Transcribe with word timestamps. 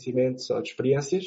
conhecimentos 0.00 0.48
ou 0.50 0.62
de 0.62 0.70
experiências 0.70 1.24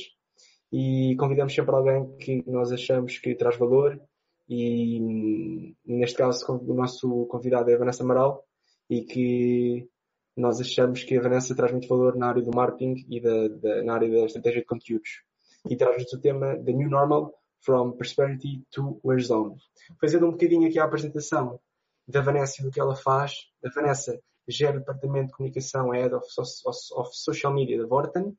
e 0.72 1.16
convidamos 1.20 1.54
sempre 1.54 1.76
alguém 1.76 2.18
que 2.18 2.44
nós 2.48 2.72
achamos 2.72 3.20
que 3.20 3.36
traz 3.36 3.58
valor 3.58 4.02
e 4.50 5.76
neste 5.86 6.18
caso 6.18 6.46
o 6.52 6.74
nosso 6.74 7.26
convidado 7.28 7.70
é 7.70 7.76
a 7.76 7.78
Vanessa 7.78 8.04
Amaral 8.04 8.44
e 8.90 9.02
que 9.02 9.88
nós 10.36 10.60
achamos 10.60 11.04
que 11.04 11.18
a 11.18 11.22
Vanessa 11.22 11.56
traz 11.56 11.72
muito 11.72 11.88
valor 11.88 12.16
na 12.18 12.30
área 12.30 12.42
do 12.42 12.52
marketing 12.54 13.06
e 13.10 13.22
da, 13.22 13.48
da, 13.48 13.84
na 13.84 13.94
área 13.94 14.10
da 14.10 14.26
estratégia 14.26 14.62
de 14.62 14.68
conteúdos. 14.68 15.22
E 15.70 15.76
traz-nos 15.78 16.12
o 16.12 16.20
tema 16.20 16.58
The 16.58 16.74
New 16.74 16.90
Normal 16.90 17.34
From 17.62 17.92
Prosperity 17.92 18.64
to 18.72 19.00
Warzone. 19.04 19.56
Fazendo 20.02 20.26
um 20.26 20.32
bocadinho 20.32 20.68
aqui 20.68 20.80
a 20.80 20.86
apresentação 20.86 21.60
da 22.08 22.20
Vanessa 22.20 22.62
e 22.62 22.66
do 22.66 22.72
que 22.72 22.80
ela 22.80 22.96
faz. 22.96 23.34
A 23.64 23.70
Vanessa 23.70 24.20
gera 24.48 24.78
o 24.78 24.80
departamento 24.80 25.28
de 25.28 25.34
comunicação, 25.34 25.94
é 25.94 26.02
Head 26.02 26.16
of, 26.16 26.28
of 26.66 27.10
Social 27.14 27.54
Media 27.54 27.80
da 27.80 27.88
Vorten. 27.88 28.36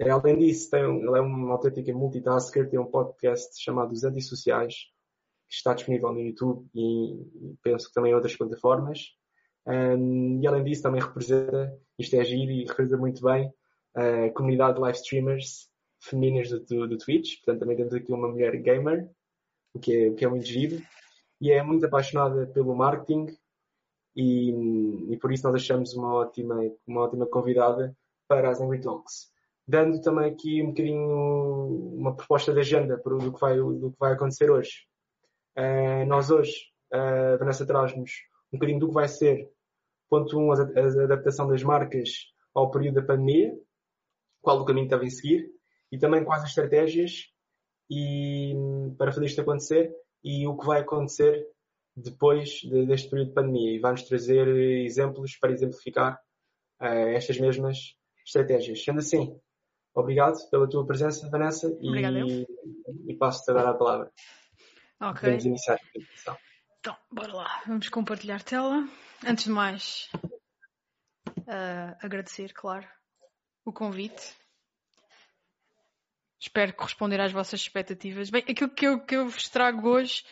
Além 0.00 0.38
disso, 0.38 0.70
tem, 0.70 0.80
ela 0.80 1.18
é 1.18 1.20
uma 1.20 1.52
autêntica 1.52 1.92
multitasker, 1.92 2.70
tem 2.70 2.78
um 2.78 2.86
podcast 2.86 3.60
chamado 3.60 3.92
Os 3.92 4.04
Antissociais, 4.04 4.74
que 5.48 5.54
está 5.54 5.74
disponível 5.74 6.12
no 6.12 6.20
YouTube 6.20 6.68
e, 6.74 7.56
penso 7.62 7.88
que 7.88 7.94
também 7.94 8.12
em 8.12 8.14
outras 8.14 8.36
plataformas. 8.36 9.08
Um, 9.66 10.40
e 10.40 10.46
além 10.46 10.64
disso 10.64 10.82
também 10.82 11.00
representa, 11.00 11.76
isto 11.98 12.14
é 12.14 12.24
giro 12.24 12.52
e 12.52 12.64
representa 12.64 12.96
muito 12.96 13.22
bem, 13.22 13.52
a 13.94 14.30
comunidade 14.30 14.74
de 14.74 14.80
live 14.80 14.98
streamers 14.98 15.68
femininas 16.00 16.48
do, 16.50 16.64
do, 16.64 16.88
do, 16.88 16.98
Twitch. 16.98 17.38
Portanto, 17.38 17.60
também 17.60 17.76
temos 17.76 17.92
aqui 17.92 18.12
uma 18.12 18.28
mulher 18.28 18.56
gamer, 18.56 19.10
o 19.74 19.80
que 19.80 19.94
é, 19.94 20.08
o 20.08 20.14
que 20.14 20.24
é 20.24 20.28
muito 20.28 20.46
giro. 20.46 20.80
E 21.40 21.50
é 21.50 21.62
muito 21.62 21.84
apaixonada 21.86 22.46
pelo 22.46 22.74
marketing 22.74 23.26
e, 24.14 24.50
e 25.12 25.16
por 25.16 25.32
isso 25.32 25.44
nós 25.44 25.54
achamos 25.54 25.94
uma 25.94 26.12
ótima, 26.14 26.56
uma 26.86 27.02
ótima 27.02 27.26
convidada 27.26 27.96
para 28.26 28.50
as 28.50 28.60
Angry 28.60 28.80
Talks. 28.80 29.32
Dando 29.68 30.00
também 30.00 30.30
aqui 30.30 30.62
um 30.62 30.68
bocadinho 30.68 31.94
uma 31.98 32.16
proposta 32.16 32.54
de 32.54 32.60
agenda 32.60 32.96
para 32.96 33.14
do, 33.18 33.30
que 33.30 33.38
vai, 33.38 33.56
do 33.58 33.92
que 33.92 33.98
vai 34.00 34.14
acontecer 34.14 34.50
hoje. 34.50 34.86
Uh, 35.58 36.06
nós 36.06 36.30
hoje, 36.30 36.54
uh, 36.94 37.38
Vanessa 37.38 37.66
traz-nos 37.66 38.10
um 38.50 38.56
bocadinho 38.56 38.80
do 38.80 38.88
que 38.88 38.94
vai 38.94 39.06
ser 39.06 39.46
Ponto 40.08 40.38
1, 40.38 40.42
um, 40.42 40.52
a, 40.52 40.56
a 40.56 41.04
adaptação 41.04 41.46
das 41.46 41.62
marcas 41.62 42.08
ao 42.54 42.70
período 42.70 42.94
da 42.94 43.02
pandemia, 43.02 43.54
qual 44.40 44.58
o 44.58 44.64
caminho 44.64 44.86
que 44.86 44.94
devem 44.94 45.10
seguir, 45.10 45.50
e 45.92 45.98
também 45.98 46.24
quais 46.24 46.42
as 46.42 46.48
estratégias 46.48 47.26
e, 47.90 48.54
para 48.96 49.12
fazer 49.12 49.26
isto 49.26 49.40
acontecer 49.40 49.94
e 50.24 50.46
o 50.46 50.56
que 50.56 50.66
vai 50.66 50.80
acontecer 50.80 51.46
depois 51.94 52.60
de, 52.62 52.86
deste 52.86 53.10
período 53.10 53.28
de 53.28 53.34
pandemia. 53.34 53.72
E 53.72 53.80
vai-nos 53.80 54.04
trazer 54.04 54.48
exemplos 54.48 55.36
para 55.36 55.52
exemplificar 55.52 56.18
uh, 56.80 57.08
estas 57.14 57.38
mesmas 57.38 57.94
estratégias. 58.24 58.82
Sendo 58.82 59.00
assim, 59.00 59.38
obrigado 60.00 60.38
pela 60.50 60.68
tua 60.68 60.86
presença, 60.86 61.28
Vanessa, 61.30 61.68
e, 61.80 62.46
e 63.06 63.16
passo-te 63.16 63.50
agora 63.50 63.70
a 63.70 63.74
palavra. 63.74 64.12
Ok. 65.00 65.28
Vamos 65.28 65.44
iniciar 65.44 65.74
a 65.74 65.76
apresentação. 65.76 66.36
Então, 66.80 66.96
bora 67.10 67.32
lá. 67.34 67.62
Vamos 67.66 67.88
compartilhar 67.88 68.42
tela. 68.42 68.88
Antes 69.26 69.44
de 69.44 69.50
mais, 69.50 70.10
uh, 71.38 71.96
agradecer, 72.00 72.52
claro, 72.52 72.86
o 73.64 73.72
convite. 73.72 74.36
Espero 76.40 76.72
corresponder 76.74 77.20
às 77.20 77.32
vossas 77.32 77.60
expectativas. 77.60 78.30
Bem, 78.30 78.44
aquilo 78.48 78.70
que 78.70 78.86
eu, 78.86 79.04
que 79.04 79.16
eu 79.16 79.28
vos 79.28 79.48
trago 79.48 79.88
hoje, 79.88 80.24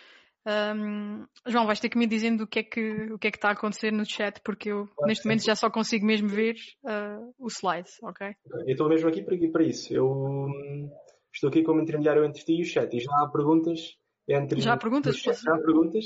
um, 0.46 1.26
João, 1.46 1.66
vais 1.66 1.80
ter 1.80 1.88
que 1.88 1.98
me 1.98 2.06
dizendo 2.06 2.44
o 2.44 2.46
que, 2.46 2.60
é 2.60 2.62
que, 2.62 3.12
o 3.12 3.18
que 3.18 3.26
é 3.26 3.30
que 3.32 3.36
está 3.36 3.48
a 3.48 3.52
acontecer 3.52 3.92
no 3.92 4.04
chat, 4.04 4.40
porque 4.44 4.70
eu 4.70 4.86
claro, 4.86 5.08
neste 5.08 5.24
momento 5.24 5.44
já 5.44 5.56
só 5.56 5.68
consigo 5.68 6.06
mesmo 6.06 6.28
ver 6.28 6.54
uh, 6.84 7.34
o 7.38 7.48
slide, 7.48 7.90
ok? 8.02 8.34
Eu 8.52 8.66
estou 8.68 8.88
mesmo 8.88 9.08
aqui 9.08 9.22
para, 9.22 9.64
isso. 9.64 9.92
Eu 9.92 10.08
hum, 10.08 10.88
estou 11.34 11.48
aqui 11.48 11.64
como 11.64 11.80
intermediário 11.80 12.24
entre 12.24 12.44
ti 12.44 12.54
e 12.54 12.62
o 12.62 12.64
chat 12.64 12.94
e 12.96 13.00
já 13.00 13.10
há 13.22 13.28
perguntas 13.28 13.96
entre. 14.28 14.60
Já 14.60 14.74
há 14.74 14.76
perguntas? 14.76 15.16
Chat, 15.16 15.42
já 15.42 15.54
há 15.54 15.58
perguntas. 15.58 16.04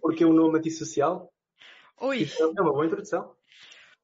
Porque 0.00 0.24
o 0.24 0.32
nome 0.32 0.58
antissocial? 0.58 1.32
Oi. 2.00 2.18
Isso 2.18 2.40
é 2.42 2.60
uma 2.60 2.72
boa 2.72 2.86
introdução. 2.86 3.34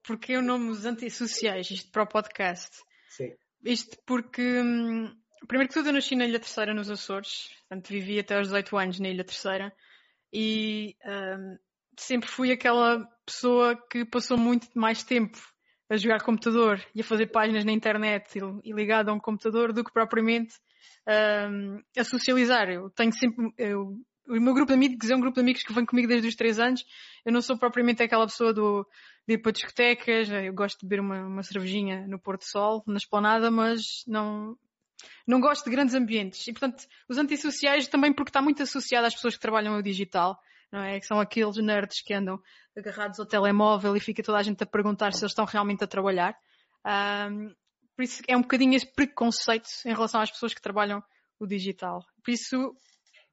Porque 0.02 0.36
o 0.36 0.42
nome 0.42 0.66
dos 0.68 0.84
antissociais, 0.84 1.70
isto 1.70 1.92
para 1.92 2.02
o 2.02 2.08
podcast. 2.08 2.76
Sim. 3.08 3.32
Isto 3.64 3.96
porque, 4.04 4.42
hum, 4.42 5.14
primeiro 5.46 5.68
que 5.68 5.74
tudo, 5.74 5.88
eu 5.88 5.92
nasci 5.92 6.14
na 6.16 6.26
Ilha 6.26 6.40
Terceira, 6.40 6.74
nos 6.74 6.90
Açores. 6.90 7.50
Portanto, 7.68 7.88
vivi 7.88 8.18
até 8.18 8.36
aos 8.36 8.48
18 8.48 8.76
anos 8.76 9.00
na 9.00 9.08
Ilha 9.08 9.24
Terceira. 9.24 9.72
E 10.32 10.96
hum, 11.04 11.58
sempre 11.98 12.28
fui 12.28 12.50
aquela 12.50 13.06
pessoa 13.24 13.76
que 13.90 14.04
passou 14.04 14.36
muito 14.36 14.68
mais 14.74 15.02
tempo 15.02 15.38
a 15.88 15.96
jogar 15.96 16.22
computador 16.22 16.82
e 16.94 17.00
a 17.00 17.04
fazer 17.04 17.26
páginas 17.26 17.64
na 17.64 17.72
internet 17.72 18.38
e, 18.38 18.70
e 18.70 18.72
ligado 18.72 19.10
a 19.10 19.12
um 19.12 19.20
computador 19.20 19.72
do 19.72 19.84
que 19.84 19.92
propriamente 19.92 20.54
um, 21.50 21.80
a 21.96 22.04
socializar. 22.04 22.68
Eu 22.70 22.90
tenho 22.90 23.12
sempre, 23.12 23.52
eu 23.58 23.96
o 24.26 24.40
meu 24.40 24.54
grupo 24.54 24.68
de 24.68 24.74
amigos 24.74 25.10
é 25.10 25.14
um 25.14 25.20
grupo 25.20 25.34
de 25.34 25.40
amigos 25.42 25.62
que 25.62 25.72
vem 25.72 25.84
comigo 25.84 26.08
desde 26.08 26.26
os 26.26 26.34
3 26.34 26.58
anos. 26.58 26.84
Eu 27.24 27.32
não 27.32 27.42
sou 27.42 27.58
propriamente 27.58 28.02
aquela 28.02 28.26
pessoa 28.26 28.54
do, 28.54 28.86
de 29.28 29.34
ir 29.34 29.38
para 29.38 29.52
discotecas, 29.52 30.30
eu 30.30 30.54
gosto 30.54 30.80
de 30.80 30.86
beber 30.86 31.00
uma, 31.00 31.26
uma 31.26 31.42
cervejinha 31.42 32.06
no 32.06 32.18
Porto 32.18 32.44
Sol, 32.44 32.82
na 32.86 32.96
esplanada, 32.96 33.50
mas 33.50 34.02
não, 34.06 34.56
não 35.26 35.40
gosto 35.40 35.64
de 35.64 35.70
grandes 35.70 35.94
ambientes. 35.94 36.46
E 36.46 36.52
portanto, 36.52 36.84
os 37.08 37.18
antissociais 37.18 37.88
também 37.88 38.12
porque 38.12 38.30
está 38.30 38.42
muito 38.42 38.62
associado 38.62 39.06
às 39.06 39.14
pessoas 39.14 39.34
que 39.34 39.40
trabalham 39.40 39.74
no 39.74 39.82
digital, 39.82 40.38
não 40.70 40.80
é? 40.80 40.98
Que 41.00 41.06
são 41.06 41.20
aqueles 41.20 41.56
nerds 41.56 42.02
que 42.02 42.14
andam 42.14 42.40
agarrados 42.76 43.20
ao 43.20 43.26
telemóvel 43.26 43.96
e 43.96 44.00
fica 44.00 44.22
toda 44.22 44.38
a 44.38 44.42
gente 44.42 44.62
a 44.62 44.66
perguntar 44.66 45.12
se 45.12 45.22
eles 45.22 45.32
estão 45.32 45.44
realmente 45.44 45.84
a 45.84 45.86
trabalhar. 45.86 46.36
Um, 46.84 47.54
por 47.96 48.02
isso 48.02 48.22
é 48.26 48.36
um 48.36 48.42
bocadinho 48.42 48.74
esse 48.74 48.92
preconceito 48.92 49.68
em 49.86 49.92
relação 49.92 50.20
às 50.20 50.30
pessoas 50.30 50.52
que 50.52 50.60
trabalham 50.60 51.02
o 51.38 51.46
digital. 51.46 52.04
Por 52.24 52.32
isso, 52.32 52.76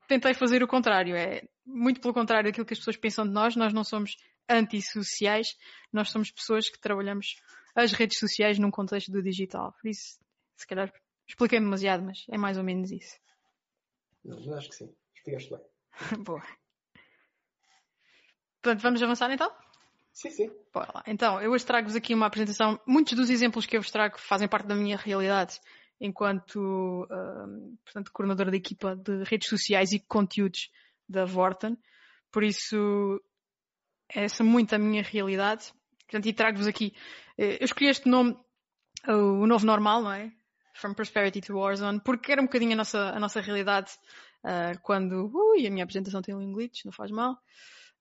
tentei 0.07 0.33
fazer 0.33 0.61
o 0.61 0.67
contrário. 0.67 1.15
É 1.15 1.41
muito 1.65 1.99
pelo 1.99 2.13
contrário 2.13 2.49
daquilo 2.49 2.65
que 2.65 2.73
as 2.73 2.79
pessoas 2.79 2.97
pensam 2.97 3.25
de 3.25 3.31
nós. 3.31 3.55
Nós 3.55 3.73
não 3.73 3.83
somos 3.83 4.15
antissociais, 4.47 5.55
nós 5.91 6.09
somos 6.09 6.31
pessoas 6.31 6.69
que 6.69 6.79
trabalhamos 6.79 7.35
as 7.75 7.93
redes 7.93 8.19
sociais 8.19 8.59
num 8.59 8.69
contexto 8.69 9.11
do 9.11 9.21
digital. 9.21 9.73
Por 9.81 9.89
isso, 9.89 10.19
se 10.57 10.67
calhar 10.67 10.91
expliquei 11.31 11.59
demasiado, 11.59 12.03
mas 12.03 12.25
é 12.29 12.37
mais 12.37 12.57
ou 12.57 12.63
menos 12.63 12.91
isso. 12.91 13.17
Não, 14.23 14.37
acho 14.55 14.69
que 14.69 14.75
sim. 14.75 14.93
Explicaste 15.15 15.49
bem. 15.49 15.61
Boa. 16.23 16.43
Portanto, 18.61 18.81
vamos 18.81 19.01
avançar 19.01 19.31
então? 19.31 19.51
Sim, 20.13 20.29
sim. 20.29 20.51
Bora 20.73 20.91
lá. 20.93 21.03
Então, 21.07 21.41
eu 21.41 21.51
hoje 21.51 21.65
trago-vos 21.65 21.95
aqui 21.95 22.13
uma 22.13 22.27
apresentação. 22.27 22.79
Muitos 22.85 23.13
dos 23.13 23.29
exemplos 23.29 23.65
que 23.65 23.75
eu 23.77 23.81
vos 23.81 23.91
trago 23.91 24.19
fazem 24.19 24.47
parte 24.47 24.67
da 24.67 24.75
minha 24.75 24.97
realidade 24.97 25.59
enquanto 25.99 27.03
uh, 27.03 27.77
portanto, 27.85 28.11
coordenadora 28.11 28.49
da 28.49 28.57
equipa 28.57 28.95
de 28.95 29.23
redes 29.23 29.47
sociais 29.47 29.91
e 29.91 29.99
conteúdos 29.99 30.69
da 31.07 31.25
Vorten. 31.25 31.77
Por 32.31 32.43
isso, 32.43 33.21
essa 34.09 34.41
é 34.41 34.45
muito 34.45 34.73
a 34.73 34.79
minha 34.79 35.03
realidade. 35.03 35.71
Portanto, 36.05 36.25
e 36.25 36.33
trago-vos 36.33 36.67
aqui, 36.67 36.93
eh, 37.37 37.57
eu 37.61 37.65
escolhi 37.65 37.89
este 37.89 38.09
nome, 38.09 38.37
o 39.07 39.45
novo 39.45 39.65
normal, 39.65 40.01
não 40.01 40.11
é? 40.11 40.31
From 40.73 40.93
Prosperity 40.93 41.41
to 41.41 41.57
Warzone, 41.57 42.01
porque 42.03 42.31
era 42.31 42.41
um 42.41 42.45
bocadinho 42.45 42.73
a 42.73 42.75
nossa, 42.75 42.99
a 43.09 43.19
nossa 43.19 43.41
realidade 43.41 43.91
uh, 44.43 44.79
quando, 44.81 45.31
ui, 45.33 45.65
a 45.65 45.71
minha 45.71 45.83
apresentação 45.83 46.21
tem 46.21 46.35
um 46.35 46.53
glitch, 46.53 46.85
não 46.85 46.91
faz 46.91 47.11
mal. 47.11 47.37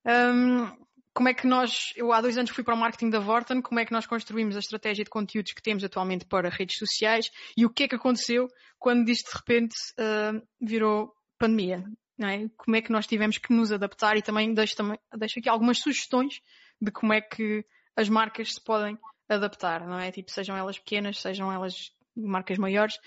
Um, 0.06 0.66
como 1.12 1.28
é 1.28 1.34
que 1.34 1.46
nós, 1.46 1.92
eu 1.96 2.12
há 2.12 2.20
dois 2.20 2.38
anos 2.38 2.50
fui 2.50 2.62
para 2.62 2.74
o 2.74 2.78
marketing 2.78 3.10
da 3.10 3.18
Vorten, 3.18 3.60
como 3.60 3.80
é 3.80 3.84
que 3.84 3.92
nós 3.92 4.06
construímos 4.06 4.56
a 4.56 4.60
estratégia 4.60 5.04
de 5.04 5.10
conteúdos 5.10 5.52
que 5.52 5.62
temos 5.62 5.82
atualmente 5.82 6.24
para 6.24 6.48
redes 6.48 6.78
sociais 6.78 7.30
e 7.56 7.66
o 7.66 7.70
que 7.70 7.82
é 7.82 7.88
que 7.88 7.96
aconteceu 7.96 8.48
quando 8.78 9.08
isto 9.08 9.30
de 9.30 9.36
repente 9.36 9.74
uh, 9.98 10.40
virou 10.60 11.12
pandemia, 11.38 11.84
é? 12.22 12.48
Como 12.56 12.76
é 12.76 12.82
que 12.82 12.92
nós 12.92 13.06
tivemos 13.06 13.38
que 13.38 13.52
nos 13.52 13.72
adaptar 13.72 14.16
e 14.16 14.22
também 14.22 14.52
deixo, 14.52 14.76
também 14.76 14.98
deixo 15.16 15.38
aqui 15.38 15.48
algumas 15.48 15.78
sugestões 15.78 16.40
de 16.80 16.90
como 16.90 17.12
é 17.12 17.20
que 17.20 17.64
as 17.96 18.08
marcas 18.08 18.54
se 18.54 18.62
podem 18.62 18.98
adaptar, 19.28 19.86
não 19.86 19.98
é? 19.98 20.12
Tipo, 20.12 20.30
sejam 20.30 20.56
elas 20.56 20.78
pequenas, 20.78 21.18
sejam 21.18 21.50
elas 21.50 21.92
marcas 22.26 22.58
maiores, 22.58 22.98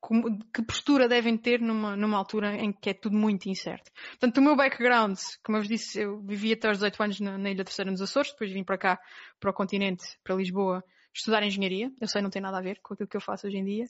como, 0.00 0.38
que 0.52 0.62
postura 0.62 1.06
devem 1.06 1.36
ter 1.36 1.60
numa, 1.60 1.94
numa 1.94 2.16
altura 2.16 2.56
em 2.56 2.72
que 2.72 2.90
é 2.90 2.94
tudo 2.94 3.16
muito 3.16 3.48
incerto. 3.48 3.90
Portanto, 4.10 4.38
o 4.38 4.42
meu 4.42 4.56
background, 4.56 5.18
como 5.44 5.58
eu 5.58 5.62
vos 5.62 5.68
disse, 5.68 6.00
eu 6.00 6.20
vivi 6.22 6.52
até 6.52 6.68
aos 6.68 6.78
18 6.78 7.02
anos 7.02 7.20
na, 7.20 7.38
na 7.38 7.50
Ilha 7.50 7.64
Terceira 7.64 7.90
nos 7.90 8.00
Açores, 8.00 8.32
depois 8.32 8.50
vim 8.50 8.64
para 8.64 8.78
cá, 8.78 9.00
para 9.38 9.50
o 9.50 9.54
continente, 9.54 10.04
para 10.24 10.34
Lisboa, 10.34 10.82
estudar 11.14 11.42
engenharia. 11.42 11.92
Eu 12.00 12.08
sei, 12.08 12.22
não 12.22 12.30
tem 12.30 12.40
nada 12.40 12.58
a 12.58 12.62
ver 12.62 12.80
com 12.82 12.94
aquilo 12.94 13.08
que 13.08 13.16
eu 13.16 13.20
faço 13.20 13.46
hoje 13.46 13.58
em 13.58 13.64
dia. 13.64 13.84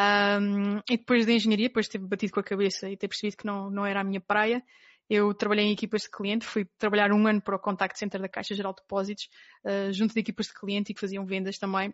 Um, 0.00 0.78
e 0.90 0.96
depois 0.96 1.26
da 1.26 1.32
engenharia, 1.32 1.68
depois 1.68 1.86
de 1.86 1.92
ter 1.92 1.98
batido 1.98 2.32
com 2.32 2.40
a 2.40 2.44
cabeça 2.44 2.88
e 2.88 2.96
ter 2.96 3.08
percebido 3.08 3.36
que 3.36 3.46
não, 3.46 3.70
não 3.70 3.84
era 3.84 4.00
a 4.00 4.04
minha 4.04 4.20
praia, 4.20 4.62
eu 5.08 5.34
trabalhei 5.34 5.66
em 5.66 5.72
equipas 5.72 6.02
de 6.02 6.10
cliente, 6.10 6.46
fui 6.46 6.64
trabalhar 6.78 7.12
um 7.12 7.26
ano 7.26 7.42
para 7.42 7.56
o 7.56 7.58
Contact 7.58 7.98
Center 7.98 8.20
da 8.20 8.28
Caixa 8.28 8.54
Geral 8.54 8.72
de 8.72 8.80
Depósitos, 8.80 9.28
uh, 9.64 9.92
junto 9.92 10.14
de 10.14 10.20
equipas 10.20 10.46
de 10.46 10.54
cliente 10.54 10.92
e 10.92 10.94
que 10.94 11.00
faziam 11.00 11.26
vendas 11.26 11.58
também 11.58 11.92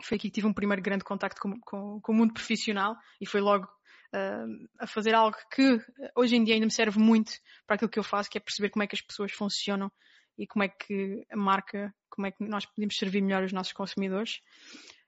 foi 0.00 0.16
aqui 0.16 0.28
que 0.28 0.34
tive 0.34 0.46
um 0.46 0.52
primeiro 0.52 0.82
grande 0.82 1.04
contacto 1.04 1.40
com, 1.40 1.58
com, 1.60 2.00
com 2.00 2.12
o 2.12 2.14
mundo 2.14 2.32
profissional 2.32 2.96
e 3.20 3.26
foi 3.26 3.40
logo 3.40 3.66
uh, 3.66 4.68
a 4.78 4.86
fazer 4.86 5.14
algo 5.14 5.36
que 5.52 5.78
hoje 6.16 6.36
em 6.36 6.44
dia 6.44 6.54
ainda 6.54 6.66
me 6.66 6.72
serve 6.72 6.98
muito 6.98 7.32
para 7.66 7.76
aquilo 7.76 7.90
que 7.90 7.98
eu 7.98 8.04
faço, 8.04 8.30
que 8.30 8.38
é 8.38 8.40
perceber 8.40 8.70
como 8.70 8.82
é 8.82 8.86
que 8.86 8.94
as 8.94 9.00
pessoas 9.00 9.32
funcionam 9.32 9.90
e 10.38 10.46
como 10.46 10.64
é 10.64 10.68
que 10.68 11.26
a 11.30 11.36
marca, 11.36 11.94
como 12.08 12.26
é 12.26 12.30
que 12.30 12.42
nós 12.44 12.64
podemos 12.66 12.96
servir 12.96 13.22
melhor 13.22 13.42
os 13.44 13.52
nossos 13.52 13.72
consumidores. 13.72 14.40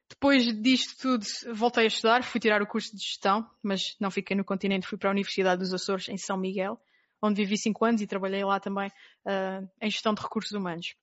depois 0.09 0.45
disto 0.63 1.01
tudo, 1.01 1.25
voltei 1.55 1.85
a 1.85 1.89
estudar, 1.89 2.23
fui 2.23 2.41
tirar 2.41 2.63
o 2.63 2.67
curso 2.67 2.95
de 2.95 3.03
gestão, 3.03 3.49
mas 3.63 3.97
não 4.01 4.11
fiquei 4.11 4.37
no 4.37 4.45
continente, 4.45 4.87
fui 4.87 4.99
para 4.99 5.11
a 5.11 5.13
Universidade 5.13 5.61
dos 5.61 5.73
Açores, 5.73 6.09
em 6.09 6.19
São 6.19 6.37
Miguel, 6.37 6.79
onde 7.23 7.43
vivi 7.43 7.57
cinco 7.57 7.85
anos 7.85 8.03
e 8.03 8.07
trabalhei 8.07 8.45
lá 8.45 8.61
também 8.61 8.89
uh, 8.89 9.69
em 9.81 9.91
gestão 9.91 10.13
de 10.13 10.23
recursos 10.23 10.53
humanos. 10.53 10.95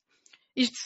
Isto, 0.56 0.77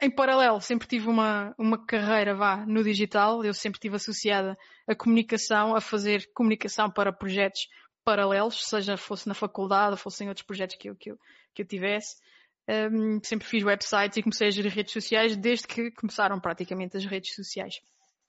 em 0.00 0.10
paralelo, 0.10 0.60
sempre 0.60 0.86
tive 0.86 1.08
uma, 1.08 1.54
uma 1.58 1.84
carreira, 1.84 2.34
vá, 2.34 2.64
no 2.64 2.84
digital, 2.84 3.44
eu 3.44 3.52
sempre 3.52 3.78
estive 3.78 3.96
associada 3.96 4.56
à 4.86 4.94
comunicação, 4.94 5.74
a 5.74 5.80
fazer 5.80 6.30
comunicação 6.34 6.90
para 6.90 7.12
projetos 7.12 7.68
paralelos, 8.04 8.64
seja 8.64 8.96
fosse 8.96 9.26
na 9.26 9.34
faculdade 9.34 9.92
ou 9.92 9.96
fosse 9.96 10.24
em 10.24 10.28
outros 10.28 10.46
projetos 10.46 10.76
que 10.76 10.88
eu, 10.88 10.96
que 10.96 11.10
eu, 11.10 11.18
que 11.54 11.62
eu 11.62 11.66
tivesse. 11.66 12.16
Um, 12.68 13.18
sempre 13.24 13.46
fiz 13.46 13.64
websites 13.64 14.16
e 14.16 14.22
comecei 14.22 14.48
a 14.48 14.50
gerir 14.50 14.72
redes 14.72 14.92
sociais 14.92 15.36
desde 15.36 15.66
que 15.66 15.90
começaram 15.90 16.38
praticamente 16.38 16.96
as 16.96 17.04
redes 17.04 17.34
sociais. 17.34 17.80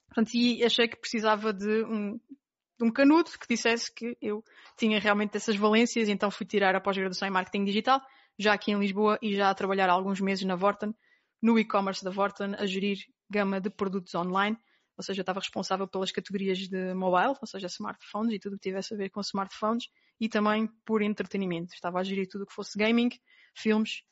Portanto, 0.07 0.33
e 0.33 0.63
achei 0.63 0.87
que 0.87 0.97
precisava 0.97 1.53
de 1.53 1.83
um, 1.83 2.17
de 2.17 2.85
um 2.85 2.91
canudo 2.91 3.29
que 3.31 3.47
dissesse 3.47 3.93
que 3.93 4.17
eu 4.21 4.43
tinha 4.77 4.99
realmente 4.99 5.35
essas 5.37 5.55
valências, 5.55 6.09
então 6.09 6.31
fui 6.31 6.45
tirar 6.45 6.75
a 6.75 6.81
pós-graduação 6.81 7.27
em 7.27 7.31
marketing 7.31 7.65
digital, 7.65 8.01
já 8.39 8.53
aqui 8.53 8.71
em 8.71 8.79
Lisboa 8.79 9.19
e 9.21 9.35
já 9.35 9.49
a 9.49 9.53
trabalhar 9.53 9.89
alguns 9.89 10.19
meses 10.19 10.45
na 10.45 10.55
Vorten, 10.55 10.95
no 11.41 11.57
e-commerce 11.57 12.03
da 12.03 12.11
Vorten, 12.11 12.55
a 12.55 12.65
gerir 12.65 12.97
gama 13.29 13.59
de 13.61 13.69
produtos 13.69 14.13
online 14.15 14.57
ou 14.99 15.03
seja, 15.03 15.21
eu 15.21 15.23
estava 15.23 15.39
responsável 15.39 15.87
pelas 15.87 16.11
categorias 16.11 16.57
de 16.57 16.93
mobile, 16.93 17.33
ou 17.39 17.47
seja, 17.47 17.67
smartphones 17.67 18.33
e 18.33 18.37
tudo 18.37 18.55
o 18.55 18.59
que 18.59 18.67
tivesse 18.67 18.93
a 18.93 18.97
ver 18.97 19.09
com 19.09 19.21
smartphones, 19.21 19.85
e 20.19 20.27
também 20.27 20.67
por 20.85 21.01
entretenimento. 21.01 21.73
Estava 21.73 22.01
a 22.01 22.03
gerir 22.03 22.27
tudo 22.27 22.43
o 22.43 22.45
que 22.45 22.53
fosse 22.53 22.77
gaming, 22.77 23.07
filmes 23.55 24.03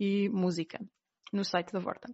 e 0.00 0.28
música 0.30 0.84
no 1.32 1.44
site 1.44 1.72
da 1.72 1.78
Vorten. 1.78 2.12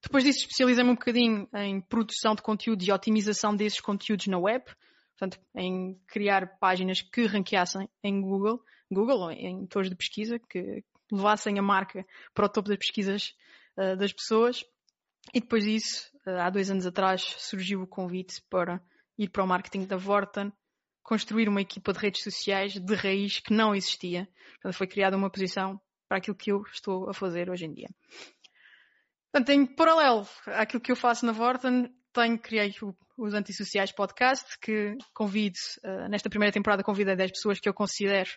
Depois 0.00 0.22
disso, 0.22 0.38
especializei-me 0.42 0.90
um 0.90 0.94
bocadinho 0.94 1.48
em 1.54 1.80
produção 1.80 2.36
de 2.36 2.42
conteúdo 2.42 2.84
e 2.84 2.92
otimização 2.92 3.56
desses 3.56 3.80
conteúdos 3.80 4.28
na 4.28 4.38
web, 4.38 4.64
portanto, 5.18 5.44
em 5.56 6.00
criar 6.06 6.56
páginas 6.60 7.02
que 7.02 7.26
ranqueassem 7.26 7.88
em 8.00 8.20
Google, 8.20 8.62
Google 8.88 9.22
ou 9.22 9.32
em 9.32 9.66
torres 9.66 9.90
de 9.90 9.96
pesquisa, 9.96 10.38
que 10.38 10.84
levassem 11.10 11.58
a 11.58 11.62
marca 11.62 12.04
para 12.34 12.46
o 12.46 12.48
topo 12.48 12.68
das 12.68 12.78
pesquisas 12.78 13.34
uh, 13.76 13.96
das 13.96 14.12
pessoas. 14.12 14.64
E 15.34 15.40
depois 15.40 15.64
disso, 15.64 16.10
eh, 16.26 16.40
há 16.40 16.48
dois 16.48 16.70
anos 16.70 16.86
atrás, 16.86 17.22
surgiu 17.38 17.82
o 17.82 17.86
convite 17.86 18.40
para 18.48 18.80
ir 19.18 19.28
para 19.28 19.44
o 19.44 19.46
marketing 19.46 19.84
da 19.84 19.96
Vorten, 19.96 20.50
construir 21.02 21.48
uma 21.48 21.60
equipa 21.60 21.92
de 21.92 21.98
redes 21.98 22.22
sociais 22.22 22.74
de 22.74 22.94
raiz 22.94 23.38
que 23.40 23.52
não 23.52 23.74
existia. 23.74 24.28
Portanto, 24.54 24.74
foi 24.74 24.86
criada 24.86 25.16
uma 25.16 25.30
posição 25.30 25.80
para 26.08 26.18
aquilo 26.18 26.36
que 26.36 26.50
eu 26.50 26.62
estou 26.72 27.10
a 27.10 27.14
fazer 27.14 27.50
hoje 27.50 27.66
em 27.66 27.74
dia. 27.74 27.88
Portanto, 29.30 29.50
em 29.50 29.66
paralelo 29.66 30.26
àquilo 30.46 30.80
que 30.80 30.90
eu 30.90 30.96
faço 30.96 31.26
na 31.26 31.32
Vorten, 31.32 31.92
tenho, 32.12 32.38
criei 32.38 32.74
o, 32.82 32.94
os 33.18 33.34
Antissociais 33.34 33.92
Podcast, 33.92 34.58
que 34.60 34.96
convido, 35.12 35.58
uh, 35.84 36.08
nesta 36.08 36.30
primeira 36.30 36.52
temporada 36.52 36.82
convidei 36.82 37.14
10 37.14 37.32
pessoas 37.32 37.60
que 37.60 37.68
eu 37.68 37.74
considero 37.74 38.30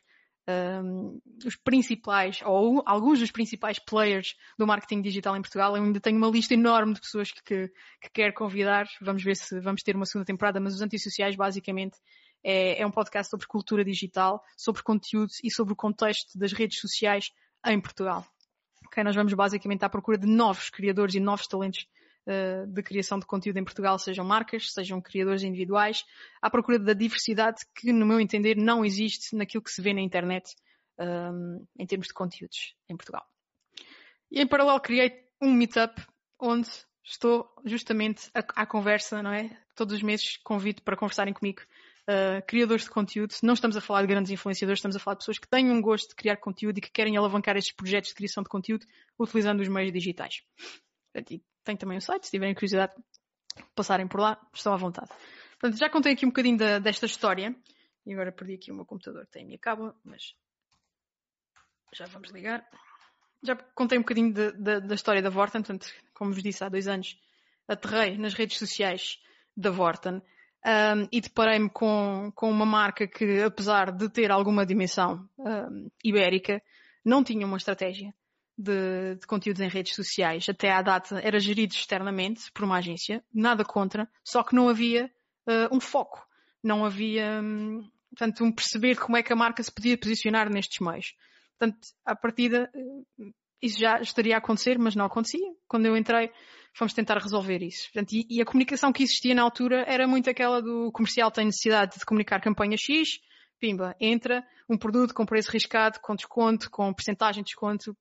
um, 0.48 1.20
os 1.46 1.56
principais, 1.56 2.42
ou 2.44 2.82
alguns 2.86 3.20
dos 3.20 3.32
principais 3.32 3.80
players 3.80 4.36
do 4.58 4.66
marketing 4.66 5.02
digital 5.02 5.36
em 5.36 5.42
Portugal. 5.42 5.76
Eu 5.76 5.84
ainda 5.84 6.00
tenho 6.00 6.18
uma 6.18 6.30
lista 6.30 6.54
enorme 6.54 6.94
de 6.94 7.02
pessoas 7.02 7.32
que, 7.32 7.42
que, 7.44 7.68
que 8.02 8.10
quero 8.14 8.34
convidar. 8.34 8.86
Vamos 9.02 9.24
ver 9.24 9.36
se 9.36 9.60
vamos 9.60 9.84
ter 9.84 9.96
uma 9.96 10.06
segunda 10.06 10.26
temporada, 10.26 10.60
mas 10.60 10.76
os 10.76 10.82
Antissociais 10.82 11.36
basicamente 11.36 11.98
é, 12.44 12.82
é 12.82 12.86
um 12.86 12.92
podcast 12.92 13.30
sobre 13.30 13.48
cultura 13.48 13.84
digital, 13.84 14.42
sobre 14.58 14.82
conteúdos 14.84 15.40
e 15.44 15.52
sobre 15.52 15.74
o 15.74 15.76
contexto 15.76 16.38
das 16.38 16.52
redes 16.54 16.80
sociais 16.80 17.30
em 17.66 17.80
Portugal. 17.80 18.26
Okay, 18.88 19.04
nós 19.04 19.16
vamos 19.16 19.34
basicamente 19.34 19.86
à 19.86 19.90
procura 19.90 20.18
de 20.18 20.28
novos 20.28 20.70
criadores 20.70 21.16
e 21.16 21.20
novos 21.20 21.48
talentos 21.48 21.88
uh, 22.28 22.68
de 22.68 22.84
criação 22.84 23.20
de 23.20 23.26
conteúdo 23.26 23.58
em 23.58 23.64
Portugal, 23.64 23.98
sejam 24.00 24.26
marcas, 24.26 24.72
sejam 24.72 25.02
criadores 25.02 25.44
individuais, 25.44 26.04
à 26.42 26.50
procura 26.50 26.80
da 26.80 26.94
diversidade 26.94 27.62
que, 27.76 27.92
no 27.92 28.06
meu 28.06 28.20
entender, 28.20 28.56
não 28.56 28.84
existe 28.86 29.36
naquilo 29.36 29.64
que 29.64 29.72
se 29.72 29.82
vê 29.82 29.94
na 29.94 30.02
internet 30.02 30.56
um, 31.00 31.04
ehm, 31.04 31.68
em 31.80 31.86
termos 31.86 32.08
de 32.08 32.14
conteúdos 32.14 32.76
em 32.90 32.96
Portugal. 32.96 33.26
E 34.32 34.42
em 34.42 34.48
paralelo 34.48 34.80
criei 34.80 35.12
um 35.42 35.52
meetup 35.52 36.02
onde 36.40 36.70
estou 37.04 37.50
justamente 37.66 38.30
à, 38.34 38.66
conversa, 38.66 39.22
não 39.22 39.32
é? 39.32 39.50
Todos 39.76 39.96
os 39.96 40.04
meses 40.04 40.38
convido 40.38 40.82
para 40.82 40.98
conversarem 40.98 41.34
comigo 41.34 41.62
Uh, 42.02 42.42
criadores 42.48 42.86
de 42.86 42.90
conteúdo. 42.90 43.34
Não 43.44 43.54
estamos 43.54 43.78
a 43.78 43.80
falar 43.80 44.02
de 44.02 44.08
grandes 44.08 44.32
influenciadores, 44.32 44.80
estamos 44.80 44.96
a 44.96 45.00
falar 45.00 45.14
de 45.14 45.20
pessoas 45.20 45.38
que 45.38 45.48
têm 45.48 45.70
um 45.70 45.80
gosto 45.80 46.10
de 46.10 46.16
criar 46.16 46.36
conteúdo 46.38 46.80
e 46.80 46.82
que 46.82 46.92
querem 46.92 47.16
alavancar 47.16 47.56
estes 47.56 47.74
projetos 47.76 48.10
de 48.10 48.16
criação 48.16 48.42
de 48.42 48.50
conteúdo 48.50 48.88
utilizando 49.20 49.62
os 49.62 49.68
meios 49.68 49.94
digitais. 49.94 50.42
Tem 51.64 51.78
também 51.78 51.98
o 51.98 52.02
site, 52.02 52.26
se 52.26 52.32
tiverem 52.32 52.54
curiosidade, 52.54 52.94
passarem 53.76 54.08
por 54.08 54.20
lá, 54.20 54.40
estão 54.54 54.74
à 54.74 54.78
vontade. 54.78 55.10
Portanto, 55.60 55.80
já 55.80 55.90
contei 55.90 56.14
aqui 56.14 56.26
um 56.26 56.30
bocadinho 56.30 56.58
da, 56.58 56.80
desta 56.80 57.06
história. 57.06 57.56
E 58.06 58.14
agora 58.14 58.32
perdi 58.32 58.56
aqui 58.56 58.72
o 58.72 58.76
meu 58.76 58.86
computador, 58.86 59.28
tem 59.28 59.44
a 59.44 59.46
minha 59.46 59.60
cábula, 59.60 59.96
mas 60.04 60.34
já 61.94 62.06
vamos 62.08 62.32
ligar. 62.32 62.66
Já 63.44 63.56
contei 63.56 63.98
um 63.98 64.02
bocadinho 64.02 64.34
de, 64.34 64.52
de, 64.54 64.82
da 64.82 64.96
história 64.96 65.22
da 65.22 65.30
Vorten, 65.30 65.62
portanto, 65.62 65.88
como 66.14 66.34
vos 66.34 66.42
disse 66.42 66.64
há 66.64 66.70
dois 66.70 66.88
anos, 66.88 67.16
aterrei 67.68 68.18
nas 68.18 68.34
redes 68.34 68.58
sociais 68.58 69.20
da 69.56 69.70
Vorten 69.70 70.16
um, 70.66 71.08
e 71.12 71.22
deparei-me 71.22 71.70
com, 71.70 72.32
com 72.36 72.50
uma 72.50 72.66
marca 72.66 73.08
que, 73.08 73.44
apesar 73.44 73.92
de 73.92 74.10
ter 74.10 74.32
alguma 74.32 74.66
dimensão 74.66 75.30
um, 75.38 75.90
ibérica, 76.04 76.62
não 77.06 77.24
tinha 77.24 77.46
uma 77.46 77.58
estratégia 77.58 78.14
de, 78.62 79.16
de, 79.16 79.28
conteúdos 79.28 79.62
em 79.62 79.68
redes 79.68 79.96
sociais 79.96 80.48
até 80.48 80.72
à 80.72 80.82
data 80.82 81.20
era 81.24 81.40
gerido 81.40 81.74
externamente 81.74 82.52
por 82.52 82.64
uma 82.64 82.78
agência, 82.78 83.24
nada 83.34 83.66
contra, 83.66 84.10
só 84.24 84.44
que 84.44 84.56
não 84.56 84.70
havia 84.70 85.12
uh, 85.48 85.76
um 85.76 85.80
foco, 85.80 86.26
não 86.64 86.86
havia, 86.86 87.42
um, 87.42 87.90
portanto, 88.10 88.44
um 88.44 88.52
perceber 88.52 88.98
como 88.98 89.18
é 89.18 89.24
que 89.24 89.34
a 89.34 89.36
marca 89.36 89.64
se 89.64 89.72
podia 89.72 89.98
posicionar 89.98 90.50
nestes 90.50 90.80
meios. 90.80 91.14
Portanto, 91.58 91.80
à 92.06 92.16
partida, 92.16 92.72
uh, 92.76 93.34
isso 93.62 93.80
já 93.80 94.00
estaria 94.00 94.36
a 94.36 94.40
acontecer, 94.40 94.78
mas 94.80 94.96
não 94.96 95.06
acontecia. 95.06 95.54
Quando 95.68 95.86
eu 95.86 95.96
entrei, 95.96 96.32
fomos 96.74 96.94
tentar 96.94 97.18
resolver 97.18 97.62
isso. 97.62 97.92
Portanto, 97.92 98.14
e, 98.14 98.26
e 98.30 98.42
a 98.42 98.46
comunicação 98.46 98.92
que 98.92 99.04
existia 99.04 99.36
na 99.36 99.44
altura 99.44 99.86
era 99.88 100.08
muito 100.08 100.30
aquela 100.30 100.62
do 100.62 100.92
comercial 100.92 101.30
tem 101.30 101.46
necessidade 101.46 101.98
de 101.98 102.06
comunicar 102.06 102.42
campanha 102.42 102.78
X, 102.78 103.20
pimba, 103.60 103.96
entra 104.00 104.44
um 104.68 104.78
produto 104.78 105.14
com 105.14 105.26
preço 105.26 105.52
riscado, 105.52 106.00
com 106.02 106.16
desconto, 106.16 106.70
com 106.72 106.94
porcentagem 106.94 107.44
de 107.44 107.48
desconto, 107.48 107.96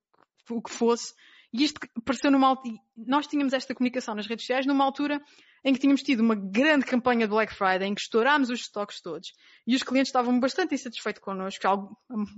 o 0.49 0.63
que 0.63 0.71
fosse. 0.71 1.15
E 1.53 1.65
isto 1.65 1.81
pareceu 2.05 2.31
numa 2.31 2.57
nós 2.97 3.27
tínhamos 3.27 3.53
esta 3.53 3.75
comunicação 3.75 4.15
nas 4.15 4.27
redes 4.27 4.45
sociais 4.45 4.67
numa 4.67 4.85
altura 4.85 5.21
em 5.65 5.75
que 5.75 5.81
tínhamos 5.81 6.03
tido 6.03 6.21
uma 6.21 6.35
grande 6.35 6.87
campanha 6.87 7.27
de 7.27 7.33
Black 7.33 7.53
Friday 7.53 7.89
em 7.89 7.95
que 7.95 8.01
estourámos 8.01 8.51
os 8.51 8.61
estoques 8.61 9.01
todos 9.01 9.33
e 9.67 9.75
os 9.75 9.83
clientes 9.83 10.09
estavam 10.09 10.39
bastante 10.39 10.75
insatisfeitos 10.75 11.23
connosco, 11.23 11.63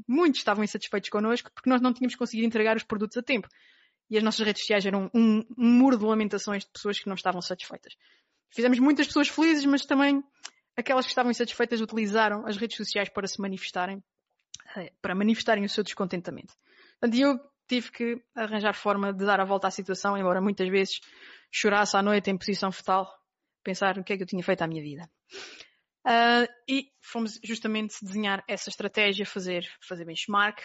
muitos 0.09 0.41
estavam 0.41 0.65
insatisfeitos 0.65 1.11
connosco 1.11 1.51
porque 1.55 1.69
nós 1.69 1.81
não 1.81 1.93
tínhamos 1.93 2.17
conseguido 2.17 2.47
entregar 2.47 2.77
os 2.77 2.83
produtos 2.83 3.17
a 3.17 3.23
tempo. 3.23 3.49
E 4.11 4.17
as 4.17 4.23
nossas 4.23 4.45
redes 4.45 4.63
sociais 4.63 4.85
eram 4.85 5.11
um, 5.15 5.43
um 5.57 5.69
muro 5.79 5.97
de 5.97 6.05
lamentações 6.05 6.65
de 6.65 6.71
pessoas 6.71 6.99
que 6.99 7.07
não 7.07 7.15
estavam 7.15 7.41
satisfeitas. 7.41 7.95
Fizemos 8.51 8.79
muitas 8.79 9.07
pessoas 9.07 9.29
felizes, 9.29 9.65
mas 9.65 9.87
também 9.87 10.23
aquelas 10.77 11.07
que 11.07 11.13
estavam 11.13 11.31
insatisfeitas 11.31 11.81
utilizaram 11.81 12.47
as 12.47 12.57
redes 12.57 12.77
sociais 12.77 13.09
para 13.09 13.27
se 13.27 13.41
manifestarem, 13.41 14.03
eh, 14.77 14.93
para 15.01 15.15
manifestarem 15.15 15.65
o 15.65 15.69
seu 15.69 15.83
descontentamento. 15.83 16.53
Portanto, 17.01 17.19
eu 17.19 17.41
tive 17.69 17.91
que 17.91 18.23
arranjar 18.35 18.75
forma 18.75 19.13
de 19.13 19.25
dar 19.25 19.41
a 19.41 19.45
volta 19.45 19.69
à 19.69 19.71
situação, 19.71 20.17
embora 20.17 20.41
muitas 20.41 20.69
vezes 20.69 21.01
chorasse 21.51 21.97
à 21.97 22.03
noite 22.03 22.31
em 22.31 22.39
posição 22.39 22.73
fetal, 22.73 23.09
pensar 23.63 23.99
o 23.99 24.05
que 24.05 24.13
é 24.13 24.17
que 24.17 24.23
eu 24.23 24.27
tinha 24.27 24.43
feito 24.43 24.63
à 24.63 24.67
minha 24.67 24.83
vida. 24.83 25.11
Uh, 26.05 26.49
e 26.69 26.89
fomos 27.01 27.39
justamente 27.45 27.95
desenhar 28.03 28.43
essa 28.49 28.69
estratégia, 28.69 29.25
fazer, 29.25 29.65
fazer 29.81 30.05
benchmark 30.05 30.61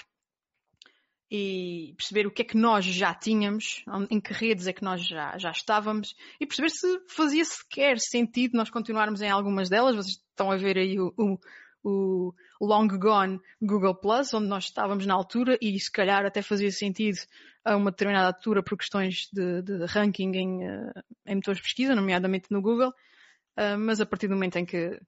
e 1.30 1.94
perceber 1.98 2.26
o 2.26 2.32
que 2.32 2.42
é 2.42 2.46
que 2.46 2.58
nós 2.58 2.86
já 2.86 3.14
tínhamos, 3.14 3.84
em 4.10 4.20
que 4.20 4.34
redes 4.34 4.66
é 4.66 4.74
que 4.74 4.84
nós 4.84 5.06
já, 5.06 5.38
já 5.38 5.52
estávamos 5.52 6.16
e 6.40 6.48
perceber 6.48 6.70
se 6.70 6.88
fazia 7.10 7.44
sequer 7.44 8.00
sentido 8.00 8.58
nós 8.58 8.70
continuarmos 8.70 9.22
em 9.22 9.30
algumas 9.30 9.70
delas. 9.70 9.96
Vocês 9.96 10.16
estão 10.16 10.50
a 10.50 10.58
ver 10.58 10.78
aí 10.78 11.00
o, 11.00 11.14
o 11.18 11.38
o 11.84 12.34
long 12.62 12.88
gone 12.88 13.40
Google 13.62 13.96
Plus, 13.96 14.34
onde 14.34 14.48
nós 14.48 14.66
estávamos 14.66 15.06
na 15.06 15.14
altura 15.14 15.58
e 15.62 15.80
se 15.80 15.92
calhar 15.92 16.26
até 16.26 16.42
fazia 16.42 16.72
sentido 16.72 17.18
a 17.64 17.76
uma 17.76 17.92
determinada 17.92 18.28
altura 18.28 18.64
por 18.64 18.78
questões 18.78 19.30
de, 19.32 19.62
de 19.62 19.86
ranking 19.86 20.32
em, 20.34 20.68
uh, 20.68 20.92
em 21.26 21.36
motores 21.36 21.58
de 21.58 21.64
pesquisa, 21.64 21.96
nomeadamente 21.96 22.48
no 22.52 22.62
Google, 22.62 22.90
uh, 22.90 23.78
mas 23.78 24.02
a 24.02 24.06
partir 24.06 24.28
do 24.28 24.34
momento 24.34 24.58
em 24.58 24.66
que 24.66 25.00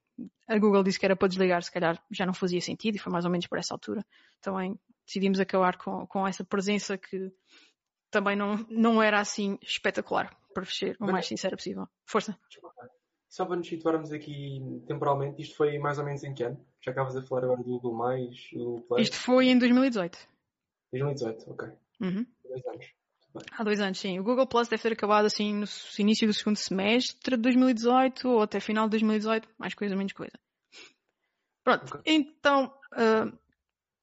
a 0.47 0.57
Google 0.57 0.83
disse 0.83 0.99
que 0.99 1.05
era 1.05 1.15
para 1.15 1.27
desligar, 1.27 1.63
se 1.63 1.71
calhar 1.71 2.01
já 2.11 2.25
não 2.25 2.33
fazia 2.33 2.61
sentido 2.61 2.95
e 2.95 2.99
foi 2.99 3.11
mais 3.11 3.25
ou 3.25 3.31
menos 3.31 3.47
por 3.47 3.57
essa 3.57 3.73
altura. 3.73 4.05
Também 4.41 4.77
decidimos 5.05 5.39
acabar 5.39 5.77
com, 5.77 6.05
com 6.07 6.27
essa 6.27 6.43
presença 6.43 6.97
que 6.97 7.31
também 8.11 8.35
não, 8.35 8.57
não 8.69 9.01
era 9.01 9.19
assim 9.19 9.57
espetacular, 9.61 10.35
para 10.53 10.65
ser 10.65 10.97
o 10.99 11.05
mais 11.05 11.27
sincera 11.27 11.55
possível. 11.55 11.87
Força. 12.05 12.37
Só 13.29 13.45
para 13.45 13.57
nos 13.57 13.67
situarmos 13.67 14.11
aqui 14.11 14.81
temporalmente, 14.87 15.41
isto 15.41 15.55
foi 15.55 15.77
mais 15.77 15.99
ou 15.99 16.03
menos 16.03 16.23
em 16.23 16.33
que 16.33 16.43
ano? 16.43 16.59
Já 16.81 16.91
acabas 16.91 17.15
a 17.15 17.21
falar 17.21 17.43
agora 17.43 17.61
do 17.61 17.79
Google+, 17.79 17.91
do 17.91 18.57
Google 18.57 18.81
Play. 18.81 19.03
Isto 19.03 19.17
foi 19.17 19.49
em 19.49 19.57
2018. 19.59 20.17
2018, 20.91 21.51
ok. 21.51 21.69
Uhum. 22.01 22.25
Dois 22.43 22.65
anos. 22.65 22.85
Há 23.51 23.63
dois 23.63 23.79
anos, 23.79 23.99
sim. 23.99 24.19
O 24.19 24.23
Google 24.23 24.47
Plus 24.47 24.67
deve 24.67 24.81
ter 24.81 24.93
acabado 24.93 25.25
assim 25.25 25.53
no 25.53 25.65
início 25.99 26.27
do 26.27 26.33
segundo 26.33 26.55
semestre 26.55 27.35
de 27.35 27.41
2018 27.43 28.27
ou 28.27 28.41
até 28.41 28.59
final 28.59 28.85
de 28.85 28.91
2018, 28.91 29.47
mais 29.59 29.75
coisa, 29.75 29.95
menos 29.95 30.13
coisa. 30.13 30.33
Pronto, 31.63 31.97
okay. 31.97 32.01
então, 32.07 32.73
uh, 32.93 33.37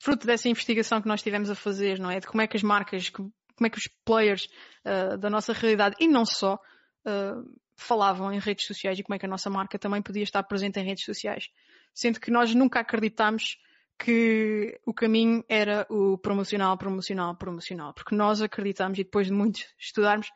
fruto 0.01 0.25
dessa 0.25 0.49
investigação 0.49 1.03
que 1.03 1.09
nós 1.09 1.23
tivemos 1.23 1.51
a 1.51 1.57
fazer, 1.57 1.99
não 1.99 2.11
é? 2.11 2.21
De 2.21 2.29
como 2.29 2.43
é 2.43 2.47
que 2.47 2.57
as 2.57 2.63
marcas, 2.63 3.11
como 3.11 3.33
é 3.65 3.69
que 3.69 3.79
os 3.79 3.89
players 4.05 4.49
uh, 4.85 5.19
da 5.19 5.29
nossa 5.29 5.53
realidade 5.53 5.97
e 5.99 6.07
não 6.07 6.25
só 6.25 6.55
uh, 6.55 7.59
falavam 7.77 8.33
em 8.33 8.39
redes 8.39 8.67
sociais 8.67 8.99
e 8.99 9.03
como 9.03 9.15
é 9.15 9.19
que 9.19 9.27
a 9.27 9.29
nossa 9.29 9.51
marca 9.51 9.79
também 9.79 10.03
podia 10.03 10.23
estar 10.23 10.43
presente 10.43 10.81
em 10.81 10.85
redes 10.85 11.05
sociais. 11.05 11.49
Sendo 11.95 12.21
que 12.21 12.31
nós 12.31 12.55
nunca 12.55 12.81
acreditámos 12.81 13.59
que 13.99 14.79
o 14.85 14.93
caminho 14.93 15.45
era 15.49 15.87
o 15.89 16.19
promocional, 16.19 16.77
promocional, 16.77 17.35
promocional. 17.37 17.95
Porque 17.95 18.15
nós 18.15 18.43
acreditamos, 18.43 18.99
e 18.99 19.05
depois 19.05 19.27
de 19.29 19.33
muito 19.33 19.61
estudarmos, 19.79 20.29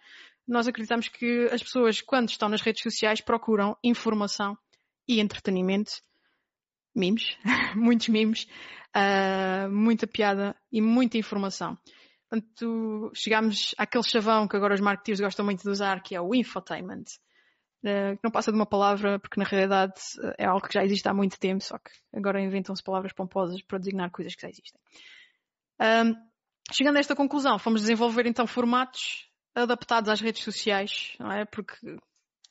nós 0.46 0.66
acreditamos 0.66 1.08
que 1.08 1.48
as 1.52 1.62
pessoas, 1.62 2.00
quando 2.00 2.30
estão 2.30 2.48
nas 2.48 2.60
redes 2.60 2.82
sociais, 2.82 3.20
procuram 3.20 3.76
informação 3.84 4.56
e 5.06 5.20
entretenimento. 5.20 5.92
Memes, 6.94 7.36
muitos 7.76 8.08
memes, 8.08 8.46
uh, 8.96 9.70
muita 9.70 10.06
piada 10.06 10.56
e 10.72 10.80
muita 10.80 11.18
informação. 11.18 11.78
Portanto, 12.28 13.10
chegámos 13.14 13.74
àquele 13.76 14.04
chavão 14.04 14.46
que 14.46 14.56
agora 14.56 14.74
os 14.74 14.80
marketeers 14.80 15.20
gostam 15.20 15.44
muito 15.44 15.62
de 15.62 15.68
usar, 15.68 16.02
que 16.02 16.14
é 16.14 16.20
o 16.20 16.34
infotainment. 16.34 17.04
Eh, 17.82 18.16
que 18.16 18.20
não 18.22 18.30
passa 18.30 18.52
de 18.52 18.58
uma 18.58 18.66
palavra, 18.66 19.18
porque 19.18 19.40
na 19.40 19.46
realidade 19.46 19.94
é 20.36 20.44
algo 20.44 20.66
que 20.66 20.74
já 20.74 20.84
existe 20.84 21.08
há 21.08 21.14
muito 21.14 21.38
tempo, 21.38 21.64
só 21.64 21.78
que 21.78 21.90
agora 22.14 22.40
inventam-se 22.40 22.82
palavras 22.82 23.12
pomposas 23.12 23.62
para 23.62 23.78
designar 23.78 24.10
coisas 24.10 24.34
que 24.34 24.42
já 24.42 24.48
existem. 24.48 24.80
Um, 25.80 26.14
chegando 26.70 26.96
a 26.96 27.00
esta 27.00 27.16
conclusão, 27.16 27.58
fomos 27.58 27.80
desenvolver 27.80 28.26
então 28.26 28.46
formatos 28.46 29.30
adaptados 29.54 30.10
às 30.10 30.20
redes 30.20 30.42
sociais, 30.42 31.14
não 31.18 31.32
é? 31.32 31.46
Porque 31.46 31.74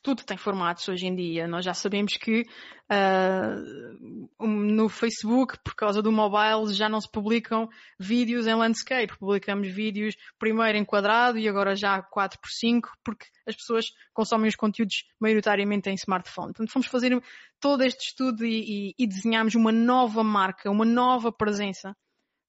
tudo 0.01 0.23
tem 0.23 0.37
formatos 0.37 0.87
hoje 0.87 1.07
em 1.07 1.15
dia. 1.15 1.47
Nós 1.47 1.65
já 1.65 1.73
sabemos 1.73 2.13
que 2.13 2.41
uh, 2.89 4.45
no 4.45 4.87
Facebook, 4.87 5.57
por 5.63 5.75
causa 5.75 6.01
do 6.01 6.11
mobile, 6.11 6.73
já 6.73 6.87
não 6.87 7.01
se 7.01 7.11
publicam 7.11 7.67
vídeos 7.99 8.47
em 8.47 8.55
landscape. 8.55 9.17
Publicamos 9.17 9.67
vídeos 9.67 10.15
primeiro 10.37 10.77
em 10.77 10.85
quadrado 10.85 11.37
e 11.37 11.47
agora 11.47 11.75
já 11.75 12.01
4x5, 12.01 12.81
porque 13.03 13.25
as 13.45 13.55
pessoas 13.55 13.85
consomem 14.13 14.47
os 14.47 14.55
conteúdos 14.55 15.03
maioritariamente 15.19 15.89
em 15.89 15.95
smartphone. 15.95 16.53
Portanto, 16.53 16.71
fomos 16.71 16.87
fazer 16.87 17.21
todo 17.59 17.83
este 17.83 18.07
estudo 18.07 18.45
e, 18.45 18.89
e, 18.89 18.95
e 18.97 19.07
desenhamos 19.07 19.55
uma 19.55 19.71
nova 19.71 20.23
marca, 20.23 20.71
uma 20.71 20.85
nova 20.85 21.31
presença 21.31 21.95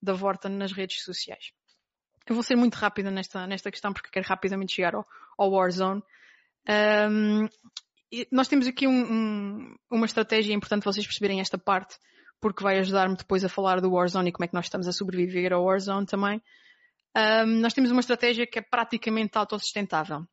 da 0.03 0.13
Vorta 0.13 0.49
nas 0.49 0.73
redes 0.73 1.03
sociais. 1.03 1.53
Eu 2.27 2.35
vou 2.35 2.45
ser 2.45 2.55
muito 2.55 2.75
rápida 2.75 3.11
nesta, 3.11 3.47
nesta 3.47 3.71
questão 3.71 3.93
porque 3.93 4.09
quero 4.11 4.27
rapidamente 4.27 4.75
chegar 4.75 4.95
ao, 4.95 5.05
ao 5.37 5.51
Warzone. 5.51 6.01
Um, 6.69 7.49
nós 8.31 8.49
temos 8.49 8.67
aqui 8.67 8.87
um, 8.87 9.13
um, 9.13 9.75
uma 9.91 10.07
estratégia 10.07 10.53
importante 10.55 10.85
vocês 10.85 11.07
perceberem 11.07 11.41
esta 11.41 11.59
parte, 11.59 11.97
porque 12.41 12.63
vai 12.63 12.79
ajudar-me 12.79 13.17
depois 13.17 13.45
a 13.45 13.49
falar 13.49 13.81
do 13.81 13.93
Warzone 13.93 14.31
e 14.31 14.33
como 14.33 14.45
é 14.45 14.49
que 14.49 14.55
nós 14.55 14.67
estamos 14.67 14.89
a 14.89 14.93
sobreviver 14.93 15.53
ao 15.53 15.65
Warzone 15.65 16.07
também. 16.07 16.43
Nós 17.61 17.75
temos 17.75 17.91
uma 17.91 18.01
estratégia 18.01 18.47
que 18.47 18.59
é 18.59 18.63
praticamente 18.63 19.37
autossustentável. 19.37 20.25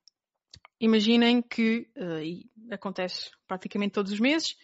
Imaginem 0.79 1.41
que, 1.41 1.89
uh, 1.97 2.21
e 2.21 2.45
acontece 2.71 3.31
praticamente 3.47 3.93
todos 3.93 4.11
os 4.11 4.19
meses, 4.19 4.55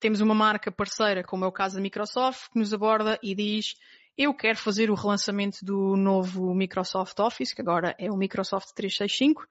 temos 0.00 0.20
uma 0.20 0.34
marca 0.34 0.72
parceira, 0.72 1.22
como 1.22 1.44
é 1.44 1.48
o 1.48 1.52
caso 1.52 1.76
da 1.76 1.80
Microsoft, 1.80 2.50
que 2.52 2.58
nos 2.58 2.74
aborda 2.74 3.18
e 3.22 3.34
diz 3.34 3.74
eu 4.18 4.34
quero 4.34 4.58
fazer 4.58 4.90
o 4.90 4.94
relançamento 4.94 5.64
do 5.64 5.96
novo 5.96 6.52
Microsoft 6.54 7.18
Office, 7.20 7.54
que 7.54 7.62
agora 7.62 7.94
é 7.98 8.10
o 8.10 8.16
Microsoft 8.16 8.74
365, 8.74 9.46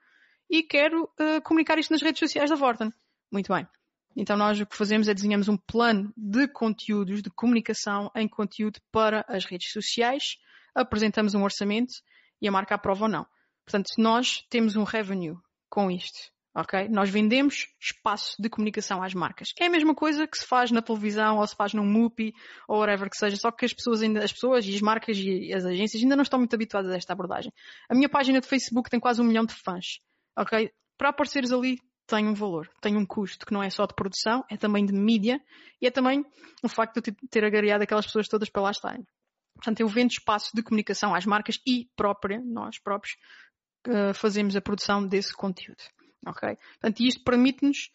e 0.49 0.63
quero 0.63 1.03
uh, 1.03 1.41
comunicar 1.43 1.77
isto 1.77 1.91
nas 1.91 2.01
redes 2.01 2.19
sociais 2.19 2.49
da 2.49 2.55
Vorten. 2.55 2.91
Muito 3.31 3.53
bem. 3.53 3.67
Então 4.15 4.35
nós 4.35 4.59
o 4.59 4.65
que 4.65 4.75
fazemos 4.75 5.07
é 5.07 5.13
desenhamos 5.13 5.47
um 5.47 5.57
plano 5.57 6.11
de 6.17 6.47
conteúdos, 6.47 7.21
de 7.21 7.29
comunicação 7.29 8.11
em 8.15 8.27
conteúdo 8.27 8.79
para 8.91 9.23
as 9.27 9.45
redes 9.45 9.71
sociais, 9.71 10.37
apresentamos 10.73 11.35
um 11.35 11.43
orçamento 11.43 11.93
e 12.41 12.47
a 12.47 12.51
marca 12.51 12.75
aprova 12.75 13.05
ou 13.05 13.09
não. 13.09 13.25
Portanto, 13.63 13.89
nós 13.97 14.43
temos 14.49 14.75
um 14.75 14.83
revenue 14.83 15.35
com 15.69 15.91
isto. 15.91 16.31
Ok? 16.55 16.89
Nós 16.89 17.09
vendemos 17.09 17.67
espaço 17.79 18.35
de 18.41 18.49
comunicação 18.49 19.03
às 19.03 19.13
marcas. 19.13 19.53
É 19.59 19.67
a 19.67 19.69
mesma 19.69 19.93
coisa 19.93 20.27
que 20.27 20.37
se 20.37 20.45
faz 20.45 20.71
na 20.71 20.81
televisão 20.81 21.37
ou 21.37 21.45
se 21.45 21.55
faz 21.55 21.73
num 21.73 21.85
MUPI 21.85 22.33
ou 22.67 22.79
whatever 22.79 23.07
que 23.07 23.15
seja, 23.15 23.37
só 23.37 23.51
que 23.51 23.65
as 23.65 23.73
pessoas 23.73 24.01
ainda, 24.01 24.23
as 24.23 24.33
pessoas 24.33 24.65
e 24.65 24.73
as 24.73 24.81
marcas 24.81 25.15
e 25.17 25.53
as 25.53 25.63
agências 25.63 26.01
ainda 26.01 26.15
não 26.15 26.23
estão 26.23 26.39
muito 26.39 26.53
habituadas 26.53 26.91
a 26.91 26.95
esta 26.95 27.13
abordagem. 27.13 27.53
A 27.87 27.93
minha 27.93 28.09
página 28.09 28.41
de 28.41 28.47
Facebook 28.47 28.89
tem 28.89 28.99
quase 28.99 29.21
um 29.21 29.25
milhão 29.25 29.45
de 29.45 29.53
fãs 29.53 29.99
ok? 30.37 30.71
Para 30.97 31.09
apareceres 31.09 31.51
ali 31.51 31.79
tem 32.07 32.27
um 32.27 32.33
valor, 32.33 32.67
tem 32.81 32.97
um 32.97 33.05
custo 33.05 33.45
que 33.45 33.53
não 33.53 33.61
é 33.61 33.69
só 33.69 33.85
de 33.85 33.93
produção, 33.93 34.43
é 34.49 34.57
também 34.57 34.85
de 34.85 34.93
mídia 34.93 35.39
e 35.79 35.85
é 35.85 35.91
também 35.91 36.25
o 36.63 36.67
facto 36.67 36.99
de 37.01 37.11
ter 37.29 37.45
agariado 37.45 37.83
aquelas 37.83 38.05
pessoas 38.05 38.27
todas 38.27 38.49
para 38.49 38.63
lá 38.63 38.71
estarem. 38.71 39.05
Portanto, 39.53 39.81
eu 39.81 39.87
vendo 39.87 40.11
espaço 40.11 40.51
de 40.55 40.63
comunicação 40.63 41.13
às 41.13 41.25
marcas 41.25 41.59
e 41.67 41.87
própria, 41.95 42.41
nós 42.43 42.79
próprios, 42.79 43.15
uh, 43.87 44.13
fazemos 44.13 44.55
a 44.55 44.61
produção 44.61 45.05
desse 45.05 45.33
conteúdo. 45.33 45.83
Ok? 46.25 46.55
Portanto, 46.55 46.99
isto 47.01 47.23
permite-nos 47.23 47.91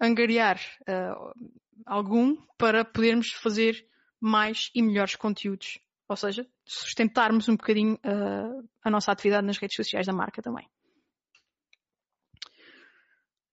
angariar 0.00 0.58
uh, 0.82 1.50
algum 1.84 2.36
para 2.56 2.84
podermos 2.84 3.32
fazer 3.32 3.86
mais 4.20 4.70
e 4.74 4.82
melhores 4.82 5.14
conteúdos. 5.16 5.78
Ou 6.08 6.16
seja, 6.16 6.46
sustentarmos 6.64 7.48
um 7.48 7.56
bocadinho 7.56 7.94
uh, 7.96 8.68
a 8.82 8.90
nossa 8.90 9.12
atividade 9.12 9.46
nas 9.46 9.58
redes 9.58 9.76
sociais 9.76 10.06
da 10.06 10.12
marca 10.12 10.40
também. 10.40 10.66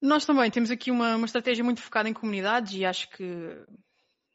Nós 0.05 0.23
também 0.23 0.51
temos 0.51 0.69
aqui 0.69 0.91
uma, 0.91 1.15
uma 1.15 1.25
estratégia 1.25 1.63
muito 1.63 1.81
focada 1.81 2.07
em 2.07 2.13
comunidades 2.13 2.73
e 2.75 2.85
acho 2.85 3.09
que 3.09 3.25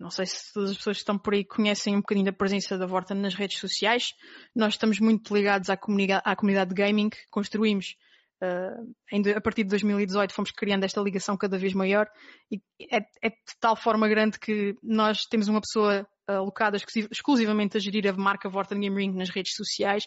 não 0.00 0.10
sei 0.10 0.26
se 0.26 0.52
todas 0.52 0.70
as 0.70 0.76
pessoas 0.76 0.96
que 0.96 1.02
estão 1.02 1.16
por 1.16 1.32
aí 1.32 1.44
conhecem 1.44 1.94
um 1.94 2.00
bocadinho 2.00 2.26
da 2.26 2.32
presença 2.32 2.76
da 2.76 2.86
Vorta 2.86 3.14
nas 3.14 3.34
redes 3.34 3.58
sociais. 3.58 4.08
Nós 4.54 4.74
estamos 4.74 4.98
muito 4.98 5.32
ligados 5.32 5.70
à 5.70 5.76
comunidade, 5.76 6.22
à 6.24 6.34
comunidade 6.34 6.70
de 6.70 6.74
gaming. 6.74 7.10
Construímos, 7.30 7.94
uh, 8.42 9.36
a 9.36 9.40
partir 9.40 9.62
de 9.62 9.68
2018, 9.68 10.34
fomos 10.34 10.50
criando 10.50 10.82
esta 10.82 11.00
ligação 11.00 11.36
cada 11.36 11.56
vez 11.56 11.72
maior 11.72 12.08
e 12.50 12.60
é, 12.90 12.98
é 13.22 13.28
de 13.28 13.56
tal 13.60 13.76
forma 13.76 14.08
grande 14.08 14.40
que 14.40 14.74
nós 14.82 15.26
temos 15.26 15.46
uma 15.46 15.60
pessoa 15.60 16.04
alocada 16.26 16.76
exclusivamente 16.76 17.76
a 17.76 17.80
gerir 17.80 18.08
a 18.08 18.12
marca 18.12 18.48
Vorten 18.48 18.80
Game 18.80 18.96
Ring 18.96 19.16
nas 19.16 19.30
redes 19.30 19.54
sociais 19.54 20.04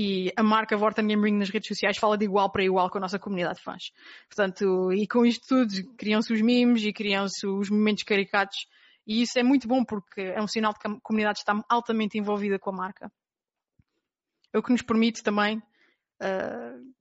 e 0.00 0.32
a 0.36 0.44
marca 0.44 0.76
Vorten 0.76 1.08
Game 1.08 1.32
nas 1.32 1.50
redes 1.50 1.66
sociais 1.66 1.98
fala 1.98 2.16
de 2.16 2.24
igual 2.24 2.52
para 2.52 2.62
igual 2.62 2.88
com 2.88 2.98
a 2.98 3.00
nossa 3.00 3.18
comunidade 3.18 3.56
de 3.56 3.64
fãs. 3.64 3.90
Portanto, 4.28 4.92
e 4.92 5.08
com 5.08 5.26
isto 5.26 5.44
tudo 5.48 5.96
criam-se 5.96 6.32
os 6.32 6.40
memes 6.40 6.84
e 6.84 6.92
criam-se 6.92 7.44
os 7.44 7.68
momentos 7.68 8.04
caricatos 8.04 8.68
e 9.04 9.22
isso 9.22 9.36
é 9.40 9.42
muito 9.42 9.66
bom 9.66 9.84
porque 9.84 10.20
é 10.20 10.40
um 10.40 10.46
sinal 10.46 10.72
de 10.72 10.78
que 10.78 10.86
a 10.86 11.00
comunidade 11.02 11.40
está 11.40 11.60
altamente 11.68 12.16
envolvida 12.16 12.60
com 12.60 12.70
a 12.70 12.76
marca. 12.76 13.10
É 14.52 14.58
o 14.58 14.62
que 14.62 14.70
nos 14.70 14.82
permite 14.82 15.20
também 15.20 15.58
uh, 15.58 16.94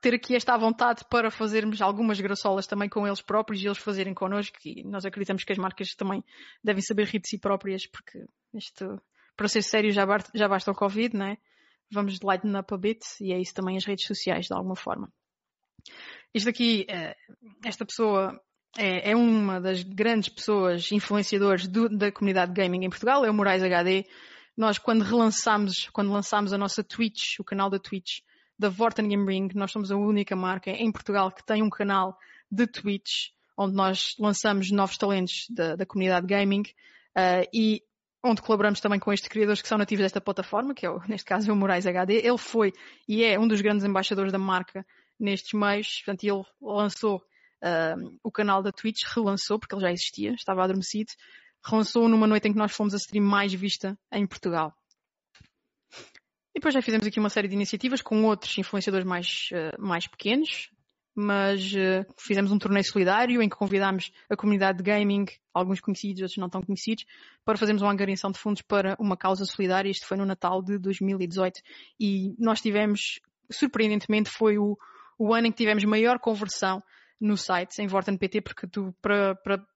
ter 0.00 0.14
aqui 0.14 0.34
esta 0.34 0.56
vontade 0.56 1.04
para 1.10 1.30
fazermos 1.30 1.82
algumas 1.82 2.18
graçolas 2.18 2.66
também 2.66 2.88
com 2.88 3.06
eles 3.06 3.20
próprios 3.20 3.62
e 3.62 3.66
eles 3.66 3.76
fazerem 3.76 4.14
connosco 4.14 4.56
e 4.64 4.82
nós 4.84 5.04
acreditamos 5.04 5.44
que 5.44 5.52
as 5.52 5.58
marcas 5.58 5.94
também 5.94 6.24
devem 6.64 6.80
saber 6.80 7.08
rir 7.08 7.18
de 7.18 7.28
si 7.28 7.38
próprias 7.38 7.86
porque 7.86 8.24
isto, 8.54 8.98
para 9.36 9.48
ser 9.48 9.60
sério, 9.60 9.90
já, 9.90 10.06
já 10.34 10.48
basta 10.48 10.70
o 10.70 10.74
Covid, 10.74 11.14
não 11.14 11.26
é? 11.26 11.36
Vamos 11.90 12.18
lighten 12.20 12.56
up 12.58 12.72
a 12.72 12.76
bit 12.76 13.00
e 13.20 13.32
é 13.32 13.40
isso 13.40 13.54
também 13.54 13.76
as 13.76 13.84
redes 13.84 14.06
sociais, 14.06 14.46
de 14.46 14.54
alguma 14.54 14.76
forma. 14.76 15.12
Isto 16.34 16.48
aqui, 16.48 16.86
eh, 16.88 17.16
esta 17.64 17.86
pessoa 17.86 18.40
é, 18.76 19.12
é 19.12 19.16
uma 19.16 19.60
das 19.60 19.82
grandes 19.82 20.28
pessoas 20.28 20.90
influenciadores 20.90 21.68
do, 21.68 21.88
da 21.88 22.10
comunidade 22.10 22.52
gaming 22.52 22.84
em 22.84 22.90
Portugal, 22.90 23.24
é 23.24 23.30
o 23.30 23.34
Moraes 23.34 23.62
HD. 23.62 24.04
Nós, 24.56 24.78
quando 24.78 25.02
relançámos, 25.02 25.88
quando 25.92 26.10
lançámos 26.12 26.52
a 26.52 26.58
nossa 26.58 26.82
Twitch, 26.82 27.38
o 27.38 27.44
canal 27.44 27.70
da 27.70 27.78
Twitch, 27.78 28.20
da 28.58 28.68
Vorten 28.68 29.08
Game 29.08 29.26
Ring. 29.26 29.48
Nós 29.54 29.70
somos 29.70 29.90
a 29.90 29.96
única 29.96 30.34
marca 30.34 30.70
em 30.70 30.90
Portugal 30.90 31.30
que 31.30 31.44
tem 31.44 31.62
um 31.62 31.70
canal 31.70 32.16
de 32.50 32.66
Twitch 32.66 33.30
onde 33.56 33.74
nós 33.74 34.14
lançamos 34.18 34.70
novos 34.70 34.98
talentos 34.98 35.46
da, 35.50 35.76
da 35.76 35.86
comunidade 35.86 36.26
gaming 36.26 36.62
uh, 36.62 37.48
e 37.52 37.82
onde 38.26 38.42
colaboramos 38.42 38.80
também 38.80 38.98
com 38.98 39.12
estes 39.12 39.28
criadores 39.28 39.62
que 39.62 39.68
são 39.68 39.78
nativos 39.78 40.02
desta 40.02 40.20
plataforma, 40.20 40.74
que 40.74 40.84
é, 40.84 40.90
o, 40.90 41.00
neste 41.08 41.24
caso, 41.24 41.50
é 41.50 41.52
o 41.52 41.56
Moraes 41.56 41.86
HD. 41.86 42.26
Ele 42.26 42.38
foi 42.38 42.72
e 43.08 43.24
é 43.24 43.38
um 43.38 43.46
dos 43.46 43.60
grandes 43.60 43.84
embaixadores 43.84 44.32
da 44.32 44.38
marca 44.38 44.84
nestes 45.18 45.52
meios. 45.52 46.02
Portanto, 46.04 46.24
ele 46.24 46.42
lançou 46.60 47.16
uh, 47.16 48.18
o 48.22 48.30
canal 48.30 48.62
da 48.62 48.72
Twitch, 48.72 49.04
relançou, 49.04 49.58
porque 49.58 49.74
ele 49.74 49.82
já 49.82 49.92
existia, 49.92 50.32
estava 50.32 50.62
adormecido, 50.62 51.12
relançou 51.64 52.08
numa 52.08 52.26
noite 52.26 52.48
em 52.48 52.52
que 52.52 52.58
nós 52.58 52.72
fomos 52.72 52.94
a 52.94 52.96
stream 52.96 53.24
mais 53.24 53.52
vista 53.52 53.98
em 54.12 54.26
Portugal. 54.26 54.74
E 56.54 56.58
depois 56.58 56.72
já 56.72 56.80
fizemos 56.80 57.06
aqui 57.06 57.20
uma 57.20 57.28
série 57.28 57.48
de 57.48 57.54
iniciativas 57.54 58.00
com 58.00 58.24
outros 58.24 58.56
influenciadores 58.56 59.06
mais, 59.06 59.48
uh, 59.52 59.80
mais 59.80 60.06
pequenos, 60.06 60.70
mas 61.16 61.72
uh, 61.72 62.04
fizemos 62.18 62.52
um 62.52 62.58
torneio 62.58 62.84
solidário 62.84 63.42
em 63.42 63.48
que 63.48 63.56
convidámos 63.56 64.12
a 64.28 64.36
comunidade 64.36 64.78
de 64.78 64.84
gaming, 64.84 65.24
alguns 65.52 65.80
conhecidos, 65.80 66.20
outros 66.20 66.36
não 66.36 66.50
tão 66.50 66.62
conhecidos, 66.62 67.06
para 67.44 67.56
fazermos 67.56 67.82
uma 67.82 67.90
angariação 67.90 68.30
de 68.30 68.38
fundos 68.38 68.60
para 68.60 68.94
uma 69.00 69.16
causa 69.16 69.46
solidária. 69.46 69.88
Isto 69.90 70.06
foi 70.06 70.18
no 70.18 70.26
Natal 70.26 70.62
de 70.62 70.78
2018. 70.78 71.60
E 71.98 72.34
nós 72.38 72.60
tivemos 72.60 73.18
surpreendentemente 73.50 74.30
foi 74.30 74.58
o, 74.58 74.76
o 75.18 75.34
ano 75.34 75.46
em 75.46 75.50
que 75.50 75.58
tivemos 75.58 75.84
maior 75.84 76.18
conversão 76.18 76.82
no 77.20 77.36
site, 77.36 77.80
em 77.80 77.86
Vorten 77.86 78.16
PT, 78.16 78.42
porque 78.42 78.66
tu, 78.66 78.94
para, 79.00 79.34
para, 79.36 79.66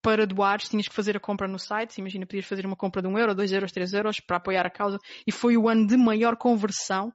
para 0.00 0.26
doares, 0.26 0.68
tinhas 0.68 0.86
que 0.86 0.94
fazer 0.94 1.16
a 1.16 1.20
compra 1.20 1.48
no 1.48 1.58
site. 1.58 1.98
Imagina, 1.98 2.26
podias 2.26 2.46
fazer 2.46 2.64
uma 2.64 2.76
compra 2.76 3.02
de 3.02 3.08
1 3.08 3.18
euro, 3.18 3.34
2 3.34 3.52
euros, 3.52 3.72
3 3.72 3.92
euros 3.94 4.20
para 4.20 4.36
apoiar 4.36 4.66
a 4.66 4.70
causa. 4.70 4.98
E 5.26 5.32
foi 5.32 5.56
o 5.56 5.68
ano 5.68 5.86
de 5.86 5.96
maior 5.96 6.36
conversão 6.36 7.12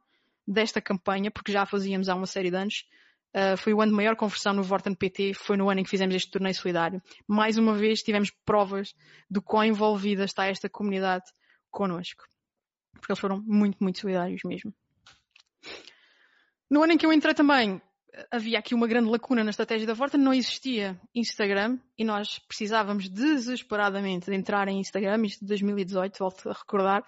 desta 0.47 0.81
campanha, 0.81 1.31
porque 1.31 1.51
já 1.51 1.65
fazíamos 1.65 2.09
há 2.09 2.15
uma 2.15 2.27
série 2.27 2.51
de 2.51 2.57
anos. 2.57 2.85
Uh, 3.35 3.57
foi 3.57 3.73
o 3.73 3.81
ano 3.81 3.91
de 3.91 3.97
maior 3.97 4.15
conversão 4.15 4.53
no 4.53 4.63
Vorten 4.63 4.95
PT, 4.95 5.33
foi 5.33 5.57
no 5.57 5.69
ano 5.69 5.81
em 5.81 5.83
que 5.83 5.89
fizemos 5.89 6.15
este 6.15 6.31
torneio 6.31 6.55
solidário. 6.55 7.01
Mais 7.27 7.57
uma 7.57 7.73
vez 7.73 8.01
tivemos 8.01 8.31
provas 8.45 8.95
do 9.29 9.41
quão 9.41 9.65
envolvida 9.65 10.23
está 10.23 10.45
esta 10.45 10.69
comunidade 10.69 11.25
connosco. 11.69 12.23
Porque 12.93 13.11
eles 13.11 13.19
foram 13.19 13.43
muito, 13.45 13.77
muito 13.81 13.99
solidários 13.99 14.39
mesmo. 14.45 14.73
No 16.71 16.81
ano 16.81 16.93
em 16.93 16.97
que 16.97 17.05
eu 17.05 17.11
entrei 17.11 17.33
também, 17.33 17.81
havia 18.31 18.57
aqui 18.57 18.73
uma 18.73 18.87
grande 18.87 19.09
lacuna 19.09 19.43
na 19.43 19.49
estratégia 19.49 19.85
da 19.85 19.93
Vorten, 19.93 20.21
não 20.21 20.33
existia 20.33 20.97
Instagram 21.13 21.77
e 21.97 22.05
nós 22.05 22.39
precisávamos 22.39 23.09
desesperadamente 23.09 24.27
de 24.31 24.35
entrar 24.37 24.69
em 24.69 24.79
Instagram, 24.79 25.25
isto 25.25 25.41
de 25.41 25.47
2018, 25.47 26.17
volto 26.17 26.49
a 26.49 26.53
recordar. 26.53 27.03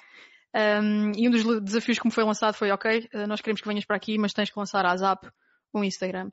Um, 0.53 1.11
e 1.15 1.25
um 1.25 1.31
dos 1.31 1.61
desafios 1.61 1.99
que 1.99 2.05
me 2.05 2.11
foi 2.11 2.25
lançado 2.25 2.53
foi, 2.53 2.69
ok, 2.69 3.07
nós 3.29 3.39
queremos 3.39 3.61
que 3.61 3.67
venhas 3.67 3.85
para 3.85 3.95
aqui, 3.95 4.17
mas 4.17 4.33
tens 4.33 4.49
que 4.49 4.59
lançar 4.59 4.85
a 4.85 4.95
Zap 4.97 5.25
um 5.73 5.83
Instagram. 5.83 6.29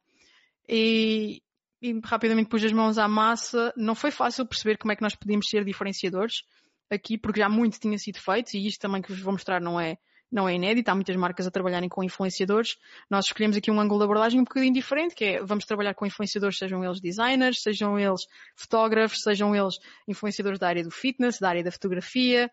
E, 0.68 1.42
e 1.82 2.00
rapidamente 2.02 2.48
pus 2.48 2.64
as 2.64 2.72
mãos 2.72 2.98
à 2.98 3.06
massa. 3.06 3.72
Não 3.76 3.94
foi 3.94 4.10
fácil 4.10 4.46
perceber 4.46 4.78
como 4.78 4.92
é 4.92 4.96
que 4.96 5.02
nós 5.02 5.14
podíamos 5.14 5.46
ser 5.48 5.64
diferenciadores 5.64 6.42
aqui, 6.90 7.18
porque 7.18 7.40
já 7.40 7.48
muito 7.48 7.78
tinha 7.78 7.98
sido 7.98 8.18
feito 8.18 8.54
e 8.54 8.66
isto 8.66 8.80
também 8.80 9.02
que 9.02 9.12
vos 9.12 9.20
vou 9.20 9.32
mostrar 9.32 9.60
não 9.60 9.80
é, 9.80 9.96
não 10.30 10.48
é 10.48 10.54
inédito, 10.54 10.90
há 10.90 10.94
muitas 10.94 11.16
marcas 11.16 11.46
a 11.46 11.50
trabalharem 11.50 11.88
com 11.88 12.02
influenciadores. 12.02 12.76
Nós 13.10 13.26
escolhemos 13.26 13.56
aqui 13.56 13.70
um 13.70 13.80
ângulo 13.80 14.00
de 14.00 14.04
abordagem 14.04 14.40
um 14.40 14.44
bocadinho 14.44 14.72
diferente, 14.72 15.14
que 15.14 15.24
é 15.24 15.42
vamos 15.42 15.64
trabalhar 15.64 15.94
com 15.94 16.06
influenciadores, 16.06 16.58
sejam 16.58 16.84
eles 16.84 17.00
designers, 17.00 17.62
sejam 17.62 17.98
eles 17.98 18.22
fotógrafos, 18.56 19.20
sejam 19.22 19.54
eles 19.54 19.74
influenciadores 20.08 20.58
da 20.58 20.68
área 20.68 20.82
do 20.82 20.90
fitness, 20.90 21.38
da 21.38 21.48
área 21.48 21.62
da 21.62 21.70
fotografia, 21.70 22.50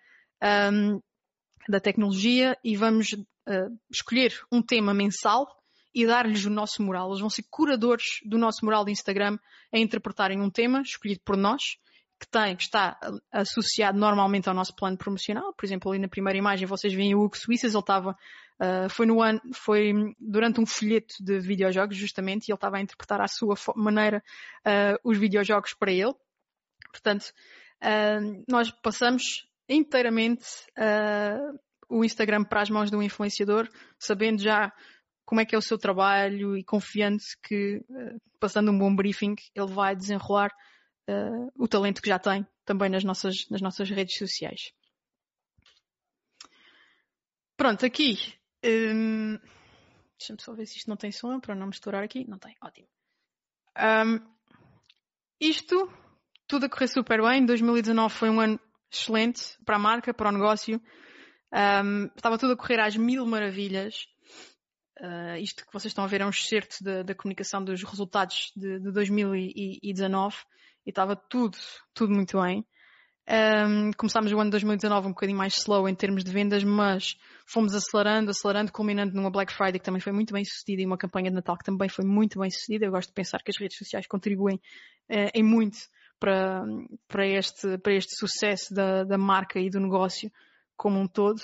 um, 0.73 1.00
da 1.69 1.79
tecnologia, 1.79 2.57
e 2.63 2.75
vamos 2.75 3.13
uh, 3.13 3.77
escolher 3.89 4.33
um 4.51 4.61
tema 4.61 4.93
mensal 4.93 5.47
e 5.93 6.05
dar-lhes 6.05 6.45
o 6.45 6.50
nosso 6.50 6.81
moral. 6.81 7.10
Eles 7.10 7.19
vão 7.19 7.29
ser 7.29 7.43
curadores 7.50 8.05
do 8.25 8.38
nosso 8.38 8.63
moral 8.63 8.86
de 8.86 8.91
Instagram 8.91 9.38
a 9.74 9.77
interpretarem 9.77 10.41
um 10.41 10.50
tema 10.50 10.81
escolhido 10.81 11.21
por 11.25 11.38
nós, 11.38 11.62
que 12.19 12.27
tem, 12.29 12.55
que 12.55 12.63
está 12.63 13.00
associado 13.31 13.98
normalmente 13.98 14.48
ao 14.48 14.53
nosso 14.53 14.75
plano 14.75 14.98
promocional. 14.98 15.53
Por 15.53 15.65
exemplo, 15.65 15.91
ali 15.91 16.00
na 16.00 16.07
primeira 16.07 16.38
imagem 16.38 16.67
vocês 16.67 16.93
veem 16.93 17.15
o 17.15 17.21
Hugo 17.21 17.36
Suíças, 17.36 17.74
ele 17.74 17.79
estava, 17.81 18.12
uh, 18.12 18.89
foi 18.89 19.07
no 19.07 19.21
ano, 19.21 19.41
foi 19.55 19.91
durante 20.19 20.62
um 20.62 20.65
folheto 20.65 21.15
de 21.19 21.39
videojogos 21.39 21.98
justamente, 21.98 22.48
e 22.48 22.51
ele 22.51 22.57
estava 22.57 22.77
a 22.77 22.81
interpretar 22.81 23.19
à 23.21 23.27
sua 23.27 23.55
maneira 23.75 24.24
uh, 24.65 25.00
os 25.03 25.17
videojogos 25.17 25.74
para 25.74 25.91
ele. 25.91 26.13
Portanto, 26.91 27.33
uh, 27.81 28.43
nós 28.48 28.69
passamos 28.69 29.24
inteiramente 29.67 30.45
o 31.89 32.03
Instagram 32.03 32.43
para 32.43 32.62
as 32.62 32.69
mãos 32.69 32.91
do 32.91 33.01
influenciador, 33.01 33.69
sabendo 33.98 34.41
já 34.41 34.71
como 35.31 35.39
é 35.39 35.45
que 35.45 35.55
é 35.55 35.57
o 35.57 35.61
seu 35.61 35.77
trabalho 35.77 36.57
e 36.57 36.61
confiante 36.61 37.23
que, 37.41 37.81
passando 38.38 38.69
um 38.69 38.77
bom 38.77 38.93
briefing, 38.93 39.33
ele 39.55 39.71
vai 39.71 39.95
desenrolar 39.95 40.51
uh, 41.09 41.50
o 41.55 41.69
talento 41.69 42.01
que 42.01 42.09
já 42.09 42.19
tem 42.19 42.45
também 42.65 42.89
nas 42.89 43.05
nossas, 43.05 43.47
nas 43.50 43.61
nossas 43.61 43.89
redes 43.89 44.17
sociais. 44.17 44.73
Pronto, 47.55 47.85
aqui. 47.85 48.17
Um, 48.61 49.39
Deixa-me 50.19 50.41
só 50.41 50.53
ver 50.53 50.65
se 50.65 50.79
isto 50.79 50.89
não 50.89 50.97
tem 50.97 51.13
som 51.13 51.39
para 51.39 51.55
não 51.55 51.67
misturar 51.67 52.03
aqui. 52.03 52.27
Não 52.27 52.38
tem, 52.38 52.53
ótimo. 52.61 52.89
Um, 53.79 54.19
isto, 55.39 55.89
tudo 56.45 56.65
a 56.65 56.69
correr 56.69 56.89
super 56.89 57.21
bem. 57.21 57.45
2019 57.45 58.13
foi 58.13 58.29
um 58.29 58.41
ano 58.41 58.60
excelente 58.91 59.58
para 59.63 59.77
a 59.77 59.79
marca, 59.79 60.13
para 60.13 60.27
o 60.27 60.34
negócio. 60.34 60.82
Um, 61.53 62.08
estava 62.17 62.38
tudo 62.38 62.51
a 62.51 62.58
correr 62.58 62.82
às 62.82 62.97
mil 62.97 63.25
maravilhas. 63.25 64.12
Uh, 65.01 65.35
isto 65.39 65.65
que 65.65 65.73
vocês 65.73 65.89
estão 65.89 66.03
a 66.03 66.07
ver 66.07 66.21
é 66.21 66.25
um 66.25 66.29
excerto 66.29 66.83
da, 66.83 67.01
da 67.01 67.15
comunicação 67.15 67.63
dos 67.63 67.83
resultados 67.83 68.51
de, 68.55 68.79
de 68.79 68.91
2019 68.91 70.35
e 70.85 70.89
estava 70.89 71.15
tudo, 71.15 71.57
tudo 71.91 72.13
muito 72.13 72.39
bem. 72.39 72.63
Um, 73.27 73.91
começámos 73.93 74.31
o 74.31 74.35
ano 74.39 74.49
de 74.49 74.51
2019 74.51 75.07
um 75.07 75.11
bocadinho 75.11 75.37
mais 75.37 75.55
slow 75.55 75.89
em 75.89 75.95
termos 75.95 76.23
de 76.23 76.31
vendas, 76.31 76.63
mas 76.63 77.15
fomos 77.47 77.73
acelerando, 77.73 78.29
acelerando, 78.29 78.71
culminando 78.71 79.15
numa 79.15 79.31
Black 79.31 79.51
Friday 79.51 79.79
que 79.79 79.85
também 79.85 80.01
foi 80.01 80.11
muito 80.11 80.33
bem 80.33 80.45
sucedida 80.45 80.83
e 80.83 80.85
uma 80.85 80.97
campanha 80.97 81.31
de 81.31 81.35
Natal 81.35 81.57
que 81.57 81.63
também 81.63 81.89
foi 81.89 82.05
muito 82.05 82.39
bem 82.39 82.51
sucedida. 82.51 82.85
Eu 82.85 82.91
gosto 82.91 83.09
de 83.09 83.15
pensar 83.15 83.41
que 83.41 83.49
as 83.49 83.57
redes 83.57 83.77
sociais 83.77 84.05
contribuem 84.05 84.57
uh, 85.09 85.31
em 85.33 85.41
muito 85.41 85.79
para, 86.19 86.63
para, 87.07 87.25
este, 87.25 87.79
para 87.79 87.93
este 87.95 88.15
sucesso 88.15 88.71
da, 88.71 89.03
da 89.03 89.17
marca 89.17 89.59
e 89.59 89.67
do 89.67 89.79
negócio 89.79 90.31
como 90.77 90.99
um 90.99 91.07
todo. 91.07 91.41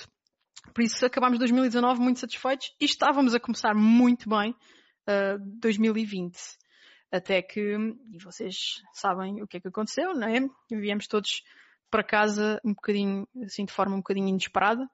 Por 0.74 0.82
isso 0.82 1.04
acabámos 1.04 1.38
2019 1.38 2.00
muito 2.00 2.20
satisfeitos 2.20 2.74
e 2.80 2.84
estávamos 2.84 3.34
a 3.34 3.40
começar 3.40 3.74
muito 3.74 4.28
bem 4.28 4.50
uh, 4.50 5.38
2020. 5.60 6.36
Até 7.10 7.40
que, 7.40 7.76
e 8.12 8.22
vocês 8.22 8.82
sabem 8.92 9.42
o 9.42 9.46
que 9.46 9.56
é 9.56 9.60
que 9.60 9.68
aconteceu, 9.68 10.14
não 10.14 10.28
é? 10.28 10.40
Viemos 10.70 11.06
todos 11.06 11.42
para 11.90 12.04
casa 12.04 12.60
um 12.64 12.74
bocadinho, 12.74 13.26
assim, 13.44 13.64
de 13.64 13.72
forma 13.72 13.94
um 13.94 13.98
bocadinho 13.98 14.28
inesperada. 14.28 14.86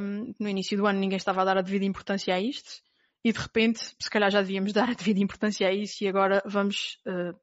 Um, 0.00 0.32
no 0.38 0.48
início 0.48 0.76
do 0.76 0.86
ano 0.86 1.00
ninguém 1.00 1.16
estava 1.16 1.42
a 1.42 1.44
dar 1.44 1.58
a 1.58 1.62
devida 1.62 1.84
importância 1.84 2.34
a 2.34 2.40
isto. 2.40 2.80
E 3.24 3.32
de 3.32 3.38
repente, 3.38 3.80
se 4.00 4.10
calhar 4.10 4.30
já 4.30 4.40
devíamos 4.40 4.72
dar 4.72 4.88
a 4.88 4.94
devida 4.94 5.20
importância 5.20 5.68
a 5.68 5.72
isso 5.72 6.04
e 6.04 6.08
agora 6.08 6.42
vamos 6.46 6.98
uh, 7.06 7.36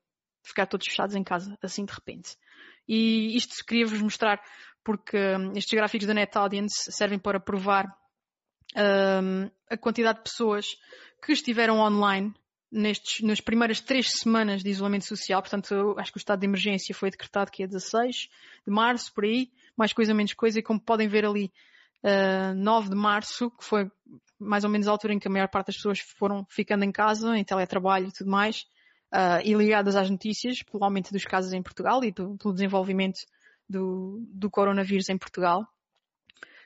ficar 0.43 0.65
todos 0.65 0.87
fechados 0.87 1.15
em 1.15 1.23
casa, 1.23 1.57
assim 1.61 1.83
de 1.83 1.93
repente. 1.93 2.37
E 2.87 3.35
isto 3.35 3.65
queria-vos 3.65 4.01
mostrar 4.01 4.41
porque 4.87 5.17
um, 5.17 5.51
estes 5.51 5.73
gráficos 5.73 6.07
da 6.07 6.13
Net 6.13 6.31
Audience 6.37 6.89
servem 6.93 7.19
para 7.19 7.41
provar 7.41 7.93
um, 8.73 9.51
a 9.69 9.75
quantidade 9.75 10.19
de 10.19 10.23
pessoas 10.23 10.77
que 11.21 11.33
estiveram 11.33 11.79
online 11.79 12.33
nestes, 12.71 13.21
nas 13.21 13.41
primeiras 13.41 13.81
três 13.81 14.09
semanas 14.09 14.63
de 14.63 14.69
isolamento 14.69 15.03
social, 15.03 15.41
portanto, 15.41 15.93
acho 15.97 16.13
que 16.13 16.17
o 16.17 16.21
estado 16.21 16.39
de 16.39 16.45
emergência 16.45 16.95
foi 16.95 17.11
decretado 17.11 17.51
que 17.51 17.63
é 17.63 17.67
16 17.67 18.29
de 18.65 18.73
março, 18.73 19.13
por 19.13 19.25
aí, 19.25 19.51
mais 19.75 19.91
coisa 19.91 20.13
menos 20.13 20.33
coisa, 20.33 20.59
e 20.59 20.63
como 20.63 20.79
podem 20.79 21.09
ver 21.09 21.25
ali, 21.25 21.51
uh, 22.05 22.55
9 22.55 22.87
de 22.87 22.95
março, 22.95 23.51
que 23.51 23.65
foi 23.65 23.91
mais 24.39 24.63
ou 24.63 24.69
menos 24.69 24.87
a 24.87 24.91
altura 24.91 25.13
em 25.13 25.19
que 25.19 25.27
a 25.27 25.31
maior 25.31 25.49
parte 25.49 25.67
das 25.67 25.75
pessoas 25.75 25.99
foram 25.99 26.45
ficando 26.49 26.85
em 26.85 26.93
casa, 26.93 27.37
em 27.37 27.43
teletrabalho 27.43 28.07
e 28.07 28.13
tudo 28.13 28.31
mais, 28.31 28.61
uh, 29.13 29.43
e 29.43 29.53
ligadas 29.53 29.97
às 29.97 30.09
notícias, 30.09 30.63
pelo 30.63 30.85
aumento 30.85 31.11
dos 31.11 31.25
casos 31.25 31.51
em 31.51 31.61
Portugal 31.61 32.01
e 32.05 32.13
pelo, 32.13 32.37
pelo 32.37 32.53
desenvolvimento 32.53 33.19
do, 33.69 34.23
do 34.29 34.49
coronavírus 34.49 35.09
em 35.09 35.17
Portugal. 35.17 35.67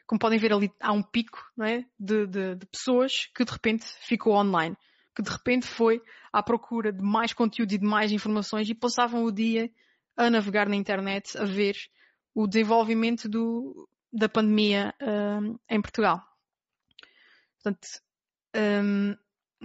Como 0.06 0.20
podem 0.20 0.40
ver 0.40 0.54
ali, 0.54 0.72
há 0.80 0.92
um 0.92 1.02
pico, 1.02 1.40
não 1.56 1.66
é? 1.66 1.86
De, 2.00 2.28
de, 2.28 2.56
de 2.56 2.66
pessoas 2.66 3.28
que 3.36 3.46
de 3.46 3.52
repente 3.52 3.86
ficou 4.02 4.36
online 4.36 4.76
que 5.16 5.22
de 5.22 5.30
repente 5.30 5.68
foi 5.68 6.02
à 6.32 6.42
procura 6.42 6.92
de 6.92 7.02
mais 7.02 7.34
conteúdo 7.34 7.74
e 7.74 7.78
de 7.78 7.86
mais 7.86 8.12
informações 8.12 8.70
e 8.70 8.76
passavam 8.76 9.24
o 9.24 9.32
dia 9.32 9.70
a 10.16 10.30
navegar 10.30 10.68
na 10.68 10.76
internet 10.76 11.38
a 11.38 11.46
ver 11.46 11.76
o 12.34 12.48
desenvolvimento 12.48 13.28
do, 13.28 13.88
da 14.12 14.30
pandemia 14.30 14.94
um, 15.02 15.58
em 15.70 15.82
Portugal. 15.82 16.22
Portanto, 17.62 17.88
um, 18.56 19.16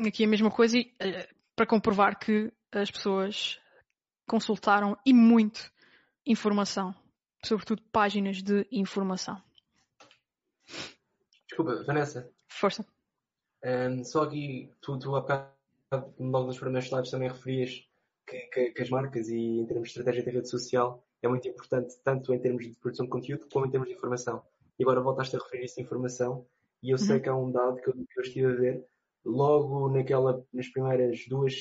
aqui 0.06 0.24
a 0.24 0.28
mesma 0.28 0.50
coisa 0.50 0.78
e, 0.78 0.82
uh, 0.82 1.34
para 1.54 1.66
comprovar 1.66 2.18
que 2.18 2.52
as 2.72 2.90
pessoas 2.90 3.58
consultaram 4.26 4.96
e 5.06 5.14
muito 5.14 5.72
informação, 6.26 6.94
sobretudo 7.46 7.82
páginas 7.92 8.42
de 8.42 8.66
informação. 8.70 9.40
Desculpa, 11.48 11.82
Vanessa. 11.84 12.30
Força. 12.48 12.84
Um, 13.64 14.04
só 14.04 14.24
aqui, 14.24 14.70
tu, 14.80 14.98
tu 14.98 15.14
há 15.14 15.20
bocado, 15.20 15.50
logo 16.18 16.46
nos 16.46 16.58
primeiros 16.58 16.86
slides 16.86 17.10
também 17.10 17.28
referias 17.28 17.88
que, 18.26 18.38
que, 18.38 18.70
que, 18.72 18.82
as 18.82 18.90
marcas 18.90 19.28
e 19.28 19.60
em 19.60 19.66
termos 19.66 19.88
de 19.88 19.98
estratégia 19.98 20.22
de 20.24 20.30
rede 20.30 20.48
social 20.48 21.04
é 21.22 21.28
muito 21.28 21.48
importante, 21.48 21.94
tanto 22.04 22.34
em 22.34 22.38
termos 22.38 22.64
de 22.64 22.74
produção 22.74 23.06
de 23.06 23.10
conteúdo 23.10 23.46
como 23.50 23.66
em 23.66 23.70
termos 23.70 23.88
de 23.88 23.94
informação. 23.94 24.42
E 24.78 24.82
agora 24.82 25.00
voltaste 25.00 25.36
a 25.36 25.38
referir 25.38 25.64
isso 25.64 25.76
de 25.76 25.82
informação 25.82 26.46
e 26.82 26.90
eu 26.90 26.98
uhum. 26.98 27.04
sei 27.04 27.20
que 27.20 27.28
há 27.28 27.34
um 27.34 27.50
dado 27.50 27.76
que 27.80 27.88
eu, 27.88 27.94
que 27.94 28.18
eu, 28.18 28.22
estive 28.22 28.46
a 28.46 28.54
ver 28.54 28.84
logo 29.24 29.88
naquela, 29.88 30.44
nas 30.52 30.68
primeiras 30.68 31.26
duas, 31.28 31.54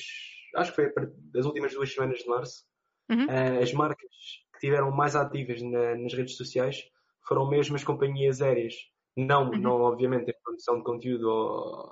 acho 0.56 0.74
que 0.74 0.92
foi 0.92 1.10
as 1.36 1.46
últimas 1.46 1.72
duas 1.72 1.92
semanas 1.92 2.18
de 2.18 2.28
março, 2.28 2.64
uhum. 3.10 3.24
uh, 3.24 3.62
as 3.62 3.72
marcas 3.72 4.45
que 4.56 4.66
tiveram 4.66 4.90
mais 4.90 5.14
ativas 5.14 5.62
na, 5.62 5.94
nas 5.94 6.12
redes 6.12 6.36
sociais 6.36 6.88
foram 7.26 7.48
mesmo 7.48 7.76
as 7.76 7.84
companhias 7.84 8.40
aéreas 8.40 8.74
não, 9.16 9.50
uhum. 9.50 9.58
não 9.58 9.80
obviamente 9.82 10.30
em 10.30 10.34
produção 10.42 10.76
de 10.78 10.84
conteúdo 10.84 11.28
ou, 11.28 11.90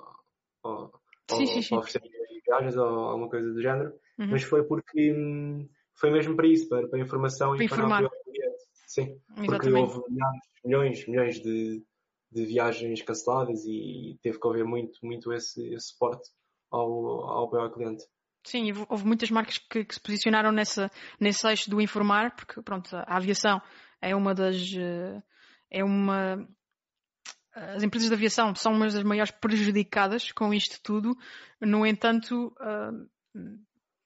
ou, 0.63 0.91
sim, 1.31 1.41
ou, 1.41 1.47
sim, 1.47 1.61
sim. 1.61 1.75
oferecer 1.77 2.01
viagens 2.45 2.77
ou 2.77 2.85
alguma 2.85 3.29
coisa 3.29 3.51
do 3.51 3.61
género, 3.61 3.89
uhum. 4.19 4.27
mas 4.29 4.43
foi 4.43 4.63
porque 4.63 5.11
hum, 5.11 5.67
foi 5.95 6.11
mesmo 6.11 6.35
para 6.35 6.47
isso, 6.47 6.69
para, 6.69 6.87
para 6.87 6.99
informação 6.99 7.53
para 7.53 7.63
e 7.63 7.65
informar. 7.65 8.03
para 8.03 8.07
o 8.07 8.23
cliente. 8.23 8.63
Sim, 8.87 9.19
Exatamente. 9.37 9.47
porque 9.47 9.69
houve 9.71 10.01
milhões, 10.09 10.41
milhões, 10.63 11.07
milhões 11.07 11.41
de, 11.41 11.83
de 12.31 12.45
viagens 12.45 13.01
canceladas 13.01 13.65
e 13.65 14.17
teve 14.21 14.39
que 14.39 14.47
haver 14.47 14.63
muito, 14.63 14.99
muito 15.03 15.33
esse, 15.33 15.73
esse 15.73 15.87
suporte 15.87 16.29
ao, 16.69 16.89
ao 17.23 17.45
apoio 17.45 17.63
ao 17.63 17.71
cliente. 17.71 18.03
Sim, 18.45 18.71
houve 18.87 19.05
muitas 19.05 19.29
marcas 19.31 19.57
que, 19.57 19.83
que, 19.83 19.93
se 19.93 19.99
posicionaram 19.99 20.51
nessa, 20.51 20.91
nesse 21.19 21.47
eixo 21.47 21.69
do 21.69 21.81
informar, 21.81 22.35
porque 22.35 22.61
pronto, 22.61 22.95
a 22.95 23.17
aviação 23.17 23.61
é 24.01 24.15
uma 24.15 24.33
das 24.33 24.57
é 25.71 25.83
uma 25.83 26.47
as 27.55 27.83
empresas 27.83 28.09
de 28.09 28.15
aviação 28.15 28.53
são 28.53 28.73
uma 28.73 28.85
das 28.85 29.01
maiores 29.03 29.31
prejudicadas 29.31 30.31
com 30.33 30.53
isto 30.53 30.77
tudo. 30.83 31.17
No 31.61 31.85
entanto, 31.85 32.53
uh, 32.59 33.09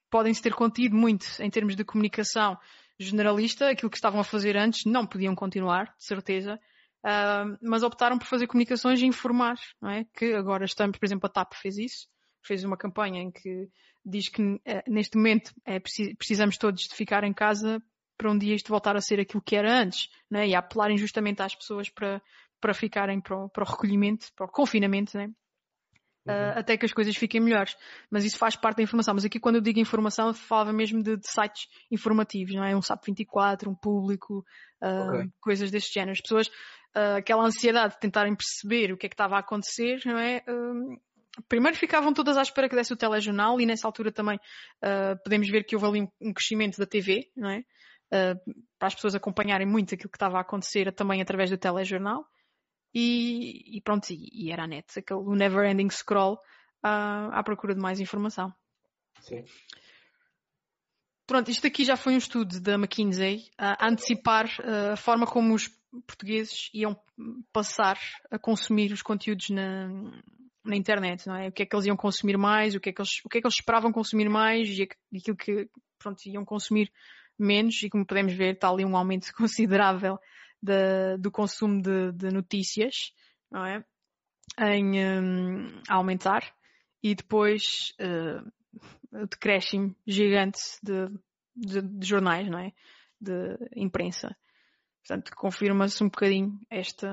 podem-se 0.10 0.42
ter 0.42 0.54
contido 0.54 0.96
muito 0.96 1.26
em 1.40 1.50
termos 1.50 1.76
de 1.76 1.84
comunicação 1.84 2.58
generalista. 3.00 3.70
Aquilo 3.70 3.90
que 3.90 3.98
estavam 3.98 4.20
a 4.20 4.24
fazer 4.24 4.56
antes 4.56 4.86
não 4.86 5.06
podiam 5.06 5.34
continuar, 5.34 5.86
de 5.98 6.06
certeza. 6.06 6.60
Uh, 7.04 7.58
mas 7.62 7.82
optaram 7.82 8.20
por 8.20 8.28
fazer 8.28 8.46
comunicações 8.46 9.02
e 9.02 9.06
informar, 9.08 9.56
não 9.82 9.90
é? 9.90 10.06
Que 10.14 10.34
agora 10.36 10.66
estamos, 10.66 11.00
por 11.00 11.06
exemplo, 11.06 11.26
a 11.26 11.30
TAP 11.34 11.54
fez 11.56 11.78
isso. 11.78 12.08
Fez 12.46 12.64
uma 12.64 12.78
campanha 12.78 13.20
em 13.22 13.32
que 13.32 13.68
diz 14.10 14.30
que 14.30 14.42
uh, 14.42 14.60
neste 14.88 15.18
momento 15.18 15.54
é, 15.66 15.80
precisamos 15.80 16.58
todos 16.58 16.84
de 16.84 16.96
ficar 16.96 17.24
em 17.24 17.34
casa 17.34 17.82
para 18.18 18.30
um 18.30 18.38
dia 18.38 18.54
isto 18.54 18.70
voltar 18.70 18.98
a 18.98 19.02
ser 19.02 19.20
aquilo 19.20 19.42
que 19.42 19.56
era 19.56 19.82
antes, 19.82 20.10
né? 20.30 20.48
e 20.48 20.54
apelarem 20.54 20.98
justamente 20.98 21.42
às 21.42 21.56
pessoas 21.56 21.90
para, 21.90 22.22
para 22.60 22.74
ficarem 22.74 23.22
para 23.22 23.46
o, 23.46 23.50
para 23.50 23.64
o 23.64 23.68
recolhimento, 23.68 24.28
para 24.36 24.46
o 24.46 24.52
confinamento, 24.52 25.18
né? 25.18 25.32
Uhum. 26.28 26.34
Uh, 26.34 26.60
até 26.60 26.78
que 26.78 26.86
as 26.86 26.92
coisas 26.94 27.16
fiquem 27.16 27.40
melhores. 27.40 27.78
Mas 28.12 28.26
isso 28.26 28.38
faz 28.38 28.56
parte 28.56 28.78
da 28.78 28.84
informação. 28.84 29.14
Mas 29.14 29.24
aqui 29.24 29.40
quando 29.40 29.56
eu 29.56 29.62
digo 29.62 29.80
informação, 29.80 30.34
falava 30.34 30.74
mesmo 30.74 31.02
de, 31.02 31.16
de 31.16 31.28
sites 31.28 31.68
informativos, 31.90 32.54
não 32.54 32.64
é? 32.64 32.76
Um 32.76 32.82
SAP 32.82 33.06
24, 33.06 33.70
um 33.70 33.76
público, 33.76 34.46
uh, 34.84 35.10
okay. 35.10 35.30
coisas 35.40 35.72
deste 35.72 35.94
género. 35.94 36.12
As 36.12 36.22
pessoas, 36.22 36.48
uh, 36.48 37.18
aquela 37.18 37.46
ansiedade 37.46 37.94
de 37.94 38.00
tentarem 38.02 38.36
perceber 38.36 38.92
o 38.92 38.98
que 38.98 39.06
é 39.06 39.10
que 39.10 39.14
estava 39.14 39.38
a 39.38 39.40
acontecer, 39.40 40.02
não 40.06 40.18
é? 40.18 40.44
Primeiro 41.48 41.78
ficavam 41.78 42.14
todas 42.14 42.38
à 42.38 42.42
espera 42.42 42.68
que 42.68 42.76
desse 42.76 42.94
o 42.94 42.98
telejornal 42.98 43.60
e 43.60 43.66
nessa 43.66 43.88
altura 43.88 44.12
também 44.12 44.40
podemos 45.24 45.50
ver 45.50 45.64
que 45.64 45.76
houve 45.76 45.88
ali 45.88 46.02
um, 46.02 46.30
um 46.30 46.34
crescimento 46.34 46.78
da 46.78 46.86
TV, 46.86 47.30
não 47.36 47.50
é? 47.50 47.64
para 48.10 48.88
as 48.88 48.96
pessoas 48.96 49.14
acompanharem 49.14 49.68
muito 49.68 49.94
aquilo 49.94 50.10
que 50.10 50.16
estava 50.16 50.38
a 50.38 50.42
acontecer 50.42 50.92
também 50.94 51.22
através 51.22 51.50
do 51.50 51.58
telejornal. 51.58 52.26
E, 52.94 53.78
e 53.78 53.82
pronto, 53.82 54.10
e, 54.10 54.30
e, 54.32 54.52
era 54.52 54.64
a 54.64 54.68
net, 54.68 54.98
aquele 54.98 55.24
never 55.36 55.70
ending 55.70 55.90
scroll 55.90 56.40
uh, 56.84 57.32
à 57.32 57.44
procura 57.44 57.76
de 57.76 57.82
mais 57.82 58.00
informação. 58.00 58.54
Sim. 59.22 59.46
Pronto, 61.28 61.52
isto 61.52 61.68
aqui 61.68 61.86
já 61.86 61.96
foi 61.96 62.16
um 62.16 62.18
estudo 62.18 62.60
da 62.60 62.74
McKinsey 62.74 63.52
uh, 63.60 63.78
a 63.78 63.88
antecipar 63.88 64.48
uh, 64.60 64.94
a 64.94 64.96
forma 64.96 65.28
como 65.28 65.54
os 65.54 65.68
portugueses 66.08 66.70
iam 66.74 67.00
passar 67.54 68.00
a 68.32 68.40
consumir 68.40 68.92
os 68.92 69.04
conteúdos 69.04 69.50
na, 69.50 69.88
na 70.70 70.76
internet, 70.76 71.28
não 71.28 71.36
é? 71.36 71.48
O 71.48 71.52
que 71.52 71.64
é 71.64 71.66
que 71.66 71.76
eles 71.76 71.86
iam 71.86 71.98
consumir 71.98 72.38
mais, 72.38 72.76
o 72.76 72.80
que 72.80 72.90
é 72.90 72.94
que 72.94 73.02
eles, 73.02 73.20
o 73.26 73.30
que 73.30 73.38
é 73.38 73.42
que 73.42 73.48
eles 73.48 73.58
esperavam 73.60 73.92
consumir 73.92 74.30
mais 74.30 74.70
e 74.70 74.88
aquilo 75.18 75.36
que 75.36 75.70
pronto, 75.98 76.26
iam 76.26 76.46
consumir 76.46 76.92
menos 77.38 77.82
e 77.84 77.90
como 77.90 78.06
podemos 78.06 78.34
ver 78.34 78.54
está 78.54 78.70
ali 78.70 78.86
um 78.86 78.96
aumento 78.96 79.32
considerável 79.36 80.20
de, 80.62 81.18
do 81.18 81.32
consumo 81.32 81.82
de, 81.82 82.12
de, 82.12 82.32
notícias, 82.32 83.14
não 83.50 83.66
é? 83.66 83.84
Em 84.58 85.22
um, 85.22 85.82
aumentar 85.88 86.44
e 87.02 87.16
depois 87.16 87.94
uh, 88.02 89.28
decréscimo 89.28 89.96
gigante 90.06 90.60
de, 90.84 91.08
de, 91.56 91.82
de, 91.82 92.08
jornais, 92.08 92.50
não 92.50 92.60
é? 92.60 92.74
De 93.22 93.58
imprensa. 93.76 94.36
Portanto, 95.02 95.32
confirma-se 95.36 96.04
um 96.04 96.08
bocadinho 96.08 96.60
esta, 96.70 97.08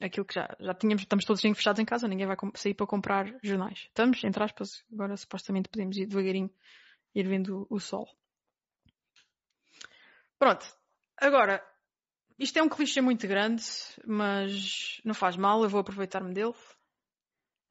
aquilo 0.00 0.26
que 0.26 0.34
já, 0.34 0.54
já 0.60 0.74
tínhamos, 0.74 1.02
estamos 1.02 1.24
todos 1.24 1.40
fechados 1.40 1.80
em 1.80 1.84
casa, 1.84 2.08
ninguém 2.08 2.26
vai 2.26 2.36
sair 2.54 2.74
para 2.74 2.86
comprar 2.86 3.32
jornais. 3.42 3.80
Estamos, 3.88 4.22
entre 4.24 4.42
aspas, 4.42 4.84
agora 4.92 5.16
supostamente 5.16 5.68
podemos 5.68 5.96
ir 5.96 6.06
devagarinho 6.06 6.50
ir 7.14 7.28
vendo 7.28 7.66
o, 7.70 7.78
sol. 7.78 8.08
Pronto. 10.38 10.66
Agora, 11.16 11.64
isto 12.38 12.58
é 12.58 12.62
um 12.62 12.68
clichê 12.68 13.00
muito 13.00 13.26
grande, 13.28 13.62
mas 14.04 15.00
não 15.04 15.14
faz 15.14 15.36
mal, 15.36 15.62
eu 15.62 15.68
vou 15.68 15.80
aproveitar-me 15.80 16.34
dele. 16.34 16.54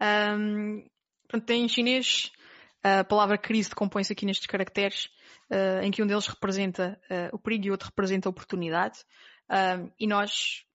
Um, 0.01 0.87
portanto, 1.27 1.45
tem 1.45 1.65
em 1.65 1.67
chinês 1.67 2.31
a 2.83 3.03
palavra 3.03 3.37
crise 3.37 3.73
compõe-se 3.73 4.11
aqui 4.11 4.25
nestes 4.25 4.45
caracteres, 4.45 5.05
uh, 5.49 5.81
em 5.81 5.89
que 5.89 6.03
um 6.03 6.07
deles 6.07 6.27
representa 6.27 6.99
uh, 7.09 7.35
o 7.35 7.39
perigo 7.39 7.65
e 7.65 7.69
o 7.69 7.73
outro 7.73 7.87
representa 7.87 8.27
a 8.27 8.31
oportunidade. 8.31 8.99
Uh, 9.49 9.91
e 9.97 10.05
nós, 10.05 10.65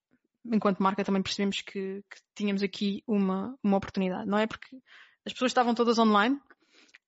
enquanto 0.53 0.83
marca, 0.83 1.05
também 1.05 1.23
percebemos 1.23 1.61
que, 1.61 2.03
que 2.11 2.21
tínhamos 2.35 2.63
aqui 2.63 3.03
uma, 3.07 3.57
uma 3.63 3.77
oportunidade, 3.77 4.27
não 4.27 4.39
é? 4.39 4.47
Porque 4.47 4.77
as 5.27 5.33
pessoas 5.33 5.51
estavam 5.51 5.75
todas 5.75 5.99
online, 5.99 6.39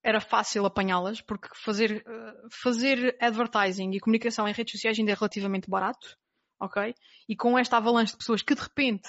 era 0.03 0.20
fácil 0.20 0.64
apanhá-las, 0.64 1.20
porque 1.20 1.48
fazer, 1.55 2.05
fazer 2.50 3.16
advertising 3.20 3.90
e 3.92 4.00
comunicação 4.00 4.48
em 4.48 4.53
redes 4.53 4.72
sociais 4.72 4.98
ainda 4.98 5.12
é 5.12 5.14
relativamente 5.14 5.68
barato 5.68 6.16
ok? 6.61 6.94
E 7.29 7.35
com 7.35 7.59
esta 7.59 7.79
avalanche 7.79 8.12
de 8.12 8.18
pessoas 8.18 8.42
que 8.42 8.55
de 8.55 8.61
repente 8.61 9.09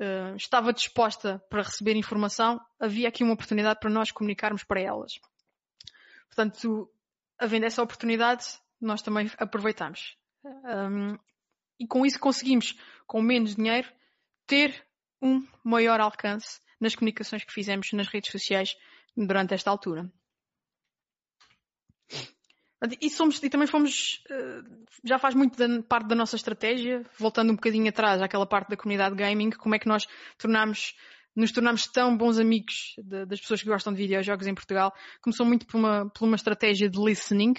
uh, 0.00 0.34
estava 0.36 0.72
disposta 0.72 1.42
para 1.48 1.62
receber 1.62 1.94
informação, 1.94 2.60
havia 2.78 3.08
aqui 3.08 3.22
uma 3.22 3.34
oportunidade 3.34 3.78
para 3.78 3.88
nós 3.88 4.10
comunicarmos 4.10 4.64
para 4.64 4.80
elas. 4.80 5.12
Portanto, 6.26 6.90
havendo 7.38 7.66
essa 7.66 7.82
oportunidade, 7.82 8.44
nós 8.80 9.00
também 9.00 9.30
aproveitamos. 9.38 10.16
Um, 10.44 11.16
e 11.80 11.86
com 11.86 12.04
isso 12.04 12.20
conseguimos, 12.20 12.76
com 13.06 13.22
menos 13.22 13.56
dinheiro, 13.56 13.90
ter 14.46 14.86
um 15.20 15.42
maior 15.64 15.98
alcance 15.98 16.60
nas 16.78 16.94
comunicações 16.94 17.42
que 17.42 17.52
fizemos 17.52 17.90
nas 17.92 18.06
redes 18.06 18.30
sociais 18.30 18.76
durante 19.16 19.54
esta 19.54 19.70
altura. 19.70 20.10
E, 23.00 23.10
somos, 23.10 23.42
e 23.42 23.50
também 23.50 23.66
fomos, 23.66 24.22
eh, 24.30 24.62
já 25.04 25.18
faz 25.18 25.34
muito 25.34 25.56
parte 25.82 26.08
da 26.08 26.14
nossa 26.14 26.36
estratégia, 26.36 27.04
voltando 27.18 27.50
um 27.50 27.54
bocadinho 27.54 27.88
atrás 27.88 28.22
àquela 28.22 28.46
parte 28.46 28.70
da 28.70 28.76
comunidade 28.76 29.14
gaming, 29.14 29.50
como 29.50 29.74
é 29.74 29.78
que 29.78 29.86
nós 29.86 30.06
nos 31.36 31.52
tornamos 31.52 31.82
tão 31.92 32.16
bons 32.16 32.38
amigos 32.38 32.94
de, 32.96 33.26
das 33.26 33.38
pessoas 33.40 33.62
que 33.62 33.68
gostam 33.68 33.92
de 33.92 33.98
videojogos 33.98 34.46
em 34.46 34.54
Portugal, 34.54 34.94
começou 35.20 35.44
muito 35.44 35.66
por 35.66 35.76
uma, 35.76 36.08
por 36.08 36.24
uma 36.24 36.36
estratégia 36.36 36.88
de 36.88 36.98
listening, 36.98 37.52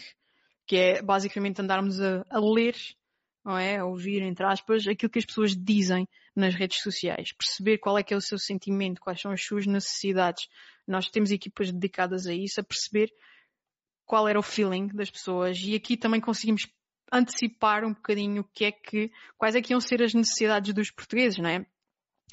que 0.65 0.75
é 0.75 1.01
basicamente 1.03 1.61
andarmos 1.61 2.01
a, 2.01 2.25
a 2.27 2.39
ler, 2.39 2.75
não 3.43 3.57
é? 3.57 3.83
Ouvir, 3.83 4.21
entre 4.21 4.45
aspas, 4.45 4.87
aquilo 4.87 5.09
que 5.09 5.19
as 5.19 5.25
pessoas 5.25 5.55
dizem 5.55 6.07
nas 6.35 6.53
redes 6.53 6.81
sociais, 6.81 7.33
perceber 7.33 7.77
qual 7.77 7.97
é 7.97 8.03
que 8.03 8.13
é 8.13 8.17
o 8.17 8.21
seu 8.21 8.37
sentimento, 8.37 9.01
quais 9.01 9.19
são 9.19 9.31
as 9.31 9.43
suas 9.43 9.65
necessidades. 9.65 10.47
Nós 10.87 11.09
temos 11.09 11.31
equipas 11.31 11.71
dedicadas 11.71 12.27
a 12.27 12.33
isso, 12.33 12.59
a 12.59 12.63
perceber 12.63 13.11
qual 14.05 14.27
era 14.27 14.39
o 14.39 14.43
feeling 14.43 14.87
das 14.87 15.09
pessoas 15.09 15.57
e 15.59 15.75
aqui 15.75 15.97
também 15.97 16.19
conseguimos 16.19 16.67
antecipar 17.11 17.83
um 17.83 17.93
bocadinho 17.93 18.41
o 18.41 18.49
que 18.53 18.65
é 18.65 18.71
que, 18.71 19.11
quais 19.37 19.55
é 19.55 19.61
que 19.61 19.73
iam 19.73 19.81
ser 19.81 20.01
as 20.01 20.13
necessidades 20.13 20.73
dos 20.73 20.89
portugueses, 20.89 21.39
não 21.39 21.49
é? 21.49 21.65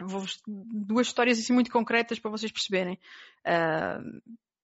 Vou 0.01 0.25
duas 0.47 1.09
histórias 1.09 1.39
assim 1.39 1.53
muito 1.53 1.73
concretas 1.73 2.21
para 2.21 2.31
vocês 2.31 2.53
perceberem. 2.53 2.99
Uh, 3.45 4.21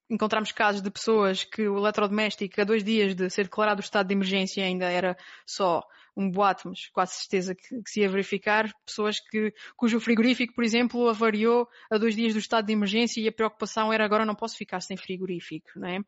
encontramos 0.09 0.53
casos 0.53 0.81
de 0.81 0.91
pessoas 0.91 1.43
que 1.43 1.67
o 1.67 1.79
eletrodoméstico, 1.79 2.61
a 2.61 2.65
dois 2.65 2.85
dias 2.85 3.17
de 3.17 3.29
ser 3.29 3.45
declarado 3.45 3.81
o 3.81 3.85
estado 3.85 4.07
de 4.07 4.15
emergência, 4.15 4.65
ainda 4.65 4.89
era 4.89 5.17
só 5.45 5.83
um 6.17 6.31
boato, 6.31 6.69
mas 6.69 6.89
quase 6.91 7.15
certeza 7.15 7.55
que, 7.55 7.83
que, 7.83 7.91
se 7.91 8.01
ia 8.01 8.09
verificar. 8.09 8.73
Pessoas 8.87 9.19
que, 9.19 9.53
cujo 9.77 9.99
frigorífico, 9.99 10.55
por 10.55 10.63
exemplo, 10.63 11.09
avariou 11.09 11.69
a 11.91 11.99
dois 11.99 12.15
dias 12.15 12.33
do 12.33 12.39
estado 12.39 12.67
de 12.67 12.73
emergência 12.73 13.21
e 13.21 13.29
a 13.29 13.33
preocupação 13.33 13.93
era 13.93 14.05
agora 14.05 14.25
não 14.25 14.35
posso 14.35 14.57
ficar 14.57 14.81
sem 14.81 14.97
frigorífico, 14.97 15.69
não 15.77 15.89
é? 15.89 15.99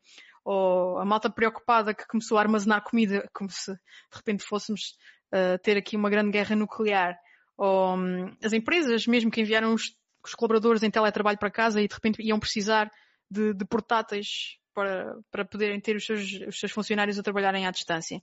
ou 0.47 0.97
a 0.97 1.03
malta 1.03 1.29
preocupada 1.29 1.93
que 1.93 2.07
começou 2.07 2.37
a 2.37 2.41
armazenar 2.41 2.81
comida 2.81 3.29
como 3.33 3.49
se 3.49 3.73
de 3.73 3.79
repente 4.13 4.45
fôssemos 4.45 4.95
uh, 5.33 5.59
ter 5.61 5.75
aqui 5.75 5.97
uma 5.97 6.09
grande 6.09 6.31
guerra 6.31 6.55
nuclear, 6.55 7.19
ou 7.57 7.97
um, 7.97 8.33
as 8.41 8.53
empresas 8.53 9.05
mesmo 9.05 9.29
que 9.29 9.41
enviaram 9.41 9.73
os, 9.73 9.93
os, 10.23 10.33
colaboradores 10.33 10.83
em 10.83 10.89
teletrabalho 10.89 11.37
para 11.37 11.51
casa 11.51 11.81
e 11.81 11.87
de 11.87 11.93
repente 11.93 12.21
iam 12.21 12.39
precisar 12.39 12.89
de, 13.29 13.53
de 13.53 13.65
portáteis 13.65 14.57
para, 14.73 15.17
para 15.29 15.43
poderem 15.43 15.81
ter 15.81 15.97
os 15.97 16.05
seus, 16.05 16.21
os 16.47 16.57
seus 16.57 16.71
funcionários 16.71 17.19
a 17.19 17.23
trabalharem 17.23 17.67
à 17.67 17.71
distância. 17.71 18.21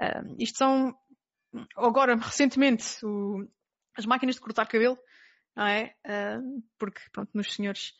Uh, 0.00 0.36
isto 0.38 0.58
são, 0.58 0.94
agora, 1.76 2.16
recentemente, 2.16 2.84
o, 3.04 3.46
as 3.96 4.06
máquinas 4.06 4.34
de 4.36 4.40
cortar 4.40 4.66
cabelo, 4.66 4.98
não 5.56 5.66
é? 5.66 5.94
Uh, 6.06 6.62
porque, 6.78 7.00
pronto, 7.12 7.30
nos 7.34 7.52
senhores 7.52 7.92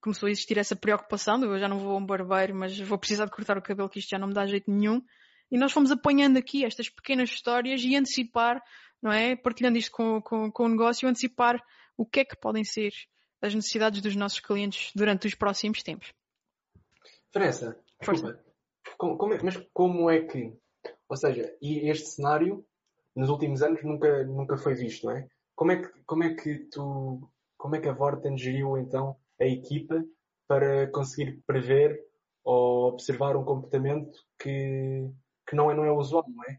começou 0.00 0.28
a 0.28 0.30
existir 0.30 0.58
essa 0.58 0.76
preocupação, 0.76 1.42
eu 1.42 1.58
já 1.58 1.68
não 1.68 1.78
vou 1.78 1.92
a 1.92 1.96
um 1.96 2.06
barbeiro, 2.06 2.54
mas 2.54 2.78
vou 2.78 2.98
precisar 2.98 3.24
de 3.24 3.30
cortar 3.30 3.58
o 3.58 3.62
cabelo 3.62 3.88
que 3.88 3.98
isto 3.98 4.10
já 4.10 4.18
não 4.18 4.28
me 4.28 4.34
dá 4.34 4.46
jeito 4.46 4.70
nenhum. 4.70 5.02
E 5.50 5.58
nós 5.58 5.72
fomos 5.72 5.90
apanhando 5.90 6.36
aqui 6.36 6.64
estas 6.64 6.88
pequenas 6.88 7.28
histórias 7.30 7.82
e 7.82 7.96
antecipar, 7.96 8.62
não 9.02 9.10
é? 9.10 9.34
Partilhando 9.34 9.78
isto 9.78 9.90
com, 9.90 10.22
com, 10.22 10.50
com 10.50 10.64
o 10.64 10.68
negócio, 10.68 11.08
antecipar 11.08 11.60
o 11.96 12.06
que 12.06 12.20
é 12.20 12.24
que 12.24 12.36
podem 12.36 12.62
ser 12.62 12.92
as 13.42 13.54
necessidades 13.54 14.00
dos 14.00 14.14
nossos 14.14 14.38
clientes 14.38 14.92
durante 14.94 15.26
os 15.26 15.34
próximos 15.34 15.82
tempos. 15.82 16.12
Vanessa, 17.34 17.78
como, 18.96 19.16
como 19.16 19.34
é, 19.34 19.42
mas 19.42 19.56
como 19.72 20.10
é 20.10 20.20
que, 20.20 20.52
ou 21.10 21.16
seja, 21.16 21.54
e 21.60 21.90
este 21.90 22.06
cenário 22.06 22.64
nos 23.14 23.28
últimos 23.28 23.62
anos 23.62 23.82
nunca, 23.82 24.24
nunca 24.24 24.56
foi 24.56 24.74
visto, 24.74 25.06
não 25.06 25.16
é? 25.16 25.28
como 25.60 25.72
é 25.72 25.76
que, 25.76 25.88
como 26.06 26.24
é 26.24 26.34
que 26.34 26.58
tu, 26.70 27.30
como 27.58 27.76
é 27.76 27.80
que 27.80 27.88
a 27.90 27.92
Vorten 27.92 28.38
geriu 28.38 28.78
então 28.78 29.14
a 29.38 29.44
equipa 29.44 30.02
para 30.48 30.86
conseguir 30.86 31.42
prever 31.46 32.00
ou 32.42 32.88
observar 32.88 33.36
um 33.36 33.44
comportamento 33.44 34.18
que, 34.38 35.06
que 35.46 35.54
não, 35.54 35.70
é, 35.70 35.74
não 35.74 35.84
é 35.84 35.92
usual, 35.92 36.24
não 36.26 36.44
é? 36.44 36.58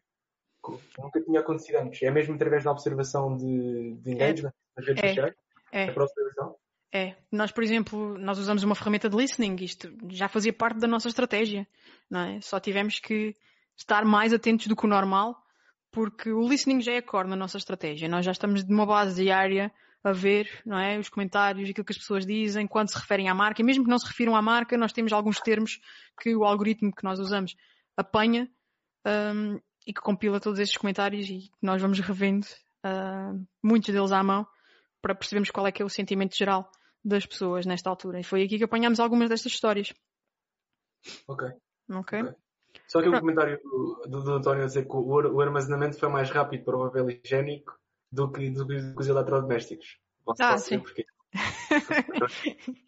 Nunca 1.00 1.20
tinha 1.20 1.40
acontecido 1.40 1.78
antes. 1.78 2.04
É 2.04 2.12
mesmo 2.12 2.36
através 2.36 2.64
da 2.64 2.72
observação 2.72 3.36
de, 3.36 3.96
de 3.96 4.12
engagement 4.12 4.50
é. 4.52 4.80
nas 4.80 4.88
redes 4.88 5.04
é. 5.04 5.08
sociais? 5.08 5.36
É. 5.72 5.86
A 5.86 6.04
observação? 6.04 6.56
É, 6.94 7.16
nós, 7.32 7.52
por 7.52 7.64
exemplo, 7.64 8.20
nós 8.20 8.38
usamos 8.38 8.62
uma 8.62 8.76
ferramenta 8.76 9.10
de 9.10 9.18
listening, 9.18 9.56
isto 9.62 9.92
já 10.10 10.28
fazia 10.28 10.54
parte 10.54 10.80
da 10.80 10.88
nossa 10.88 11.08
estratégia, 11.08 11.68
não 12.08 12.20
é? 12.20 12.42
Só 12.42 12.60
tivemos 12.60 13.00
que 13.00 13.36
estar 13.82 14.06
mais 14.06 14.32
atentos 14.34 14.68
do 14.68 14.76
que 14.76 14.86
o 14.86 14.90
normal, 14.90 15.36
porque 15.92 16.32
o 16.32 16.48
listening 16.48 16.82
já 16.82 16.94
é 16.94 17.02
core 17.02 17.28
na 17.28 17.36
nossa 17.36 17.58
estratégia. 17.58 18.08
Nós 18.08 18.26
já 18.26 18.32
estamos 18.32 18.64
de 18.64 18.74
uma 18.74 18.86
base 18.86 19.22
diária 19.22 19.72
a 20.04 20.12
ver, 20.12 20.48
não 20.66 20.80
é? 20.80 20.98
Os 20.98 21.10
comentários, 21.10 21.70
aquilo 21.70 21.86
que 21.86 21.92
as 21.92 21.98
pessoas 21.98 22.26
dizem, 22.26 22.66
quando 22.66 22.90
se 22.90 22.98
referem 22.98 23.30
à 23.30 23.36
marca, 23.36 23.62
e 23.62 23.66
mesmo 23.66 23.84
que 23.84 23.90
não 23.90 24.00
se 24.00 24.08
refiram 24.08 24.36
à 24.36 24.42
marca, 24.42 24.78
nós 24.78 24.94
temos 24.94 25.12
alguns 25.12 25.40
termos 25.40 25.80
que 26.20 26.36
o 26.36 26.44
algoritmo 26.44 26.94
que 26.94 27.04
nós 27.04 27.20
usamos 27.20 27.56
apanha 27.98 28.50
um, 29.06 29.60
e 29.86 29.94
que 29.94 30.02
compila 30.02 30.40
todos 30.40 30.60
esses 30.60 30.76
comentários 30.76 31.30
e 31.30 31.52
nós 31.62 31.82
vamos 31.82 32.00
revendo 32.00 32.48
uh, 32.86 33.46
muitos 33.62 33.94
deles 33.94 34.12
à 34.12 34.24
mão 34.24 34.48
para 35.02 35.16
percebermos 35.16 35.50
qual 35.52 35.68
é 35.68 35.72
que 35.72 35.82
é 35.82 35.86
o 35.86 35.90
sentimento 35.90 36.36
geral 36.36 36.72
das 37.04 37.26
pessoas 37.26 37.66
nesta 37.66 37.90
altura. 37.90 38.20
E 38.20 38.24
foi 38.24 38.44
aqui 38.44 38.58
que 38.58 38.64
apanhámos 38.64 39.00
algumas 39.00 39.30
destas 39.30 39.52
histórias. 39.52 39.92
Ok. 41.28 41.48
Ok. 41.90 42.22
okay. 42.22 42.36
Só 42.88 43.00
aquele 43.00 43.12
Pronto. 43.12 43.22
comentário 43.22 43.60
do, 43.64 44.04
do, 44.08 44.24
do, 44.24 44.34
António 44.34 44.64
a 44.64 44.68
dizer 44.68 44.86
que 44.86 44.96
o, 44.96 45.34
o, 45.34 45.42
armazenamento 45.42 45.98
foi 45.98 46.10
mais 46.10 46.30
rápido 46.30 46.64
para 46.64 46.78
o 46.78 46.86
papel 46.86 47.10
higiênico 47.10 47.78
do 48.12 48.32
que, 48.32 48.50
do 48.50 48.68
que 48.68 48.76
os 48.98 49.08
eletrodomésticos. 49.08 49.98
Ah, 50.40 50.58
sim. 50.58 50.84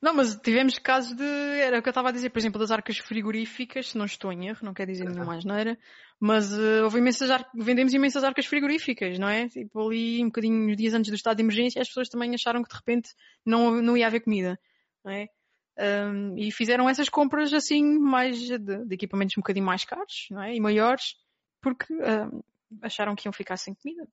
Não, 0.00 0.14
mas 0.14 0.36
tivemos 0.36 0.78
casos 0.78 1.16
de. 1.16 1.24
Era 1.24 1.78
o 1.78 1.82
que 1.82 1.88
eu 1.88 1.90
estava 1.90 2.10
a 2.10 2.12
dizer, 2.12 2.30
por 2.30 2.38
exemplo, 2.38 2.60
das 2.60 2.70
arcas 2.70 2.98
frigoríficas, 2.98 3.88
se 3.88 3.98
não 3.98 4.04
estou 4.04 4.30
em 4.30 4.48
erro, 4.48 4.58
não 4.62 4.74
quer 4.74 4.86
dizer 4.86 5.08
nenhuma 5.08 5.36
asneira, 5.36 5.78
mas 6.20 6.52
uh, 6.52 6.84
houve 6.84 6.98
imensas 6.98 7.30
ar... 7.30 7.48
vendemos 7.54 7.94
imensas 7.94 8.22
arcas 8.22 8.46
frigoríficas, 8.46 9.18
não 9.18 9.28
é? 9.28 9.48
Tipo 9.48 9.88
ali 9.88 10.22
um 10.22 10.26
bocadinho 10.26 10.70
uns 10.70 10.76
dias 10.76 10.92
antes 10.92 11.10
do 11.10 11.16
estado 11.16 11.38
de 11.38 11.42
emergência, 11.42 11.80
as 11.80 11.88
pessoas 11.88 12.08
também 12.08 12.34
acharam 12.34 12.62
que 12.62 12.68
de 12.68 12.76
repente 12.76 13.10
não, 13.44 13.80
não 13.80 13.96
ia 13.96 14.06
haver 14.06 14.20
comida, 14.20 14.58
não 15.04 15.12
é? 15.12 15.28
Um, 15.78 16.38
e 16.38 16.50
fizeram 16.50 16.88
essas 16.88 17.08
compras 17.08 17.52
assim, 17.52 17.84
mais 17.98 18.38
de, 18.38 18.58
de, 18.58 18.94
equipamentos 18.94 19.36
um 19.36 19.42
bocadinho 19.42 19.66
mais 19.66 19.84
caros, 19.84 20.26
não 20.30 20.42
é? 20.42 20.54
E 20.54 20.60
maiores, 20.60 21.16
porque 21.60 21.92
um, 21.92 22.42
acharam 22.80 23.14
que 23.14 23.28
iam 23.28 23.32
ficar 23.32 23.56
sem 23.56 23.74
comida. 23.74 24.08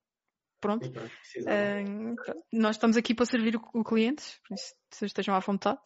Pronto. 0.60 0.90
Um, 0.90 2.16
nós 2.52 2.76
estamos 2.76 2.98
aqui 2.98 3.14
para 3.14 3.26
servir 3.26 3.56
o, 3.56 3.62
o 3.74 3.84
cliente, 3.84 4.24
por 4.48 4.56
isso 4.56 4.76
estejam 5.06 5.36
à 5.36 5.40
vontade. 5.40 5.82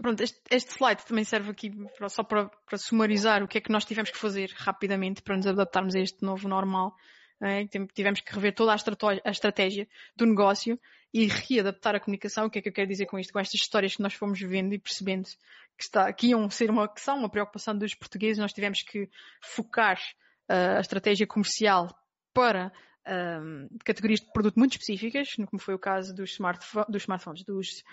Pronto, 0.00 0.22
este, 0.22 0.40
este, 0.50 0.72
slide 0.72 1.04
também 1.06 1.24
serve 1.24 1.50
aqui 1.50 1.70
para, 1.96 2.08
só 2.08 2.22
para, 2.22 2.48
para, 2.66 2.78
sumarizar 2.78 3.42
o 3.42 3.48
que 3.48 3.58
é 3.58 3.60
que 3.60 3.72
nós 3.72 3.84
tivemos 3.84 4.10
que 4.10 4.18
fazer 4.18 4.52
rapidamente 4.56 5.22
para 5.22 5.36
nos 5.36 5.46
adaptarmos 5.46 5.94
a 5.94 6.00
este 6.00 6.22
novo 6.22 6.48
normal. 6.48 6.94
É? 7.40 7.66
Tivemos 7.94 8.20
que 8.20 8.34
rever 8.34 8.54
toda 8.54 8.72
a 8.72 9.30
estratégia, 9.30 9.86
do 10.16 10.24
negócio 10.24 10.80
e 11.12 11.26
readaptar 11.26 11.94
a 11.94 12.00
comunicação. 12.00 12.46
O 12.46 12.50
que 12.50 12.58
é 12.58 12.62
que 12.62 12.68
eu 12.68 12.72
quero 12.72 12.88
dizer 12.88 13.06
com 13.06 13.18
isto? 13.18 13.32
Com 13.32 13.38
estas 13.38 13.60
histórias 13.60 13.94
que 13.94 14.02
nós 14.02 14.14
fomos 14.14 14.40
vendo 14.40 14.74
e 14.74 14.78
percebendo 14.78 15.28
que, 15.76 15.84
está, 15.84 16.12
que 16.12 16.28
iam 16.28 16.48
ser 16.48 16.70
uma, 16.70 16.88
que 16.88 17.00
uma 17.10 17.28
preocupação 17.28 17.76
dos 17.76 17.94
portugueses, 17.94 18.38
nós 18.38 18.52
tivemos 18.52 18.82
que 18.82 19.08
focar 19.42 19.98
uh, 20.50 20.78
a 20.78 20.80
estratégia 20.80 21.26
comercial 21.26 21.94
para 22.32 22.72
um, 23.06 23.68
categorias 23.84 24.20
de 24.20 24.32
produto 24.32 24.56
muito 24.56 24.72
específicas, 24.72 25.34
como 25.48 25.60
foi 25.60 25.74
o 25.74 25.78
caso 25.78 26.14
dos, 26.14 26.32
smartphone, 26.32 26.86
dos 26.88 27.02
smartphones, 27.02 27.44
dos, 27.44 27.84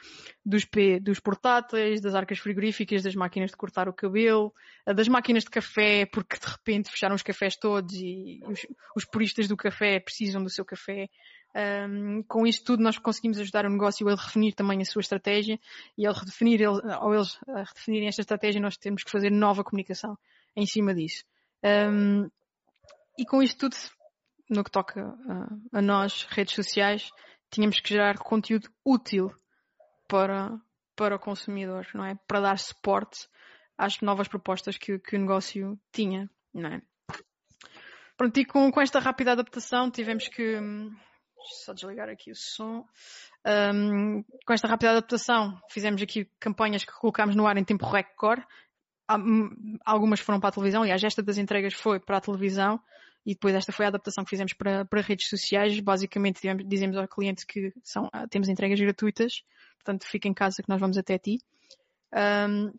dos, 0.44 0.66
P, 0.66 1.00
dos 1.00 1.20
portáteis, 1.20 2.02
das 2.02 2.16
arcas 2.16 2.40
frigoríficas, 2.40 3.04
das 3.04 3.16
máquinas 3.16 3.52
de 3.52 3.58
cortar 3.58 3.88
o 3.88 3.94
cabelo, 3.94 4.54
das 4.86 5.08
máquinas 5.08 5.44
de 5.44 5.50
café, 5.50 6.06
porque 6.06 6.38
de 6.38 6.46
repente 6.46 6.90
fecharam 6.90 7.16
os 7.16 7.22
cafés 7.22 7.56
todos 7.56 7.94
e 7.96 8.40
os, 8.48 8.66
os 8.96 9.06
puristas 9.06 9.48
do 9.48 9.56
café 9.56 10.00
precisam 10.00 10.44
do 10.44 10.50
seu 10.50 10.66
café. 10.66 11.10
Um, 11.56 12.24
com 12.24 12.48
isto 12.48 12.66
tudo 12.66 12.82
nós 12.82 12.98
conseguimos 12.98 13.40
ajudar 13.40 13.64
o 13.68 13.70
negócio 13.70 14.08
a 14.08 14.16
redefinir 14.16 14.56
também 14.56 14.82
a 14.82 14.86
sua 14.86 15.02
estratégia 15.02 15.60
e 15.96 16.08
ao 16.08 16.14
redefinir, 16.16 16.68
ao 16.68 17.14
eles 17.14 17.38
redefinirem 17.48 18.08
esta 18.08 18.22
estratégia 18.22 18.60
nós 18.60 18.76
temos 18.76 19.04
que 19.04 19.12
fazer 19.12 19.30
nova 19.30 19.64
comunicação 19.64 20.18
em 20.56 20.66
cima 20.66 20.96
disso. 20.96 21.24
Um, 21.64 22.28
e 23.18 23.26
com 23.26 23.44
isto 23.44 23.60
tudo 23.60 23.76
no 24.50 24.64
que 24.64 24.72
toca 24.72 25.02
a, 25.02 25.78
a 25.80 25.82
nós, 25.82 26.24
redes 26.30 26.54
sociais, 26.54 27.10
tínhamos 27.50 27.80
que 27.80 27.90
gerar 27.90 28.18
conteúdo 28.18 28.70
útil 28.86 29.34
para, 30.08 30.60
para 30.96 31.16
o 31.16 31.20
consumidor, 31.20 31.88
não 31.94 32.06
é? 32.06 32.16
Para 32.28 32.42
dar 32.42 32.60
suporte 32.60 33.28
às 33.78 34.00
novas 34.02 34.28
propostas 34.28 34.78
que, 34.78 35.00
que 35.00 35.16
o 35.16 35.20
negócio 35.20 35.80
tinha, 35.92 36.30
não 36.54 36.70
é? 36.70 36.82
Pronto, 38.16 38.40
e 38.40 38.46
com, 38.46 38.72
com 38.72 38.82
esta 38.82 39.00
rápida 39.00 39.32
adaptação 39.32 39.90
tivemos 39.90 40.28
que, 40.28 40.60
só 41.66 41.74
desligar 41.74 42.10
aqui 42.10 42.32
o 42.32 42.36
som. 42.36 42.86
Um, 43.46 44.24
com 44.46 44.54
esta 44.54 44.68
rápida 44.68 44.92
adaptação, 44.92 45.60
fizemos 45.70 46.02
aqui 46.02 46.26
campanhas 46.40 46.86
que 46.86 46.94
colocámos 46.94 47.36
no 47.36 47.48
ar 47.48 47.58
em 47.58 47.64
tempo 47.64 47.86
recorde. 47.86 48.46
Algumas 49.86 50.20
foram 50.20 50.40
para 50.40 50.50
a 50.50 50.52
televisão, 50.52 50.84
aliás, 50.84 51.04
esta 51.04 51.22
das 51.22 51.38
entregas 51.38 51.74
foi 51.74 52.00
para 52.00 52.18
a 52.18 52.22
televisão 52.22 52.80
e 53.26 53.34
depois 53.34 53.56
esta 53.56 53.72
foi 53.72 53.86
a 53.86 53.88
adaptação 53.88 54.24
que 54.24 54.30
fizemos 54.30 54.54
para, 54.54 54.86
para 54.86 55.02
redes 55.02 55.30
sociais. 55.30 55.80
Basicamente 55.80 56.42
dizemos 56.66 56.98
ao 56.98 57.08
cliente 57.08 57.46
que 57.46 57.74
são, 57.84 58.10
ah, 58.12 58.28
temos 58.28 58.50
entregas 58.50 58.80
gratuitas, 58.80 59.44
portanto 59.78 60.06
fica 60.06 60.28
em 60.28 60.34
casa 60.34 60.62
que 60.62 60.70
nós 60.70 60.80
vamos 60.80 60.98
até 60.98 61.18
ti. 61.18 61.40
Um, 62.14 62.74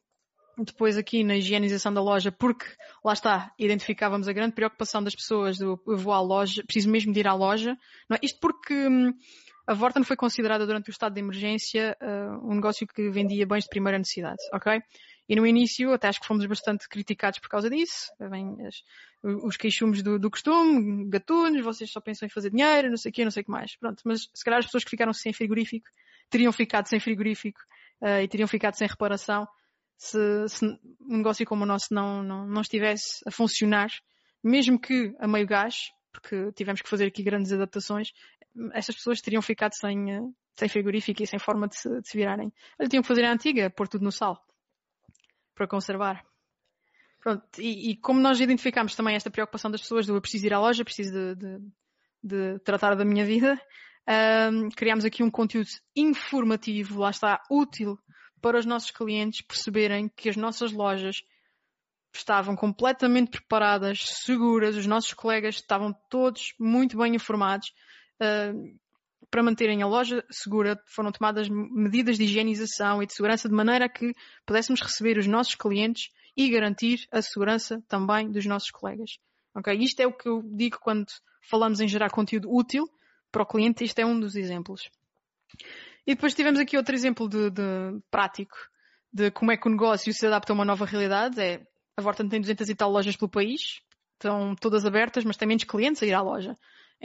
depois 0.63 0.97
aqui 0.97 1.25
na 1.25 1.37
higienização 1.37 1.93
da 1.93 2.01
loja, 2.01 2.31
porque 2.31 2.65
lá 3.05 3.13
está, 3.13 3.53
identificávamos 3.59 4.29
a 4.29 4.33
grande 4.33 4.55
preocupação 4.55 5.03
das 5.03 5.15
pessoas 5.15 5.59
do 5.59 5.81
eu 5.87 5.97
vou 5.97 6.13
à 6.13 6.21
loja, 6.21 6.63
preciso 6.65 6.89
mesmo 6.91 7.13
de 7.13 7.21
ir 7.21 7.27
à 7.27 7.35
loja. 7.35 7.77
Não 8.09 8.17
é? 8.17 8.21
Isto 8.23 8.39
porque 8.39 8.73
hum, 8.73 9.13
a 9.67 9.75
Vorten 9.75 10.05
foi 10.05 10.17
considerada 10.17 10.67
durante 10.67 10.91
o 10.91 10.93
estado 10.93 11.15
de 11.15 11.21
emergência 11.21 11.97
uh, 12.01 12.49
um 12.49 12.55
negócio 12.55 12.87
que 12.87 13.11
vendia 13.11 13.47
bens 13.47 13.65
de 13.65 13.71
primeira 13.71 13.99
necessidade, 13.99 14.39
ok? 14.53 14.81
E 15.29 15.35
no 15.35 15.47
início 15.47 15.93
até 15.93 16.09
acho 16.09 16.21
que 16.21 16.27
fomos 16.27 16.45
bastante 16.47 16.89
criticados 16.89 17.39
por 17.39 17.49
causa 17.49 17.71
disso. 17.71 18.13
Os 19.23 19.57
queixumes 19.57 20.03
do, 20.03 20.19
do 20.19 20.31
costume, 20.31 21.09
gatunos, 21.09 21.65
vocês 21.65 21.91
só 21.91 22.01
pensam 22.01 22.27
em 22.27 22.31
fazer 22.31 22.51
dinheiro, 22.51 22.91
não 22.91 22.97
sei 22.97 23.11
o 23.11 23.13
quê, 23.13 23.25
não 23.25 23.31
sei 23.31 23.43
o 23.43 23.45
que 23.45 23.51
mais. 23.51 23.75
Pronto, 23.77 24.03
mas 24.05 24.29
se 24.35 24.45
calhar 24.45 24.59
as 24.59 24.67
pessoas 24.67 24.85
que 24.85 24.91
ficaram 24.91 25.13
sem 25.13 25.33
frigorífico 25.33 25.89
teriam 26.29 26.53
ficado 26.53 26.87
sem 26.87 27.01
frigorífico 27.01 27.61
uh, 28.03 28.21
e 28.23 28.29
teriam 28.29 28.49
ficado 28.49 28.75
sem 28.75 28.89
reparação 28.89 29.47
se, 29.97 30.49
se, 30.49 30.67
um 31.01 31.19
negócio 31.19 31.47
como 31.47 31.65
o 31.65 31.67
nosso 31.67 31.93
não, 31.93 32.23
não, 32.23 32.47
não 32.47 32.61
estivesse 32.61 33.23
a 33.27 33.31
funcionar, 33.31 33.89
mesmo 34.43 34.79
que 34.79 35.15
a 35.19 35.27
meio 35.27 35.47
gás, 35.47 35.91
porque 36.13 36.53
tivemos 36.53 36.83
que 36.83 36.89
fazer 36.89 37.07
aqui 37.07 37.23
grandes 37.23 37.53
adaptações, 37.53 38.13
essas 38.73 38.95
pessoas 38.95 39.21
teriam 39.21 39.43
ficado 39.43 39.75
sem, 39.75 40.13
eh, 40.13 40.21
sem 40.57 40.69
frigorífico 40.69 41.23
e 41.23 41.27
sem 41.27 41.39
forma 41.39 41.69
de 41.69 41.77
se, 41.77 41.89
de 42.01 42.09
se 42.09 42.17
virarem. 42.17 42.53
Eles 42.79 42.91
tinham 42.91 43.03
que 43.03 43.09
fazer 43.09 43.25
a 43.25 43.33
antiga, 43.33 43.71
pôr 43.71 43.89
tudo 43.89 44.05
no 44.05 44.13
sal 44.13 44.45
para 45.55 45.67
conservar. 45.67 46.25
Pronto, 47.21 47.43
e, 47.59 47.91
e, 47.91 47.97
como 47.97 48.21
nós 48.21 48.39
identificamos 48.39 48.95
também 48.95 49.17
esta 49.17 49.31
preocupação 49.31 49.71
das 49.71 49.81
pessoas 49.81 50.07
do 50.07 50.15
eu 50.15 50.21
preciso 50.21 50.47
ir 50.47 50.53
à 50.53 50.61
loja, 50.61 50.85
preciso 50.85 51.13
de, 51.13 51.35
de, 51.35 51.59
de 52.23 52.59
tratar 52.61 52.95
da 52.95 53.05
minha 53.05 53.25
vida, 53.25 53.59
um, 54.53 54.69
criámos 54.69 55.07
aqui 55.07 55.23
um 55.23 55.31
conteúdo 55.31 55.71
informativo, 55.97 57.01
lá 57.01 57.11
está, 57.11 57.43
útil 57.51 57.99
para 58.43 58.59
os 58.59 58.67
nossos 58.67 58.91
clientes 58.91 59.41
perceberem 59.41 60.07
que 60.15 60.29
as 60.29 60.37
nossas 60.37 60.71
lojas 60.71 61.23
estavam 62.15 62.55
completamente 62.55 63.31
preparadas, 63.31 64.05
seguras, 64.23 64.77
os 64.77 64.87
nossos 64.87 65.15
colegas 65.15 65.57
estavam 65.57 65.95
todos 66.11 66.53
muito 66.61 66.99
bem 66.99 67.15
informados. 67.15 67.73
Para 69.31 69.43
manterem 69.43 69.83
a 69.83 69.87
loja 69.87 70.25
segura, 70.31 70.81
foram 70.87 71.13
tomadas 71.13 71.49
medidas 71.49 72.17
de 72.17 72.25
higienização 72.25 73.03
e 73.03 73.07
de 73.07 73.15
segurança 73.15 73.49
de 73.49 73.55
maneira 73.55 73.89
que 73.89 74.13
pudéssemos 74.47 74.81
receber 74.81 75.19
os 75.19 75.27
nossos 75.27 75.55
clientes 75.55 76.11
e 76.37 76.49
garantir 76.49 77.07
a 77.13 77.23
segurança 77.23 77.83
também 77.89 78.31
dos 78.31 78.45
nossos 78.47 78.71
colegas. 78.71 79.19
Ok? 79.55 79.73
Isto 79.75 80.01
é 80.01 80.07
o 80.07 80.13
que 80.13 80.29
eu 80.29 80.43
digo 80.43 80.79
quando 80.81 81.07
falamos 81.49 81.81
em 81.81 81.89
gerar 81.89 82.11
conteúdo 82.11 82.53
útil 82.53 82.89
para 83.31 83.43
o 83.43 83.47
cliente. 83.47 83.85
Isto 83.85 84.01
é 84.01 84.07
um 84.07 84.19
dos 84.19 84.35
exemplos. 84.35 84.91
E 86.07 86.15
depois 86.15 86.35
tivemos 86.35 86.61
aqui 86.61 86.77
outro 86.77 86.95
exemplo 86.95 87.29
de, 87.29 87.51
de 87.51 87.63
prático 88.11 88.57
de 89.13 89.31
como 89.31 89.53
é 89.53 89.57
que 89.57 89.69
o 89.69 89.71
negócio 89.71 90.13
se 90.13 90.27
adapta 90.27 90.53
a 90.53 90.55
uma 90.55 90.65
nova 90.65 90.85
realidade. 90.85 91.41
É, 91.41 91.65
a 91.97 92.03
Vorten 92.03 92.29
tem 92.29 92.41
200 92.41 92.69
e 92.69 92.75
tal 92.75 92.91
lojas 92.91 93.17
pelo 93.17 93.31
país, 93.31 93.81
estão 94.15 94.57
todas 94.57 94.85
abertas, 94.85 95.25
mas 95.25 95.37
tem 95.37 95.47
menos 95.47 95.65
clientes 95.65 96.03
a 96.03 96.07
ir 96.07 96.13
à 96.13 96.21
loja. 96.21 96.57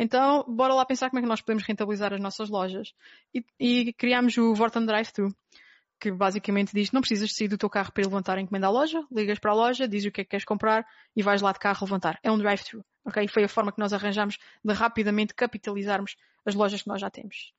Então, 0.02 0.46
bora 0.48 0.74
lá 0.74 0.86
pensar 0.86 1.10
como 1.10 1.20
é 1.20 1.22
que 1.22 1.28
nós 1.28 1.42
podemos 1.42 1.66
rentabilizar 1.66 2.14
as 2.14 2.22
nossas 2.22 2.50
lojas. 2.50 2.94
E, 3.36 3.44
e 3.60 3.92
criámos 3.92 4.38
o 4.38 4.56
Vorten 4.56 4.86
Drive-Thru, 4.86 5.36
que 6.00 6.10
basicamente 6.10 6.72
diz 6.74 6.94
não 6.94 7.02
precisas 7.02 7.36
sair 7.36 7.50
do 7.50 7.58
teu 7.58 7.70
carro 7.70 7.92
para 7.92 8.04
ir 8.04 8.06
levantar 8.06 8.38
a 8.38 8.42
encomenda 8.42 8.68
à 8.68 8.70
loja, 8.70 9.06
ligas 9.12 9.40
para 9.40 9.52
a 9.52 9.54
loja, 9.54 9.90
dizes 9.90 10.08
o 10.08 10.12
que 10.14 10.22
é 10.22 10.24
que 10.24 10.30
queres 10.30 10.46
comprar 10.46 10.88
e 11.14 11.22
vais 11.22 11.42
lá 11.42 11.52
de 11.52 11.60
carro 11.60 11.84
levantar. 11.84 12.18
É 12.24 12.32
um 12.32 12.38
drive-thru, 12.38 12.82
Ok? 13.04 13.26
E 13.26 13.28
foi 13.28 13.44
a 13.44 13.50
forma 13.50 13.74
que 13.74 13.80
nós 13.80 13.92
arranjamos 13.92 14.38
de 14.64 14.74
rapidamente 14.74 15.34
capitalizarmos 15.34 16.16
as 16.46 16.56
lojas 16.56 16.82
que 16.82 16.88
nós 16.88 17.02
já 17.02 17.10
temos. 17.10 17.54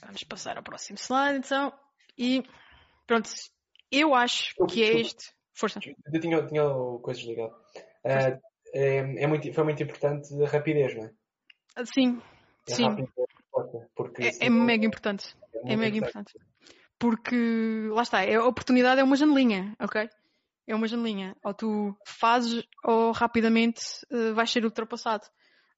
Vamos 0.00 0.22
passar 0.22 0.56
ao 0.56 0.62
próximo 0.62 0.96
slide, 0.96 1.38
então. 1.38 1.72
E 2.16 2.44
pronto, 3.04 3.28
eu 3.90 4.14
acho 4.14 4.54
que 4.68 4.84
é 4.84 5.00
este. 5.00 5.34
Força. 5.52 5.80
Eu 6.12 6.20
tinha, 6.20 6.46
tinha 6.46 6.62
coisas 7.02 7.24
ligadas. 7.24 7.56
Uh, 8.04 8.40
é, 8.74 9.22
é 9.22 9.26
muito, 9.26 9.52
foi 9.52 9.64
muito 9.64 9.82
importante 9.82 10.42
a 10.42 10.46
rapidez, 10.48 10.94
não 10.96 11.04
é? 11.04 11.84
Sim, 11.86 12.20
é 12.68 12.74
sim. 12.74 13.08
porque, 13.94 14.24
é, 14.24 14.46
é 14.46 14.50
mega 14.50 14.84
importante. 14.84 15.34
É, 15.64 15.72
é 15.72 15.76
mega 15.76 15.96
importante. 15.96 16.36
importante. 16.36 16.54
Porque, 16.98 17.88
lá 17.90 18.02
está, 18.02 18.20
a 18.20 18.44
oportunidade 18.46 19.00
é 19.00 19.04
uma 19.04 19.16
janelinha, 19.16 19.76
ok? 19.80 20.08
É 20.66 20.74
uma 20.74 20.88
janelinha. 20.88 21.36
Ou 21.44 21.54
tu 21.54 21.96
fazes 22.06 22.64
ou 22.84 23.12
rapidamente 23.12 23.82
uh, 24.10 24.34
vais 24.34 24.50
ser 24.50 24.64
ultrapassado. 24.64 25.24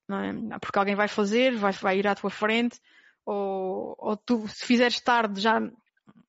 Não 0.08 0.18
é? 0.18 0.58
Porque 0.60 0.78
alguém 0.78 0.94
vai 0.94 1.08
fazer, 1.08 1.56
vai, 1.56 1.72
vai 1.72 1.98
ir 1.98 2.06
à 2.06 2.14
tua 2.14 2.30
frente, 2.30 2.80
ou, 3.24 3.94
ou 3.98 4.16
tu, 4.16 4.46
se 4.48 4.64
fizeres 4.64 5.00
tarde, 5.00 5.40
já, 5.40 5.60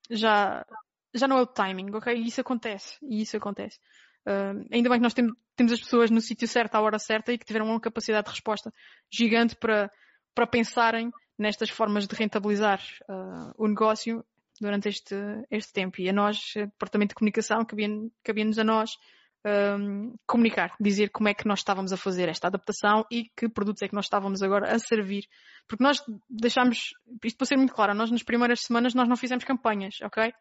já, 0.10 0.66
já 1.14 1.28
não 1.28 1.38
é 1.38 1.42
o 1.42 1.48
timing, 1.48 1.94
ok? 1.94 2.16
E 2.16 2.28
isso 2.28 2.42
acontece. 2.42 2.98
E 3.04 3.22
isso 3.22 3.38
acontece. 3.38 3.80
Uh, 4.28 4.68
ainda 4.72 4.90
bem 4.90 5.00
que 5.00 5.04
nós 5.04 5.14
temos, 5.14 5.34
temos 5.56 5.72
as 5.72 5.80
pessoas 5.80 6.12
no 6.12 6.20
sítio 6.20 6.48
certo, 6.48 6.76
à 6.76 6.82
hora 6.82 7.00
certa, 7.00 7.32
e 7.32 7.38
que 7.38 7.46
tiveram 7.46 7.68
uma 7.68 7.80
capacidade 7.80 8.26
de 8.26 8.32
resposta 8.32 8.74
gigante 9.10 9.56
para, 9.56 9.90
para 10.36 10.46
pensarem 10.46 11.10
nestas 11.40 11.70
formas 11.70 12.06
de 12.06 12.14
rentabilizar 12.14 12.82
uh, 13.10 13.54
o 13.58 13.68
negócio 13.68 14.26
durante 14.60 14.90
este, 14.90 15.16
este 15.50 15.72
tempo. 15.72 16.02
E 16.02 16.10
a 16.10 16.14
nós, 16.14 16.54
Departamento 16.56 17.10
de 17.10 17.16
Comunicação, 17.16 17.64
cabia-nos 17.64 18.12
cabia 18.22 18.44
a 18.44 18.64
nós 18.64 18.98
um, 19.46 20.16
comunicar, 20.26 20.76
dizer 20.80 21.10
como 21.10 21.30
é 21.30 21.34
que 21.34 21.48
nós 21.48 21.60
estávamos 21.60 21.94
a 21.94 21.98
fazer 21.98 22.28
esta 22.28 22.48
adaptação 22.48 23.06
e 23.10 23.30
que 23.36 23.48
produtos 23.48 23.82
é 23.82 23.88
que 23.88 23.96
nós 23.96 24.06
estávamos 24.06 24.42
agora 24.42 24.74
a 24.74 24.80
servir. 24.80 25.26
Porque 25.68 25.84
nós 25.84 26.04
deixámos, 26.30 26.90
isto 27.24 27.38
para 27.38 27.48
ser 27.48 27.58
muito 27.58 27.74
claro, 27.74 27.94
nós 27.94 28.12
nas 28.12 28.24
primeiras 28.24 28.62
semanas 28.62 28.94
nós 28.94 29.08
não 29.08 29.16
fizemos 29.16 29.44
campanhas, 29.44 29.96
ok? 30.02 30.34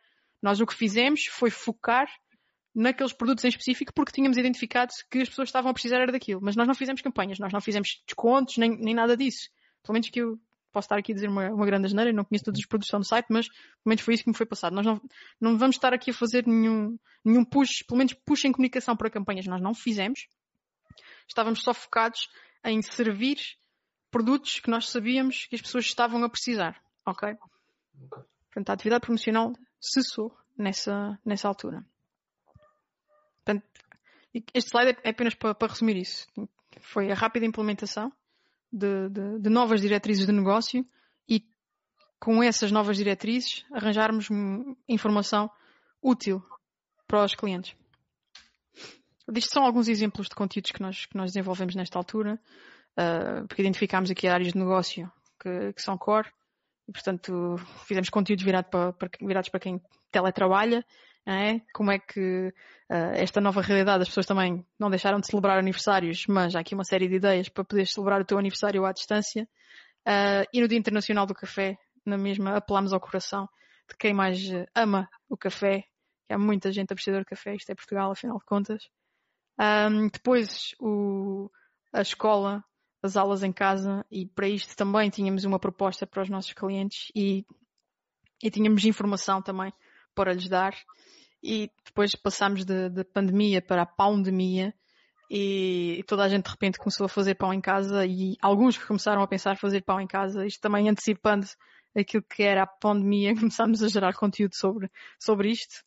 Nós 0.43 0.61
o 0.61 0.67
que 0.67 0.75
fizemos 0.75 1.27
foi 1.27 1.51
focar 1.51 2.09
naqueles 2.77 3.15
produtos 3.15 3.43
em 3.45 3.49
específico 3.49 3.91
porque 3.95 4.13
tínhamos 4.13 4.37
identificado 4.37 4.93
que 5.11 5.21
as 5.21 5.29
pessoas 5.31 5.49
estavam 5.49 5.71
a 5.71 5.75
precisar 5.75 5.97
era 5.97 6.13
daquilo. 6.13 6.41
Mas 6.43 6.55
nós 6.55 6.69
não 6.69 6.75
fizemos 6.75 7.01
campanhas, 7.01 7.39
nós 7.39 7.51
não 7.51 7.61
fizemos 7.61 8.03
descontos, 8.07 8.59
nem, 8.59 8.77
nem 8.77 8.95
nada 8.95 9.17
disso. 9.17 9.49
Pelo 9.83 9.95
menos 9.95 10.11
que 10.11 10.21
eu 10.21 10.39
posso 10.71 10.85
estar 10.85 10.99
aqui 10.99 11.13
a 11.13 11.15
dizer 11.15 11.31
uma, 11.31 11.49
uma 11.51 11.65
grande 11.65 11.87
asneira, 11.87 12.13
não 12.13 12.23
conheço 12.23 12.45
todos 12.45 12.61
os 12.61 12.67
produtos 12.67 12.93
no 12.93 13.03
site, 13.03 13.29
mas 13.31 13.49
pelo 13.49 13.87
menos 13.87 14.03
foi 14.03 14.13
isso 14.13 14.25
que 14.25 14.29
me 14.29 14.37
foi 14.37 14.45
passado. 14.45 14.75
Nós 14.75 14.85
não, 14.85 15.01
não 15.41 15.57
vamos 15.57 15.77
estar 15.77 15.95
aqui 15.95 16.11
a 16.11 16.15
fazer 16.15 16.47
nenhum, 16.47 16.99
nenhum 17.25 17.47
push, 17.47 17.83
pelo 17.83 17.97
menos 17.97 18.13
push 18.13 18.45
em 18.45 18.53
comunicação 18.53 18.95
para 18.95 19.09
campanhas, 19.09 19.47
nós 19.47 19.63
não 19.63 19.73
fizemos. 19.73 20.29
Estávamos 21.27 21.63
só 21.63 21.73
focados 21.73 22.29
em 22.63 22.83
servir 22.83 23.39
produtos 24.11 24.61
que 24.61 24.71
nós 24.71 24.91
sabíamos 24.91 25.47
que 25.47 25.57
as 25.57 25.63
pessoas 25.63 25.87
estavam 25.87 26.23
a 26.23 26.29
precisar, 26.29 26.79
ok? 27.07 27.37
Portanto, 28.47 28.71
a 28.71 28.73
atividade 28.75 29.01
promocional 29.01 29.55
cessou 29.81 30.37
nessa, 30.59 31.19
nessa 31.25 31.49
altura. 31.49 31.87
Portanto, 33.47 33.65
este 34.53 34.71
slide 34.71 34.99
é 35.05 35.11
apenas 35.11 35.35
para, 35.35 35.55
para 35.55 35.73
resumir 35.73 35.97
isso. 35.97 36.27
Foi 36.81 37.11
a 37.11 37.15
rápida 37.15 37.47
implementação 37.47 38.13
de, 38.73 39.09
de, 39.09 39.39
de 39.39 39.49
novas 39.49 39.81
diretrizes 39.81 40.27
de 40.27 40.33
negócio 40.33 40.85
e 41.29 41.49
com 42.19 42.43
essas 42.43 42.73
novas 42.73 42.97
diretrizes 42.97 43.65
arranjarmos 43.73 44.29
informação 44.89 45.49
útil 46.03 46.45
para 47.07 47.25
os 47.25 47.35
clientes. 47.37 47.75
Isto 49.35 49.53
são 49.53 49.65
alguns 49.65 49.89
exemplos 49.89 50.29
de 50.29 50.35
conteúdos 50.35 50.73
que 50.73 50.83
nós, 50.83 51.07
que 51.07 51.17
nós 51.17 51.33
desenvolvemos 51.33 51.75
nesta 51.75 51.99
altura, 51.99 52.41
uh, 52.99 53.47
porque 53.47 53.63
identificámos 53.63 54.11
aqui 54.11 54.27
áreas 54.27 54.53
de 54.53 54.59
negócio 54.59 55.11
que, 55.41 55.73
que 55.73 55.83
são 55.83 55.97
core 55.97 56.29
e, 56.89 56.93
portanto, 56.93 57.57
fizemos 57.87 58.09
conteúdos 58.09 58.45
virado 58.45 58.71
para, 58.71 58.93
para, 58.93 59.11
virados 59.21 59.49
para 59.49 59.61
quem 59.61 59.81
teletrabalha 60.11 60.85
é? 61.27 61.61
Como 61.75 61.91
é 61.91 61.99
que 61.99 62.49
uh, 62.91 63.13
esta 63.15 63.41
nova 63.41 63.61
realidade, 63.61 64.03
as 64.03 64.09
pessoas 64.09 64.27
também 64.27 64.65
não 64.79 64.89
deixaram 64.89 65.19
de 65.19 65.27
celebrar 65.27 65.59
aniversários, 65.59 66.25
mas 66.29 66.55
há 66.55 66.61
aqui 66.61 66.75
uma 66.75 66.85
série 66.85 67.09
de 67.09 67.17
ideias 67.17 67.49
para 67.49 67.65
poder 67.65 67.87
celebrar 67.87 68.21
o 68.21 68.25
teu 68.25 68.39
aniversário 68.39 68.85
à 68.85 68.93
distância. 68.93 69.49
Uh, 70.07 70.47
e 70.53 70.61
no 70.61 70.69
Dia 70.69 70.79
Internacional 70.79 71.27
do 71.27 71.35
Café, 71.35 71.77
na 72.05 72.17
mesma, 72.17 72.57
apelamos 72.57 72.93
ao 72.93 73.01
coração 73.01 73.49
de 73.89 73.97
quem 73.97 74.15
mais 74.15 74.39
ama 74.75 75.09
o 75.29 75.37
café, 75.37 75.85
que 76.27 76.35
há 76.35 76.39
muita 76.39 76.73
gente 76.73 76.93
apreciadora 76.93 77.25
de 77.25 77.31
café, 77.31 77.55
isto 77.55 77.71
é 77.71 77.75
Portugal, 77.75 78.11
afinal 78.11 78.39
de 78.39 78.45
contas. 78.45 78.89
Um, 79.59 80.09
depois 80.09 80.75
o, 80.81 81.51
a 81.93 82.03
escola, 82.03 82.65
as 83.03 83.17
aulas 83.17 83.43
em 83.43 83.53
casa, 83.53 84.05
e 84.11 84.27
para 84.27 84.49
isto 84.49 84.77
também 84.77 85.09
tínhamos 85.09 85.45
uma 85.45 85.59
proposta 85.59 86.07
para 86.07 86.23
os 86.23 86.29
nossos 86.29 86.53
clientes 86.53 87.11
e, 87.15 87.45
e 88.43 88.51
tínhamos 88.51 88.85
informação 88.85 89.41
também 89.41 89.73
para 90.17 90.33
lhes 90.33 90.49
dar 90.49 90.75
e 91.43 91.71
depois 91.85 92.17
passámos 92.17 92.65
de, 92.65 92.89
de 92.89 93.05
pandemia 93.05 93.63
para 93.63 93.83
a 93.83 93.87
pandemia 93.87 94.75
e, 95.31 95.97
e, 95.99 96.03
toda 96.05 96.25
a 96.25 96.29
gente 96.29 96.45
de 96.45 96.51
repente 96.51 96.79
começou 96.79 97.07
a 97.07 97.09
fazer 97.09 97.35
pão 97.35 97.53
em 97.53 97.61
casa 97.61 98.07
e 98.07 98.37
alguns 98.41 98.79
que 98.79 98.87
começaram 98.87 99.23
a 99.23 99.29
pensar 99.29 99.57
fazer 99.57 99.83
pão 99.83 100.01
em 100.01 100.07
casa, 100.07 100.47
isto 100.47 100.61
também 100.61 100.89
antecipando 100.89 101.47
aquilo 101.95 102.23
que 102.23 102.43
era 102.43 102.63
a 102.63 102.67
pandemia, 102.67 103.35
começámos 103.39 103.83
a 103.83 103.89
gerar 103.89 104.15
conteúdo 104.15 104.55
sobre, 104.55 104.91
sobre 105.21 105.51
isto. 105.51 105.85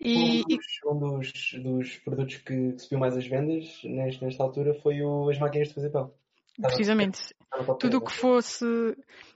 E, 0.00 0.42
um, 0.42 0.48
dos, 0.48 0.62
um 0.84 0.98
dos, 0.98 1.32
dos, 1.62 1.96
produtos 1.98 2.36
que 2.38 2.78
subiu 2.78 2.98
mais 2.98 3.16
as 3.16 3.26
vendas 3.26 3.80
nesta, 3.84 4.24
nesta 4.24 4.42
altura 4.42 4.74
foi 4.82 5.00
o, 5.02 5.30
as 5.30 5.38
máquinas 5.38 5.68
de 5.68 5.74
fazer 5.74 5.90
pão. 5.90 6.12
Precisamente. 6.60 7.34
Tudo 7.78 7.98
o 7.98 8.00
que 8.00 8.12
fosse, 8.12 8.64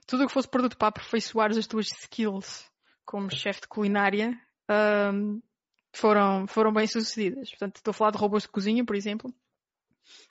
tudo 0.05 0.27
que 0.27 0.33
fosse 0.33 0.47
produto 0.47 0.77
para 0.77 0.89
aperfeiçoar 0.89 1.51
as 1.51 1.67
tuas 1.67 1.87
skills 1.87 2.69
como 3.09 3.31
chefe 3.31 3.61
de 3.61 3.67
culinária 3.67 4.39
um, 5.11 5.41
foram, 5.91 6.45
foram 6.45 6.71
bem 6.71 6.85
sucedidas. 6.85 7.49
Portanto, 7.49 7.77
estou 7.77 7.89
a 7.89 7.93
falar 7.93 8.11
de 8.11 8.19
robôs 8.19 8.43
de 8.43 8.49
cozinha, 8.49 8.85
por 8.85 8.95
exemplo, 8.95 9.33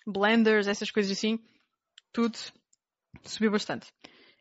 blenders, 0.07 0.69
essas 0.69 0.89
coisas 0.89 1.11
assim, 1.11 1.41
tudo 2.13 2.39
subiu 3.25 3.51
bastante. 3.51 3.93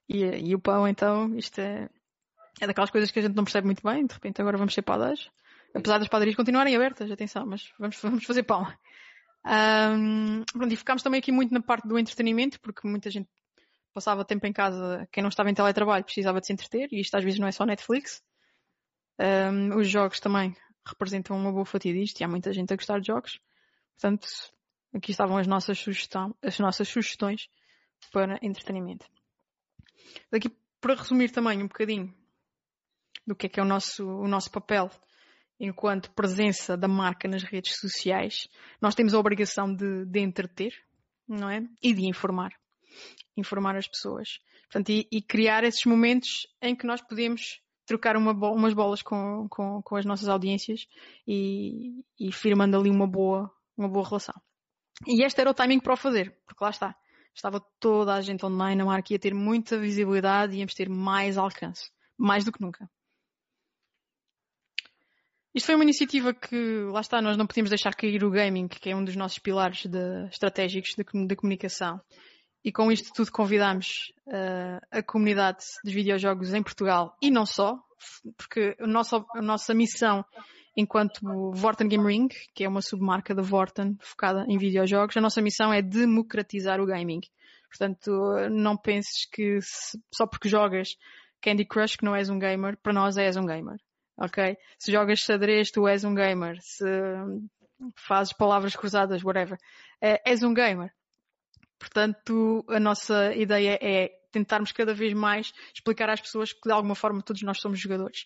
E, 0.08 0.24
e 0.24 0.54
o 0.54 0.60
pão, 0.60 0.88
então, 0.88 1.36
isto 1.36 1.60
é, 1.60 1.90
é 2.62 2.68
daquelas 2.68 2.92
coisas 2.92 3.10
que 3.10 3.18
a 3.18 3.24
gente 3.24 3.36
não 3.36 3.44
percebe 3.44 3.66
muito 3.66 3.82
bem, 3.82 4.06
de 4.06 4.14
repente 4.14 4.40
agora 4.40 4.56
vamos 4.56 4.76
ser 4.76 4.84
padeiros. 4.84 5.32
Apesar 5.74 5.98
das 5.98 6.08
padarias 6.08 6.36
continuarem 6.36 6.76
abertas, 6.76 7.10
atenção, 7.10 7.44
mas 7.44 7.72
vamos, 7.80 8.00
vamos 8.00 8.24
fazer 8.24 8.44
pão. 8.44 8.72
Um, 9.48 10.44
pronto, 10.44 10.72
e 10.72 10.78
focámos 10.78 11.02
também 11.02 11.18
aqui 11.18 11.32
muito 11.32 11.52
na 11.52 11.62
parte 11.62 11.88
do 11.88 11.98
entretenimento, 11.98 12.60
porque 12.60 12.88
muita 12.88 13.10
gente 13.10 13.28
passava 13.96 14.24
tempo 14.24 14.46
em 14.46 14.54
casa, 14.54 15.10
quem 15.12 15.24
não 15.24 15.30
estava 15.30 15.50
em 15.50 15.56
teletrabalho 15.56 16.06
precisava 16.06 16.40
de 16.40 16.46
se 16.46 16.54
entreter, 16.54 16.88
e 16.92 17.02
isto 17.02 17.16
às 17.18 17.24
vezes 17.24 17.40
não 17.40 17.48
é 17.48 17.52
só 17.52 17.66
Netflix. 17.66 18.22
Um, 19.20 19.78
os 19.78 19.90
jogos 19.90 20.20
também 20.20 20.56
representam 20.86 21.38
uma 21.38 21.52
boa 21.52 21.66
fatia 21.66 21.94
disto 21.94 22.20
e 22.20 22.24
há 22.24 22.28
muita 22.28 22.54
gente 22.54 22.72
a 22.72 22.76
gostar 22.76 23.00
de 23.00 23.08
jogos. 23.08 23.40
Portanto, 23.94 24.28
aqui 24.94 25.12
estavam 25.12 25.38
as 25.38 25.48
nossas, 25.48 25.78
sugestão, 25.80 26.36
as 26.42 26.60
nossas 26.60 26.88
sugestões 26.88 27.50
para 28.12 28.40
entretenimento. 28.42 29.06
Daqui 30.32 30.50
para 30.80 30.96
resumir 30.96 31.32
também 31.32 31.62
um 31.62 31.68
bocadinho 31.68 32.14
do 33.26 33.36
que 33.36 33.48
é 33.48 33.50
que 33.50 33.60
é 33.60 33.64
o 33.64 33.66
nosso, 33.66 34.08
o 34.08 34.28
nosso 34.28 34.52
papel 34.52 34.90
enquanto 35.60 36.12
presença 36.12 36.78
da 36.78 36.88
marca 36.88 37.28
nas 37.28 37.44
redes 37.44 37.78
sociais, 37.80 38.48
nós 38.82 38.96
temos 38.96 39.14
a 39.14 39.20
obrigação 39.20 39.74
de, 39.74 40.06
de 40.06 40.20
entreter, 40.20 40.74
não 41.28 41.50
é? 41.50 41.64
E 41.82 41.94
de 41.94 42.08
informar. 42.08 42.52
Informar 43.36 43.76
as 43.76 43.88
pessoas. 43.88 44.40
Portanto, 44.64 44.90
e, 44.90 45.08
e 45.12 45.22
criar 45.22 45.64
esses 45.64 45.86
momentos 45.86 46.48
em 46.62 46.76
que 46.76 46.86
nós 46.86 47.02
podemos 47.02 47.60
trocar 47.88 48.18
uma 48.18 48.34
bo 48.34 48.52
umas 48.52 48.74
bolas 48.74 49.02
com, 49.02 49.48
com, 49.50 49.82
com, 49.82 49.96
as 49.96 50.06
nossas 50.06 50.28
audiências 50.28 50.86
e, 51.26 52.04
e 52.20 52.32
firmando 52.32 52.78
ali 52.78 52.90
uma 52.92 53.08
boa, 53.08 53.50
uma 53.76 53.88
boa 53.88 54.06
relação. 54.06 54.36
E 55.08 55.24
este 55.24 55.40
era 55.42 55.50
o 55.50 55.54
timing 55.54 55.80
para 55.80 55.94
o 55.94 55.98
fazer, 55.98 56.38
porque 56.46 56.64
lá 56.64 56.70
está. 56.70 56.96
Estava 57.34 57.60
toda 57.80 58.14
a 58.14 58.22
gente 58.22 58.46
online, 58.46 58.82
a 58.82 58.86
marca 58.86 59.14
ia 59.14 59.20
ter 59.20 59.34
muita 59.34 59.80
visibilidade 59.80 60.56
e 60.56 60.60
íamos 60.60 60.74
ter 60.74 60.90
mais 60.90 61.38
alcance. 61.38 61.92
Mais 62.18 62.44
do 62.44 62.52
que 62.52 62.62
nunca. 62.62 62.90
Isto 65.54 65.68
foi 65.68 65.76
uma 65.76 65.84
iniciativa 65.84 66.34
que, 66.34 66.82
lá 66.92 67.00
está, 67.02 67.22
nós 67.22 67.38
não 67.38 67.48
podíamos 67.48 67.70
deixar 67.70 67.94
cair 67.96 68.24
o 68.24 68.30
gaming, 68.30 68.68
que 68.68 68.90
é 68.90 68.96
um 68.96 69.04
dos 69.04 69.16
nossos 69.16 69.40
pilares 69.40 69.86
de, 69.86 70.28
estratégicos 70.32 70.94
de 70.96 71.36
comunicação. 71.36 72.02
E 72.68 72.72
com 72.74 72.92
isto 72.92 73.14
tudo 73.14 73.32
convidamos 73.32 74.12
uh, 74.28 74.86
a 74.92 75.02
comunidade 75.02 75.64
dos 75.86 75.94
videojogos 75.94 76.54
em 76.54 76.62
Portugal 76.62 77.16
e 77.22 77.32
não 77.32 77.46
só, 77.46 77.82
porque 78.36 78.76
a 78.78 78.86
nossa, 78.86 79.26
a 79.34 79.42
nossa 79.42 79.74
missão 79.74 80.26
enquanto 80.76 81.22
Vorten 81.54 81.88
Game 81.88 82.06
Ring, 82.06 82.28
que 82.54 82.66
é 82.66 82.68
uma 82.68 82.82
submarca 82.82 83.34
da 83.34 83.42
Vorten 83.42 83.96
focada 84.02 84.46
em 84.50 84.58
videojogos, 84.58 85.16
a 85.16 85.22
nossa 85.22 85.42
missão 85.42 85.72
é 85.72 85.82
democratizar 85.82 86.82
o 86.82 86.86
gaming. 86.86 87.22
Portanto, 87.70 88.12
não 88.52 88.76
penses 88.76 89.26
que 89.32 89.62
se, 89.62 89.98
só 90.14 90.28
porque 90.28 90.50
jogas 90.50 90.98
Candy 91.42 91.64
Crush 91.64 91.96
que 91.96 92.04
não 92.04 92.18
és 92.18 92.30
um 92.30 92.38
gamer, 92.38 92.76
para 92.84 92.92
nós 92.92 93.16
és 93.16 93.38
um 93.38 93.46
gamer. 93.46 93.78
Ok? 94.18 94.58
Se 94.78 94.92
jogas 94.92 95.20
xadrez, 95.20 95.72
tu 95.72 95.88
és 95.88 96.04
um 96.04 96.14
gamer. 96.14 96.58
Se 96.60 96.84
fazes 97.96 98.34
palavras 98.34 98.76
cruzadas, 98.76 99.24
whatever. 99.24 99.58
Uh, 100.04 100.20
és 100.26 100.44
um 100.44 100.54
gamer. 100.54 100.92
Portanto, 101.80 102.66
a 102.70 102.80
nossa 102.80 103.34
ideia 103.36 103.78
é 103.82 104.10
tentarmos 104.32 104.72
cada 104.72 104.94
vez 104.94 105.14
mais 105.14 105.52
explicar 105.74 106.10
às 106.10 106.22
pessoas 106.22 106.52
que 106.54 106.62
de 106.66 106.72
alguma 106.72 106.96
forma 106.96 107.22
todos 107.22 107.42
nós 107.42 107.60
somos 107.60 107.80
jogadores. 107.80 108.26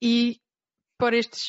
E 0.00 0.40
para 0.98 1.16
estes, 1.16 1.48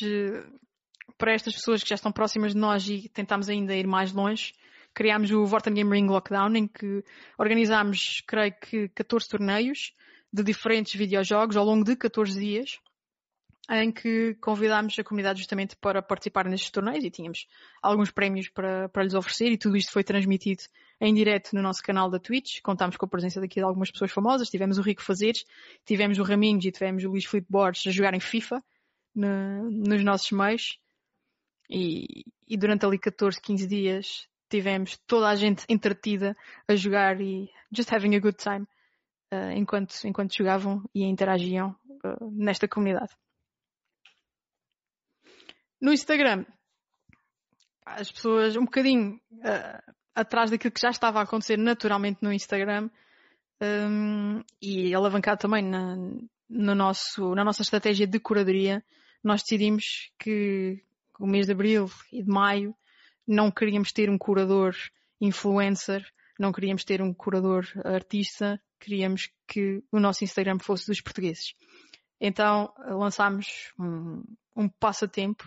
para 1.18 1.32
estas 1.32 1.54
pessoas 1.54 1.82
que 1.82 1.88
já 1.88 1.94
estão 1.94 2.12
próximas 2.12 2.52
de 2.52 2.58
nós 2.58 2.88
e 2.88 3.08
tentamos 3.08 3.48
ainda 3.48 3.74
ir 3.74 3.86
mais 3.86 4.12
longe, 4.12 4.52
criámos 4.94 5.30
o 5.30 5.44
Vorten 5.44 5.74
Game 5.74 5.90
Ring 5.90 6.06
Lockdown, 6.06 6.54
em 6.56 6.68
que 6.68 7.04
organizámos, 7.36 8.22
creio 8.26 8.54
que, 8.60 8.88
14 8.90 9.28
torneios 9.28 9.92
de 10.32 10.42
diferentes 10.42 10.94
videojogos 10.94 11.56
ao 11.56 11.64
longo 11.64 11.84
de 11.84 11.96
14 11.96 12.38
dias, 12.38 12.78
em 13.70 13.90
que 13.90 14.34
convidámos 14.40 14.98
a 14.98 15.04
comunidade 15.04 15.38
justamente 15.38 15.74
para 15.76 16.02
participar 16.02 16.46
nestes 16.46 16.70
torneios 16.70 17.04
e 17.04 17.10
tínhamos 17.10 17.46
alguns 17.82 18.10
prémios 18.10 18.48
para, 18.48 18.88
para 18.88 19.02
lhes 19.02 19.14
oferecer 19.14 19.50
e 19.50 19.58
tudo 19.58 19.76
isto 19.76 19.92
foi 19.92 20.04
transmitido 20.04 20.64
em 21.00 21.12
direto 21.14 21.54
no 21.54 21.62
nosso 21.62 21.82
canal 21.82 22.10
da 22.10 22.18
Twitch. 22.18 22.60
Contámos 22.62 22.96
com 22.96 23.06
a 23.06 23.08
presença 23.08 23.40
daqui 23.40 23.56
de 23.56 23.64
algumas 23.64 23.90
pessoas 23.90 24.10
famosas. 24.10 24.48
Tivemos 24.48 24.78
o 24.78 24.82
Rico 24.82 25.02
Fazeres, 25.02 25.44
tivemos 25.84 26.18
o 26.18 26.22
Raminhos 26.22 26.64
e 26.64 26.72
tivemos 26.72 27.04
o 27.04 27.08
Luís 27.08 27.24
Filipe 27.24 27.48
Borges 27.50 27.86
a 27.86 27.90
jogarem 27.90 28.20
FIFA 28.20 28.62
no, 29.14 29.70
nos 29.70 30.02
nossos 30.02 30.30
meios. 30.30 30.78
E, 31.70 32.24
e 32.46 32.56
durante 32.56 32.84
ali 32.84 32.98
14, 32.98 33.40
15 33.40 33.66
dias 33.66 34.28
tivemos 34.50 34.98
toda 35.06 35.28
a 35.28 35.34
gente 35.34 35.64
entretida 35.68 36.36
a 36.68 36.76
jogar 36.76 37.20
e 37.20 37.50
just 37.72 37.92
having 37.92 38.14
a 38.14 38.20
good 38.20 38.36
time 38.36 38.66
uh, 39.32 39.50
enquanto, 39.56 39.94
enquanto 40.06 40.36
jogavam 40.36 40.84
e 40.94 41.04
interagiam 41.04 41.76
uh, 42.04 42.30
nesta 42.30 42.68
comunidade. 42.68 43.12
No 45.80 45.92
Instagram, 45.92 46.46
as 47.84 48.10
pessoas 48.10 48.56
um 48.56 48.64
bocadinho 48.64 49.20
uh, 49.32 49.94
atrás 50.14 50.50
daquilo 50.50 50.72
que 50.72 50.80
já 50.80 50.90
estava 50.90 51.20
a 51.20 51.22
acontecer 51.22 51.56
naturalmente 51.56 52.18
no 52.22 52.32
Instagram 52.32 52.88
um, 53.60 54.42
e 54.60 54.94
alavancado 54.94 55.40
também 55.40 55.62
na, 55.62 55.96
no 56.48 56.74
nosso, 56.74 57.34
na 57.34 57.44
nossa 57.44 57.62
estratégia 57.62 58.06
de 58.06 58.20
curadoria, 58.20 58.84
nós 59.22 59.42
decidimos 59.42 60.12
que 60.18 60.82
o 61.18 61.26
mês 61.26 61.46
de 61.46 61.52
abril 61.52 61.90
e 62.12 62.22
de 62.22 62.28
maio 62.28 62.74
não 63.26 63.50
queríamos 63.50 63.92
ter 63.92 64.10
um 64.10 64.18
curador 64.18 64.74
influencer, 65.20 66.04
não 66.38 66.52
queríamos 66.52 66.84
ter 66.84 67.00
um 67.00 67.14
curador 67.14 67.66
artista, 67.84 68.60
queríamos 68.78 69.30
que 69.46 69.82
o 69.90 69.98
nosso 69.98 70.24
Instagram 70.24 70.58
fosse 70.58 70.86
dos 70.86 71.00
portugueses. 71.00 71.54
Então 72.20 72.72
lançámos 72.88 73.72
um, 73.78 74.22
um 74.54 74.68
passatempo, 74.68 75.44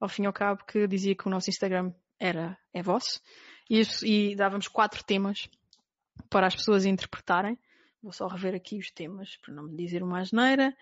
ao 0.00 0.08
fim 0.08 0.24
e 0.24 0.26
ao 0.26 0.32
cabo, 0.32 0.64
que 0.64 0.86
dizia 0.86 1.14
que 1.14 1.26
o 1.26 1.30
nosso 1.30 1.50
Instagram 1.50 1.92
era, 2.18 2.58
é 2.72 2.82
vosso, 2.82 3.20
e, 3.70 3.82
e 4.02 4.34
dávamos 4.34 4.66
quatro 4.66 5.04
temas 5.04 5.48
para 6.28 6.48
as 6.48 6.56
pessoas 6.56 6.84
interpretarem. 6.84 7.56
Vou 8.02 8.12
só 8.12 8.26
rever 8.26 8.54
aqui 8.54 8.78
os 8.78 8.90
temas 8.90 9.36
para 9.36 9.54
não 9.54 9.64
me 9.64 9.76
dizer 9.76 10.02
uma 10.02 10.20
asneira. 10.20 10.74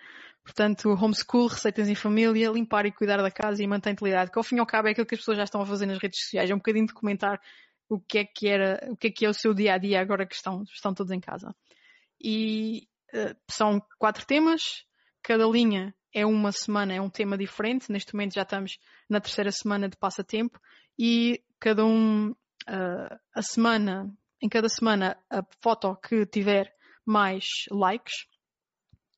Portanto, 0.43 0.89
homeschool, 0.91 1.49
receitas 1.49 1.89
em 1.89 1.95
família, 1.95 2.51
limpar 2.51 2.87
e 2.87 2.93
cuidar 2.93 3.19
da 3.19 3.31
casa 3.31 3.63
e 3.63 3.67
manter 3.67 3.91
a 3.91 3.93
integridade, 3.93 4.31
que 4.31 4.39
ao 4.39 4.43
fim 4.43 4.57
e 4.57 4.61
ao 4.61 4.67
cabo 4.67 4.89
é 4.89 4.93
aquilo 4.93 5.07
que 5.07 5.15
as 5.15 5.21
pessoas 5.21 5.37
já 5.37 5.45
estão 5.45 5.61
a 5.61 5.67
fazer 5.67 5.85
nas 5.85 5.99
redes 5.99 6.21
sociais. 6.21 6.49
É 6.49 6.55
um 6.55 6.59
bocadinho 6.59 6.87
de 6.87 6.95
comentar 6.95 7.41
o 7.89 8.01
que 8.01 8.19
é 8.19 8.25
que 8.25 8.49
era, 8.49 8.89
o 8.91 8.97
que 8.97 9.09
é 9.09 9.11
que 9.11 9.27
é 9.27 9.29
o 9.29 9.35
seu 9.35 9.53
dia 9.53 9.75
a 9.75 9.79
dia 9.79 10.01
agora 10.01 10.25
que 10.25 10.35
estão, 10.35 10.63
estão 10.63 10.95
todos 10.95 11.13
em 11.13 11.21
casa. 11.21 11.55
E 12.21 12.89
uh, 13.13 13.37
são 13.51 13.83
quatro 13.99 14.25
temas, 14.25 14.85
cada 15.23 15.47
linha 15.47 15.95
é 16.15 16.25
uma 16.25 16.53
semana, 16.53 16.95
é 16.95 17.01
um 17.01 17.11
tema 17.11 17.37
diferente. 17.37 17.91
Neste 17.91 18.15
momento 18.15 18.35
já 18.35 18.43
estamos 18.43 18.79
na 19.09 19.21
terceira 19.21 19.51
semana 19.53 19.89
de 19.89 19.97
passatempo 19.97 20.59
e 20.99 21.43
cada 21.59 21.85
um, 21.85 22.35
uh, 22.69 23.19
a 23.35 23.43
semana, 23.43 24.11
em 24.41 24.49
cada 24.49 24.69
semana, 24.69 25.17
a 25.31 25.43
foto 25.61 25.97
que 25.97 26.27
tiver 26.27 26.73
mais 27.05 27.45
likes, 27.71 28.27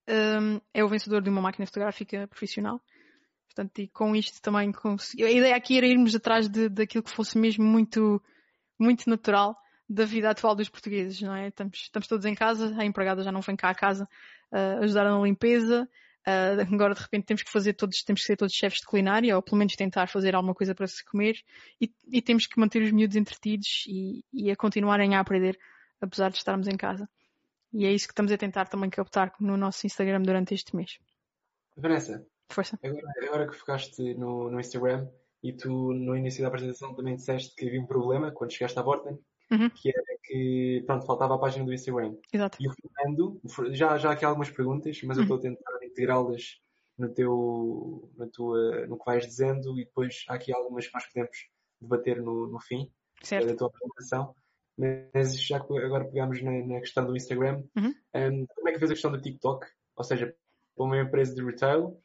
um, 0.09 0.61
é 0.74 0.84
o 0.84 0.88
vencedor 0.88 1.22
de 1.22 1.30
uma 1.30 1.41
máquina 1.41 1.66
fotográfica 1.66 2.26
profissional. 2.26 2.80
Portanto, 3.47 3.78
e 3.80 3.88
com 3.88 4.14
isto 4.14 4.41
também 4.41 4.72
consegui... 4.72 5.24
A 5.24 5.30
ideia 5.30 5.57
aqui 5.57 5.76
era 5.76 5.86
irmos 5.86 6.14
atrás 6.14 6.49
de, 6.49 6.68
daquilo 6.68 7.03
que 7.03 7.11
fosse 7.11 7.36
mesmo 7.36 7.64
muito, 7.64 8.22
muito 8.78 9.09
natural 9.11 9.57
da 9.88 10.05
vida 10.05 10.30
atual 10.30 10.55
dos 10.55 10.68
portugueses, 10.68 11.20
não 11.20 11.34
é? 11.34 11.49
Estamos, 11.49 11.78
estamos 11.78 12.07
todos 12.07 12.24
em 12.24 12.34
casa, 12.34 12.74
a 12.78 12.84
empregada 12.84 13.24
já 13.24 13.32
não 13.32 13.41
vem 13.41 13.57
cá 13.57 13.70
à 13.70 13.74
casa 13.74 14.09
uh, 14.53 14.84
ajudar 14.84 15.05
na 15.05 15.20
limpeza, 15.20 15.88
Uh, 16.31 16.74
agora 16.74 16.95
de 16.95 17.01
repente 17.01 17.26
temos 17.26 17.43
que 17.43 17.51
fazer 17.51 17.74
todos, 17.74 18.03
temos 18.03 18.20
que 18.20 18.26
ser 18.26 18.37
todos 18.37 18.55
chefes 18.55 18.81
de 18.81 18.87
culinária, 18.87 19.35
ou 19.35 19.43
pelo 19.43 19.57
menos 19.57 19.74
tentar 19.74 20.07
fazer 20.07 20.35
alguma 20.35 20.55
coisa 20.55 20.74
para 20.74 20.87
se 20.87 21.05
comer, 21.05 21.37
e, 21.81 21.93
e 22.09 22.22
temos 22.22 22.47
que 22.47 22.59
manter 22.59 22.83
os 22.83 22.93
miúdos 22.93 23.16
entretidos 23.16 23.85
e, 23.87 24.24
e, 24.33 24.51
a 24.51 24.57
continuarem 24.57 25.14
a 25.14 25.20
aprender, 25.20 25.59
apesar 26.01 26.31
de 26.31 26.39
estarmos 26.39 26.68
em 26.68 26.76
casa. 26.76 27.09
E 27.72 27.87
é 27.87 27.93
isso 27.93 28.07
que 28.07 28.12
estamos 28.12 28.33
a 28.33 28.37
tentar 28.37 28.66
também 28.66 28.91
captar 28.91 29.33
no 29.41 29.57
nosso 29.57 29.87
Instagram 29.87 30.22
durante 30.22 30.55
este 30.55 30.74
mês. 30.74 30.99
Vanessa, 31.76 32.26
Força. 32.51 32.78
Agora, 32.83 33.07
agora 33.26 33.49
que 33.49 33.57
focaste 33.57 34.14
no, 34.14 34.51
no 34.51 34.59
Instagram 34.59 35.09
e 35.43 35.53
tu 35.53 35.93
no 35.93 36.16
início 36.16 36.43
da 36.43 36.49
apresentação 36.49 36.95
também 36.95 37.14
disseste 37.14 37.55
que 37.55 37.66
havia 37.66 37.81
um 37.81 37.87
problema 37.87 38.33
quando 38.33 38.53
chegaste 38.53 38.78
à 38.78 38.83
Vorten, 38.83 39.18
uhum. 39.51 39.70
que 39.70 39.89
era 39.89 40.18
que 40.22 40.83
pronto, 40.87 41.07
faltava 41.07 41.35
a 41.35 41.39
página 41.39 41.64
do 41.64 41.72
Instagram. 41.72 42.16
Exato. 42.33 42.59
E 42.61 42.68
o 42.68 42.72
Fernando, 42.72 43.41
já, 43.72 43.97
já 43.99 44.12
aqui 44.12 44.24
há 44.24 44.28
algumas 44.28 44.51
perguntas, 44.51 45.01
mas 45.05 45.16
eu 45.16 45.22
estou 45.22 45.39
a 45.39 45.41
tentar 45.41 45.80
integrá-las 45.91 46.61
no 46.99 47.09
teu, 47.09 48.11
na 48.16 48.26
tua, 48.26 48.86
no 48.86 48.99
que 48.99 49.05
vais 49.05 49.26
dizendo 49.26 49.78
e 49.78 49.84
depois 49.84 50.24
há 50.28 50.34
aqui 50.34 50.53
algumas 50.53 50.86
que 50.86 50.95
nós 50.95 51.07
podemos 51.07 51.36
debater 51.80 52.22
no, 52.22 52.47
no 52.47 52.61
fim 52.61 52.93
certo. 53.22 53.49
da 53.49 53.57
tua 53.57 53.68
apresentação. 53.68 54.34
Mas 54.76 55.38
já 55.43 55.61
que 55.61 55.78
agora 55.78 56.05
pegamos 56.05 56.43
na, 56.43 56.53
na 56.66 56.80
questão 56.80 57.07
do 57.07 57.16
Instagram, 57.16 57.62
uhum. 57.76 57.95
um, 58.14 58.47
como 58.47 58.68
é 58.68 58.72
que 58.72 58.78
vês 58.78 58.91
a 58.91 58.95
questão 58.95 59.12
do 59.12 59.20
TikTok? 59.20 59.66
Ou 59.97 60.05
seja, 60.05 60.34
para 60.74 60.84
uma 60.84 61.01
empresa 61.01 61.34
de 61.34 61.45
retail, 61.45 62.01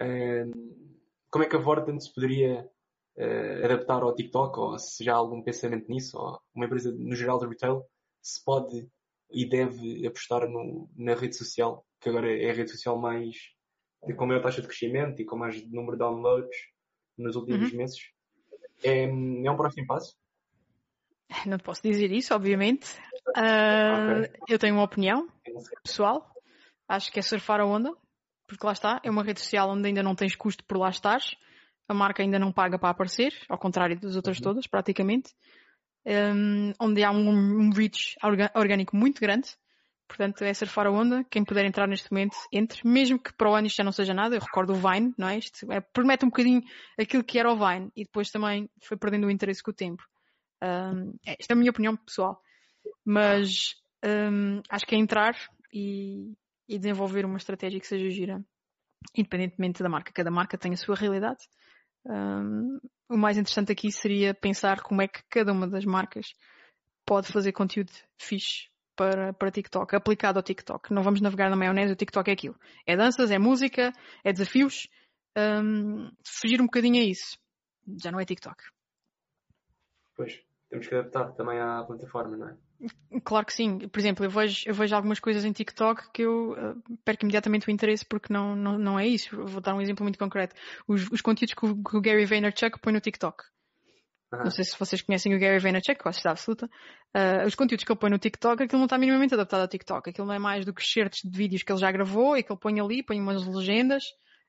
um, 0.00 0.96
como 1.30 1.44
é 1.44 1.48
que 1.48 1.56
a 1.56 1.58
Vorten 1.58 1.98
se 1.98 2.12
poderia 2.12 2.68
uh, 3.16 3.64
adaptar 3.64 4.02
ao 4.02 4.14
TikTok? 4.14 4.58
Ou 4.58 4.78
se 4.78 5.02
já 5.02 5.14
há 5.14 5.16
algum 5.16 5.42
pensamento 5.42 5.88
nisso? 5.88 6.16
Ou 6.18 6.40
uma 6.54 6.66
empresa 6.66 6.92
no 6.92 7.14
geral 7.16 7.38
de 7.38 7.46
retail 7.46 7.84
se 8.22 8.44
pode 8.44 8.88
e 9.32 9.48
deve 9.48 10.06
apostar 10.06 10.48
no, 10.48 10.88
na 10.96 11.14
rede 11.14 11.36
social 11.36 11.84
que 12.00 12.08
agora 12.08 12.30
é 12.30 12.50
a 12.50 12.54
rede 12.54 12.70
social 12.70 12.98
mais 12.98 13.36
com 14.16 14.26
maior 14.26 14.42
taxa 14.42 14.62
de 14.62 14.66
crescimento 14.66 15.20
e 15.20 15.24
com 15.24 15.36
mais 15.36 15.62
número 15.70 15.92
de 15.92 15.98
downloads 15.98 16.56
nos 17.18 17.36
últimos 17.36 17.70
uhum. 17.70 17.76
meses. 17.76 17.98
É, 18.82 19.04
é 19.04 19.50
um 19.50 19.56
próximo 19.56 19.86
passo? 19.86 20.16
Não 21.46 21.58
te 21.58 21.64
posso 21.64 21.82
dizer 21.82 22.10
isso, 22.10 22.34
obviamente. 22.34 22.88
Uh, 23.28 24.24
okay. 24.24 24.40
Eu 24.48 24.58
tenho 24.58 24.74
uma 24.74 24.84
opinião 24.84 25.28
pessoal. 25.84 26.26
Acho 26.88 27.12
que 27.12 27.20
é 27.20 27.22
surfar 27.22 27.60
a 27.60 27.66
onda, 27.66 27.94
porque 28.48 28.66
lá 28.66 28.72
está, 28.72 29.00
é 29.04 29.10
uma 29.10 29.22
rede 29.22 29.40
social 29.40 29.70
onde 29.70 29.86
ainda 29.86 30.02
não 30.02 30.14
tens 30.14 30.34
custo 30.34 30.64
por 30.64 30.76
lá 30.76 30.88
estares. 30.88 31.36
A 31.86 31.94
marca 31.94 32.22
ainda 32.22 32.38
não 32.38 32.52
paga 32.52 32.78
para 32.78 32.90
aparecer, 32.90 33.32
ao 33.48 33.58
contrário 33.58 33.98
das 34.00 34.16
outras 34.16 34.38
uhum. 34.38 34.44
todas, 34.44 34.66
praticamente. 34.66 35.32
Um, 36.04 36.72
onde 36.80 37.04
há 37.04 37.12
um, 37.12 37.28
um 37.28 37.70
reach 37.70 38.16
orgânico 38.54 38.96
muito 38.96 39.20
grande. 39.20 39.50
Portanto, 40.10 40.42
é 40.42 40.52
surfar 40.52 40.88
a 40.88 40.90
onda. 40.90 41.22
Quem 41.30 41.44
puder 41.44 41.64
entrar 41.64 41.86
neste 41.86 42.10
momento, 42.10 42.36
entre. 42.52 42.80
Mesmo 42.84 43.16
que 43.16 43.32
para 43.32 43.48
o 43.48 43.54
ano 43.54 43.68
isto 43.68 43.76
já 43.76 43.84
não 43.84 43.92
seja 43.92 44.12
nada. 44.12 44.34
Eu 44.34 44.40
recordo 44.40 44.72
o 44.72 44.74
Vine, 44.74 45.14
não 45.16 45.28
é? 45.28 45.38
Isto 45.38 45.70
é, 45.70 45.80
promete 45.80 46.24
um 46.24 46.28
bocadinho 46.28 46.62
aquilo 46.98 47.22
que 47.22 47.38
era 47.38 47.48
o 47.48 47.56
Vine. 47.56 47.92
E 47.94 48.02
depois 48.02 48.28
também 48.28 48.68
foi 48.82 48.96
perdendo 48.96 49.28
o 49.28 49.30
interesse 49.30 49.62
com 49.62 49.70
o 49.70 49.74
tempo. 49.74 50.02
Um, 50.60 51.14
é, 51.24 51.36
esta 51.38 51.52
é 51.52 51.54
a 51.54 51.56
minha 51.56 51.70
opinião 51.70 51.96
pessoal. 51.96 52.42
Mas 53.04 53.76
um, 54.04 54.60
acho 54.68 54.84
que 54.84 54.96
é 54.96 54.98
entrar 54.98 55.36
e, 55.72 56.34
e, 56.68 56.76
desenvolver 56.76 57.24
uma 57.24 57.36
estratégia 57.36 57.78
que 57.78 57.86
seja 57.86 58.10
gira. 58.10 58.44
Independentemente 59.16 59.80
da 59.80 59.88
marca. 59.88 60.12
Cada 60.12 60.30
marca 60.30 60.58
tem 60.58 60.72
a 60.72 60.76
sua 60.76 60.96
realidade. 60.96 61.46
Um, 62.04 62.80
o 63.08 63.16
mais 63.16 63.38
interessante 63.38 63.70
aqui 63.70 63.92
seria 63.92 64.34
pensar 64.34 64.82
como 64.82 65.02
é 65.02 65.06
que 65.06 65.22
cada 65.30 65.52
uma 65.52 65.68
das 65.68 65.84
marcas 65.84 66.34
pode 67.06 67.28
fazer 67.28 67.52
conteúdo 67.52 67.92
fixe 68.18 68.70
para, 68.96 69.32
para 69.32 69.50
TikTok, 69.50 69.94
aplicado 69.94 70.38
ao 70.38 70.42
TikTok. 70.42 70.92
Não 70.92 71.02
vamos 71.02 71.20
navegar 71.20 71.50
na 71.50 71.56
maionese, 71.56 71.92
o 71.92 71.96
TikTok 71.96 72.30
é 72.30 72.32
aquilo. 72.32 72.56
É 72.86 72.96
danças, 72.96 73.30
é 73.30 73.38
música, 73.38 73.92
é 74.24 74.32
desafios. 74.32 74.88
Um, 75.36 76.10
fugir 76.26 76.60
um 76.60 76.66
bocadinho 76.66 77.02
a 77.02 77.04
isso. 77.04 77.38
Já 78.02 78.10
não 78.10 78.20
é 78.20 78.24
TikTok. 78.24 78.62
Pois, 80.16 80.42
temos 80.68 80.86
que 80.86 80.94
adaptar 80.94 81.32
também 81.32 81.58
à 81.58 81.82
plataforma, 81.84 82.36
não 82.36 82.48
é? 82.48 82.56
Claro 83.24 83.46
que 83.46 83.52
sim. 83.52 83.88
Por 83.88 83.98
exemplo, 83.98 84.24
eu 84.24 84.30
vejo, 84.30 84.64
eu 84.66 84.74
vejo 84.74 84.94
algumas 84.94 85.20
coisas 85.20 85.44
em 85.44 85.52
TikTok 85.52 86.10
que 86.12 86.22
eu 86.22 86.52
uh, 86.52 86.98
perco 87.04 87.24
imediatamente 87.24 87.68
o 87.68 87.70
interesse 87.70 88.04
porque 88.04 88.32
não, 88.32 88.56
não, 88.56 88.78
não 88.78 88.98
é 88.98 89.06
isso. 89.06 89.36
Vou 89.36 89.60
dar 89.60 89.74
um 89.74 89.80
exemplo 89.80 90.02
muito 90.02 90.18
concreto. 90.18 90.54
Os, 90.86 91.10
os 91.10 91.20
conteúdos 91.20 91.54
que 91.54 91.66
o, 91.66 91.82
que 91.82 91.96
o 91.96 92.00
Gary 92.00 92.24
Vaynerchuk 92.24 92.78
põe 92.80 92.92
no 92.92 93.00
TikTok. 93.00 93.44
Uhum. 94.32 94.44
Não 94.44 94.50
sei 94.50 94.64
se 94.64 94.78
vocês 94.78 95.02
conhecem 95.02 95.34
o 95.34 95.40
Gary 95.40 95.58
Vaynerchuk, 95.58 96.00
com 96.00 96.08
a 96.08 96.12
certeza 96.12 96.30
absoluta. 96.30 96.70
Uh, 97.16 97.46
os 97.46 97.54
conteúdos 97.54 97.84
que 97.84 97.90
ele 97.90 97.98
põe 97.98 98.10
no 98.10 98.18
TikTok, 98.18 98.62
aquilo 98.62 98.78
não 98.78 98.86
está 98.86 98.96
minimamente 98.96 99.34
adaptado 99.34 99.62
ao 99.62 99.68
TikTok. 99.68 100.10
Aquilo 100.10 100.26
não 100.26 100.34
é 100.34 100.38
mais 100.38 100.64
do 100.64 100.72
que 100.72 100.84
certos 100.84 101.20
de 101.24 101.36
vídeos 101.36 101.62
que 101.62 101.72
ele 101.72 101.80
já 101.80 101.90
gravou 101.90 102.36
e 102.36 102.42
que 102.42 102.52
ele 102.52 102.60
põe 102.60 102.80
ali, 102.80 103.02
põe 103.02 103.20
umas 103.20 103.44
legendas 103.44 104.04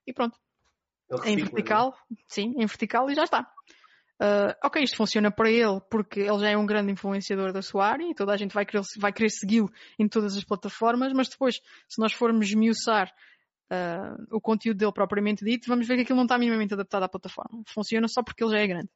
e 0.06 0.12
pronto. 0.12 0.38
Em 1.24 1.36
vertical, 1.36 1.94
sim, 2.28 2.54
em 2.56 2.66
vertical 2.66 3.10
e 3.10 3.14
já 3.14 3.24
está. 3.24 3.46
Uh, 4.22 4.54
ok, 4.64 4.82
isto 4.82 4.96
funciona 4.96 5.32
para 5.32 5.50
ele 5.50 5.80
porque 5.90 6.20
ele 6.20 6.38
já 6.38 6.50
é 6.50 6.56
um 6.56 6.64
grande 6.64 6.92
influenciador 6.92 7.52
da 7.52 7.60
sua 7.60 7.86
área 7.86 8.08
e 8.08 8.14
toda 8.14 8.32
a 8.32 8.36
gente 8.36 8.54
vai 8.54 8.64
querer, 8.64 8.82
vai 8.98 9.12
querer 9.12 9.30
segui-lo 9.30 9.68
em 9.98 10.08
todas 10.08 10.36
as 10.36 10.44
plataformas, 10.44 11.12
mas 11.12 11.28
depois, 11.28 11.56
se 11.88 12.00
nós 12.00 12.12
formos 12.12 12.46
esmiuçar 12.46 13.12
uh, 13.72 14.36
o 14.36 14.40
conteúdo 14.40 14.78
dele 14.78 14.92
propriamente 14.92 15.44
dito, 15.44 15.66
vamos 15.66 15.88
ver 15.88 15.96
que 15.96 16.02
aquilo 16.02 16.16
não 16.16 16.24
está 16.24 16.38
minimamente 16.38 16.72
adaptado 16.72 17.02
à 17.02 17.08
plataforma. 17.08 17.62
Funciona 17.66 18.06
só 18.06 18.22
porque 18.22 18.44
ele 18.44 18.52
já 18.52 18.58
é 18.60 18.66
grande. 18.68 18.88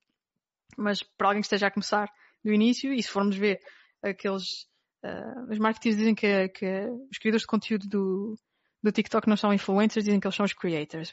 Mas 0.77 1.03
para 1.03 1.29
alguém 1.29 1.41
que 1.41 1.47
esteja 1.47 1.67
a 1.67 1.71
começar 1.71 2.09
do 2.45 2.53
início, 2.53 2.93
e 2.93 3.03
se 3.03 3.11
formos 3.11 3.37
ver 3.37 3.61
aqueles. 4.03 4.67
Uh, 5.05 5.51
os 5.51 5.59
marketers 5.59 5.97
dizem 5.97 6.15
que, 6.15 6.49
que, 6.49 6.67
os 7.11 7.19
criadores 7.19 7.43
de 7.43 7.47
conteúdo 7.47 7.89
do, 7.89 8.39
do 8.83 8.93
TikTok 8.93 9.29
não 9.29 9.37
são 9.37 9.53
influencers, 9.53 10.05
dizem 10.05 10.19
que 10.19 10.27
eles 10.27 10.35
são 10.35 10.45
os 10.45 10.53
creators. 10.53 11.13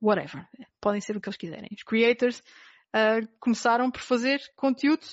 Whatever. 0.00 0.46
Podem 0.80 1.00
ser 1.00 1.16
o 1.16 1.20
que 1.20 1.28
eles 1.28 1.36
quiserem. 1.36 1.68
Os 1.72 1.82
creators 1.82 2.40
uh, 2.94 3.26
começaram 3.40 3.90
por 3.90 4.00
fazer 4.00 4.40
conteúdo 4.54 5.06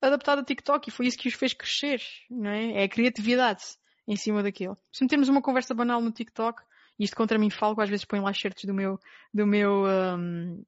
adaptado 0.00 0.40
a 0.40 0.44
TikTok 0.44 0.88
e 0.88 0.92
foi 0.92 1.06
isso 1.06 1.18
que 1.18 1.28
os 1.28 1.34
fez 1.34 1.52
crescer, 1.54 2.00
não 2.30 2.50
é? 2.50 2.82
É 2.82 2.84
a 2.84 2.88
criatividade 2.88 3.62
em 4.06 4.16
cima 4.16 4.42
daquilo. 4.42 4.76
Se 4.92 5.02
metermos 5.02 5.28
uma 5.28 5.42
conversa 5.42 5.74
banal 5.74 6.00
no 6.00 6.12
TikTok, 6.12 6.62
e 6.98 7.04
isto 7.04 7.16
contra 7.16 7.38
mim 7.38 7.50
falo, 7.50 7.80
às 7.80 7.90
vezes 7.90 8.04
ponho 8.04 8.22
lá 8.22 8.32
certos 8.32 8.64
do 8.64 8.74
meu, 8.74 8.98
do 9.32 9.46
meu, 9.46 9.84
um, 9.84 10.64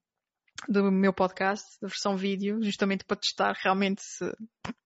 do 0.67 0.91
meu 0.91 1.13
podcast, 1.13 1.79
da 1.81 1.89
versão 1.89 2.17
vídeo, 2.17 2.63
justamente 2.63 3.05
para 3.05 3.17
testar 3.17 3.57
realmente 3.63 4.03
se, 4.03 4.25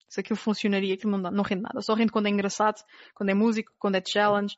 se 0.09 0.21
aquilo 0.21 0.37
funcionaria, 0.37 0.95
aquilo 0.95 1.17
não, 1.17 1.31
não 1.31 1.43
rende 1.43 1.63
nada. 1.63 1.81
Só 1.81 1.95
rende 1.95 2.13
quando 2.13 2.27
é 2.27 2.31
engraçado, 2.31 2.83
quando 3.15 3.31
é 3.31 3.35
músico, 3.35 3.73
quando 3.79 3.95
é 3.95 4.03
challenge, 4.05 4.57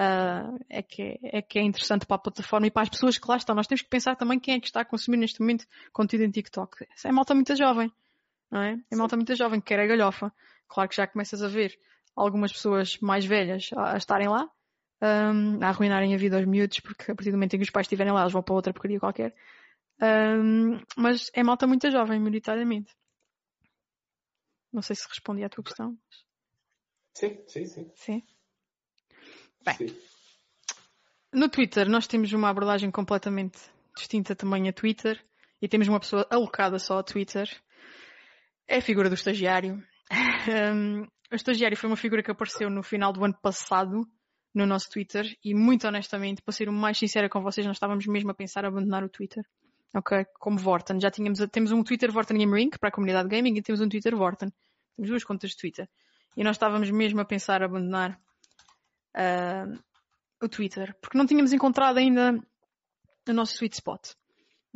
uh, 0.00 0.58
é, 0.68 0.82
que 0.82 1.02
é, 1.02 1.38
é, 1.38 1.42
que 1.42 1.58
é 1.58 1.62
interessante 1.62 2.06
para 2.06 2.16
a 2.16 2.20
plataforma 2.20 2.66
e 2.66 2.70
para 2.70 2.82
as 2.82 2.88
pessoas 2.88 3.18
que 3.18 3.28
lá 3.28 3.36
estão. 3.36 3.54
Nós 3.54 3.66
temos 3.66 3.82
que 3.82 3.88
pensar 3.88 4.16
também 4.16 4.38
quem 4.38 4.54
é 4.54 4.60
que 4.60 4.66
está 4.66 4.80
a 4.80 4.84
consumir 4.84 5.16
neste 5.16 5.40
momento 5.40 5.66
conteúdo 5.92 6.24
em 6.24 6.30
TikTok. 6.30 6.86
É 7.04 7.12
malta 7.12 7.34
muito 7.34 7.54
jovem, 7.56 7.90
não 8.50 8.62
é? 8.62 8.76
É 8.90 8.96
malta 8.96 9.16
muito 9.16 9.34
jovem 9.34 9.60
que 9.60 9.66
quer 9.66 9.80
a 9.80 9.86
galhofa. 9.86 10.32
Claro 10.68 10.88
que 10.88 10.96
já 10.96 11.06
começas 11.06 11.42
a 11.42 11.48
ver 11.48 11.78
algumas 12.14 12.52
pessoas 12.52 12.98
mais 13.00 13.24
velhas 13.24 13.70
a, 13.76 13.94
a 13.94 13.96
estarem 13.96 14.28
lá, 14.28 14.48
um, 15.02 15.62
a 15.62 15.68
arruinarem 15.68 16.14
a 16.14 16.18
vida 16.18 16.36
aos 16.36 16.46
miúdos, 16.46 16.80
porque 16.80 17.12
a 17.12 17.14
partir 17.14 17.30
do 17.30 17.36
momento 17.36 17.54
em 17.54 17.58
que 17.58 17.64
os 17.64 17.70
pais 17.70 17.84
estiverem 17.84 18.12
lá, 18.12 18.22
eles 18.22 18.32
vão 18.32 18.42
para 18.42 18.54
outra 18.54 18.72
porcaria 18.72 18.98
qualquer. 18.98 19.34
Um, 20.02 20.78
mas 20.96 21.30
é 21.34 21.42
malta 21.42 21.66
muito 21.66 21.90
jovem, 21.90 22.18
maioritariamente. 22.20 22.94
Não 24.72 24.82
sei 24.82 24.94
se 24.94 25.08
respondi 25.08 25.42
à 25.42 25.48
tua 25.48 25.64
questão. 25.64 25.96
Sim, 27.14 27.42
sim, 27.48 27.66
sim. 27.66 27.90
Sim. 27.94 28.22
Bem, 29.64 29.76
sim. 29.76 30.00
no 31.32 31.48
Twitter 31.48 31.88
nós 31.88 32.06
temos 32.06 32.32
uma 32.32 32.50
abordagem 32.50 32.90
completamente 32.90 33.58
distinta 33.96 34.36
também 34.36 34.68
a 34.68 34.72
Twitter 34.72 35.24
e 35.60 35.66
temos 35.66 35.88
uma 35.88 35.98
pessoa 35.98 36.26
alocada 36.30 36.78
só 36.78 36.98
a 36.98 37.02
Twitter. 37.02 37.48
É 38.68 38.76
a 38.76 38.82
figura 38.82 39.08
do 39.08 39.14
estagiário. 39.14 39.82
Um, 40.48 41.02
o 41.32 41.34
estagiário 41.34 41.76
foi 41.76 41.90
uma 41.90 41.96
figura 41.96 42.22
que 42.22 42.30
apareceu 42.30 42.70
no 42.70 42.80
final 42.80 43.12
do 43.12 43.24
ano 43.24 43.36
passado 43.42 44.06
no 44.54 44.64
nosso 44.64 44.88
Twitter 44.88 45.36
e 45.44 45.52
muito 45.54 45.88
honestamente, 45.88 46.40
para 46.40 46.52
ser 46.52 46.68
o 46.68 46.72
mais 46.72 46.96
sincera 46.96 47.28
com 47.28 47.42
vocês, 47.42 47.66
nós 47.66 47.74
estávamos 47.76 48.06
mesmo 48.06 48.30
a 48.30 48.34
pensar 48.34 48.62
em 48.62 48.68
abandonar 48.68 49.02
o 49.02 49.08
Twitter. 49.08 49.44
Ok? 49.94 50.26
Como 50.38 50.58
Vorten. 50.58 51.00
Já 51.00 51.10
tínhamos, 51.10 51.38
temos 51.50 51.72
um 51.72 51.82
Twitter 51.82 52.12
Vorten 52.12 52.38
Game 52.38 52.52
Ring 52.52 52.70
para 52.70 52.88
a 52.88 52.92
comunidade 52.92 53.28
gaming 53.28 53.56
e 53.56 53.62
temos 53.62 53.80
um 53.80 53.88
Twitter 53.88 54.14
Vorten. 54.14 54.52
Temos 54.94 55.10
duas 55.10 55.24
contas 55.24 55.50
de 55.50 55.56
Twitter. 55.56 55.88
E 56.36 56.44
nós 56.44 56.56
estávamos 56.56 56.90
mesmo 56.90 57.20
a 57.20 57.24
pensar 57.24 57.62
abandonar 57.62 58.20
uh, 59.16 59.78
o 60.42 60.48
Twitter. 60.48 60.94
Porque 61.00 61.16
não 61.16 61.26
tínhamos 61.26 61.52
encontrado 61.52 61.98
ainda 61.98 62.38
o 63.28 63.32
nosso 63.32 63.54
sweet 63.54 63.74
spot. 63.74 64.10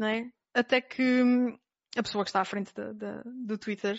É? 0.03 0.31
Até 0.55 0.81
que 0.81 1.23
hum, 1.23 1.59
a 1.97 2.03
pessoa 2.03 2.25
que 2.25 2.31
está 2.31 2.41
à 2.41 2.45
frente 2.45 2.73
de, 2.75 2.95
de, 2.95 3.23
do 3.47 3.59
Twitter 3.59 3.97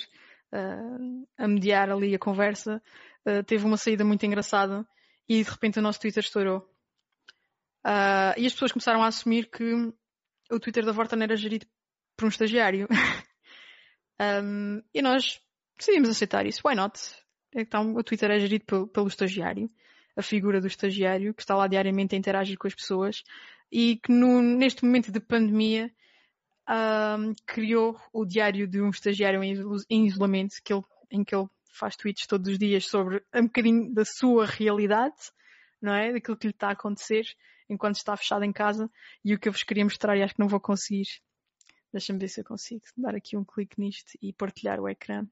uh, 0.51 1.27
a 1.37 1.47
mediar 1.47 1.91
ali 1.91 2.15
a 2.15 2.19
conversa 2.19 2.81
uh, 3.27 3.43
teve 3.43 3.63
uma 3.65 3.77
saída 3.77 4.03
muito 4.03 4.25
engraçada 4.25 4.85
e 5.29 5.43
de 5.43 5.49
repente 5.49 5.77
o 5.77 5.81
nosso 5.81 5.99
Twitter 5.99 6.23
estourou. 6.23 6.67
E 8.37 8.45
as 8.45 8.53
pessoas 8.53 8.71
começaram 8.71 9.01
a 9.03 9.07
assumir 9.07 9.49
que 9.49 9.91
o 10.51 10.59
Twitter 10.59 10.85
da 10.85 10.91
Vorten 10.91 11.21
era 11.23 11.35
gerido 11.35 11.65
por 12.15 12.25
um 12.25 12.29
estagiário. 12.29 12.87
um, 14.43 14.81
e 14.93 15.01
nós 15.01 15.39
decidimos 15.77 16.09
aceitar 16.09 16.45
isso. 16.45 16.61
Why 16.65 16.75
not? 16.75 16.99
Então 17.55 17.95
o 17.95 18.03
Twitter 18.03 18.31
é 18.31 18.39
gerido 18.39 18.65
pelo, 18.65 18.87
pelo 18.87 19.07
estagiário, 19.07 19.69
a 20.15 20.21
figura 20.21 20.61
do 20.61 20.67
estagiário, 20.67 21.33
que 21.33 21.41
está 21.41 21.55
lá 21.55 21.67
diariamente 21.67 22.15
a 22.15 22.17
interagir 22.17 22.57
com 22.57 22.67
as 22.67 22.75
pessoas 22.75 23.23
e 23.71 23.97
que 23.97 24.11
no, 24.11 24.41
neste 24.41 24.83
momento 24.83 25.11
de 25.11 25.19
pandemia 25.19 25.91
um, 26.69 27.33
criou 27.45 27.99
o 28.13 28.25
diário 28.25 28.67
de 28.67 28.81
um 28.81 28.89
estagiário 28.89 29.41
em, 29.43 30.05
isolamento, 30.05 30.55
que 30.63 30.73
ele, 30.73 30.83
em 31.09 31.23
que 31.23 31.35
ele 31.35 31.47
faz 31.73 31.95
tweets 31.95 32.27
todos 32.27 32.51
os 32.51 32.59
dias 32.59 32.85
sobre 32.85 33.23
um 33.33 33.43
bocadinho 33.43 33.93
da 33.93 34.03
sua 34.05 34.45
realidade, 34.45 35.15
não 35.81 35.93
é? 35.93 36.11
Daquilo 36.11 36.37
que 36.37 36.47
lhe 36.47 36.53
está 36.53 36.67
a 36.67 36.73
acontecer 36.73 37.25
enquanto 37.71 37.95
está 37.95 38.15
fechado 38.15 38.43
em 38.43 38.51
casa 38.51 38.89
e 39.23 39.33
o 39.33 39.39
que 39.39 39.47
eu 39.47 39.53
vos 39.53 39.63
queria 39.63 39.83
mostrar 39.83 40.17
e 40.17 40.23
acho 40.23 40.33
que 40.33 40.39
não 40.39 40.47
vou 40.47 40.59
conseguir. 40.59 41.07
Deixa-me 41.91 42.19
ver 42.19 42.27
se 42.27 42.41
eu 42.41 42.45
consigo 42.45 42.81
dar 42.95 43.15
aqui 43.15 43.35
um 43.35 43.43
clique 43.43 43.79
nisto 43.79 44.17
e 44.21 44.33
partilhar 44.33 44.79
o 44.79 44.87
ecrã 44.87 45.25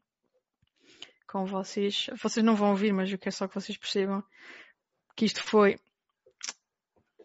com 1.27 1.45
vocês. 1.45 2.07
Vocês 2.21 2.43
não 2.43 2.55
vão 2.55 2.71
ouvir, 2.71 2.91
mas 2.93 3.11
eu 3.11 3.19
quero 3.19 3.35
só 3.35 3.47
que 3.47 3.55
vocês 3.55 3.77
percebam 3.77 4.23
que 5.15 5.25
isto 5.25 5.43
foi. 5.43 5.79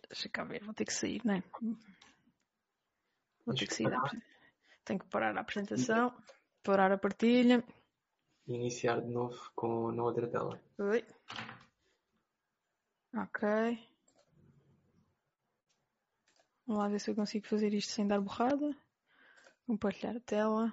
Deixa 0.08 0.28
cá 0.28 0.44
ver, 0.44 0.62
vou 0.62 0.74
ter 0.74 0.84
que 0.84 0.92
sair, 0.92 1.20
não 1.24 1.34
é? 1.34 1.42
Vou 3.44 3.54
ter 3.54 3.66
que 3.66 3.74
sair. 3.74 3.90
Tenho 4.84 5.00
que 5.00 5.06
parar 5.06 5.36
a 5.36 5.40
apresentação, 5.40 6.14
parar 6.62 6.92
a 6.92 6.98
partilha 6.98 7.64
iniciar 8.46 9.00
de 9.00 9.10
novo 9.10 9.38
com, 9.54 9.90
na 9.92 10.02
outra 10.02 10.28
tela. 10.28 10.60
Oi. 10.78 11.04
Ok. 13.16 13.93
Vamos 16.66 16.82
lá 16.82 16.88
ver 16.88 16.98
se 16.98 17.10
eu 17.10 17.14
consigo 17.14 17.46
fazer 17.46 17.72
isto 17.74 17.92
sem 17.92 18.06
dar 18.06 18.20
borrada. 18.20 18.74
Compartilhar 19.66 20.16
a 20.16 20.20
tela. 20.20 20.72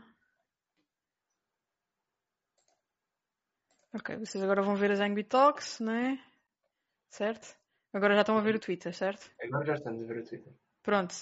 Ok, 3.93 4.17
vocês 4.17 4.41
agora 4.41 4.61
vão 4.61 4.75
ver 4.75 4.91
as 4.91 5.01
Angry 5.01 5.23
Talks, 5.23 5.79
não 5.81 5.91
é? 5.91 6.19
Certo? 7.09 7.57
Agora 7.93 8.15
já 8.15 8.21
estão 8.21 8.37
a 8.37 8.41
ver 8.41 8.55
o 8.55 8.59
Twitter, 8.59 8.93
certo? 8.93 9.29
Agora 9.43 9.65
já 9.65 9.73
estamos 9.73 10.01
a 10.01 10.05
ver 10.05 10.19
o 10.19 10.25
Twitter. 10.25 10.53
Pronto. 10.81 11.13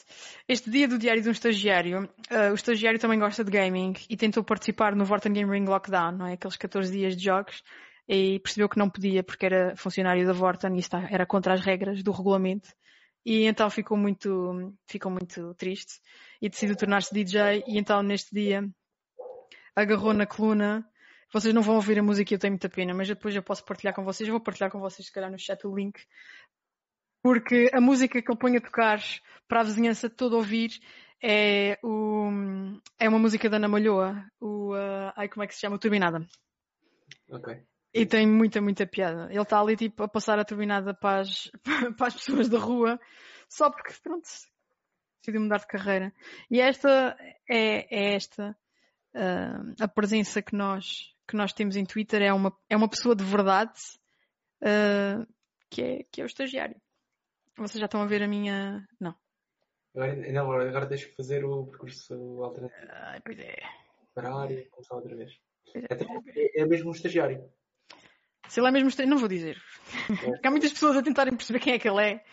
Este 0.48 0.70
dia 0.70 0.88
do 0.88 0.98
diário 0.98 1.22
de 1.22 1.28
um 1.28 1.32
estagiário, 1.32 2.04
uh, 2.04 2.52
o 2.52 2.56
estagiário 2.56 3.00
também 3.00 3.20
gosta 3.20 3.44
de 3.44 3.52
gaming 3.52 3.94
e 4.10 4.16
tentou 4.16 4.44
participar 4.44 4.96
no 4.96 5.04
Vorten 5.04 5.34
Game 5.34 5.52
Ring 5.52 5.66
Lockdown, 5.66 6.12
não 6.14 6.28
é? 6.28 6.34
Aqueles 6.34 6.56
14 6.56 6.92
dias 6.92 7.18
de 7.18 7.24
jogos 7.24 7.64
e 8.08 8.40
percebeu 8.40 8.70
que 8.70 8.78
não 8.78 8.90
podia 8.90 9.24
porque 9.24 9.46
era 9.46 9.76
funcionário 9.76 10.26
da 10.26 10.32
Vorten 10.32 10.76
e 10.76 10.80
está, 10.80 11.08
era 11.12 11.26
contra 11.26 11.54
as 11.54 11.62
regras 11.62 12.02
do 12.02 12.12
regulamento. 12.12 12.70
E 13.30 13.46
então 13.46 13.70
ficou 13.70 13.96
muito, 13.96 14.74
ficou 14.88 15.12
muito 15.12 15.54
triste 15.54 16.02
e 16.42 16.50
decidiu 16.50 16.76
tornar-se 16.76 17.14
DJ 17.14 17.64
e 17.68 17.78
então 17.78 18.02
neste 18.02 18.34
dia 18.34 18.68
agarrou 19.76 20.14
na 20.16 20.26
coluna. 20.26 20.84
Vocês 21.32 21.54
não 21.54 21.62
vão 21.62 21.76
ouvir 21.76 22.00
a 22.00 22.04
música, 22.04 22.34
eu 22.34 22.40
tenho 22.40 22.54
muita 22.54 22.68
pena, 22.68 22.92
mas 22.92 23.08
depois 23.08 23.36
eu 23.36 23.44
posso 23.44 23.64
partilhar 23.64 23.94
com 23.94 24.04
vocês. 24.04 24.28
Eu 24.28 24.34
vou 24.34 24.42
partilhar 24.42 24.72
com 24.72 24.80
vocês, 24.80 25.06
se 25.06 25.14
calhar, 25.14 25.30
no 25.30 25.38
chat 25.38 25.64
o 25.68 25.76
link 25.76 26.00
porque 27.22 27.70
a 27.74 27.82
música 27.82 28.22
que 28.22 28.32
ele 28.32 28.40
põe 28.40 28.58
a 28.58 28.62
tocar 28.62 29.00
para 29.48 29.62
a 29.62 29.64
vizinhança 29.64 30.10
toda 30.10 30.36
ouvir 30.36 30.72
é, 31.22 31.78
o, 31.84 32.30
é 32.98 33.10
uma 33.10 33.20
música 33.20 33.50
da 33.50 33.58
Ana 33.58 33.68
Malhoa, 33.68 34.26
o, 34.40 34.74
uh, 34.74 35.12
ai, 35.16 35.28
como 35.28 35.44
é 35.44 35.48
que 35.48 35.54
se 35.54 35.60
chama? 35.60 35.76
O 35.76 35.80
Turbinada. 35.80 36.26
Ok. 37.30 37.62
E 37.94 38.06
tem 38.06 38.28
muita, 38.28 38.62
muita 38.62 38.86
piada. 38.86 39.28
Ele 39.32 39.42
está 39.42 39.60
ali 39.60 39.76
tipo 39.76 40.04
a 40.04 40.08
passar 40.08 40.38
a 40.38 40.46
turbinada 40.46 40.94
para 40.94 41.22
as, 41.22 41.50
para 41.98 42.08
as 42.08 42.14
pessoas 42.14 42.48
da 42.48 42.60
rua, 42.60 43.00
só 43.48 43.72
porque, 43.72 43.94
pronto, 44.04 44.28
decidiu 45.20 45.42
mudar 45.42 45.58
de 45.58 45.68
carreira. 45.68 46.14
E 46.52 46.62
esta 46.62 47.18
é, 47.50 47.88
é 47.90 48.16
esta, 48.16 48.56
uh, 49.16 49.76
a 49.80 49.88
presença 49.88 50.42
que 50.42 50.56
nós, 50.56 51.14
que 51.28 51.36
nós 51.36 51.52
temos 51.52 51.76
em 51.76 51.86
Twitter 51.86 52.22
é 52.22 52.32
uma, 52.32 52.56
é 52.70 52.78
uma 52.78 52.90
pessoa 52.90 53.16
de 53.16 53.24
verdade, 53.24 53.80
uh, 54.62 55.26
que, 55.70 55.82
é, 55.82 56.04
que 56.12 56.22
é 56.22 56.24
o 56.24 56.28
estagiário. 56.28 56.80
Vocês 57.58 57.80
já 57.80 57.86
estão 57.86 58.02
a 58.02 58.06
ver 58.06 58.24
a 58.24 58.28
minha. 58.28 58.88
Não. 59.00 59.16
Agora, 59.94 60.16
não, 60.32 60.52
agora 60.52 60.86
deixo 60.86 61.14
fazer 61.16 61.44
o 61.44 61.66
percurso 61.66 62.14
alternativo. 62.44 62.88
Ai, 62.90 63.20
pois 63.22 63.40
é. 63.40 63.58
Parar 64.14 64.50
e 64.52 64.66
começar 64.66 64.96
outra 64.96 65.16
vez. 65.16 65.38
É, 65.76 66.62
é 66.62 66.66
mesmo 66.66 66.90
um 66.90 66.94
estagiário. 66.94 67.52
Se 68.50 68.60
ele 68.60 68.68
é 68.68 68.72
mesmo 68.72 68.90
estagiário, 68.90 69.14
não 69.14 69.20
vou 69.20 69.30
dizer. 69.30 69.62
Porque 70.08 70.48
há 70.48 70.52
muitas 70.52 70.74
pessoas 70.74 70.98
a 70.98 71.04
tentarem 71.04 71.36
perceber 71.36 71.60
quem 71.60 71.74
é 71.74 71.80
que 71.80 71.88
ele 71.88 72.04
é. 72.04 72.26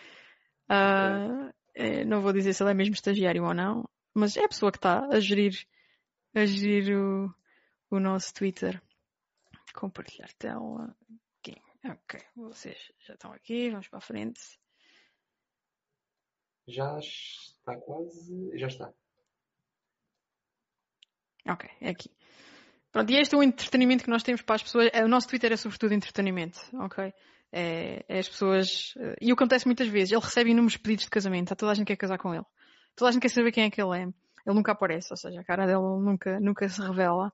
Uh, 0.69 1.53
é. 1.75 2.03
Não 2.03 2.21
vou 2.21 2.33
dizer 2.33 2.53
se 2.53 2.63
ele 2.63 2.71
é 2.71 2.73
mesmo 2.73 2.95
estagiário 2.95 3.45
ou 3.45 3.53
não. 3.53 3.87
Mas 4.13 4.35
é 4.35 4.43
a 4.43 4.49
pessoa 4.49 4.71
que 4.71 4.79
está 4.79 5.05
a 5.05 5.19
gerir, 5.19 5.53
a 6.33 6.43
gerir 6.43 6.97
o, 6.97 7.33
o 7.91 7.99
nosso 7.99 8.33
Twitter. 8.33 8.81
Compartilhar 9.75 10.33
tela. 10.39 10.95
Ok, 11.37 11.55
ok. 11.85 12.19
Vocês 12.35 12.91
já 13.05 13.13
estão 13.13 13.31
aqui, 13.31 13.69
vamos 13.69 13.87
para 13.87 13.99
a 13.99 14.01
frente. 14.01 14.41
Já 16.67 16.97
está 16.97 17.77
quase. 17.77 18.57
Já 18.57 18.67
está. 18.67 18.91
Ok, 21.47 21.69
é 21.79 21.89
aqui. 21.89 22.09
Pronto, 22.97 23.11
e 23.11 23.17
este 23.17 23.35
é 23.35 23.37
o 23.37 23.43
entretenimento 23.43 24.03
que 24.03 24.09
nós 24.09 24.23
temos 24.23 24.41
para 24.41 24.55
as 24.55 24.63
pessoas. 24.63 24.89
É, 24.91 25.05
o 25.05 25.07
nosso 25.07 25.27
Twitter 25.27 25.53
é 25.53 25.55
sobretudo 25.55 25.93
entretenimento, 25.93 26.59
ok? 26.79 27.13
É, 27.51 28.03
é 28.09 28.17
as 28.17 28.27
pessoas. 28.27 28.95
Eh, 28.97 29.15
e 29.21 29.31
acontece 29.31 29.67
muitas 29.67 29.87
vezes, 29.87 30.11
ele 30.11 30.21
recebe 30.21 30.49
inúmeros 30.49 30.77
pedidos 30.77 31.05
de 31.05 31.11
casamento, 31.11 31.55
toda 31.55 31.71
a 31.71 31.75
gente 31.75 31.85
quer 31.85 31.95
casar 31.95 32.17
com 32.17 32.33
ele. 32.33 32.43
Toda 32.95 33.09
a 33.09 33.11
gente 33.11 33.21
quer 33.21 33.29
saber 33.29 33.51
quem 33.51 33.65
é 33.65 33.69
que 33.69 33.79
ele 33.79 33.95
é. 33.95 34.01
Ele 34.01 34.55
nunca 34.55 34.71
aparece, 34.71 35.09
ou 35.11 35.17
seja, 35.17 35.39
a 35.39 35.43
cara 35.43 35.67
dele 35.67 35.77
nunca, 35.77 36.39
nunca 36.39 36.67
se 36.67 36.81
revela. 36.81 37.31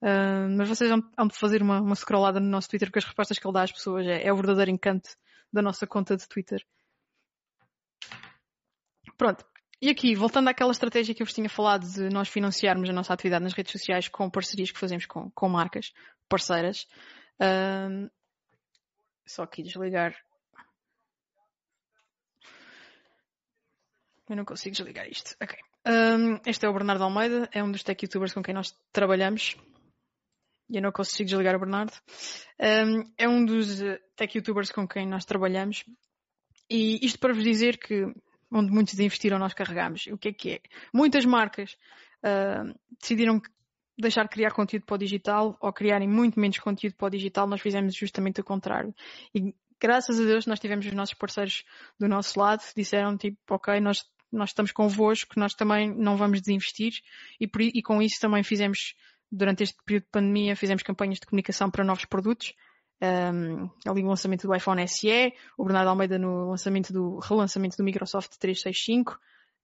Uh, 0.00 0.48
mas 0.56 0.68
vocês 0.68 0.88
vão 0.88 1.26
de 1.26 1.36
fazer 1.36 1.60
uma, 1.60 1.80
uma 1.80 1.96
scrollada 1.96 2.38
no 2.38 2.48
nosso 2.48 2.68
Twitter 2.68 2.88
porque 2.88 3.00
as 3.00 3.04
respostas 3.04 3.36
que 3.36 3.44
ele 3.44 3.52
dá 3.52 3.62
às 3.64 3.72
pessoas 3.72 4.06
é, 4.06 4.24
é 4.24 4.32
o 4.32 4.36
verdadeiro 4.36 4.70
encanto 4.70 5.10
da 5.52 5.60
nossa 5.60 5.88
conta 5.88 6.16
de 6.16 6.28
Twitter. 6.28 6.64
Pronto. 9.18 9.44
E 9.82 9.88
aqui, 9.88 10.14
voltando 10.14 10.48
àquela 10.48 10.72
estratégia 10.72 11.14
que 11.14 11.22
eu 11.22 11.26
vos 11.26 11.34
tinha 11.34 11.48
falado 11.48 11.90
de 11.90 12.10
nós 12.10 12.28
financiarmos 12.28 12.90
a 12.90 12.92
nossa 12.92 13.14
atividade 13.14 13.44
nas 13.44 13.54
redes 13.54 13.72
sociais 13.72 14.08
com 14.08 14.28
parcerias 14.28 14.70
que 14.70 14.78
fazemos 14.78 15.06
com, 15.06 15.30
com 15.30 15.48
marcas 15.48 15.94
parceiras. 16.28 16.86
Uh, 17.40 18.10
só 19.26 19.44
aqui 19.44 19.62
desligar. 19.62 20.14
Eu 24.28 24.36
não 24.36 24.44
consigo 24.44 24.76
desligar 24.76 25.08
isto. 25.08 25.34
Ok. 25.42 25.58
Um, 25.86 26.38
este 26.44 26.66
é 26.66 26.68
o 26.68 26.74
Bernardo 26.74 27.02
Almeida, 27.04 27.48
é 27.50 27.64
um 27.64 27.72
dos 27.72 27.82
tech 27.82 28.04
youtubers 28.04 28.34
com 28.34 28.42
quem 28.42 28.52
nós 28.52 28.76
trabalhamos. 28.92 29.56
E 30.68 30.76
eu 30.76 30.82
não 30.82 30.92
consigo 30.92 31.28
desligar 31.28 31.56
o 31.56 31.58
Bernardo. 31.58 31.92
Um, 32.60 33.10
é 33.16 33.26
um 33.26 33.44
dos 33.46 33.80
eh, 33.80 33.98
tech 34.14 34.36
youtubers 34.36 34.70
com 34.70 34.86
quem 34.86 35.06
nós 35.06 35.24
trabalhamos. 35.24 35.84
E 36.68 37.04
isto 37.04 37.18
para 37.18 37.32
vos 37.32 37.42
dizer 37.42 37.78
que 37.78 38.04
onde 38.52 38.70
muitos 38.70 38.94
investiram 38.94 39.38
nós 39.38 39.54
carregamos. 39.54 40.06
O 40.08 40.18
que 40.18 40.28
é 40.28 40.32
que 40.32 40.50
é? 40.52 40.60
Muitas 40.92 41.24
marcas 41.24 41.76
uh, 42.24 42.74
decidiram 43.00 43.40
deixar 43.98 44.24
de 44.24 44.30
criar 44.30 44.52
conteúdo 44.52 44.86
para 44.86 44.94
o 44.94 44.98
digital 44.98 45.56
ou 45.60 45.72
criarem 45.72 46.08
muito 46.08 46.40
menos 46.40 46.58
conteúdo 46.58 46.96
para 46.96 47.06
o 47.06 47.10
digital. 47.10 47.46
Nós 47.46 47.60
fizemos 47.60 47.94
justamente 47.94 48.40
o 48.40 48.44
contrário. 48.44 48.94
E 49.34 49.54
graças 49.80 50.18
a 50.18 50.24
Deus 50.24 50.46
nós 50.46 50.58
tivemos 50.58 50.86
os 50.86 50.92
nossos 50.92 51.14
parceiros 51.14 51.64
do 51.98 52.08
nosso 52.08 52.38
lado, 52.38 52.62
disseram 52.74 53.16
tipo, 53.16 53.38
ok, 53.50 53.80
nós 53.80 54.04
nós 54.32 54.50
estamos 54.50 54.70
convosco, 54.72 55.38
nós 55.38 55.54
também 55.54 55.92
não 55.92 56.16
vamos 56.16 56.40
desinvestir 56.40 56.92
e, 57.40 57.46
por, 57.46 57.60
e 57.62 57.82
com 57.82 58.00
isso 58.00 58.20
também 58.20 58.42
fizemos, 58.42 58.94
durante 59.30 59.62
este 59.62 59.76
período 59.84 60.04
de 60.04 60.10
pandemia, 60.10 60.56
fizemos 60.56 60.82
campanhas 60.82 61.18
de 61.18 61.26
comunicação 61.26 61.70
para 61.70 61.84
novos 61.84 62.04
produtos. 62.04 62.54
Um, 63.02 63.70
ali 63.88 64.02
o 64.02 64.08
lançamento 64.08 64.46
do 64.46 64.54
iPhone 64.54 64.86
SE, 64.86 65.32
o 65.56 65.64
Bernardo 65.64 65.88
Almeida 65.88 66.18
no 66.18 66.50
lançamento 66.50 66.92
do, 66.92 67.18
relançamento 67.18 67.76
do 67.76 67.84
Microsoft 67.84 68.36
365. 68.38 69.18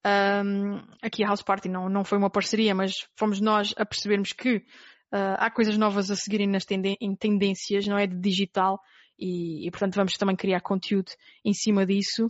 Um, 0.07 0.83
aqui 1.03 1.25
a 1.25 1.29
House 1.29 1.43
Party 1.43 1.69
não, 1.69 1.89
não 1.89 2.05
foi 2.05 2.17
uma 2.17 2.31
parceria, 2.31 2.75
mas 2.75 3.07
fomos 3.17 3.41
nós 3.41 3.75
a 3.77 3.85
percebermos 3.85 4.33
que 4.33 4.57
uh, 4.57 5.37
há 5.37 5.51
coisas 5.51 5.77
novas 5.77 6.11
a 6.11 6.17
seguirem 6.17 6.47
nas 6.47 6.65
em 6.71 7.17
tendências, 7.17 7.87
não 7.87 7.99
é 7.99 8.07
de 8.07 8.17
digital, 8.17 8.81
e, 9.19 9.67
e 9.67 9.71
portanto 9.71 9.97
vamos 9.97 10.15
também 10.15 10.37
criar 10.37 10.61
conteúdo 10.61 11.13
em 11.45 11.53
cima 11.53 11.85
disso. 11.85 12.27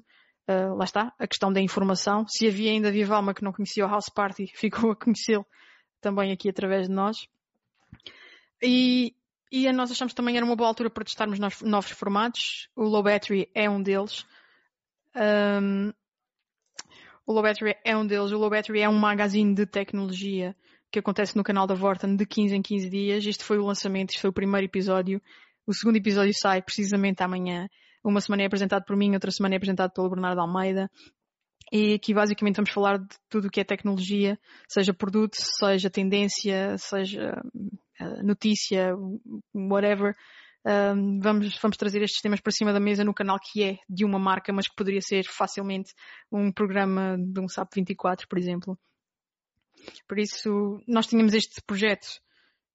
Uh, 0.48 0.74
lá 0.76 0.84
está, 0.84 1.12
a 1.18 1.26
questão 1.26 1.52
da 1.52 1.60
informação. 1.60 2.26
Se 2.26 2.46
havia 2.46 2.70
ainda 2.70 2.90
viva 2.90 3.16
alma 3.16 3.34
que 3.34 3.42
não 3.42 3.52
conhecia 3.52 3.84
o 3.84 3.88
House 3.88 4.08
Party, 4.08 4.46
ficou 4.56 4.90
a 4.90 4.96
conhecê-lo 4.96 5.46
também 6.00 6.32
aqui 6.32 6.48
através 6.48 6.88
de 6.88 6.94
nós. 6.94 7.28
E, 8.62 9.14
e 9.50 9.70
nós 9.72 9.90
achamos 9.90 10.12
que 10.12 10.16
também 10.16 10.36
era 10.36 10.44
uma 10.44 10.56
boa 10.56 10.68
altura 10.68 10.90
para 10.90 11.04
testarmos 11.04 11.38
novos 11.62 11.90
formatos. 11.90 12.68
O 12.74 12.84
Low 12.84 13.02
Battery 13.02 13.48
é 13.54 13.70
um 13.70 13.80
deles. 13.80 14.26
Um, 15.14 15.92
o 17.24 17.32
Low 17.32 17.42
Battery 17.42 17.76
é 17.84 17.96
um 17.96 18.06
deles. 18.06 18.32
O 18.32 18.38
Low 18.38 18.50
Battery 18.50 18.80
é 18.80 18.88
um 18.88 18.98
magazine 18.98 19.54
de 19.54 19.66
tecnologia 19.66 20.56
que 20.90 20.98
acontece 20.98 21.36
no 21.36 21.44
canal 21.44 21.66
da 21.66 21.74
Vorten 21.74 22.16
de 22.16 22.26
15 22.26 22.56
em 22.56 22.62
15 22.62 22.90
dias. 22.90 23.26
Este 23.26 23.44
foi 23.44 23.58
o 23.58 23.64
lançamento, 23.64 24.10
este 24.10 24.20
foi 24.20 24.30
o 24.30 24.32
primeiro 24.32 24.66
episódio. 24.66 25.22
O 25.66 25.72
segundo 25.72 25.96
episódio 25.96 26.32
sai 26.34 26.62
precisamente 26.62 27.22
amanhã. 27.22 27.68
Uma 28.02 28.20
semana 28.20 28.42
é 28.42 28.46
apresentado 28.46 28.84
por 28.84 28.96
mim, 28.96 29.14
outra 29.14 29.30
semana 29.30 29.54
é 29.54 29.58
apresentado 29.58 29.92
pelo 29.92 30.10
Bernardo 30.10 30.40
Almeida. 30.40 30.90
E 31.72 31.94
aqui 31.94 32.14
basicamente 32.14 32.56
vamos 32.56 32.70
falar 32.70 32.98
de 32.98 33.16
tudo 33.28 33.48
o 33.48 33.50
que 33.50 33.60
é 33.60 33.64
tecnologia, 33.64 34.38
seja 34.68 34.94
produto, 34.94 35.36
seja 35.36 35.90
tendência, 35.90 36.78
seja 36.78 37.42
notícia, 38.22 38.94
whatever. 39.54 40.14
Um, 40.64 41.20
vamos, 41.20 41.56
vamos 41.60 41.76
trazer 41.76 42.02
estes 42.02 42.20
temas 42.20 42.40
para 42.40 42.52
cima 42.52 42.72
da 42.72 42.80
mesa 42.80 43.04
no 43.04 43.14
canal 43.14 43.38
que 43.40 43.62
é 43.62 43.78
de 43.88 44.04
uma 44.04 44.18
marca, 44.18 44.52
mas 44.52 44.66
que 44.66 44.74
poderia 44.74 45.00
ser 45.00 45.24
facilmente 45.24 45.94
um 46.30 46.50
programa 46.50 47.16
de 47.18 47.40
um 47.40 47.48
SAP 47.48 47.74
24, 47.74 48.26
por 48.28 48.38
exemplo. 48.38 48.78
Por 50.08 50.18
isso, 50.18 50.82
nós 50.88 51.06
tínhamos 51.06 51.34
este 51.34 51.62
projeto 51.62 52.20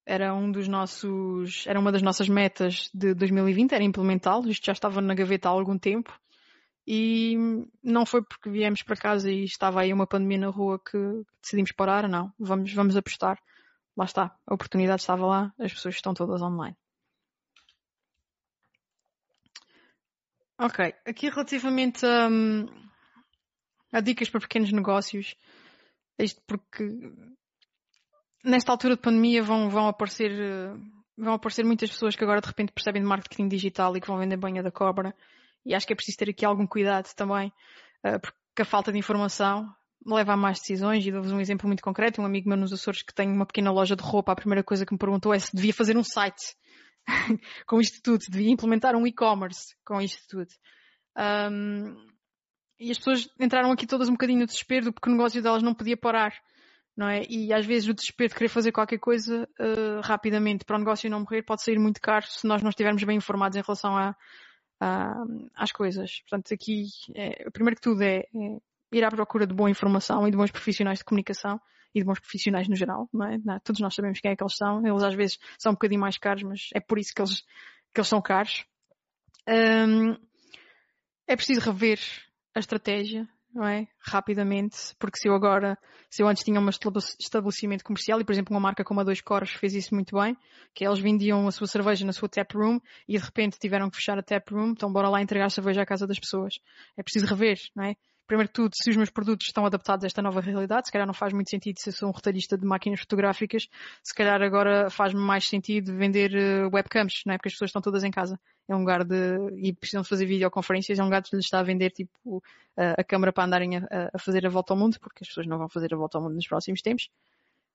era 0.05 0.33
um 0.33 0.51
dos 0.51 0.67
nossos, 0.67 1.65
era 1.67 1.79
uma 1.79 1.91
das 1.91 2.01
nossas 2.01 2.27
metas 2.27 2.89
de 2.93 3.13
2020, 3.13 3.73
era 3.73 3.83
implementá-lo. 3.83 4.49
Isto 4.49 4.65
já 4.65 4.73
estava 4.73 4.99
na 5.01 5.13
gaveta 5.13 5.47
há 5.47 5.51
algum 5.51 5.77
tempo. 5.77 6.11
E 6.85 7.37
não 7.83 8.05
foi 8.05 8.23
porque 8.23 8.49
viemos 8.49 8.81
para 8.81 8.95
casa 8.95 9.31
e 9.31 9.43
estava 9.43 9.81
aí 9.81 9.93
uma 9.93 10.07
pandemia 10.07 10.39
na 10.39 10.47
rua 10.47 10.79
que 10.79 10.97
decidimos 11.41 11.71
parar, 11.71 12.09
não. 12.09 12.33
Vamos, 12.39 12.73
vamos 12.73 12.97
apostar. 12.97 13.37
Lá 14.01 14.05
está. 14.05 14.35
A 14.47 14.55
oportunidade 14.55 15.01
estava 15.01 15.27
lá, 15.27 15.53
as 15.59 15.71
pessoas 15.71 15.93
estão 15.93 16.11
todas 16.11 16.41
online. 16.41 16.75
Ok. 20.59 20.91
Aqui 21.05 21.29
relativamente 21.29 22.03
a, 22.03 22.27
a 23.91 24.01
dicas 24.01 24.27
para 24.27 24.41
pequenos 24.41 24.71
negócios. 24.71 25.35
Isto 26.17 26.41
porque 26.47 26.83
nesta 28.43 28.71
altura 28.71 28.95
de 28.95 29.01
pandemia 29.03 29.43
vão, 29.43 29.69
vão 29.69 29.87
aparecer 29.87 30.31
eh, 30.31 30.73
vão 31.15 31.35
aparecer 31.35 31.63
muitas 31.63 31.91
pessoas 31.91 32.15
que 32.15 32.23
agora 32.23 32.41
de 32.41 32.47
repente 32.47 32.71
percebem 32.71 33.03
de 33.03 33.07
marketing 33.07 33.47
digital 33.47 33.95
e 33.95 34.01
que 34.01 34.07
vão 34.07 34.17
vender 34.17 34.37
banha 34.37 34.63
da 34.63 34.71
cobra. 34.71 35.15
E 35.63 35.75
acho 35.75 35.85
que 35.85 35.93
é 35.93 35.95
preciso 35.95 36.17
ter 36.17 36.31
aqui 36.31 36.43
algum 36.43 36.65
cuidado 36.65 37.13
também, 37.13 37.53
eh, 38.03 38.17
porque 38.17 38.63
a 38.63 38.65
falta 38.65 38.91
de 38.91 38.97
informação 38.97 39.71
leva 40.05 40.33
a 40.33 40.37
más 40.37 40.59
decisões. 40.59 41.05
E 41.05 41.11
dou-vos 41.11 41.31
um 41.31 41.39
exemplo 41.39 41.67
muito 41.67 41.83
concreto. 41.83 42.21
Um 42.21 42.25
amigo 42.25 42.49
meu 42.49 42.57
nos 42.57 42.73
Açores 42.73 43.01
que 43.01 43.13
tem 43.13 43.29
uma 43.29 43.45
pequena 43.45 43.71
loja 43.71 43.95
de 43.95 44.03
roupa, 44.03 44.31
a 44.31 44.35
primeira 44.35 44.63
coisa 44.63 44.85
que 44.85 44.93
me 44.93 44.99
perguntou 44.99 45.33
é 45.33 45.39
se 45.39 45.55
devia 45.55 45.73
fazer 45.73 45.97
um 45.97 46.03
site 46.03 46.55
com 47.67 47.79
isto 47.79 48.01
tudo, 48.03 48.23
se 48.23 48.31
devia 48.31 48.51
implementar 48.51 48.95
um 48.95 49.05
e-commerce 49.05 49.75
com 49.85 50.01
isto 50.01 50.21
tudo. 50.29 50.49
Um, 51.51 51.95
e 52.79 52.89
as 52.89 52.97
pessoas 52.97 53.29
entraram 53.39 53.71
aqui 53.71 53.85
todas 53.85 54.09
um 54.09 54.13
bocadinho 54.13 54.39
no 54.39 54.45
desespero 54.45 54.91
porque 54.91 55.09
o 55.09 55.11
negócio 55.11 55.41
delas 55.41 55.61
não 55.61 55.73
podia 55.73 55.97
parar 55.97 56.33
não 56.95 57.07
é? 57.07 57.23
E 57.29 57.53
às 57.53 57.65
vezes 57.65 57.89
o 57.89 57.93
desespero 57.93 58.29
de 58.29 58.35
querer 58.35 58.49
fazer 58.49 58.71
qualquer 58.71 58.99
coisa 58.99 59.47
uh, 59.59 60.01
rapidamente 60.01 60.65
para 60.65 60.75
o 60.75 60.79
negócio 60.79 61.09
não 61.09 61.21
morrer 61.21 61.43
pode 61.43 61.63
sair 61.63 61.79
muito 61.79 62.01
caro 62.01 62.25
se 62.27 62.45
nós 62.45 62.61
não 62.61 62.69
estivermos 62.69 63.03
bem 63.03 63.17
informados 63.17 63.57
em 63.57 63.61
relação 63.61 63.97
a, 63.97 64.15
a 64.79 65.23
às 65.55 65.71
coisas. 65.71 66.21
Portanto, 66.21 66.53
aqui, 66.53 66.85
é, 67.15 67.49
primeiro 67.49 67.75
que 67.75 67.81
tudo 67.81 68.01
é, 68.01 68.19
é, 68.19 68.27
ir 68.91 69.03
à 69.03 69.09
procura 69.09 69.47
de 69.47 69.53
boa 69.53 69.69
informação 69.69 70.27
e 70.27 70.31
de 70.31 70.37
bons 70.37 70.51
profissionais 70.51 70.99
de 70.99 71.05
comunicação 71.05 71.59
e 71.93 71.99
de 71.99 72.05
bons 72.05 72.19
profissionais 72.19 72.67
no 72.67 72.75
geral, 72.75 73.09
não 73.13 73.25
é? 73.25 73.37
Não, 73.43 73.59
todos 73.59 73.81
nós 73.81 73.93
sabemos 73.93 74.19
quem 74.19 74.31
é 74.31 74.35
que 74.35 74.43
eles 74.43 74.55
são. 74.55 74.85
Eles 74.85 75.03
às 75.03 75.13
vezes 75.13 75.37
são 75.57 75.71
um 75.71 75.75
bocadinho 75.75 76.01
mais 76.01 76.17
caros, 76.17 76.43
mas 76.43 76.69
é 76.73 76.79
por 76.79 76.97
isso 76.97 77.13
que 77.13 77.21
eles, 77.21 77.41
que 77.93 77.99
eles 77.99 78.07
são 78.07 78.21
caros. 78.21 78.65
Um, 79.47 80.15
é 81.27 81.35
preciso 81.35 81.61
rever 81.61 81.99
a 82.55 82.59
estratégia, 82.59 83.27
não 83.53 83.65
é? 83.65 83.87
Rapidamente, 83.99 84.95
porque 84.97 85.17
se 85.17 85.27
eu 85.27 85.33
agora, 85.33 85.77
se 86.09 86.23
eu 86.23 86.27
antes 86.27 86.43
tinha 86.43 86.59
um 86.59 86.69
estabelecimento 86.69 87.83
comercial 87.83 88.19
e, 88.21 88.23
por 88.23 88.31
exemplo, 88.31 88.53
uma 88.53 88.59
marca 88.59 88.83
como 88.83 89.01
a 89.01 89.03
Dois 89.03 89.21
Coros 89.21 89.51
fez 89.51 89.73
isso 89.73 89.93
muito 89.93 90.17
bem, 90.17 90.37
que 90.73 90.85
eles 90.85 90.99
vendiam 90.99 91.47
a 91.47 91.51
sua 91.51 91.67
cerveja 91.67 92.05
na 92.05 92.13
sua 92.13 92.29
tap 92.29 92.53
room 92.53 92.79
e 93.07 93.17
de 93.17 93.23
repente 93.23 93.57
tiveram 93.59 93.89
que 93.89 93.97
fechar 93.97 94.17
a 94.17 94.23
tap 94.23 94.49
room, 94.51 94.71
então 94.71 94.91
bora 94.91 95.09
lá 95.09 95.21
entregar 95.21 95.49
cerveja 95.49 95.81
à 95.81 95.85
casa 95.85 96.07
das 96.07 96.19
pessoas. 96.19 96.55
É 96.97 97.03
preciso 97.03 97.25
rever, 97.27 97.59
não 97.75 97.85
é? 97.85 97.95
Primeiro 98.31 98.47
que 98.47 98.53
tudo, 98.53 98.71
se 98.73 98.89
os 98.89 98.95
meus 98.95 99.09
produtos 99.09 99.47
estão 99.47 99.65
adaptados 99.65 100.05
a 100.05 100.07
esta 100.07 100.21
nova 100.21 100.39
realidade, 100.39 100.87
se 100.87 100.91
calhar 100.93 101.05
não 101.05 101.13
faz 101.13 101.33
muito 101.33 101.49
sentido 101.49 101.77
se 101.81 101.89
eu 101.89 101.93
sou 101.93 102.07
um 102.07 102.13
retalhista 102.13 102.57
de 102.57 102.65
máquinas 102.65 103.01
fotográficas, 103.01 103.67
se 104.01 104.15
calhar 104.15 104.41
agora 104.41 104.89
faz-me 104.89 105.19
mais 105.19 105.45
sentido 105.45 105.93
vender 105.97 106.31
uh, 106.33 106.73
webcams, 106.73 107.23
não 107.25 107.33
é? 107.33 107.37
Porque 107.37 107.49
as 107.49 107.53
pessoas 107.55 107.71
estão 107.71 107.81
todas 107.81 108.05
em 108.05 108.09
casa. 108.09 108.39
É 108.69 108.73
um 108.73 108.79
lugar 108.79 109.03
de, 109.03 109.17
e 109.57 109.73
precisam 109.73 110.01
de 110.01 110.07
fazer 110.07 110.25
videoconferências, 110.25 110.97
é 110.97 111.01
um 111.01 111.07
lugar 111.07 111.21
que 111.21 111.35
lhes 111.35 111.43
está 111.43 111.59
a 111.59 111.63
vender 111.63 111.89
tipo 111.89 112.37
uh, 112.37 112.41
a 112.97 113.03
câmara 113.03 113.33
para 113.33 113.43
andarem 113.43 113.75
a, 113.75 113.81
a, 114.13 114.17
fazer 114.17 114.45
a 114.45 114.49
volta 114.49 114.71
ao 114.71 114.79
mundo, 114.79 114.97
porque 115.01 115.25
as 115.25 115.27
pessoas 115.27 115.45
não 115.45 115.57
vão 115.57 115.67
fazer 115.67 115.93
a 115.93 115.97
volta 115.97 116.17
ao 116.17 116.23
mundo 116.23 116.35
nos 116.35 116.47
próximos 116.47 116.81
tempos. 116.81 117.09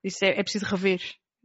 Isso 0.02 0.24
é, 0.24 0.40
é 0.40 0.42
preciso 0.42 0.64
rever 0.64 1.02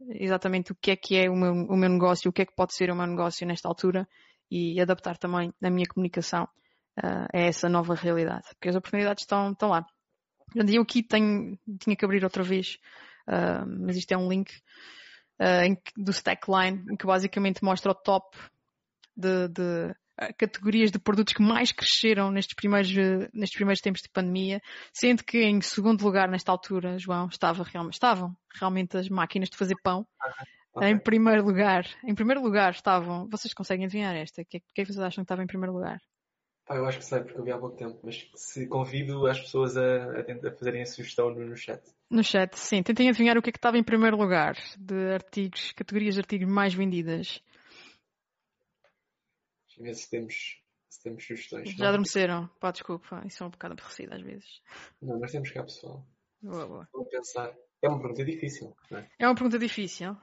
exatamente 0.08 0.72
o 0.72 0.74
que 0.74 0.90
é 0.90 0.96
que 0.96 1.16
é 1.18 1.28
o 1.28 1.36
meu, 1.36 1.52
o 1.52 1.76
meu 1.76 1.90
negócio, 1.90 2.30
o 2.30 2.32
que 2.32 2.40
é 2.40 2.46
que 2.46 2.56
pode 2.56 2.74
ser 2.74 2.90
o 2.90 2.96
meu 2.96 3.06
negócio 3.06 3.46
nesta 3.46 3.68
altura 3.68 4.08
e 4.50 4.80
adaptar 4.80 5.18
também 5.18 5.52
a 5.62 5.68
minha 5.68 5.86
comunicação 5.86 6.48
uh, 6.98 7.26
a 7.32 7.38
essa 7.38 7.68
nova 7.68 7.94
realidade, 7.94 8.48
porque 8.54 8.68
as 8.68 8.76
oportunidades 8.76 9.22
estão, 9.22 9.52
estão 9.52 9.70
lá. 9.70 9.86
Eu 10.54 10.82
aqui 10.82 11.02
tenho, 11.02 11.58
tinha 11.80 11.96
que 11.96 12.04
abrir 12.04 12.24
outra 12.24 12.42
vez, 12.42 12.78
uh, 13.28 13.66
mas 13.66 13.96
isto 13.96 14.12
é 14.12 14.16
um 14.16 14.28
link 14.28 14.50
uh, 15.40 16.02
do 16.02 16.10
Stackline, 16.10 16.84
em 16.90 16.96
que 16.96 17.06
basicamente 17.06 17.64
mostra 17.64 17.92
o 17.92 17.94
top 17.94 18.36
de, 19.16 19.48
de, 19.48 19.94
categorias 20.38 20.90
de 20.90 20.98
produtos 20.98 21.34
que 21.34 21.42
mais 21.42 21.72
cresceram 21.72 22.30
nestes 22.30 22.54
primeiros, 22.54 22.90
nestes 23.32 23.56
primeiros 23.56 23.80
tempos 23.80 24.02
de 24.02 24.10
pandemia, 24.10 24.60
sendo 24.92 25.24
que 25.24 25.42
em 25.42 25.60
segundo 25.60 26.02
lugar, 26.02 26.28
nesta 26.28 26.52
altura, 26.52 26.98
João, 26.98 27.28
estava 27.28 27.62
realmente, 27.64 27.94
estavam 27.94 28.36
realmente 28.58 28.96
as 28.96 29.08
máquinas 29.08 29.48
de 29.48 29.56
fazer 29.56 29.74
pão. 29.82 30.06
Okay. 30.74 30.90
Em 30.90 30.98
primeiro 30.98 31.44
lugar, 31.44 31.84
em 32.04 32.14
primeiro 32.14 32.42
lugar 32.42 32.72
estavam, 32.72 33.28
vocês 33.30 33.52
conseguem 33.52 33.84
adivinhar 33.84 34.14
esta? 34.14 34.42
O 34.42 34.44
que, 34.44 34.58
é 34.58 34.60
que 34.60 34.86
vocês 34.86 34.98
acham 34.98 35.22
que 35.22 35.26
estava 35.26 35.42
em 35.42 35.46
primeiro 35.46 35.74
lugar? 35.74 36.00
Pá, 36.64 36.76
eu 36.76 36.86
acho 36.86 36.98
que 36.98 37.04
sei, 37.04 37.20
porque 37.20 37.38
eu 37.38 37.44
vi 37.44 37.50
há 37.50 37.58
pouco 37.58 37.76
tempo, 37.76 37.98
mas 38.04 38.30
se 38.36 38.68
convido 38.68 39.26
as 39.26 39.40
pessoas 39.40 39.76
a, 39.76 39.82
a, 39.82 40.48
a 40.48 40.56
fazerem 40.56 40.82
a 40.82 40.86
sugestão 40.86 41.30
no, 41.30 41.44
no, 41.44 41.56
chat. 41.56 41.82
No 42.08 42.22
chat, 42.22 42.54
sim. 42.56 42.82
Tentem 42.82 43.08
adivinhar 43.08 43.36
o 43.36 43.42
que 43.42 43.50
é 43.50 43.52
que 43.52 43.58
estava 43.58 43.78
em 43.78 43.82
primeiro 43.82 44.16
lugar 44.16 44.56
de 44.78 45.12
artigos, 45.12 45.72
categorias 45.72 46.14
de 46.14 46.20
artigos 46.20 46.48
mais 46.48 46.72
vendidas. 46.72 47.42
Deixa 49.66 49.80
eu 49.80 49.84
ver 49.84 49.94
se 49.94 50.08
temos, 50.08 50.62
se 50.88 51.02
temos 51.02 51.26
sugestões. 51.26 51.70
Já 51.70 51.88
adormeceram? 51.88 52.48
Pá, 52.60 52.70
desculpa, 52.70 53.22
isso 53.26 53.42
é 53.42 53.46
um 53.46 53.50
bocado 53.50 53.74
aborrecido 53.74 54.14
às 54.14 54.22
vezes. 54.22 54.62
Não, 55.00 55.18
mas 55.18 55.32
temos 55.32 55.50
cá 55.50 55.64
pessoal. 55.64 56.06
Boa, 56.40 56.66
boa. 56.66 56.88
Vou 56.92 57.04
pensar. 57.06 57.52
É 57.82 57.88
uma 57.88 57.98
pergunta 57.98 58.24
difícil, 58.24 58.76
não 58.88 58.98
é? 58.98 59.10
É 59.18 59.26
uma 59.26 59.34
pergunta 59.34 59.58
difícil. 59.58 60.16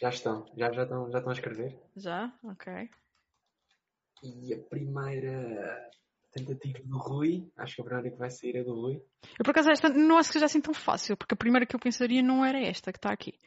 Já 0.00 0.08
estão, 0.08 0.46
já, 0.56 0.72
já, 0.72 0.82
estão, 0.84 1.10
já 1.10 1.18
estão 1.18 1.30
a 1.30 1.34
escrever? 1.34 1.80
Já? 1.96 2.32
Ok. 2.44 2.90
E 4.24 4.54
a 4.54 4.58
primeira 4.58 5.90
tentativa 6.32 6.78
do 6.82 6.96
Rui, 6.96 7.46
acho 7.58 7.76
que 7.76 7.82
a 7.82 7.84
primeira 7.84 8.10
que 8.10 8.16
vai 8.16 8.30
sair 8.30 8.56
é 8.56 8.64
do 8.64 8.74
Rui. 8.74 9.02
Eu 9.38 9.44
por 9.44 9.50
acaso 9.50 9.70
esta 9.70 9.90
não 9.90 10.16
acho 10.16 10.30
que 10.30 10.32
seja 10.32 10.46
assim 10.46 10.62
tão 10.62 10.72
fácil, 10.72 11.14
porque 11.14 11.34
a 11.34 11.36
primeira 11.36 11.66
que 11.66 11.76
eu 11.76 11.80
pensaria 11.80 12.22
não 12.22 12.42
era 12.42 12.58
esta 12.58 12.90
que 12.90 12.98
está 12.98 13.12
aqui. 13.12 13.38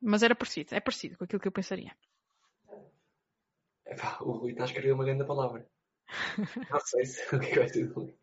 Mas 0.00 0.22
era 0.22 0.34
parecido, 0.34 0.74
é 0.74 0.80
parecido 0.80 1.16
com 1.16 1.24
aquilo 1.24 1.40
que 1.40 1.48
eu 1.48 1.52
pensaria. 1.52 1.96
Epá, 3.86 4.18
o 4.20 4.32
Rui 4.32 4.52
está 4.52 4.64
a 4.64 4.66
escrever 4.66 4.92
uma 4.92 5.04
grande 5.04 5.24
palavra. 5.24 5.66
não 6.70 6.80
sei 6.80 7.06
se 7.06 7.22
o 7.34 7.40
que 7.40 7.58
vai 7.58 7.68
ser 7.68 7.88
do 7.88 7.94
Rui. 7.94 8.14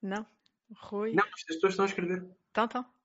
Não, 0.00 0.24
Rui. 0.76 1.12
Não, 1.12 1.24
as 1.24 1.44
pessoas 1.44 1.72
estão 1.72 1.84
a 1.84 1.88
escrever. 1.88 2.24
Então, 2.50 2.64
então. 2.64 2.99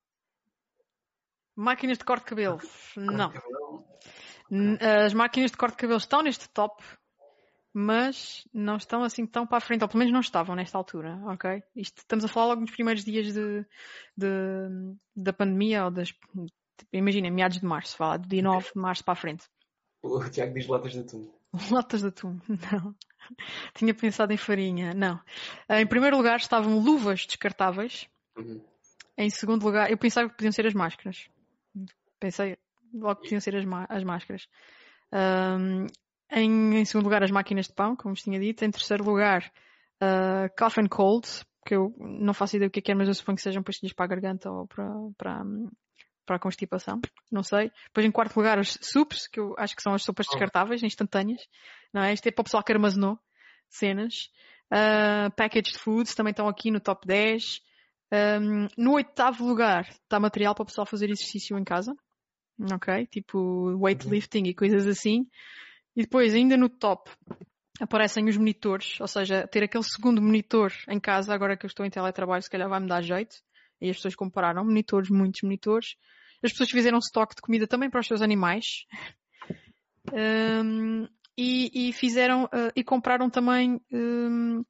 Máquinas 1.55 1.97
de 1.97 2.03
corte 2.03 2.23
de 2.23 2.29
cabelo. 2.29 2.59
Não. 2.97 3.31
As 5.05 5.13
máquinas 5.13 5.51
de 5.51 5.57
corte 5.57 5.73
de 5.73 5.81
cabelo 5.81 5.97
estão 5.97 6.21
neste 6.21 6.49
top, 6.49 6.83
mas 7.73 8.47
não 8.53 8.77
estão 8.77 9.03
assim 9.03 9.25
tão 9.25 9.45
para 9.45 9.57
a 9.57 9.61
frente, 9.61 9.81
ou 9.81 9.87
pelo 9.87 9.99
menos 9.99 10.13
não 10.13 10.21
estavam 10.21 10.55
nesta 10.55 10.77
altura, 10.77 11.19
ok? 11.25 11.63
Isto, 11.75 11.97
estamos 11.99 12.23
a 12.23 12.27
falar 12.27 12.47
logo 12.47 12.61
nos 12.61 12.71
primeiros 12.71 13.03
dias 13.03 13.33
de, 13.33 13.65
de 14.15 14.95
da 15.15 15.33
pandemia, 15.33 15.85
ou 15.85 15.91
das. 15.91 16.13
Imagina, 16.93 17.29
meados 17.31 17.59
de 17.59 17.65
março, 17.65 17.97
do 18.19 18.27
dia 18.27 18.41
9 18.41 18.71
de 18.73 18.79
março 18.79 19.03
para 19.03 19.13
a 19.13 19.17
frente. 19.17 19.45
O 20.01 20.23
Tiago 20.29 20.53
diz 20.53 20.67
latas 20.67 20.93
de 20.93 20.99
atum. 20.99 21.29
Latas 21.71 22.01
de 22.01 22.07
atum, 22.07 22.39
não. 22.47 22.95
Tinha 23.73 23.93
pensado 23.93 24.31
em 24.31 24.37
farinha, 24.37 24.93
não. 24.93 25.19
Em 25.69 25.87
primeiro 25.87 26.15
lugar 26.15 26.37
estavam 26.37 26.79
luvas 26.79 27.25
descartáveis. 27.25 28.07
Uhum. 28.37 28.61
Em 29.17 29.29
segundo 29.29 29.63
lugar, 29.63 29.89
eu 29.89 29.97
pensava 29.97 30.29
que 30.29 30.35
podiam 30.35 30.51
ser 30.51 30.67
as 30.67 30.73
máscaras. 30.73 31.27
Pensei 32.19 32.57
logo 32.93 33.15
que 33.15 33.23
podiam 33.23 33.41
ser 33.41 33.55
as, 33.55 33.65
as 33.89 34.03
máscaras. 34.03 34.47
Um, 35.11 35.87
em, 36.31 36.79
em, 36.79 36.85
segundo 36.85 37.05
lugar, 37.05 37.23
as 37.23 37.31
máquinas 37.31 37.67
de 37.67 37.73
pão, 37.73 37.95
como 37.95 38.15
vos 38.15 38.23
tinha 38.23 38.39
dito. 38.39 38.63
Em 38.63 38.71
terceiro 38.71 39.03
lugar, 39.03 39.51
uh, 40.01 40.49
cough 40.57 40.79
and 40.79 40.87
cold, 40.87 41.27
que 41.65 41.75
eu 41.75 41.93
não 41.97 42.33
faço 42.33 42.55
ideia 42.55 42.69
do 42.69 42.71
que 42.71 42.91
é, 42.91 42.93
é, 42.93 42.95
mas 42.95 43.07
eu 43.07 43.13
suponho 43.13 43.35
que 43.35 43.41
sejam 43.41 43.63
pastilhas 43.63 43.93
para 43.93 44.05
a 44.05 44.07
garganta 44.07 44.49
ou 44.51 44.67
para, 44.67 44.85
para, 45.17 45.43
para 46.25 46.35
a 46.35 46.39
constipação. 46.39 46.99
Não 47.31 47.43
sei. 47.43 47.71
Depois, 47.87 48.05
em 48.05 48.11
quarto 48.11 48.35
lugar, 48.37 48.59
as 48.59 48.77
soups, 48.81 49.27
que 49.27 49.39
eu 49.39 49.55
acho 49.57 49.75
que 49.75 49.81
são 49.81 49.93
as 49.93 50.03
sopas 50.03 50.27
descartáveis, 50.27 50.83
instantâneas. 50.83 51.41
Não 51.93 52.03
é? 52.03 52.13
Isto 52.13 52.27
é 52.27 52.31
para 52.31 52.41
o 52.41 52.45
pessoal 52.45 52.63
que 52.63 52.71
armazenou 52.71 53.19
cenas. 53.69 54.29
Uh, 54.71 55.29
packaged 55.35 55.77
foods 55.77 56.15
também 56.15 56.31
estão 56.31 56.47
aqui 56.47 56.71
no 56.71 56.79
top 56.79 57.05
10. 57.07 57.61
Um, 58.15 58.67
no 58.77 58.93
oitavo 58.93 59.45
lugar 59.45 59.87
está 59.89 60.19
material 60.19 60.55
para 60.55 60.63
o 60.63 60.65
pessoal 60.65 60.85
fazer 60.85 61.09
exercício 61.09 61.57
em 61.57 61.63
casa. 61.63 61.95
Ok? 62.71 63.07
Tipo 63.07 63.77
weightlifting 63.77 64.43
uhum. 64.43 64.45
e 64.47 64.53
coisas 64.53 64.87
assim. 64.87 65.27
E 65.95 66.01
depois, 66.01 66.33
ainda 66.33 66.55
no 66.55 66.69
top, 66.69 67.11
aparecem 67.79 68.27
os 68.27 68.37
monitores. 68.37 68.99
Ou 69.01 69.07
seja, 69.07 69.47
ter 69.47 69.63
aquele 69.63 69.83
segundo 69.83 70.21
monitor 70.21 70.71
em 70.89 70.99
casa, 70.99 71.33
agora 71.33 71.57
que 71.57 71.65
eu 71.65 71.67
estou 71.67 71.85
em 71.85 71.89
teletrabalho, 71.89 72.41
se 72.41 72.49
calhar 72.49 72.69
vai-me 72.69 72.87
dar 72.87 73.01
jeito. 73.01 73.35
E 73.81 73.89
as 73.89 73.97
pessoas 73.97 74.15
compraram 74.15 74.63
monitores, 74.63 75.09
muitos 75.09 75.41
monitores. 75.41 75.95
As 76.43 76.51
pessoas 76.51 76.69
fizeram 76.69 76.99
stock 76.99 77.35
de 77.35 77.41
comida 77.41 77.67
também 77.67 77.89
para 77.89 77.99
os 77.99 78.07
seus 78.07 78.21
animais. 78.21 78.85
Um, 80.13 81.07
e, 81.37 81.89
e, 81.89 81.93
fizeram 81.93 82.45
uh, 82.45 82.71
e 82.75 82.83
compraram 82.83 83.29
também 83.29 83.81
um, 83.91 84.63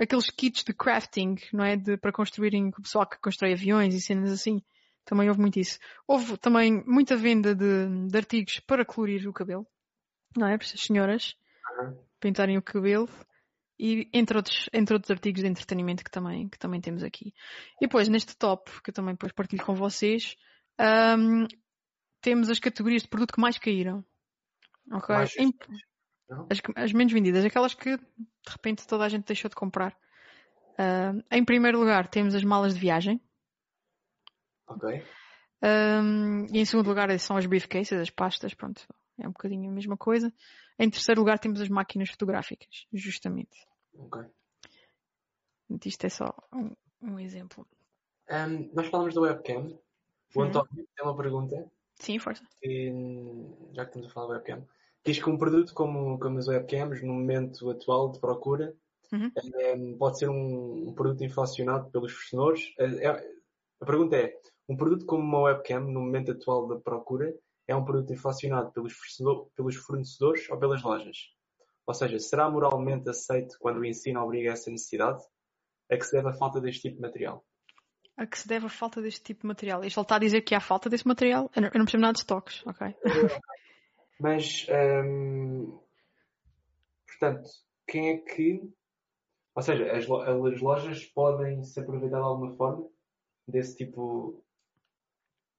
aqueles 0.00 0.30
kits 0.30 0.64
de 0.64 0.72
crafting, 0.72 1.36
não 1.52 1.64
é? 1.64 1.76
De, 1.76 1.96
para 1.96 2.12
construírem, 2.12 2.68
o 2.68 2.82
pessoal 2.82 3.06
que 3.06 3.18
constrói 3.20 3.52
aviões 3.52 3.94
e 3.94 4.00
cenas 4.00 4.30
assim. 4.30 4.62
Também 5.04 5.28
houve 5.28 5.40
muito 5.40 5.58
isso. 5.58 5.78
Houve 6.06 6.38
também 6.38 6.82
muita 6.86 7.16
venda 7.16 7.54
de, 7.54 8.08
de 8.08 8.16
artigos 8.16 8.60
para 8.60 8.84
colorir 8.84 9.28
o 9.28 9.32
cabelo, 9.32 9.66
não 10.36 10.48
é? 10.48 10.56
Para 10.56 10.66
as 10.66 10.80
senhoras 10.80 11.36
uhum. 11.78 11.98
pintarem 12.18 12.56
o 12.56 12.62
cabelo. 12.62 13.08
E 13.78 14.08
entre 14.12 14.36
outros, 14.36 14.68
entre 14.72 14.94
outros 14.94 15.10
artigos 15.10 15.42
de 15.42 15.48
entretenimento 15.48 16.04
que 16.04 16.10
também, 16.10 16.48
que 16.48 16.58
também 16.58 16.80
temos 16.80 17.02
aqui. 17.02 17.34
E 17.80 17.86
depois, 17.86 18.08
neste 18.08 18.36
top, 18.36 18.70
que 18.82 18.90
eu 18.90 18.94
também 18.94 19.14
depois 19.14 19.32
partilho 19.32 19.64
com 19.64 19.74
vocês, 19.74 20.36
um, 21.18 21.46
temos 22.20 22.48
as 22.48 22.58
categorias 22.58 23.02
de 23.02 23.08
produto 23.08 23.34
que 23.34 23.40
mais 23.40 23.58
caíram. 23.58 24.04
Ok? 24.92 25.14
Mais... 25.14 25.36
Em, 25.36 25.52
as, 26.50 26.60
as, 26.76 26.92
menos 26.92 27.12
vendidas, 27.12 27.44
aquelas 27.44 27.74
que 27.74 27.96
de 27.96 28.50
repente 28.50 28.86
toda 28.86 29.04
a 29.04 29.08
gente 29.08 29.26
deixou 29.26 29.48
de 29.48 29.56
comprar. 29.56 29.96
Uh, 30.72 31.22
em 31.30 31.44
primeiro 31.44 31.78
lugar 31.78 32.08
temos 32.08 32.34
as 32.34 32.44
malas 32.44 32.74
de 32.74 32.80
viagem. 32.80 33.20
Ok. 34.66 35.04
Um, 35.62 36.46
e 36.52 36.58
em 36.58 36.64
segundo 36.64 36.88
lugar 36.88 37.18
são 37.18 37.36
as 37.36 37.46
briefcases, 37.46 37.92
as 37.92 38.10
pastas, 38.10 38.52
pronto, 38.54 38.86
é 39.18 39.26
um 39.26 39.32
bocadinho 39.32 39.70
a 39.70 39.74
mesma 39.74 39.96
coisa. 39.96 40.32
Em 40.78 40.90
terceiro 40.90 41.20
lugar 41.20 41.38
temos 41.38 41.60
as 41.60 41.68
máquinas 41.68 42.10
fotográficas, 42.10 42.86
justamente. 42.92 43.56
Ok. 43.94 44.22
Isto 45.84 46.06
é 46.06 46.08
só 46.08 46.34
um, 46.52 46.74
um 47.00 47.18
exemplo. 47.18 47.66
Um, 48.30 48.70
nós 48.74 48.88
falamos 48.88 49.14
da 49.14 49.20
webcam. 49.20 49.78
O 50.34 50.40
uhum. 50.40 50.46
António 50.46 50.88
tem 50.96 51.04
uma 51.04 51.16
pergunta. 51.16 51.70
Sim, 51.96 52.18
força. 52.18 52.44
Que, 52.60 52.92
já 53.72 53.84
que 53.84 53.90
estamos 53.90 54.08
a 54.08 54.10
falar 54.10 54.26
da 54.26 54.32
webcam, 54.34 54.66
Diz 55.04 55.22
que 55.22 55.28
um 55.28 55.36
produto 55.36 55.74
como, 55.74 56.18
como 56.18 56.38
as 56.38 56.48
webcams, 56.48 57.02
no 57.02 57.12
momento 57.12 57.70
atual 57.70 58.10
de 58.10 58.18
procura, 58.18 58.74
uhum. 59.12 59.30
é, 59.36 59.96
pode 59.98 60.18
ser 60.18 60.30
um, 60.30 60.88
um, 60.88 60.94
produto 60.94 61.22
inflacionado 61.22 61.90
pelos 61.90 62.12
fornecedores. 62.12 62.72
É, 62.78 63.06
é, 63.06 63.34
a 63.80 63.84
pergunta 63.84 64.16
é, 64.16 64.34
um 64.68 64.76
produto 64.76 65.04
como 65.04 65.22
uma 65.22 65.42
webcam, 65.42 65.80
no 65.80 66.00
momento 66.00 66.32
atual 66.32 66.66
da 66.66 66.80
procura, 66.80 67.34
é 67.68 67.76
um 67.76 67.84
produto 67.84 68.12
inflacionado 68.12 68.72
pelos, 68.72 68.94
pelos 69.54 69.76
fornecedores 69.76 70.48
ou 70.48 70.58
pelas 70.58 70.82
lojas? 70.82 71.16
Ou 71.86 71.94
seja, 71.94 72.18
será 72.18 72.50
moralmente 72.50 73.08
aceito 73.08 73.56
quando 73.58 73.78
o 73.78 73.84
ensino 73.84 74.22
obriga 74.22 74.52
essa 74.52 74.70
necessidade? 74.70 75.22
A 75.90 75.96
que 75.98 76.06
se 76.06 76.12
deve 76.12 76.28
a 76.28 76.32
falta 76.32 76.60
deste 76.60 76.82
tipo 76.82 76.96
de 76.96 77.02
material? 77.02 77.44
A 78.16 78.26
que 78.26 78.38
se 78.38 78.48
deve 78.48 78.66
a 78.66 78.70
falta 78.70 79.02
deste 79.02 79.22
tipo 79.22 79.42
de 79.42 79.48
material? 79.48 79.84
Isto 79.84 80.00
ele 80.00 80.04
está 80.04 80.16
a 80.16 80.20
dizer 80.20 80.40
que 80.42 80.54
há 80.54 80.60
falta 80.60 80.88
desse 80.88 81.06
material? 81.06 81.50
Eu 81.54 81.62
não, 81.62 81.68
eu 81.68 81.78
não 81.78 81.84
percebo 81.84 82.00
nada 82.00 82.14
de 82.14 82.20
estoques, 82.20 82.62
ok? 82.66 82.94
Mas, 84.20 84.66
hum, 85.04 85.78
portanto, 87.06 87.48
quem 87.86 88.10
é 88.10 88.18
que. 88.18 88.60
Ou 89.54 89.62
seja, 89.62 89.92
as, 89.92 90.04
as 90.04 90.60
lojas 90.60 91.04
podem 91.06 91.62
se 91.62 91.78
aproveitar 91.78 92.18
de 92.18 92.24
alguma 92.24 92.56
forma 92.56 92.88
desse 93.46 93.76
tipo. 93.76 94.42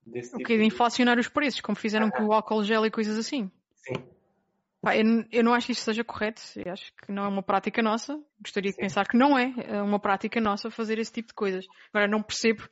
Desse 0.06 0.36
o 0.36 0.38
tipo 0.38 0.48
que? 0.48 0.58
De 0.58 0.66
inflacionar 0.66 1.18
os 1.18 1.28
preços, 1.28 1.62
como 1.62 1.78
fizeram 1.78 2.10
com 2.10 2.26
o 2.26 2.34
álcool 2.34 2.64
gel 2.64 2.86
e 2.86 2.92
coisas 2.92 3.18
assim. 3.18 3.50
Sim. 3.76 3.94
Pá, 4.82 4.96
eu, 4.96 5.26
eu, 5.32 5.44
não 5.44 5.54
acho 5.54 5.66
que 5.66 5.72
isto 5.72 5.84
seja 5.84 6.04
correto. 6.04 6.42
Eu 6.58 6.72
acho 6.72 6.94
que 6.94 7.12
não 7.12 7.26
é 7.26 7.28
uma 7.28 7.42
prática 7.42 7.82
nossa. 7.82 8.22
Gostaria 8.40 8.72
Sim. 8.72 8.76
de 8.76 8.82
pensar 8.82 9.08
que 9.08 9.18
não 9.18 9.38
é, 9.38 9.52
é 9.68 9.82
uma 9.82 10.00
prática 10.00 10.40
nossa 10.40 10.70
fazer 10.70 11.00
esse 11.00 11.12
tipo 11.12 11.30
de 11.30 11.34
coisas. 11.34 11.66
Agora, 11.92 12.08
não 12.08 12.22
percebo 12.22 12.70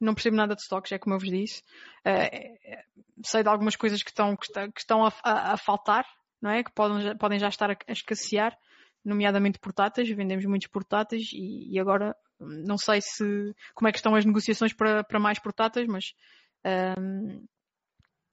não 0.00 0.14
percebo 0.14 0.36
nada 0.36 0.54
de 0.54 0.62
stocks, 0.62 0.92
é 0.92 0.98
como 0.98 1.14
eu 1.14 1.18
vos 1.18 1.28
disse. 1.28 1.62
Uh, 2.06 2.82
sei 3.24 3.42
de 3.42 3.48
algumas 3.48 3.76
coisas 3.76 4.02
que 4.02 4.10
estão, 4.10 4.36
que, 4.36 4.46
estão 4.78 5.04
a, 5.04 5.12
a, 5.22 5.52
a, 5.54 5.56
faltar, 5.56 6.06
não 6.40 6.50
é? 6.50 6.62
Que 6.62 6.72
podem, 6.72 7.16
podem 7.16 7.38
já 7.38 7.48
estar 7.48 7.70
a, 7.70 7.76
a, 7.86 7.92
escassear, 7.92 8.56
nomeadamente 9.04 9.58
portáteis. 9.58 10.08
Vendemos 10.10 10.44
muitos 10.44 10.68
portáteis 10.68 11.30
e, 11.32 11.72
e, 11.72 11.78
agora 11.78 12.14
não 12.38 12.76
sei 12.76 13.00
se 13.00 13.54
como 13.74 13.88
é 13.88 13.92
que 13.92 13.98
estão 13.98 14.14
as 14.14 14.24
negociações 14.24 14.72
para, 14.72 15.02
para 15.02 15.18
mais 15.18 15.38
portáteis, 15.38 15.86
mas 15.86 16.12
ehm, 16.64 17.46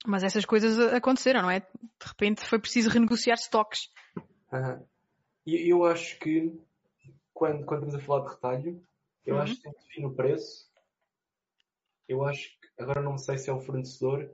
mas 0.05 0.23
essas 0.23 0.45
coisas 0.45 0.77
aconteceram, 0.93 1.41
não 1.41 1.49
é? 1.49 1.61
De 1.61 2.05
repente 2.05 2.41
foi 2.41 2.59
preciso 2.59 2.89
renegociar 2.89 3.37
stocks. 3.37 3.89
Uhum. 4.51 4.85
E 5.45 5.71
eu 5.71 5.85
acho 5.85 6.19
que 6.19 6.53
quando, 7.33 7.65
quando 7.65 7.85
estamos 7.85 7.95
a 7.95 8.05
falar 8.05 8.25
de 8.25 8.35
retalho, 8.35 8.83
eu 9.25 9.35
uhum. 9.35 9.41
acho 9.41 9.55
que 9.55 9.61
tem 9.61 9.73
que 9.73 9.79
definir 9.79 10.07
o 10.07 10.13
preço 10.13 10.72
eu 12.13 12.23
acho 12.25 12.49
que 12.59 12.81
agora 12.81 13.01
não 13.01 13.17
sei 13.17 13.37
se 13.37 13.49
é 13.49 13.53
o 13.53 13.59
fornecedor 13.59 14.29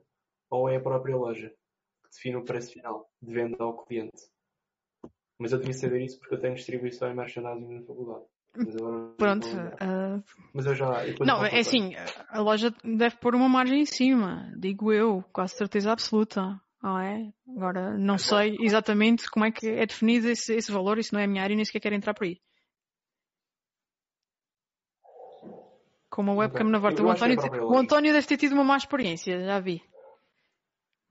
ou 0.48 0.68
é 0.68 0.76
a 0.76 0.80
própria 0.80 1.16
loja 1.16 1.48
que 2.02 2.10
define 2.10 2.36
o 2.36 2.44
preço 2.44 2.72
final 2.72 3.10
de 3.20 3.32
venda 3.32 3.56
ao 3.60 3.84
cliente? 3.84 4.30
Mas 5.38 5.52
eu 5.52 5.58
devia 5.58 5.74
saber 5.74 6.02
isso 6.02 6.18
porque 6.18 6.34
eu 6.34 6.40
tenho 6.40 6.54
distribuição 6.54 7.10
e 7.10 7.14
merchandising 7.14 7.80
na 7.80 7.86
faculdade. 7.86 8.24
Mas 8.54 8.76
agora 8.76 9.14
Pronto. 9.16 9.46
uh, 9.46 10.22
Mas 10.52 10.66
eu 10.66 10.74
já. 10.74 11.04
depois 11.04 11.26
Não, 11.26 11.38
eu 11.38 11.44
é 11.44 11.60
assim, 11.60 11.94
a 12.28 12.40
loja 12.40 12.74
deve 12.84 13.16
pôr 13.16 13.34
uma 13.34 13.48
margem 13.48 13.80
em 13.80 13.86
cima, 13.86 14.52
digo 14.56 14.92
eu, 14.92 15.24
quase 15.32 15.54
certeza 15.54 15.92
absoluta, 15.92 16.60
não 16.82 16.98
é? 16.98 17.32
Agora, 17.56 17.96
não 17.96 18.18
sei 18.18 18.56
exatamente 18.60 19.30
como 19.30 19.46
é 19.46 19.50
que 19.50 19.66
é 19.66 19.86
definido 19.86 20.28
esse, 20.28 20.54
esse 20.54 20.70
valor, 20.70 20.98
isso 20.98 21.14
não 21.14 21.20
é 21.20 21.24
a 21.24 21.28
minha 21.28 21.42
área, 21.42 21.56
nem 21.56 21.64
sequer 21.64 21.80
quero 21.80 21.94
entrar 21.94 22.12
por 22.12 22.24
aí. 22.24 22.38
Como 26.10 26.32
a 26.32 26.34
webcam 26.34 26.68
na 26.68 26.78
Vorta, 26.78 27.02
o 27.02 27.08
é 27.08 27.12
António, 27.12 27.38
o. 27.68 27.78
António 27.78 28.12
deve 28.12 28.26
ter 28.26 28.36
tido 28.36 28.52
uma 28.52 28.64
má 28.64 28.76
experiência, 28.76 29.42
já 29.44 29.60
vi. 29.60 29.82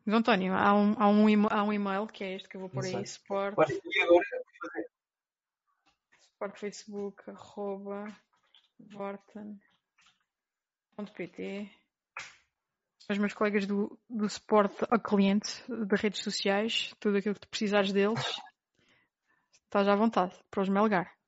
Mas 0.06 0.16
António, 0.16 0.54
há 0.54 0.74
um, 0.74 0.94
há 0.98 1.08
um, 1.08 1.30
ema- 1.30 1.50
há 1.52 1.64
um 1.64 1.72
e-mail, 1.72 2.06
que 2.08 2.24
é 2.24 2.36
este 2.36 2.50
que 2.50 2.58
eu 2.58 2.62
vou 2.62 2.70
pôr 2.70 2.84
aí, 2.84 2.96
agora? 2.96 3.06
sport 6.34 6.58
Facebook, 6.58 7.30
arroba, 7.30 8.14
vorten.pt 8.80 9.60
os 13.12 13.18
meus 13.18 13.34
colegas 13.34 13.66
do, 13.66 14.00
do 14.08 14.30
suporte 14.30 14.86
a 14.90 15.00
cliente 15.00 15.64
de 15.68 15.96
redes 15.96 16.22
sociais, 16.22 16.94
tudo 17.00 17.18
aquilo 17.18 17.34
que 17.34 17.42
tu 17.42 17.50
precisares 17.50 17.92
deles, 17.92 18.40
estás 19.64 19.88
à 19.88 19.96
vontade 19.96 20.36
para 20.52 20.62
os 20.62 20.70
melgar. 20.70 21.19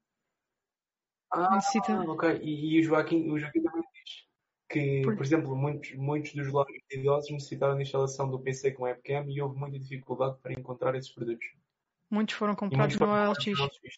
Ah, 1.31 1.55
Necessita- 1.55 1.99
ok. 2.01 2.39
E, 2.41 2.75
e 2.75 2.79
o, 2.79 2.83
Joaquim, 2.83 3.29
o 3.31 3.39
Joaquim 3.39 3.61
também 3.63 3.81
diz 3.81 4.25
que, 4.69 5.01
Por- 5.03 5.15
por, 5.15 5.25
exemplo, 5.25 5.55
muitos, 5.55 5.93
muitos 5.95 6.33
dos 6.33 6.47
lojas 6.47 6.75
idosos 6.91 7.31
necessitaram 7.31 7.75
de 7.77 7.83
instalação 7.83 8.29
do 8.29 8.39
PC 8.39 8.71
com 8.71 8.83
webcam 8.83 9.25
e 9.29 9.41
houve 9.41 9.57
muita 9.57 9.79
dificuldade 9.79 10.37
para 10.41 10.53
encontrar 10.53 10.95
esses 10.95 11.11
produtos. 11.11 11.45
Muitos 12.09 12.35
foram 12.35 12.55
comprados 12.55 12.95
muitos 12.95 12.99
no 12.99 13.07
foram 13.07 13.29
OLX. 13.29 13.45
no 13.45 13.65
LX. 13.65 13.97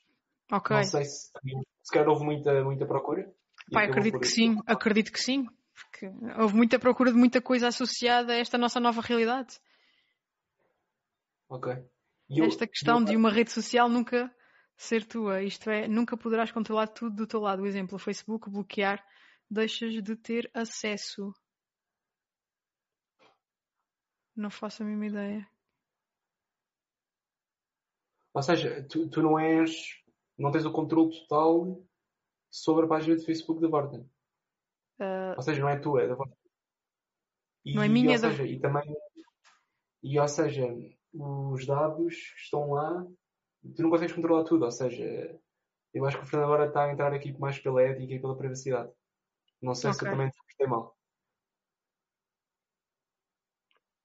Ok. 0.51 0.75
Não 0.75 0.83
sei 0.83 1.05
se, 1.05 1.31
se 1.81 1.91
calhar 1.91 2.07
houve 2.09 2.23
muita, 2.25 2.63
muita 2.63 2.85
procura. 2.85 3.33
Pai, 3.71 3.85
acredito 3.87 4.19
que 4.19 4.27
sim, 4.27 4.57
acredito 4.67 5.11
que 5.11 5.19
sim. 5.21 5.47
Porque 5.73 6.05
houve 6.39 6.55
muita 6.55 6.77
procura 6.77 7.11
de 7.11 7.17
muita 7.17 7.41
coisa 7.41 7.67
associada 7.69 8.33
a 8.33 8.37
esta 8.37 8.57
nossa 8.59 8.79
nova 8.79 9.01
realidade. 9.01 9.57
Ok. 11.49 11.73
Eu- 12.29 12.45
Esta 12.45 12.67
questão 12.67 12.99
eu- 12.99 13.05
de 13.05 13.15
uma 13.15 13.31
rede 13.31 13.51
social 13.51 13.89
nunca 13.89 14.31
ser 14.77 15.05
tua, 15.05 15.41
isto 15.43 15.69
é, 15.69 15.87
nunca 15.87 16.17
poderás 16.17 16.51
controlar 16.51 16.87
tudo 16.87 17.15
do 17.15 17.27
teu 17.27 17.39
lado. 17.39 17.61
O 17.63 17.65
exemplo, 17.67 17.95
o 17.95 17.99
Facebook, 17.99 18.49
bloquear, 18.49 19.05
deixas 19.49 19.93
de 20.03 20.15
ter 20.15 20.49
acesso. 20.53 21.33
Não 24.35 24.49
faço 24.49 24.81
a 24.83 24.85
mínima 24.85 25.05
ideia. 25.07 25.47
Ou 28.33 28.41
seja, 28.41 28.83
tu, 28.87 29.09
tu 29.09 29.21
não 29.21 29.37
és. 29.39 30.01
Não 30.37 30.51
tens 30.51 30.65
o 30.65 30.71
controle 30.71 31.11
total 31.21 31.85
sobre 32.49 32.85
a 32.85 32.89
página 32.89 33.15
de 33.15 33.23
Facebook 33.25 33.61
da 33.61 33.67
Vorten. 33.67 34.09
Ah, 34.99 35.35
Ou 35.37 35.43
seja, 35.43 35.61
não 35.61 35.69
é 35.69 35.79
tua, 35.79 36.01
é 36.01 36.07
da 36.07 36.15
Vorten. 36.15 36.37
E, 37.65 37.75
Não 37.75 37.83
é 37.83 37.87
minha, 37.87 38.09
ou 38.09 38.15
é 38.15 38.19
da- 38.19 38.29
seja, 38.31 38.45
e 38.47 38.59
também. 38.59 38.83
E 40.01 40.19
ou 40.19 40.27
seja, 40.27 40.65
os 41.13 41.65
dados 41.65 42.15
que 42.15 42.41
estão 42.41 42.71
lá, 42.71 43.05
tu 43.75 43.81
não 43.81 43.89
consegues 43.89 44.13
controlar 44.15 44.43
tudo. 44.43 44.65
Ou 44.65 44.71
seja, 44.71 45.39
eu 45.93 46.05
acho 46.05 46.17
que 46.17 46.23
o 46.23 46.27
Fernando 46.27 46.45
agora 46.51 46.67
está 46.67 46.85
a 46.85 46.91
entrar 46.91 47.13
aqui 47.13 47.31
mais 47.39 47.59
pela 47.59 47.81
ética 47.81 48.13
e 48.13 48.19
pela 48.19 48.37
privacidade. 48.37 48.91
Não 49.61 49.73
sei 49.73 49.91
se 49.93 49.97
Ok. 49.97 50.07
eu 50.07 50.11
também 50.11 50.27
interpretei 50.27 50.67
mal. 50.67 50.97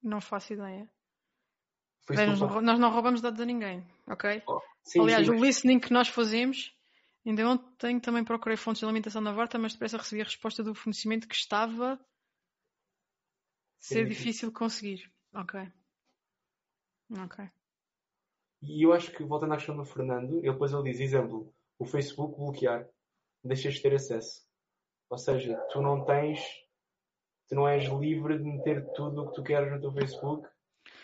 não 0.01 0.21
faço 0.21 0.53
ideia. 0.53 0.89
Bem, 2.09 2.25
nós, 2.27 2.39
não, 2.39 2.61
nós 2.61 2.79
não 2.79 2.89
roubamos 2.91 3.21
dados 3.21 3.39
a 3.39 3.45
ninguém, 3.45 3.85
ok? 4.07 4.41
Oh, 4.47 4.59
sim, 4.83 5.01
Aliás, 5.01 5.25
sim, 5.25 5.31
o 5.31 5.35
mas- 5.35 5.43
listening 5.43 5.79
que 5.79 5.93
nós 5.93 6.07
fazemos, 6.07 6.75
ainda 7.25 7.47
ontem 7.47 7.99
também 7.99 8.23
procurei 8.23 8.57
fontes 8.57 8.79
de 8.79 8.85
alimentação 8.85 9.21
na 9.21 9.31
Vorta, 9.33 9.59
mas 9.59 9.73
depressa 9.73 9.97
recebi 9.97 10.21
a 10.21 10.25
resposta 10.25 10.63
do 10.63 10.73
fornecimento 10.73 11.27
que 11.27 11.35
estava 11.35 11.93
a 11.93 11.99
ser 13.79 14.03
Sim. 14.03 14.09
difícil 14.09 14.49
de 14.49 14.55
conseguir. 14.55 15.11
Ok. 15.33 15.59
Ok. 17.11 17.49
E 18.61 18.85
eu 18.85 18.93
acho 18.93 19.11
que, 19.11 19.23
voltando 19.23 19.53
à 19.53 19.57
questão 19.57 19.77
do 19.77 19.85
Fernando, 19.85 20.37
ele 20.39 20.51
depois 20.51 20.73
ele 20.73 20.83
diz, 20.83 20.99
exemplo, 20.99 21.53
o 21.77 21.85
Facebook 21.85 22.37
bloquear, 22.37 22.87
deixas 23.43 23.75
de 23.75 23.81
ter 23.81 23.93
acesso. 23.95 24.41
Ou 25.09 25.17
seja, 25.17 25.57
tu 25.71 25.81
não 25.81 26.03
tens, 26.05 26.39
tu 27.47 27.55
não 27.55 27.67
és 27.67 27.85
livre 27.85 28.37
de 28.37 28.43
meter 28.43 28.85
tudo 28.93 29.21
o 29.21 29.29
que 29.29 29.35
tu 29.35 29.43
queres 29.43 29.71
no 29.71 29.79
teu 29.79 29.91
Facebook. 29.91 30.47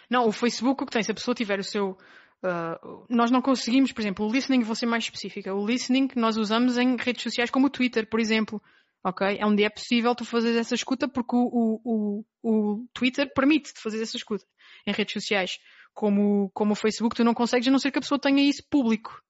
Não, 0.10 0.28
o 0.28 0.32
Facebook 0.32 0.84
o 0.84 0.86
que 0.86 0.92
tem, 0.92 1.02
se 1.02 1.12
a 1.12 1.16
pessoa 1.16 1.34
tiver 1.34 1.60
o 1.60 1.64
seu. 1.64 1.98
ah, 2.44 2.80
nós 3.10 3.32
não 3.32 3.42
conseguimos, 3.42 3.92
por 3.92 4.02
exemplo, 4.02 4.28
o 4.28 4.32
listening, 4.32 4.62
vou 4.62 4.76
ser 4.76 4.86
mais 4.86 5.06
específica. 5.06 5.56
O 5.56 5.66
listening 5.66 6.10
nós 6.16 6.38
usamos 6.38 6.78
em 6.78 6.96
redes 6.98 7.24
sociais 7.24 7.50
como 7.50 7.68
o 7.68 7.70
Twitter, 7.70 8.08
por 8.10 8.20
exemplo. 8.20 8.62
Ok? 9.04 9.38
É 9.40 9.46
onde 9.46 9.64
é 9.64 9.70
possível 9.70 10.16
tu 10.16 10.26
fazeres 10.26 10.58
essa 10.58 10.74
escuta 10.74 11.08
porque 11.08 11.36
o, 11.36 11.48
o, 11.84 12.26
o, 12.42 12.74
o 12.74 12.88
Twitter 12.92 13.32
permite-te 13.34 13.80
fazer 13.80 14.02
essa 14.02 14.18
escuta 14.18 14.44
em 14.86 14.92
redes 14.92 15.14
sociais. 15.14 15.60
Como, 15.96 16.52
como 16.54 16.74
o 16.74 16.76
Facebook, 16.76 17.16
tu 17.16 17.24
não 17.24 17.34
consegues 17.34 17.68
a 17.68 17.72
não 17.72 17.80
ser 17.80 17.90
que 17.90 17.98
a 17.98 18.02
pessoa 18.02 18.20
tenha 18.20 18.44
isso 18.44 18.62
público. 18.70 19.24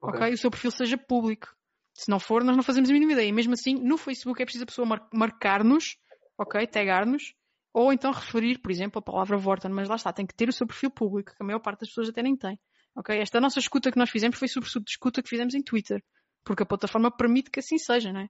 Ok? 0.00 0.20
ok? 0.20 0.34
O 0.34 0.38
seu 0.38 0.50
perfil 0.50 0.70
seja 0.70 0.96
público. 0.96 1.54
Se 1.92 2.08
não 2.08 2.20
for, 2.20 2.44
nós 2.44 2.56
não 2.56 2.62
fazemos 2.62 2.88
a 2.88 2.92
mínima 2.92 3.12
ideia. 3.12 3.28
E 3.28 3.32
mesmo 3.32 3.54
assim, 3.54 3.74
no 3.74 3.98
Facebook 3.98 4.40
é 4.40 4.44
preciso 4.44 4.62
a 4.62 4.66
pessoa 4.66 4.86
mar- 4.86 5.08
marcar-nos, 5.12 5.96
ok? 6.38 6.64
Tagar-nos, 6.68 7.34
ou 7.74 7.92
então 7.92 8.12
referir, 8.12 8.58
por 8.60 8.70
exemplo, 8.70 9.00
a 9.00 9.02
palavra 9.02 9.36
Vorten. 9.36 9.72
Mas 9.72 9.88
lá 9.88 9.96
está, 9.96 10.12
tem 10.12 10.24
que 10.24 10.34
ter 10.34 10.48
o 10.48 10.52
seu 10.52 10.66
perfil 10.66 10.90
público, 10.90 11.32
que 11.34 11.42
a 11.42 11.44
maior 11.44 11.58
parte 11.58 11.80
das 11.80 11.88
pessoas 11.88 12.08
até 12.08 12.22
nem 12.22 12.36
tem. 12.36 12.58
Ok? 12.94 13.18
Esta 13.18 13.40
nossa 13.40 13.58
escuta 13.58 13.90
que 13.90 13.98
nós 13.98 14.08
fizemos 14.08 14.38
foi 14.38 14.46
de 14.48 14.90
escuta 14.90 15.22
que 15.22 15.28
fizemos 15.28 15.54
em 15.54 15.62
Twitter. 15.62 16.02
Porque 16.44 16.62
a 16.62 16.66
plataforma 16.66 17.10
permite 17.10 17.50
que 17.50 17.58
assim 17.58 17.78
seja, 17.78 18.12
não 18.12 18.20
é? 18.20 18.24
É 18.24 18.28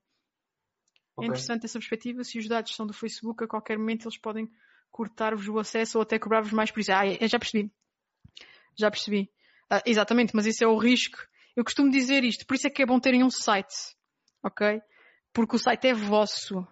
Ok. 1.18 1.29
interessante 1.29 1.66
essa 1.66 1.79
perspectiva. 1.79 2.24
Se 2.24 2.39
os 2.39 2.49
dados 2.49 2.74
são 2.74 2.87
do 2.87 2.95
Facebook, 2.95 3.45
a 3.45 3.47
qualquer 3.47 3.79
momento 3.79 4.07
eles 4.07 4.18
podem 4.18 4.49
cortar-vos 4.97 5.47
o 5.47 5.59
acesso 5.59 5.99
ou 5.99 6.03
até 6.03 6.19
cobrar-vos 6.19 6.53
mais 6.53 6.71
por 6.71 6.81
isso. 6.81 6.91
Ah, 6.91 7.07
eu 7.07 7.29
já 7.29 7.39
percebi. 7.39 7.71
Já 8.75 8.91
percebi. 8.91 9.31
Ah, 9.69 9.83
exatamente, 9.85 10.35
mas 10.35 10.47
esse 10.47 10.65
é 10.65 10.67
o 10.67 10.79
risco. 10.79 11.19
Eu 11.55 11.65
costumo 11.65 11.91
dizer 11.91 12.25
isto, 12.25 12.47
por 12.47 12.55
isso 12.55 12.67
é 12.67 12.71
que 12.71 12.83
é 12.83 12.87
bom 12.87 12.99
terem 12.99 13.23
um 13.23 13.31
site. 13.31 13.95
Ok? 14.43 14.81
Porque 15.35 15.57
o 15.57 15.59
site 15.59 15.89
é 15.89 15.95
vosso. 15.95 16.67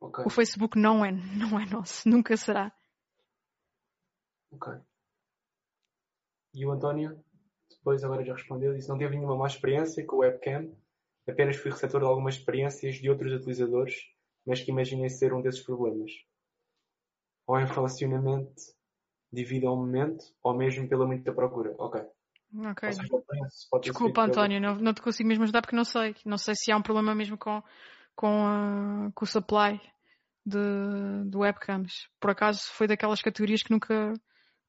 Ok. 0.00 0.24
O 0.24 0.30
Facebook 0.30 0.78
não 0.78 1.04
é, 1.04 1.12
não 1.12 1.60
é 1.60 1.66
nosso. 1.66 2.08
Nunca 2.08 2.34
será. 2.38 2.72
Ok. 4.50 4.72
E 6.54 6.64
o 6.64 6.72
António, 6.72 7.22
depois 7.68 8.02
agora 8.02 8.24
já 8.24 8.32
respondeu, 8.32 8.72
disse 8.72 8.88
não 8.88 8.96
teve 8.96 9.16
nenhuma 9.16 9.36
má 9.36 9.46
experiência 9.46 10.02
com 10.06 10.16
o 10.16 10.18
webcam, 10.20 10.74
apenas 11.28 11.56
fui 11.56 11.70
receptor 11.70 12.00
de 12.00 12.06
algumas 12.06 12.36
experiências 12.36 12.94
de 12.94 13.10
outros 13.10 13.32
utilizadores, 13.34 13.94
mas 14.46 14.62
que 14.62 14.70
imaginei 14.70 15.10
ser 15.10 15.34
um 15.34 15.42
desses 15.42 15.62
problemas. 15.62 16.10
Ou 17.46 17.58
em 17.60 17.66
relacionamento 17.66 18.54
devido 19.32 19.68
ao 19.68 19.76
momento, 19.76 20.24
ou 20.42 20.54
mesmo 20.54 20.88
pela 20.88 21.06
muita 21.06 21.32
procura. 21.32 21.74
Ok. 21.78 22.00
Ok. 22.64 22.92
Seja, 22.92 23.08
Desculpa, 23.82 24.12
pelo- 24.14 24.28
António, 24.28 24.60
não, 24.60 24.76
não 24.76 24.94
te 24.94 25.02
consigo 25.02 25.28
mesmo 25.28 25.44
ajudar 25.44 25.60
porque 25.62 25.76
não 25.76 25.84
sei. 25.84 26.14
Não 26.24 26.38
sei 26.38 26.54
se 26.56 26.72
há 26.72 26.76
um 26.76 26.82
problema 26.82 27.14
mesmo 27.14 27.36
com, 27.36 27.62
com, 28.14 28.46
a- 28.46 29.10
com 29.14 29.24
o 29.24 29.28
supply 29.28 29.80
de, 30.44 30.58
de 31.28 31.36
webcams. 31.36 32.08
Por 32.20 32.30
acaso 32.30 32.60
foi 32.72 32.86
daquelas 32.86 33.20
categorias 33.20 33.62
que 33.62 33.70
nunca, 33.70 34.12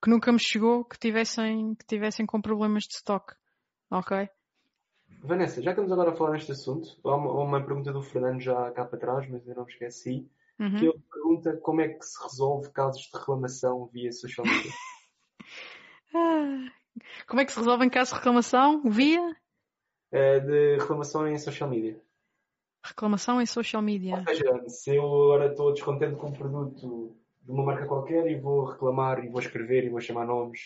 que 0.04 0.10
nunca 0.10 0.32
me 0.32 0.40
chegou 0.40 0.84
que 0.84 0.98
tivessem, 1.00 1.76
que 1.76 1.86
tivessem 1.86 2.26
com 2.26 2.42
problemas 2.42 2.84
de 2.84 2.96
stock. 2.96 3.34
Ok? 3.92 4.28
Vanessa, 5.24 5.62
já 5.62 5.74
que 5.74 5.80
estamos 5.80 5.92
agora 5.92 6.12
a 6.12 6.16
falar 6.16 6.34
neste 6.34 6.52
assunto, 6.52 6.90
há 7.04 7.16
uma, 7.16 7.32
uma 7.32 7.64
pergunta 7.66 7.92
do 7.94 8.02
Fernando 8.02 8.40
já 8.42 8.70
cá 8.72 8.86
para 8.86 9.00
trás, 9.00 9.28
mas 9.30 9.42
ainda 9.42 9.56
não 9.56 9.66
me 9.66 9.72
esqueci, 9.72 10.30
Uhum. 10.60 10.78
que 10.80 10.86
ele 10.86 11.00
pergunta 11.12 11.58
como 11.58 11.82
é 11.82 11.90
que 11.90 12.04
se 12.06 12.22
resolve 12.24 12.70
casos 12.72 13.02
de 13.04 13.18
reclamação 13.18 13.86
via 13.94 14.12
social 14.12 14.46
media. 14.48 14.72
Ah, 16.16 16.72
Como 17.28 17.42
é 17.42 17.46
que 17.46 17.52
se 17.52 17.60
resolve 17.60 17.86
em 17.86 17.90
caso 17.90 18.12
de 18.12 18.18
reclamação? 18.18 18.82
Via 18.90 19.36
Eh, 20.12 20.40
de 20.40 20.78
reclamação 20.78 21.28
em 21.28 21.38
social 21.38 21.70
media. 21.70 22.00
reclamação 22.84 23.42
em 23.42 23.46
social 23.46 23.82
media. 23.82 24.20
Ou 24.20 24.24
seja, 24.36 24.70
se 24.70 24.96
eu 24.96 25.04
agora 25.04 25.52
estou 25.52 25.74
descontente 25.74 26.16
com 26.16 26.28
um 26.30 26.34
produto 26.34 27.16
de 27.44 27.52
uma 27.52 27.64
marca 27.66 27.86
qualquer 27.86 28.26
e 28.32 28.40
vou 28.40 28.66
reclamar 28.66 29.24
e 29.24 29.30
vou 29.30 29.42
escrever 29.42 29.84
e 29.84 29.90
vou 29.90 30.00
chamar 30.00 30.26
nomes 30.26 30.60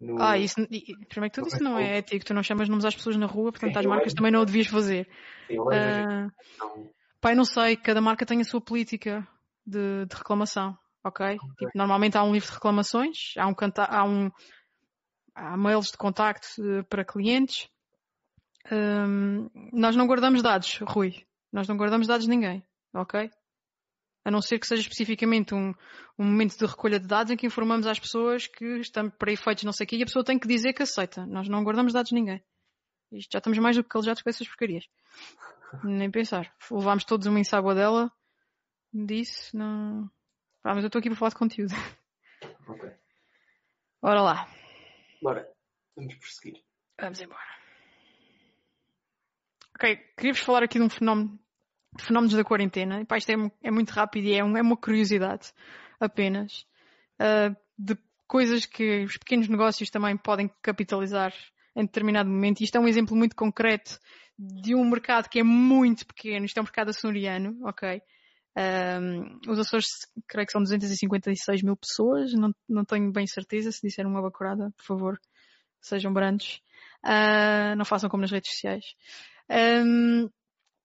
no... 0.00 0.16
Ah, 0.18 0.38
isso, 0.38 0.54
primeiro 1.08 1.30
que 1.32 1.40
tudo 1.40 1.48
isso 1.48 1.62
não 1.62 1.78
é 1.78 1.98
ético. 1.98 2.24
Tu 2.24 2.32
não 2.34 2.42
chamas 2.42 2.68
nomes 2.68 2.84
às 2.86 2.94
pessoas 2.96 3.16
na 3.16 3.26
rua, 3.26 3.52
portanto 3.52 3.74
Sim, 3.74 3.78
às 3.78 3.84
eu 3.84 3.90
marcas 3.90 4.06
acho- 4.08 4.16
também 4.16 4.32
não 4.32 4.40
o 4.40 4.46
devias 4.46 4.66
fazer. 4.66 5.06
Sim, 5.46 5.56
não- 5.56 6.90
Pai, 7.20 7.34
não 7.34 7.44
sei, 7.44 7.76
cada 7.76 8.00
marca 8.00 8.24
tem 8.24 8.40
a 8.40 8.44
sua 8.44 8.60
política 8.60 9.26
de, 9.66 10.06
de 10.06 10.16
reclamação, 10.16 10.76
ok? 11.04 11.36
Tipo, 11.58 11.70
normalmente 11.74 12.16
há 12.16 12.24
um 12.24 12.32
livro 12.32 12.48
de 12.48 12.54
reclamações, 12.54 13.34
há 13.36 13.46
um, 13.46 13.54
canta 13.54 13.84
há 13.84 14.04
um 14.04 14.30
há 15.34 15.56
mails 15.56 15.90
de 15.90 15.96
contacto 15.96 16.46
eh, 16.62 16.82
para 16.84 17.04
clientes. 17.04 17.68
Hum, 18.70 19.48
nós 19.72 19.96
não 19.96 20.06
guardamos 20.06 20.42
dados, 20.42 20.78
Rui. 20.82 21.14
Nós 21.52 21.66
não 21.68 21.76
guardamos 21.76 22.06
dados 22.06 22.24
de 22.24 22.30
ninguém, 22.30 22.62
ok? 22.94 23.30
A 24.24 24.30
não 24.30 24.40
ser 24.40 24.58
que 24.58 24.66
seja 24.66 24.82
especificamente 24.82 25.54
um, 25.54 25.74
um 26.18 26.24
momento 26.24 26.56
de 26.56 26.66
recolha 26.66 27.00
de 27.00 27.06
dados 27.06 27.32
em 27.32 27.36
que 27.36 27.46
informamos 27.46 27.86
às 27.86 27.98
pessoas 27.98 28.46
que 28.46 28.78
estamos 28.78 29.12
para 29.18 29.32
efeitos 29.32 29.64
não 29.64 29.72
sei 29.72 29.84
o 29.84 29.88
quê 29.88 29.96
e 29.96 30.02
a 30.02 30.06
pessoa 30.06 30.24
tem 30.24 30.38
que 30.38 30.46
dizer 30.46 30.72
que 30.72 30.82
aceita. 30.82 31.26
Nós 31.26 31.48
não 31.48 31.64
guardamos 31.64 31.92
dados 31.92 32.10
de 32.10 32.14
ninguém. 32.14 32.42
Isto 33.12 33.32
já 33.32 33.38
estamos 33.38 33.58
mais 33.58 33.76
do 33.76 33.82
que 33.82 33.88
calejados 33.88 34.22
com 34.22 34.30
essas 34.30 34.46
porcarias. 34.46 34.84
Nem 35.84 36.10
pensar. 36.10 36.52
Levámos 36.70 37.04
todos 37.04 37.26
uma 37.26 37.40
ensábua 37.40 37.74
dela. 37.74 38.12
Disse, 38.92 39.56
não. 39.56 40.10
Ah, 40.64 40.74
mas 40.74 40.84
eu 40.84 40.88
estou 40.88 40.98
aqui 40.98 41.08
para 41.08 41.18
falar 41.18 41.30
de 41.30 41.36
conteúdo. 41.36 41.74
Ok. 42.66 42.90
Ora 44.02 44.22
lá. 44.22 44.48
Bora. 45.22 45.48
Vamos 45.96 46.14
prosseguir. 46.16 46.62
Vamos 46.98 47.20
embora. 47.20 47.60
Ok, 49.74 49.96
queria-vos 50.16 50.40
falar 50.40 50.62
aqui 50.62 50.78
de 50.78 50.84
um 50.84 50.90
fenómeno, 50.90 51.38
de 51.96 52.04
fenómenos 52.04 52.34
da 52.34 52.44
quarentena. 52.44 53.00
E, 53.00 53.04
pá, 53.04 53.16
isto 53.16 53.30
é, 53.30 53.34
é, 53.62 53.70
muito 53.70 53.90
rápido 53.90 54.26
e 54.26 54.34
é, 54.34 54.44
um, 54.44 54.56
é 54.56 54.62
uma 54.62 54.76
curiosidade 54.76 55.52
apenas. 55.98 56.66
Uh, 57.18 57.56
de 57.78 57.96
coisas 58.26 58.66
que 58.66 59.04
os 59.04 59.16
pequenos 59.16 59.48
negócios 59.48 59.90
também 59.90 60.16
podem 60.16 60.48
capitalizar 60.62 61.32
em 61.80 61.84
determinado 61.84 62.28
momento. 62.28 62.60
Isto 62.60 62.76
é 62.76 62.80
um 62.80 62.88
exemplo 62.88 63.16
muito 63.16 63.34
concreto 63.34 63.98
de 64.38 64.74
um 64.74 64.88
mercado 64.88 65.28
que 65.28 65.38
é 65.38 65.42
muito 65.42 66.06
pequeno. 66.06 66.44
Isto 66.44 66.58
é 66.58 66.60
um 66.60 66.64
mercado 66.64 66.90
açoriano, 66.90 67.58
ok? 67.64 68.00
Um, 68.56 69.38
os 69.50 69.58
Açores, 69.58 69.86
creio 70.28 70.46
que 70.46 70.52
são 70.52 70.62
256 70.62 71.62
mil 71.62 71.76
pessoas. 71.76 72.32
Não, 72.32 72.52
não 72.68 72.84
tenho 72.84 73.12
bem 73.12 73.26
certeza. 73.26 73.70
Se 73.70 73.86
disser 73.86 74.06
uma 74.06 74.22
bacurada, 74.22 74.72
por 74.76 74.84
favor, 74.84 75.20
sejam 75.80 76.12
brandos. 76.12 76.60
Uh, 77.04 77.76
não 77.76 77.84
façam 77.84 78.08
como 78.08 78.22
nas 78.22 78.30
redes 78.30 78.50
sociais. 78.52 78.84
Um, 79.84 80.28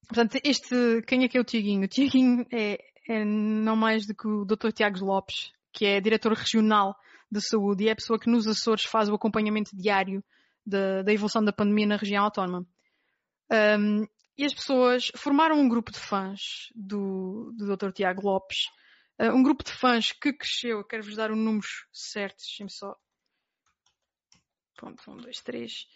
portanto, 0.07 0.39
este, 0.43 1.01
quem 1.07 1.23
é 1.23 1.27
que 1.27 1.37
é 1.37 1.41
o 1.41 1.45
Tiaguinho? 1.45 1.85
O 1.85 1.87
Tiaguinho 1.87 2.45
é, 2.51 2.77
é 3.07 3.25
não 3.25 3.75
mais 3.75 4.05
do 4.05 4.15
que 4.15 4.27
o 4.27 4.45
Dr. 4.45 4.71
Tiago 4.71 5.03
Lopes, 5.03 5.51
que 5.73 5.85
é 5.85 5.99
diretor 5.99 6.33
regional 6.33 6.95
de 7.31 7.41
saúde 7.41 7.83
e 7.83 7.89
é 7.89 7.91
a 7.91 7.95
pessoa 7.95 8.19
que 8.19 8.29
nos 8.29 8.47
Açores 8.47 8.85
faz 8.85 9.09
o 9.09 9.15
acompanhamento 9.15 9.75
diário 9.75 10.23
da, 10.65 11.03
da 11.03 11.13
evolução 11.13 11.43
da 11.43 11.53
pandemia 11.53 11.87
na 11.87 11.97
região 11.97 12.23
autónoma. 12.23 12.65
Um, 13.51 14.05
e 14.37 14.43
as 14.43 14.53
pessoas 14.53 15.11
formaram 15.15 15.59
um 15.59 15.69
grupo 15.69 15.91
de 15.91 15.99
fãs 15.99 16.69
do, 16.75 17.53
do 17.57 17.75
Dr. 17.75 17.91
Tiago 17.91 18.21
Lopes, 18.23 18.65
uh, 19.21 19.31
um 19.31 19.43
grupo 19.43 19.63
de 19.63 19.71
fãs 19.71 20.11
que 20.11 20.33
cresceu, 20.33 20.83
quero-vos 20.83 21.15
dar 21.15 21.31
os 21.31 21.37
números 21.37 21.87
certos, 21.93 22.45
deixem-me 22.45 22.71
só. 22.71 22.95
Ponto, 24.77 25.09
um, 25.09 25.17
dois, 25.17 25.41
três. 25.41 25.87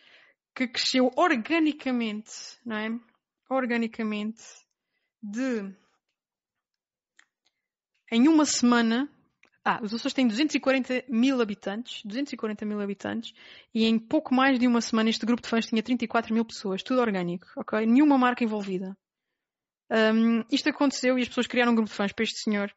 Que 0.56 0.68
cresceu 0.68 1.12
organicamente, 1.16 2.32
não 2.66 2.78
é? 2.78 2.90
Organicamente, 3.50 4.44
de. 5.22 5.76
Em 8.12 8.28
uma 8.28 8.46
semana, 8.46 9.10
ah, 9.64 9.80
os 9.84 9.94
Açores 9.94 10.14
têm 10.14 10.28
240 10.28 11.04
mil 11.10 11.42
habitantes, 11.42 12.02
240 12.06 12.66
mil 12.66 12.80
habitantes, 12.80 13.34
e 13.74 13.86
em 13.86 14.00
pouco 14.00 14.34
mais 14.34 14.58
de 14.58 14.66
uma 14.66 14.82
semana 14.82 15.10
este 15.10 15.26
grupo 15.26 15.42
de 15.42 15.50
fãs 15.50 15.66
tinha 15.66 15.84
34 15.84 16.34
mil 16.34 16.46
pessoas, 16.46 16.82
tudo 16.82 17.02
orgânico, 17.02 17.46
ok? 17.58 17.86
Nenhuma 17.86 18.18
marca 18.18 18.44
envolvida. 18.44 18.98
Um, 19.92 20.44
isto 20.52 20.70
aconteceu 20.70 21.18
e 21.18 21.22
as 21.22 21.28
pessoas 21.28 21.48
criaram 21.48 21.74
um 21.74 21.76
grupo 21.76 21.90
de 21.90 21.96
fãs 21.96 22.14
para 22.14 22.24
este 22.24 22.40
senhor, 22.40 22.72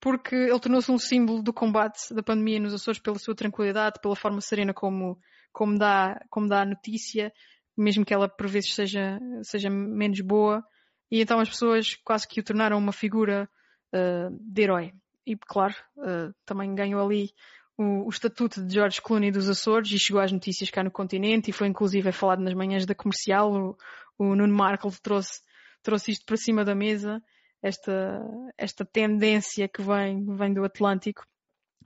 porque 0.00 0.34
ele 0.34 0.60
tornou-se 0.60 0.90
um 0.90 0.98
símbolo 0.98 1.42
do 1.42 1.52
combate 1.52 2.12
da 2.14 2.22
pandemia 2.22 2.58
nos 2.60 2.72
Açores 2.72 3.00
pela 3.00 3.18
sua 3.18 3.34
tranquilidade, 3.34 4.00
pela 4.00 4.16
forma 4.16 4.40
serena 4.40 4.72
como, 4.72 5.18
como, 5.52 5.78
dá, 5.78 6.18
como 6.30 6.48
dá 6.48 6.62
a 6.62 6.66
notícia, 6.66 7.32
mesmo 7.76 8.04
que 8.04 8.14
ela 8.14 8.28
por 8.28 8.48
vezes 8.48 8.74
seja, 8.74 9.20
seja 9.42 9.68
menos 9.68 10.20
boa, 10.20 10.64
e 11.10 11.20
então 11.20 11.38
as 11.38 11.50
pessoas 11.50 11.96
quase 12.02 12.26
que 12.26 12.40
o 12.40 12.44
tornaram 12.44 12.78
uma 12.78 12.92
figura 12.92 13.48
uh, 13.94 14.36
de 14.40 14.62
herói 14.62 14.92
e, 15.26 15.36
claro, 15.36 15.74
uh, 15.96 16.34
também 16.44 16.74
ganhou 16.74 17.04
ali 17.04 17.30
o, 17.76 18.06
o, 18.06 18.08
estatuto 18.08 18.62
de 18.62 18.74
George 18.74 19.00
Clooney 19.00 19.30
dos 19.30 19.48
Açores 19.48 19.90
e 19.90 19.98
chegou 19.98 20.20
às 20.20 20.30
notícias 20.30 20.70
cá 20.70 20.82
no 20.82 20.90
continente 20.90 21.50
e 21.50 21.52
foi 21.52 21.66
inclusive 21.66 22.12
falado 22.12 22.42
nas 22.42 22.54
manhãs 22.54 22.86
da 22.86 22.94
comercial. 22.94 23.52
O, 23.52 23.76
o 24.18 24.34
Nuno 24.36 24.54
Markle 24.54 24.92
trouxe, 25.02 25.40
trouxe 25.82 26.12
isto 26.12 26.24
para 26.24 26.36
cima 26.36 26.64
da 26.64 26.74
mesa, 26.74 27.22
esta, 27.62 28.20
esta 28.56 28.84
tendência 28.84 29.68
que 29.68 29.82
vem, 29.82 30.24
vem 30.36 30.52
do 30.52 30.64
Atlântico. 30.64 31.24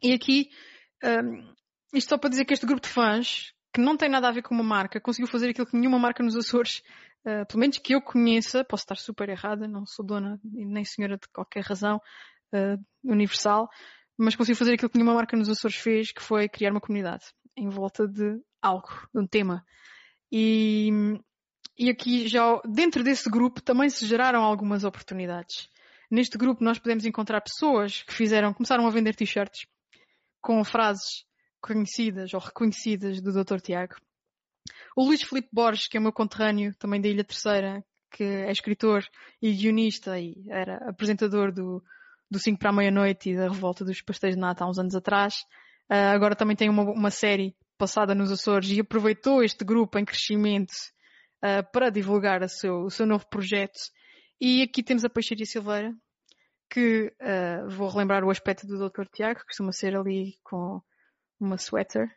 E 0.03 0.13
aqui, 0.13 0.49
um, 1.03 1.09
ehm, 1.09 1.55
isto 1.95 2.11
só 2.11 2.19
para 2.19 2.31
dizer 2.31 2.45
que 2.45 2.53
este 2.53 2.67
grupo 2.67 2.83
de 2.83 2.89
fãs, 2.89 3.53
que 3.73 3.81
não 3.81 3.97
tem 3.97 4.09
nada 4.09 4.29
a 4.29 4.33
ver 4.33 4.43
com 4.43 4.55
uma 4.55 4.65
marca, 4.65 5.01
conseguiu 5.01 5.29
fazer 5.29 5.51
aquilo 5.51 5.67
que 5.67 5.77
nenhuma 5.77 5.99
marca 5.99 6.23
nos 6.23 6.37
Açores, 6.37 6.83
uh, 7.25 7.47
pelo 7.47 7.61
menos 7.61 7.79
que 7.79 7.95
eu 7.95 8.03
conheça, 8.03 8.65
posso 8.65 8.83
estar 8.83 8.97
super 8.97 9.29
errada, 9.29 9.67
não 9.67 9.87
sou 9.87 10.05
dona 10.05 10.39
nem 10.45 10.85
senhora 10.85 11.17
de 11.17 11.29
qualquer 11.29 11.65
razão, 11.65 12.01
uh, 12.55 12.83
universal, 13.05 13.69
mas 14.17 14.35
conseguiu 14.35 14.57
fazer 14.57 14.75
aquilo 14.75 14.91
que 14.91 14.99
nenhuma 14.99 15.15
marca 15.15 15.37
nos 15.37 15.49
Açores 15.49 15.77
fez, 15.77 16.13
que 16.13 16.23
foi 16.23 16.49
criar 16.49 16.73
uma 16.73 16.81
comunidade 16.81 17.25
em 17.57 17.69
volta 17.69 18.07
de 18.07 18.41
algo, 18.61 18.89
de 19.15 19.21
um 19.21 19.27
tema. 19.27 19.65
E, 20.31 20.91
e 21.79 21.89
aqui 21.89 22.29
já 22.29 22.61
dentro 22.65 23.03
desse 23.03 23.31
grupo 23.31 23.63
também 23.63 23.89
se 23.89 24.07
geraram 24.07 24.43
algumas 24.43 24.85
oportunidades. 24.85 25.69
Neste 26.11 26.39
grupo 26.39 26.65
nós 26.65 26.79
podemos 26.79 27.05
encontrar 27.05 27.41
pessoas 27.41 28.03
que 28.03 28.13
fizeram, 28.13 28.53
começaram 28.53 28.87
a 28.87 28.91
vender 28.91 29.15
t-shirts 29.15 29.67
com 30.41 30.63
frases 30.65 31.25
conhecidas 31.61 32.33
ou 32.35 32.41
reconhecidas 32.41 33.21
do 33.21 33.33
Dr. 33.33 33.61
Tiago. 33.61 33.97
O 34.97 35.05
Luís 35.05 35.23
Filipe 35.23 35.49
Borges, 35.53 35.87
que 35.87 35.97
é 35.97 36.01
meu 36.01 36.13
conterrâneo, 36.13 36.75
também 36.79 37.01
da 37.01 37.09
Ilha 37.09 37.25
Terceira, 37.25 37.85
que 38.11 38.25
é 38.25 38.51
escritor 38.51 39.05
e 39.41 39.53
guionista 39.53 40.19
e 40.19 40.35
era 40.49 40.77
apresentador 40.89 41.53
do, 41.53 41.83
do 42.31 42.39
5 42.39 42.59
para 42.59 42.71
a 42.71 42.73
meia-noite 42.73 43.31
e 43.31 43.37
da 43.37 43.49
revolta 43.49 43.85
dos 43.85 44.01
pastéis 44.03 44.35
de 44.35 44.41
nata 44.41 44.65
há 44.65 44.69
uns 44.69 44.79
anos 44.79 44.95
atrás. 44.95 45.35
Uh, 45.91 46.13
agora 46.15 46.37
também 46.37 46.57
tem 46.57 46.69
uma, 46.69 46.83
uma, 46.83 47.11
série 47.11 47.57
passada 47.79 48.15
nos 48.15 48.31
Açores 48.31 48.71
e 48.71 48.81
aproveitou 48.81 49.43
este 49.43 49.65
grupo 49.65 49.99
em 49.99 50.05
crescimento 50.05 50.73
uh, 51.43 51.65
para 51.73 51.91
divulgar 51.91 52.47
seu, 52.49 52.83
o 52.83 52.91
seu 52.91 53.07
novo 53.07 53.27
projeto. 53.29 53.79
E 54.41 54.63
aqui 54.63 54.83
temos 54.83 55.05
a 55.05 55.09
Peixaria 55.09 55.47
Silveira, 55.47 55.93
que 56.71 57.13
uh, 57.21 57.69
vou 57.71 57.89
relembrar 57.89 58.23
o 58.23 58.31
aspecto 58.31 58.67
do 58.67 58.89
Dr. 58.89 59.07
Tiago, 59.13 59.41
que 59.41 59.47
costuma 59.47 59.73
ser 59.73 59.97
ali 59.97 60.35
com 60.45 60.81
uma 61.41 61.57
sweater 61.57 62.09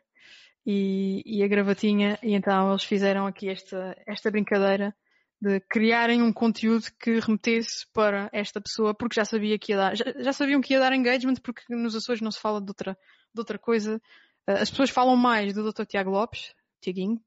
e, 0.66 1.22
e 1.24 1.42
a 1.42 1.48
gravatinha, 1.48 2.18
e 2.22 2.34
então 2.34 2.70
eles 2.70 2.84
fizeram 2.84 3.26
aqui 3.26 3.48
esta, 3.48 3.96
esta 4.06 4.30
brincadeira 4.30 4.94
de 5.42 5.58
criarem 5.58 6.22
um 6.22 6.32
conteúdo 6.32 6.86
que 7.00 7.18
remetesse 7.18 7.84
para 7.92 8.30
esta 8.32 8.60
pessoa, 8.60 8.94
porque 8.94 9.16
já 9.16 9.24
sabia 9.24 9.58
que 9.58 9.72
ia 9.72 9.76
dar, 9.76 9.96
já, 9.96 10.04
já, 10.16 10.32
sabiam 10.32 10.60
que 10.60 10.72
ia 10.72 10.78
dar 10.78 10.92
engagement, 10.92 11.34
porque 11.42 11.62
nos 11.68 11.96
Açores 11.96 12.22
não 12.22 12.30
se 12.30 12.38
fala 12.38 12.60
de 12.60 12.70
outra, 12.70 12.96
de 13.34 13.40
outra 13.40 13.58
coisa. 13.58 13.96
Uh, 14.48 14.52
as 14.52 14.70
pessoas 14.70 14.90
falam 14.90 15.16
mais 15.16 15.52
do 15.52 15.68
Dr. 15.72 15.84
Tiago 15.84 16.10
Lopes, 16.10 16.54
Tiaguinho, 16.80 17.20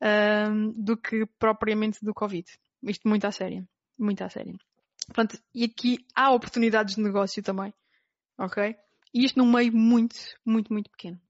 uh, 0.00 0.72
do 0.76 0.96
que 0.96 1.26
propriamente 1.36 1.98
do 2.00 2.14
Covid. 2.14 2.48
Isto 2.84 3.08
muito 3.08 3.26
à 3.26 3.32
sério. 3.32 3.66
Muito 3.98 4.22
à 4.22 4.30
sério. 4.30 4.56
Portanto, 5.06 5.42
e 5.52 5.64
aqui 5.64 5.98
há 6.14 6.30
oportunidades 6.30 6.94
de 6.94 7.02
negócio 7.02 7.42
também. 7.42 7.74
Ok? 8.38 8.76
E 9.12 9.24
isto 9.24 9.36
num 9.36 9.50
meio 9.50 9.72
muito, 9.72 10.14
muito, 10.46 10.72
muito 10.72 10.88
pequeno. 10.92 11.20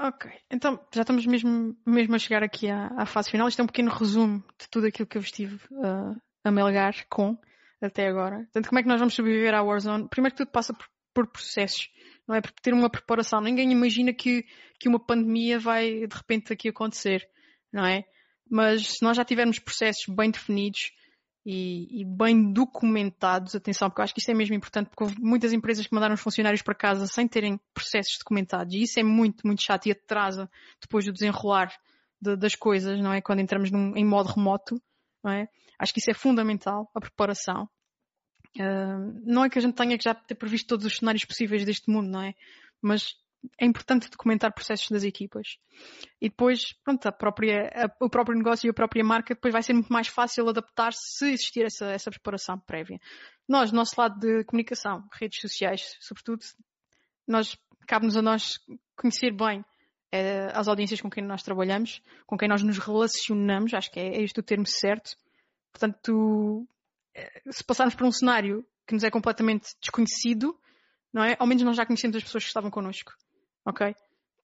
Ok, 0.00 0.30
então 0.48 0.78
já 0.94 1.00
estamos 1.00 1.26
mesmo, 1.26 1.76
mesmo 1.84 2.14
a 2.14 2.18
chegar 2.20 2.44
aqui 2.44 2.70
à, 2.70 2.86
à, 2.96 3.04
fase 3.04 3.30
final. 3.32 3.48
Isto 3.48 3.60
é 3.60 3.64
um 3.64 3.66
pequeno 3.66 3.90
resumo 3.90 4.44
de 4.56 4.68
tudo 4.70 4.86
aquilo 4.86 5.08
que 5.08 5.18
eu 5.18 5.22
estive 5.22 5.56
uh, 5.72 6.14
a 6.44 6.52
melgar 6.52 6.94
com 7.08 7.36
até 7.82 8.06
agora. 8.06 8.36
Portanto, 8.44 8.68
como 8.68 8.78
é 8.78 8.82
que 8.82 8.88
nós 8.88 9.00
vamos 9.00 9.14
sobreviver 9.14 9.54
à 9.54 9.62
Warzone? 9.62 10.08
Primeiro 10.08 10.36
que 10.36 10.44
tudo 10.44 10.52
passa 10.52 10.72
por, 10.72 10.86
por 11.12 11.26
processos, 11.26 11.88
não 12.28 12.36
é? 12.36 12.40
Por 12.40 12.52
ter 12.52 12.72
uma 12.72 12.88
preparação. 12.88 13.40
Ninguém 13.40 13.72
imagina 13.72 14.12
que, 14.12 14.44
que 14.78 14.88
uma 14.88 15.04
pandemia 15.04 15.58
vai 15.58 16.06
de 16.06 16.16
repente 16.16 16.52
aqui 16.52 16.68
acontecer, 16.68 17.28
não 17.72 17.84
é? 17.84 18.04
Mas 18.48 18.86
se 18.98 19.02
nós 19.02 19.16
já 19.16 19.24
tivermos 19.24 19.58
processos 19.58 20.04
bem 20.14 20.30
definidos, 20.30 20.92
e, 21.50 22.02
e, 22.02 22.04
bem 22.04 22.52
documentados, 22.52 23.54
atenção, 23.54 23.88
porque 23.88 24.02
eu 24.02 24.04
acho 24.04 24.12
que 24.12 24.20
isso 24.20 24.30
é 24.30 24.34
mesmo 24.34 24.54
importante, 24.54 24.90
porque 24.90 25.04
houve 25.04 25.16
muitas 25.18 25.50
empresas 25.50 25.86
que 25.86 25.94
mandaram 25.94 26.12
os 26.14 26.20
funcionários 26.20 26.60
para 26.60 26.74
casa 26.74 27.06
sem 27.06 27.26
terem 27.26 27.58
processos 27.72 28.18
documentados, 28.18 28.74
e 28.74 28.82
isso 28.82 29.00
é 29.00 29.02
muito, 29.02 29.46
muito 29.46 29.62
chato 29.62 29.86
e 29.86 29.92
atrasa 29.92 30.50
depois 30.78 31.08
o 31.08 31.12
desenrolar 31.12 31.72
de, 32.20 32.36
das 32.36 32.54
coisas, 32.54 33.00
não 33.00 33.14
é? 33.14 33.22
Quando 33.22 33.40
entramos 33.40 33.70
num, 33.70 33.96
em 33.96 34.04
modo 34.04 34.28
remoto, 34.28 34.78
não 35.24 35.32
é? 35.32 35.48
Acho 35.78 35.94
que 35.94 36.00
isso 36.00 36.10
é 36.10 36.14
fundamental, 36.14 36.90
a 36.94 37.00
preparação. 37.00 37.66
Uh, 38.58 39.18
não 39.24 39.42
é 39.42 39.48
que 39.48 39.58
a 39.58 39.62
gente 39.62 39.74
tenha 39.74 39.96
que 39.96 40.04
já 40.04 40.14
ter 40.14 40.34
previsto 40.34 40.68
todos 40.68 40.84
os 40.84 40.98
cenários 40.98 41.24
possíveis 41.24 41.64
deste 41.64 41.90
mundo, 41.90 42.10
não 42.10 42.24
é? 42.24 42.34
Mas 42.82 43.14
é 43.60 43.66
importante 43.66 44.10
documentar 44.10 44.52
processos 44.52 44.88
das 44.90 45.04
equipas. 45.04 45.58
E 46.20 46.28
depois, 46.28 46.72
pronto, 46.84 47.06
a 47.06 47.12
própria, 47.12 47.70
a, 47.74 48.04
o 48.04 48.10
próprio 48.10 48.36
negócio 48.36 48.66
e 48.66 48.70
a 48.70 48.74
própria 48.74 49.04
marca 49.04 49.34
depois 49.34 49.52
vai 49.52 49.62
ser 49.62 49.72
muito 49.72 49.92
mais 49.92 50.08
fácil 50.08 50.48
adaptar-se 50.48 51.18
se 51.18 51.26
existir 51.32 51.64
essa, 51.64 51.86
essa 51.86 52.10
preparação 52.10 52.58
prévia. 52.58 52.98
Nós, 53.48 53.72
nosso 53.72 53.94
lado 53.98 54.18
de 54.18 54.44
comunicação, 54.44 55.04
redes 55.12 55.40
sociais, 55.40 55.96
sobretudo, 56.00 56.44
nós, 57.26 57.56
cabe-nos 57.86 58.16
a 58.16 58.22
nós 58.22 58.58
conhecer 58.96 59.32
bem 59.32 59.64
eh, 60.12 60.48
as 60.52 60.68
audiências 60.68 61.00
com 61.00 61.10
quem 61.10 61.24
nós 61.24 61.42
trabalhamos, 61.42 62.02
com 62.26 62.36
quem 62.36 62.48
nós 62.48 62.62
nos 62.62 62.78
relacionamos, 62.78 63.72
acho 63.74 63.90
que 63.90 64.00
é, 64.00 64.16
é 64.16 64.22
este 64.22 64.40
o 64.40 64.42
termo 64.42 64.66
certo. 64.66 65.16
Portanto, 65.72 66.66
se 67.50 67.64
passarmos 67.64 67.94
por 67.94 68.06
um 68.06 68.12
cenário 68.12 68.64
que 68.86 68.94
nos 68.94 69.04
é 69.04 69.10
completamente 69.10 69.68
desconhecido, 69.80 70.58
não 71.12 71.22
é? 71.22 71.36
Ao 71.38 71.46
menos 71.46 71.62
nós 71.62 71.76
já 71.76 71.84
conhecemos 71.84 72.16
as 72.16 72.22
pessoas 72.22 72.44
que 72.44 72.48
estavam 72.48 72.70
connosco, 72.70 73.12
ok? 73.68 73.94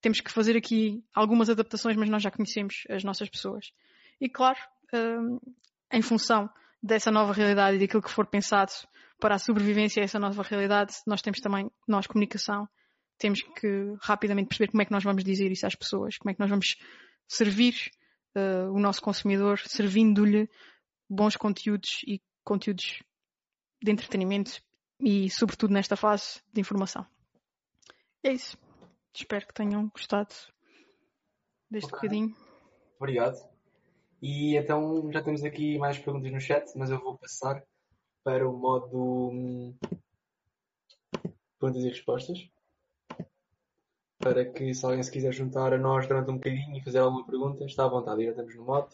Temos 0.01 0.21
que 0.21 0.31
fazer 0.31 0.57
aqui 0.57 1.03
algumas 1.15 1.49
adaptações, 1.49 1.97
mas 1.97 2.11
nós 2.11 2.23
já 2.23 2.31
conhecemos 2.31 2.85
as 2.91 3.03
nossas 3.03 3.29
pessoas. 3.29 3.73
E 4.21 4.29
claro, 4.29 4.59
um, 4.93 5.41
em 5.91 6.03
função 6.03 6.49
dessa 6.83 7.11
nova 7.11 7.33
realidade 7.33 7.77
e 7.77 7.81
daquilo 7.81 8.03
que 8.03 8.11
for 8.11 8.27
pensado 8.27 8.73
para 9.19 9.37
a 9.37 9.39
sobrevivência 9.39 10.03
a 10.03 10.05
essa 10.05 10.19
nova 10.19 10.43
realidade, 10.43 10.95
nós 11.07 11.23
temos 11.23 11.41
também, 11.41 11.71
nós, 11.89 12.07
comunicação, 12.07 12.69
temos 13.17 13.41
que 13.41 13.95
rapidamente 14.03 14.49
perceber 14.49 14.71
como 14.71 14.83
é 14.83 14.85
que 14.85 14.93
nós 14.93 15.03
vamos 15.03 15.25
dizer 15.25 15.51
isso 15.51 15.67
às 15.67 15.75
pessoas, 15.75 16.19
como 16.19 16.31
é 16.31 16.35
que 16.35 16.41
nós 16.41 16.51
vamos 16.51 16.77
servir 17.27 17.75
uh, 18.37 18.71
o 18.73 18.79
nosso 18.79 19.01
consumidor, 19.01 19.59
servindo-lhe 19.61 20.51
bons 21.09 21.37
conteúdos 21.37 22.03
e 22.07 22.21
conteúdos 22.43 23.03
de 23.83 23.91
entretenimento 23.91 24.61
e, 25.01 25.31
sobretudo, 25.31 25.73
nesta 25.73 25.97
fase 25.97 26.43
de 26.53 26.61
informação. 26.61 27.07
É 28.23 28.33
isso. 28.33 28.59
Espero 29.15 29.47
que 29.47 29.55
tenham 29.55 29.89
gostado 29.89 30.35
deste 31.71 31.87
okay. 31.87 32.09
bocadinho. 32.09 32.37
Obrigado. 32.99 33.37
E 34.21 34.57
então 34.57 35.11
já 35.13 35.23
temos 35.23 35.45
aqui 35.45 35.79
mais 35.79 35.99
perguntas 35.99 36.33
no 36.33 36.41
chat, 36.41 36.67
mas 36.77 36.91
eu 36.91 37.01
vou 37.01 37.17
passar 37.17 37.63
para 38.25 38.49
o 38.49 38.57
modo 38.57 39.31
hum, 39.31 39.77
perguntas 41.61 41.85
e 41.85 41.89
respostas. 41.89 42.39
Para 44.19 44.51
que 44.51 44.75
se 44.75 44.85
alguém 44.85 45.03
se 45.03 45.13
quiser 45.13 45.33
juntar 45.33 45.73
a 45.73 45.79
nós 45.79 46.09
durante 46.09 46.31
um 46.31 46.35
bocadinho 46.35 46.77
e 46.77 46.83
fazer 46.83 46.99
alguma 46.99 47.27
pergunta, 47.27 47.65
está 47.65 47.85
à 47.85 47.89
vontade, 47.89 48.25
já 48.25 48.31
estamos 48.31 48.57
no 48.57 48.65
modo. 48.65 48.89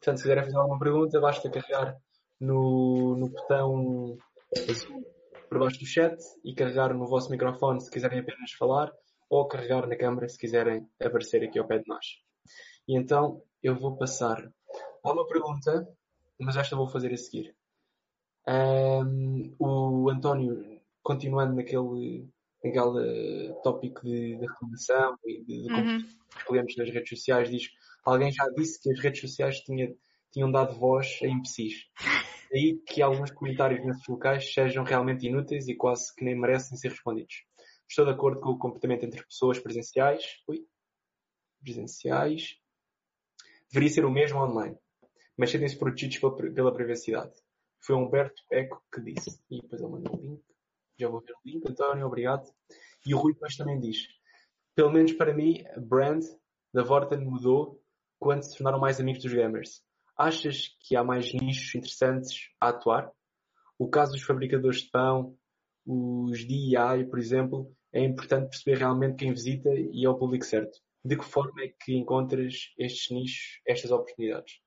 Portanto, 0.00 0.16
se 0.16 0.22
quiserem 0.22 0.44
fazer 0.44 0.56
alguma 0.56 0.78
pergunta, 0.78 1.20
basta 1.20 1.48
carregar 1.48 1.96
no, 2.40 3.16
no 3.16 3.28
botão 3.28 4.18
azul 4.68 5.06
por 5.48 5.60
baixo 5.60 5.78
do 5.78 5.86
chat 5.86 6.16
e 6.44 6.54
carregar 6.54 6.92
no 6.92 7.06
vosso 7.06 7.30
microfone 7.30 7.80
se 7.80 7.90
quiserem 7.90 8.18
apenas 8.18 8.52
falar 8.52 8.92
ou 9.32 9.48
carregar 9.48 9.86
na 9.86 9.96
câmera 9.96 10.28
se 10.28 10.38
quiserem 10.38 10.86
aparecer 11.00 11.42
aqui 11.42 11.58
ao 11.58 11.66
pé 11.66 11.78
de 11.78 11.88
nós. 11.88 12.04
E 12.86 12.98
então 12.98 13.42
eu 13.62 13.78
vou 13.78 13.96
passar 13.96 14.52
Há 15.04 15.12
uma 15.12 15.26
pergunta, 15.26 15.88
mas 16.38 16.56
esta 16.56 16.76
vou 16.76 16.86
fazer 16.86 17.12
a 17.12 17.16
seguir. 17.16 17.56
Um, 18.46 19.52
o 19.58 20.08
António, 20.08 20.80
continuando 21.02 21.56
naquele, 21.56 22.28
naquele 22.62 23.52
tópico 23.64 24.00
de, 24.04 24.36
de 24.36 24.46
reclamação 24.46 25.16
e 25.26 25.42
de, 25.44 25.62
de 25.64 25.72
uhum. 25.72 26.04
clientes 26.46 26.76
nas 26.76 26.88
redes 26.88 27.08
sociais, 27.08 27.50
diz 27.50 27.68
alguém 28.04 28.30
já 28.30 28.46
disse 28.56 28.80
que 28.80 28.92
as 28.92 29.00
redes 29.00 29.20
sociais 29.20 29.58
tinha, 29.60 29.92
tinham 30.30 30.52
dado 30.52 30.78
voz 30.78 31.18
a 31.22 31.26
imbecis. 31.26 31.86
Daí 32.52 32.80
que 32.86 33.02
alguns 33.02 33.32
comentários 33.32 33.84
nesses 33.84 34.06
locais 34.06 34.52
sejam 34.52 34.84
realmente 34.84 35.26
inúteis 35.26 35.66
e 35.66 35.74
quase 35.74 36.14
que 36.14 36.24
nem 36.24 36.38
merecem 36.38 36.76
ser 36.78 36.90
respondidos. 36.90 37.44
Estou 37.92 38.06
de 38.06 38.10
acordo 38.10 38.40
com 38.40 38.52
o 38.52 38.58
comportamento 38.58 39.04
entre 39.04 39.22
pessoas 39.22 39.58
presenciais. 39.58 40.24
Ui, 40.48 40.66
presenciais. 41.62 42.56
Deveria 43.70 43.90
ser 43.90 44.06
o 44.06 44.10
mesmo 44.10 44.40
online 44.40 44.78
mas 45.36 45.50
sentem-se 45.50 45.78
protegidos 45.78 46.18
pela 46.54 46.72
privacidade. 46.72 47.34
Foi 47.80 47.94
Humberto 47.96 48.42
Eco 48.50 48.82
que 48.90 48.98
disse. 49.02 49.38
E 49.50 49.60
depois 49.60 49.82
ele 49.82 49.90
mandou 49.90 50.16
o 50.16 50.20
link. 50.22 50.42
Já 50.98 51.08
vou 51.08 51.20
ver 51.20 51.32
o 51.32 51.40
link, 51.44 51.68
António, 51.68 52.06
obrigado. 52.06 52.50
E 53.04 53.14
o 53.14 53.18
Rui 53.18 53.34
depois 53.34 53.56
também 53.56 53.78
diz. 53.78 54.06
Pelo 54.74 54.90
menos 54.90 55.12
para 55.12 55.34
mim, 55.34 55.62
a 55.76 55.78
brand 55.78 56.24
da 56.72 56.82
Vorten 56.82 57.20
mudou 57.20 57.78
quando 58.18 58.42
se 58.42 58.56
tornaram 58.56 58.78
mais 58.78 59.00
amigos 59.00 59.22
dos 59.22 59.34
gamers. 59.34 59.82
Achas 60.16 60.76
que 60.80 60.96
há 60.96 61.04
mais 61.04 61.30
nichos 61.34 61.74
interessantes 61.74 62.48
a 62.58 62.68
atuar? 62.68 63.12
O 63.78 63.86
caso 63.86 64.12
dos 64.12 64.22
fabricadores 64.22 64.82
de 64.82 64.90
pão, 64.90 65.36
os 65.84 66.46
DEI, 66.46 67.04
por 67.04 67.18
exemplo, 67.18 67.76
é 67.92 68.00
importante 68.00 68.48
perceber 68.48 68.78
realmente 68.78 69.16
quem 69.16 69.32
visita 69.32 69.70
e 69.70 70.04
é 70.04 70.08
o 70.08 70.16
público 70.16 70.44
certo. 70.44 70.78
De 71.04 71.16
que 71.16 71.24
forma 71.24 71.62
é 71.62 71.68
que 71.68 71.94
encontras 71.96 72.72
estes 72.78 73.10
nichos, 73.10 73.60
estas 73.66 73.90
oportunidades? 73.90 74.60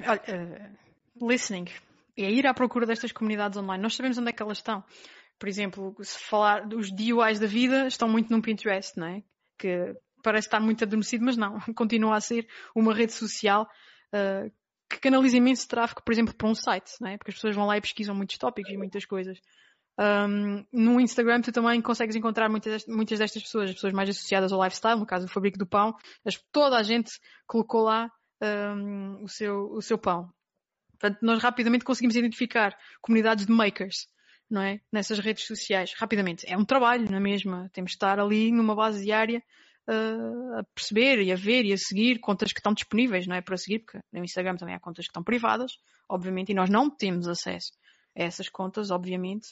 uh, 0.00 1.26
listening. 1.26 1.66
É 2.16 2.30
ir 2.30 2.46
à 2.46 2.52
procura 2.52 2.86
destas 2.86 3.12
comunidades 3.12 3.56
online. 3.56 3.82
Nós 3.82 3.94
sabemos 3.94 4.18
onde 4.18 4.30
é 4.30 4.32
que 4.32 4.42
elas 4.42 4.58
estão. 4.58 4.84
Por 5.38 5.48
exemplo, 5.48 5.94
se 6.02 6.18
falar 6.18 6.66
dos 6.66 6.90
DUIs 6.90 7.38
da 7.38 7.46
vida, 7.46 7.86
estão 7.86 8.08
muito 8.08 8.30
no 8.30 8.42
Pinterest, 8.42 8.98
não 8.98 9.06
é? 9.06 9.22
Que 9.58 9.94
parece 10.22 10.48
estar 10.48 10.60
muito 10.60 10.84
adormecido, 10.84 11.24
mas 11.24 11.36
não. 11.36 11.58
Continua 11.74 12.16
a 12.16 12.20
ser 12.20 12.46
uma 12.74 12.92
rede 12.92 13.12
social 13.12 13.66
uh, 14.14 14.50
que 14.90 14.98
canaliza 14.98 15.36
imenso 15.36 15.68
tráfego, 15.68 16.02
por 16.02 16.12
exemplo, 16.12 16.34
para 16.34 16.48
um 16.48 16.54
site, 16.54 16.92
não 17.00 17.08
é? 17.08 17.16
Porque 17.16 17.30
as 17.30 17.36
pessoas 17.36 17.54
vão 17.54 17.66
lá 17.66 17.76
e 17.76 17.80
pesquisam 17.80 18.14
muitos 18.14 18.36
tópicos 18.36 18.72
e 18.72 18.76
muitas 18.76 19.04
coisas. 19.04 19.40
Um, 20.00 20.64
no 20.72 20.98
Instagram 20.98 21.42
tu 21.42 21.52
também 21.52 21.82
consegues 21.82 22.16
encontrar 22.16 22.48
muitas, 22.48 22.86
muitas 22.86 23.18
destas 23.18 23.42
pessoas, 23.42 23.68
as 23.68 23.74
pessoas 23.74 23.92
mais 23.92 24.08
associadas 24.08 24.50
ao 24.50 24.62
lifestyle, 24.64 24.98
no 24.98 25.04
caso 25.04 25.26
do 25.26 25.30
Fabrico 25.30 25.58
do 25.58 25.66
Pão, 25.66 25.94
as, 26.24 26.40
toda 26.50 26.78
a 26.78 26.82
gente 26.82 27.10
colocou 27.46 27.82
lá 27.82 28.10
um, 28.42 29.22
o, 29.22 29.28
seu, 29.28 29.70
o 29.72 29.82
seu 29.82 29.98
pão. 29.98 30.32
Portanto, 30.98 31.18
nós 31.20 31.42
rapidamente 31.42 31.84
conseguimos 31.84 32.16
identificar 32.16 32.74
comunidades 33.02 33.44
de 33.44 33.52
makers, 33.52 34.06
não 34.50 34.62
é? 34.62 34.80
Nessas 34.90 35.18
redes 35.18 35.46
sociais. 35.46 35.92
Rapidamente. 35.96 36.44
É 36.50 36.56
um 36.56 36.64
trabalho, 36.64 37.10
na 37.10 37.18
é 37.18 37.20
mesma. 37.20 37.68
Temos 37.72 37.90
de 37.90 37.96
estar 37.96 38.18
ali 38.18 38.50
numa 38.50 38.74
base 38.74 39.04
diária 39.04 39.42
uh, 39.88 40.58
a 40.58 40.64
perceber 40.74 41.22
e 41.22 41.32
a 41.32 41.36
ver 41.36 41.64
e 41.64 41.72
a 41.72 41.78
seguir 41.78 42.18
contas 42.20 42.52
que 42.52 42.58
estão 42.58 42.72
disponíveis, 42.72 43.26
não 43.26 43.36
é? 43.36 43.42
Para 43.42 43.56
seguir, 43.56 43.80
porque 43.80 43.98
no 44.12 44.24
Instagram 44.24 44.56
também 44.56 44.74
há 44.74 44.80
contas 44.80 45.04
que 45.04 45.10
estão 45.10 45.22
privadas, 45.22 45.72
obviamente, 46.08 46.52
e 46.52 46.54
nós 46.54 46.70
não 46.70 46.90
temos 46.90 47.28
acesso 47.28 47.72
a 48.16 48.22
essas 48.22 48.48
contas, 48.48 48.90
obviamente. 48.90 49.48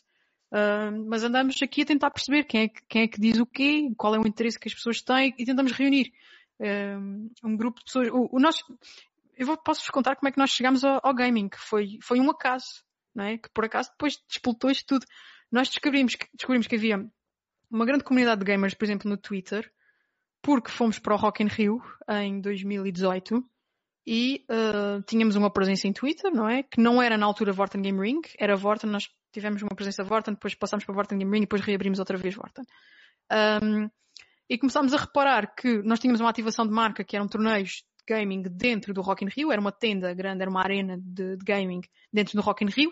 Uh, 0.50 1.04
mas 1.06 1.22
andamos 1.22 1.60
aqui 1.62 1.82
a 1.82 1.86
tentar 1.86 2.10
perceber 2.10 2.44
quem 2.44 2.62
é, 2.62 2.68
que, 2.68 2.80
quem 2.88 3.02
é 3.02 3.08
que 3.08 3.20
diz 3.20 3.38
o 3.38 3.46
quê, 3.46 3.90
qual 3.96 4.14
é 4.14 4.18
o 4.18 4.26
interesse 4.26 4.58
que 4.58 4.68
as 4.68 4.74
pessoas 4.74 5.02
têm 5.02 5.34
e 5.38 5.44
tentamos 5.44 5.72
reunir 5.72 6.12
um 7.44 7.56
grupo 7.56 7.78
de 7.78 7.84
pessoas. 7.84 8.08
O, 8.08 8.28
o 8.32 8.40
nosso, 8.40 8.64
eu 9.36 9.46
vou, 9.46 9.56
posso-vos 9.56 9.90
contar 9.90 10.16
como 10.16 10.28
é 10.28 10.32
que 10.32 10.38
nós 10.38 10.50
chegámos 10.50 10.84
ao, 10.84 11.00
ao, 11.02 11.14
gaming, 11.14 11.48
que 11.48 11.58
foi, 11.58 11.98
foi 12.02 12.20
um 12.20 12.30
acaso, 12.30 12.82
não 13.14 13.24
é? 13.24 13.38
Que 13.38 13.48
por 13.50 13.64
acaso 13.64 13.90
depois 13.90 14.18
despoltou 14.28 14.70
isto 14.70 14.86
tudo. 14.86 15.06
Nós 15.50 15.68
descobrimos 15.68 16.14
que, 16.14 16.26
descobrimos 16.34 16.66
que 16.66 16.76
havia 16.76 17.08
uma 17.70 17.86
grande 17.86 18.04
comunidade 18.04 18.40
de 18.40 18.46
gamers, 18.46 18.74
por 18.74 18.84
exemplo, 18.84 19.08
no 19.08 19.16
Twitter, 19.16 19.70
porque 20.42 20.70
fomos 20.70 20.98
para 20.98 21.14
o 21.14 21.16
Rock 21.16 21.42
in 21.42 21.46
Rio 21.46 21.82
em 22.08 22.40
2018 22.40 23.44
e 24.06 24.44
uh, 24.50 25.02
tínhamos 25.02 25.36
uma 25.36 25.52
presença 25.52 25.86
em 25.86 25.92
Twitter, 25.92 26.32
não 26.32 26.48
é? 26.48 26.62
Que 26.62 26.80
não 26.80 27.00
era 27.00 27.16
na 27.18 27.26
altura 27.26 27.52
Vorten 27.52 27.82
Game 27.82 28.00
Ring, 28.00 28.22
era 28.38 28.56
Vorten, 28.56 28.90
nós 28.90 29.08
tivemos 29.32 29.62
uma 29.62 29.74
presença 29.74 30.04
Vorten, 30.04 30.34
depois 30.34 30.54
passámos 30.54 30.84
para 30.84 30.94
Vorten 30.94 31.18
Game 31.18 31.36
e 31.36 31.40
depois 31.40 31.62
reabrimos 31.62 31.98
outra 31.98 32.16
vez 32.16 32.34
Vorten. 32.34 32.64
Um, 33.62 33.88
e 34.48 34.56
começámos 34.56 34.94
a 34.94 34.98
reparar 34.98 35.54
que 35.54 35.82
nós 35.82 35.98
tínhamos 35.98 36.20
uma 36.20 36.30
ativação 36.30 36.66
de 36.66 36.72
marca 36.72 37.04
que 37.04 37.14
eram 37.14 37.28
torneios 37.28 37.84
de 37.98 38.14
gaming 38.14 38.42
dentro 38.42 38.94
do 38.94 39.02
Rock 39.02 39.24
in 39.24 39.28
Rio, 39.28 39.52
era 39.52 39.60
uma 39.60 39.72
tenda 39.72 40.14
grande, 40.14 40.40
era 40.40 40.50
uma 40.50 40.62
arena 40.62 40.96
de, 40.98 41.36
de 41.36 41.44
gaming 41.44 41.82
dentro 42.12 42.34
do 42.34 42.42
Rock 42.42 42.64
in 42.64 42.68
Rio, 42.68 42.90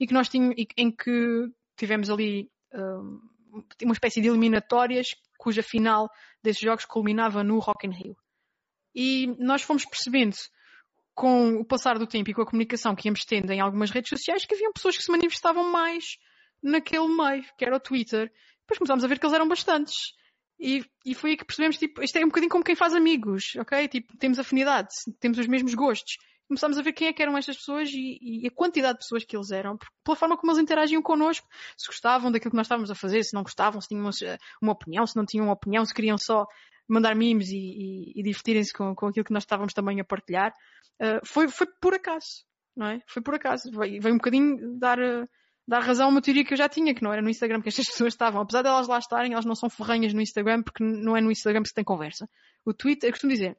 e 0.00 0.06
que 0.06 0.14
nós 0.14 0.28
tínhamos, 0.28 0.56
em 0.76 0.90
que 0.90 1.48
tivemos 1.76 2.08
ali 2.08 2.50
um, 2.72 3.20
uma 3.82 3.92
espécie 3.92 4.20
de 4.20 4.28
eliminatórias 4.28 5.14
cuja 5.36 5.62
final 5.62 6.08
desses 6.42 6.62
jogos 6.62 6.86
culminava 6.86 7.44
no 7.44 7.58
Rock 7.58 7.86
in 7.86 7.90
Rio. 7.90 8.16
E 8.94 9.26
nós 9.38 9.62
fomos 9.62 9.84
percebendo 9.84 10.36
com 11.14 11.60
o 11.60 11.64
passar 11.64 11.98
do 11.98 12.06
tempo 12.06 12.30
e 12.30 12.34
com 12.34 12.42
a 12.42 12.46
comunicação 12.46 12.94
que 12.94 13.08
íamos 13.08 13.24
tendo 13.24 13.52
em 13.52 13.60
algumas 13.60 13.90
redes 13.90 14.10
sociais 14.10 14.44
que 14.44 14.54
haviam 14.54 14.72
pessoas 14.72 14.96
que 14.96 15.02
se 15.02 15.10
manifestavam 15.10 15.70
mais 15.70 16.04
naquele 16.62 17.06
meio, 17.08 17.44
que 17.56 17.64
era 17.64 17.76
o 17.76 17.80
Twitter. 17.80 18.30
Depois 18.60 18.78
começámos 18.78 19.04
a 19.04 19.06
ver 19.06 19.18
que 19.18 19.26
eles 19.26 19.34
eram 19.34 19.46
bastantes. 19.46 19.94
E, 20.58 20.84
e 21.04 21.14
foi 21.14 21.30
aí 21.30 21.36
que 21.36 21.44
percebemos, 21.44 21.76
tipo, 21.76 22.02
isto 22.02 22.16
é 22.16 22.20
um 22.20 22.28
bocadinho 22.28 22.50
como 22.50 22.64
quem 22.64 22.74
faz 22.74 22.94
amigos, 22.94 23.52
ok? 23.58 23.86
Tipo, 23.88 24.16
temos 24.18 24.38
afinidade, 24.38 24.88
temos 25.20 25.38
os 25.38 25.46
mesmos 25.46 25.74
gostos. 25.74 26.16
Começámos 26.48 26.76
a 26.78 26.82
ver 26.82 26.92
quem 26.92 27.08
é 27.08 27.12
que 27.12 27.22
eram 27.22 27.36
estas 27.38 27.56
pessoas 27.56 27.90
e, 27.90 28.18
e 28.20 28.46
a 28.46 28.50
quantidade 28.50 28.94
de 28.94 29.04
pessoas 29.04 29.24
que 29.24 29.36
eles 29.36 29.50
eram, 29.50 29.78
pela 30.04 30.16
forma 30.16 30.36
como 30.36 30.52
eles 30.52 30.62
interagiam 30.62 31.02
connosco, 31.02 31.46
se 31.76 31.86
gostavam 31.86 32.30
daquilo 32.30 32.50
que 32.50 32.56
nós 32.56 32.66
estávamos 32.66 32.90
a 32.90 32.94
fazer, 32.94 33.22
se 33.24 33.34
não 33.34 33.42
gostavam, 33.42 33.80
se 33.80 33.88
tinham 33.88 34.02
uma, 34.02 34.10
uma 34.60 34.72
opinião, 34.72 35.06
se 35.06 35.16
não 35.16 35.24
tinham 35.24 35.46
uma 35.46 35.54
opinião, 35.54 35.84
se 35.84 35.94
queriam 35.94 36.18
só 36.18 36.46
mandar 36.88 37.14
memes 37.14 37.50
e, 37.50 37.56
e, 37.56 38.12
e 38.16 38.22
divertirem-se 38.22 38.72
com, 38.72 38.94
com 38.94 39.06
aquilo 39.06 39.24
que 39.24 39.32
nós 39.32 39.42
estávamos 39.42 39.72
também 39.72 40.00
a 40.00 40.04
partilhar. 40.04 40.52
Uh, 41.00 41.24
foi, 41.24 41.48
foi 41.48 41.66
por 41.80 41.94
acaso, 41.94 42.44
não 42.76 42.86
é? 42.86 43.00
Foi 43.06 43.22
por 43.22 43.34
acaso. 43.34 43.70
Veio, 43.70 44.00
veio 44.00 44.14
um 44.14 44.18
bocadinho 44.18 44.78
dar, 44.78 44.98
uh, 44.98 45.28
dar 45.66 45.80
razão 45.80 46.06
a 46.06 46.10
uma 46.10 46.22
teoria 46.22 46.44
que 46.44 46.52
eu 46.52 46.58
já 46.58 46.68
tinha, 46.68 46.94
que 46.94 47.02
não 47.02 47.12
era 47.12 47.22
no 47.22 47.30
Instagram 47.30 47.60
que 47.60 47.68
estas 47.68 47.86
pessoas 47.90 48.12
estavam. 48.12 48.42
Apesar 48.42 48.62
de 48.62 48.68
elas 48.68 48.88
lá 48.88 48.98
estarem, 48.98 49.32
elas 49.32 49.44
não 49.44 49.54
são 49.54 49.70
ferranhas 49.70 50.12
no 50.12 50.20
Instagram 50.20 50.62
porque 50.62 50.84
não 50.84 51.16
é 51.16 51.20
no 51.20 51.30
Instagram 51.30 51.62
que 51.62 51.68
se 51.68 51.74
tem 51.74 51.84
conversa. 51.84 52.28
O 52.64 52.72
Twitter, 52.72 53.08
eu 53.08 53.12
costumo 53.12 53.32
dizer 53.32 53.56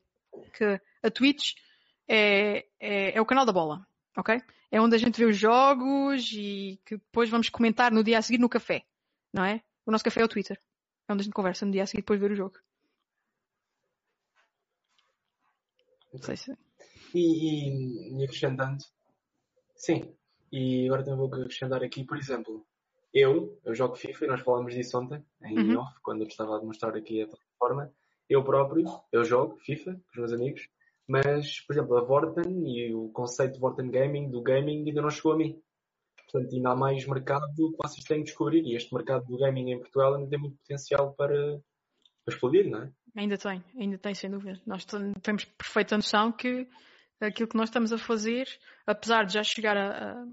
que 0.53 0.79
a 1.03 1.09
Twitch 1.09 1.53
é, 2.07 2.65
é, 2.79 3.17
é 3.17 3.21
o 3.21 3.25
canal 3.25 3.45
da 3.45 3.53
bola, 3.53 3.85
ok? 4.17 4.41
É 4.71 4.81
onde 4.81 4.95
a 4.95 4.99
gente 4.99 5.17
vê 5.17 5.25
os 5.25 5.37
jogos 5.37 6.31
e 6.33 6.79
que 6.85 6.97
depois 6.97 7.29
vamos 7.29 7.49
comentar 7.49 7.91
no 7.91 8.03
dia 8.03 8.17
a 8.17 8.21
seguir 8.21 8.39
no 8.39 8.49
café, 8.49 8.83
não 9.33 9.45
é? 9.45 9.61
O 9.85 9.91
nosso 9.91 10.03
café 10.03 10.21
é 10.21 10.25
o 10.25 10.27
Twitter. 10.27 10.59
É 11.07 11.13
onde 11.13 11.21
a 11.21 11.23
gente 11.23 11.33
conversa 11.33 11.65
no 11.65 11.71
dia 11.71 11.83
a 11.83 11.85
seguir 11.85 12.01
depois 12.01 12.19
de 12.19 12.27
ver 12.27 12.33
o 12.33 12.35
jogo. 12.35 12.57
Sei 16.21 16.37
se... 16.37 16.57
E, 17.13 17.19
e, 17.19 18.19
e 18.19 18.23
acrescentando, 18.25 18.83
sim, 19.75 20.13
E 20.51 20.85
agora 20.87 21.03
também 21.03 21.19
vou 21.19 21.27
acrescentar 21.27 21.83
aqui, 21.83 22.03
por 22.03 22.17
exemplo, 22.17 22.65
eu, 23.13 23.57
eu 23.63 23.73
jogo 23.73 23.95
FIFA 23.95 24.25
e 24.25 24.27
nós 24.27 24.41
falámos 24.41 24.73
disso 24.73 24.97
ontem, 24.99 25.23
em 25.43 25.57
Uhum. 25.57 25.79
off, 25.79 25.93
quando 26.01 26.21
eu 26.21 26.27
estava 26.27 26.55
a 26.55 26.59
demonstrar 26.59 26.95
aqui 26.95 27.21
a 27.21 27.27
plataforma. 27.27 27.91
Eu 28.29 28.43
próprio, 28.43 28.85
eu 29.11 29.23
jogo 29.23 29.57
FIFA 29.57 29.93
com 29.93 29.99
os 30.11 30.17
meus 30.17 30.33
amigos, 30.33 30.67
mas, 31.07 31.61
por 31.61 31.73
exemplo, 31.73 31.97
a 31.97 32.01
Vorten 32.01 32.67
e 32.67 32.93
o 32.93 33.09
conceito 33.09 33.53
de 33.53 33.59
Vorten 33.59 33.89
Gaming, 33.91 34.29
do 34.31 34.41
gaming, 34.41 34.87
ainda 34.87 35.01
não 35.01 35.09
chegou 35.09 35.33
a 35.33 35.37
mim. 35.37 35.61
Portanto, 36.31 36.53
ainda 36.55 36.69
há 36.71 36.75
mais 36.75 37.05
mercado 37.07 37.45
que 37.55 37.77
vocês 37.87 38.03
têm 38.03 38.19
de 38.19 38.25
descobrir. 38.25 38.63
E 38.65 38.75
este 38.75 38.93
mercado 38.93 39.25
do 39.27 39.37
gaming 39.37 39.71
em 39.71 39.79
Portugal 39.79 40.15
ainda 40.15 40.29
tem 40.29 40.39
muito 40.39 40.57
potencial 40.57 41.13
para, 41.13 41.61
para 42.25 42.33
explodir, 42.33 42.69
não 42.69 42.81
é? 42.81 42.91
Ainda 43.15 43.37
tem, 43.37 43.63
ainda 43.79 43.97
tem, 43.97 44.13
sem 44.13 44.29
dúvida. 44.29 44.59
Nós 44.65 44.85
temos 45.21 45.45
perfeita 45.45 45.95
noção 45.95 46.31
que 46.31 46.67
aquilo 47.21 47.47
que 47.47 47.55
nós 47.57 47.69
estamos 47.69 47.93
a 47.93 47.97
fazer, 47.97 48.45
apesar 48.85 49.25
de 49.25 49.33
já 49.33 49.43
chegar 49.43 49.77
a, 49.77 50.11
a- 50.11 50.25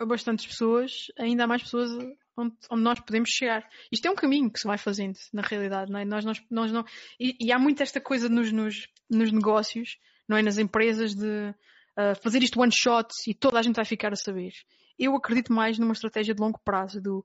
a 0.00 0.06
bastantes 0.06 0.46
pessoas, 0.46 1.06
ainda 1.18 1.44
há 1.44 1.46
mais 1.46 1.62
pessoas 1.62 1.90
onde, 2.36 2.56
onde 2.70 2.82
nós 2.82 2.98
podemos 3.00 3.28
chegar. 3.30 3.68
Isto 3.92 4.06
é 4.08 4.10
um 4.10 4.14
caminho 4.14 4.50
que 4.50 4.58
se 4.58 4.66
vai 4.66 4.78
fazendo, 4.78 5.16
na 5.32 5.42
realidade, 5.42 5.92
não 5.92 6.00
é? 6.00 6.04
Nós, 6.04 6.24
nós, 6.24 6.42
nós 6.50 6.72
não... 6.72 6.84
E, 7.20 7.36
e 7.40 7.52
há 7.52 7.58
muito 7.58 7.82
esta 7.82 8.00
coisa 8.00 8.28
nos, 8.28 8.50
nos, 8.50 8.88
nos 9.08 9.30
negócios, 9.30 9.98
não 10.28 10.36
é? 10.36 10.42
Nas 10.42 10.56
empresas 10.58 11.14
de 11.14 11.54
ah, 11.96 12.14
fazer 12.16 12.42
isto 12.42 12.58
one 12.60 12.72
shot 12.74 13.08
e 13.28 13.34
toda 13.34 13.58
a 13.58 13.62
gente 13.62 13.76
vai 13.76 13.84
ficar 13.84 14.12
a 14.12 14.16
saber. 14.16 14.52
Eu 14.98 15.14
acredito 15.14 15.52
mais 15.52 15.78
numa 15.78 15.92
estratégia 15.92 16.34
de 16.34 16.40
longo 16.40 16.58
prazo, 16.64 17.00
do 17.00 17.24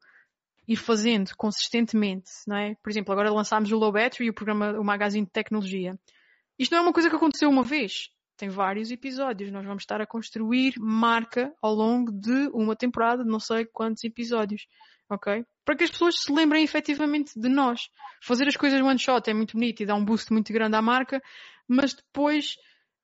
ir 0.69 0.75
fazendo 0.75 1.31
consistentemente, 1.35 2.29
não 2.47 2.55
é? 2.55 2.75
Por 2.75 2.91
exemplo, 2.91 3.11
agora 3.11 3.33
lançámos 3.33 3.71
o 3.71 3.77
Low 3.77 3.91
Battery, 3.91 4.29
o 4.29 4.33
programa, 4.33 4.79
o 4.79 4.83
magazine 4.83 5.25
de 5.25 5.31
tecnologia. 5.31 5.99
Isto 6.59 6.73
não 6.73 6.79
é 6.79 6.81
uma 6.83 6.93
coisa 6.93 7.09
que 7.09 7.15
aconteceu 7.15 7.49
uma 7.49 7.63
vez. 7.63 8.09
Tem 8.37 8.49
vários 8.49 8.91
episódios. 8.91 9.51
Nós 9.51 9.65
vamos 9.65 9.81
estar 9.81 9.99
a 9.99 10.05
construir 10.05 10.75
marca 10.77 11.51
ao 11.59 11.73
longo 11.73 12.11
de 12.11 12.49
uma 12.53 12.75
temporada, 12.75 13.23
não 13.23 13.39
sei 13.39 13.65
quantos 13.65 14.03
episódios. 14.03 14.67
Ok? 15.09 15.43
Para 15.65 15.75
que 15.75 15.85
as 15.85 15.89
pessoas 15.89 16.15
se 16.19 16.31
lembrem 16.31 16.63
efetivamente 16.63 17.31
de 17.35 17.49
nós. 17.49 17.89
Fazer 18.21 18.47
as 18.47 18.55
coisas 18.55 18.79
one 18.79 18.99
shot 18.99 19.27
é 19.27 19.33
muito 19.33 19.53
bonito 19.53 19.81
e 19.81 19.87
dá 19.87 19.95
um 19.95 20.05
boost 20.05 20.31
muito 20.31 20.53
grande 20.53 20.75
à 20.75 20.83
marca, 20.83 21.19
mas 21.67 21.95
depois 21.95 22.57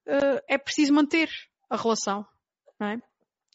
eh, 0.06 0.44
é 0.48 0.58
preciso 0.60 0.94
manter 0.94 1.30
a 1.68 1.76
relação. 1.76 2.24
Não 2.80 2.88
é? 2.90 3.02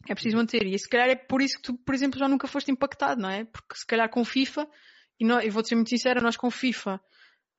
É 0.07 0.13
preciso 0.13 0.37
manter. 0.37 0.65
E 0.65 0.77
se 0.77 0.89
calhar 0.89 1.09
é 1.09 1.15
por 1.15 1.41
isso 1.41 1.57
que 1.57 1.63
tu, 1.63 1.77
por 1.77 1.93
exemplo, 1.93 2.19
já 2.19 2.27
nunca 2.27 2.47
foste 2.47 2.71
impactado, 2.71 3.21
não 3.21 3.29
é? 3.29 3.45
Porque 3.45 3.75
se 3.75 3.85
calhar 3.85 4.09
com 4.09 4.23
FIFA, 4.25 4.67
e 5.19 5.25
nós, 5.25 5.45
eu 5.45 5.51
vou-te 5.51 5.69
ser 5.69 5.75
muito 5.75 5.89
sincera, 5.89 6.21
nós 6.21 6.35
com 6.35 6.49
FIFA 6.49 6.99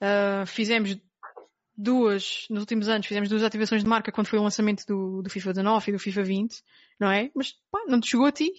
ah, 0.00 0.44
fizemos 0.46 0.98
duas, 1.76 2.46
nos 2.50 2.60
últimos 2.60 2.88
anos, 2.88 3.06
fizemos 3.06 3.28
duas 3.28 3.42
ativações 3.42 3.82
de 3.82 3.88
marca 3.88 4.12
quando 4.12 4.26
foi 4.26 4.38
o 4.38 4.42
lançamento 4.42 4.84
do, 4.86 5.22
do 5.22 5.30
FIFA 5.30 5.50
19 5.52 5.90
e 5.90 5.92
do 5.92 5.98
FIFA 5.98 6.22
20, 6.22 6.62
não 6.98 7.10
é? 7.10 7.30
Mas 7.34 7.52
pá, 7.70 7.78
não 7.86 8.00
te 8.00 8.10
chegou 8.10 8.26
a 8.26 8.32
ti. 8.32 8.50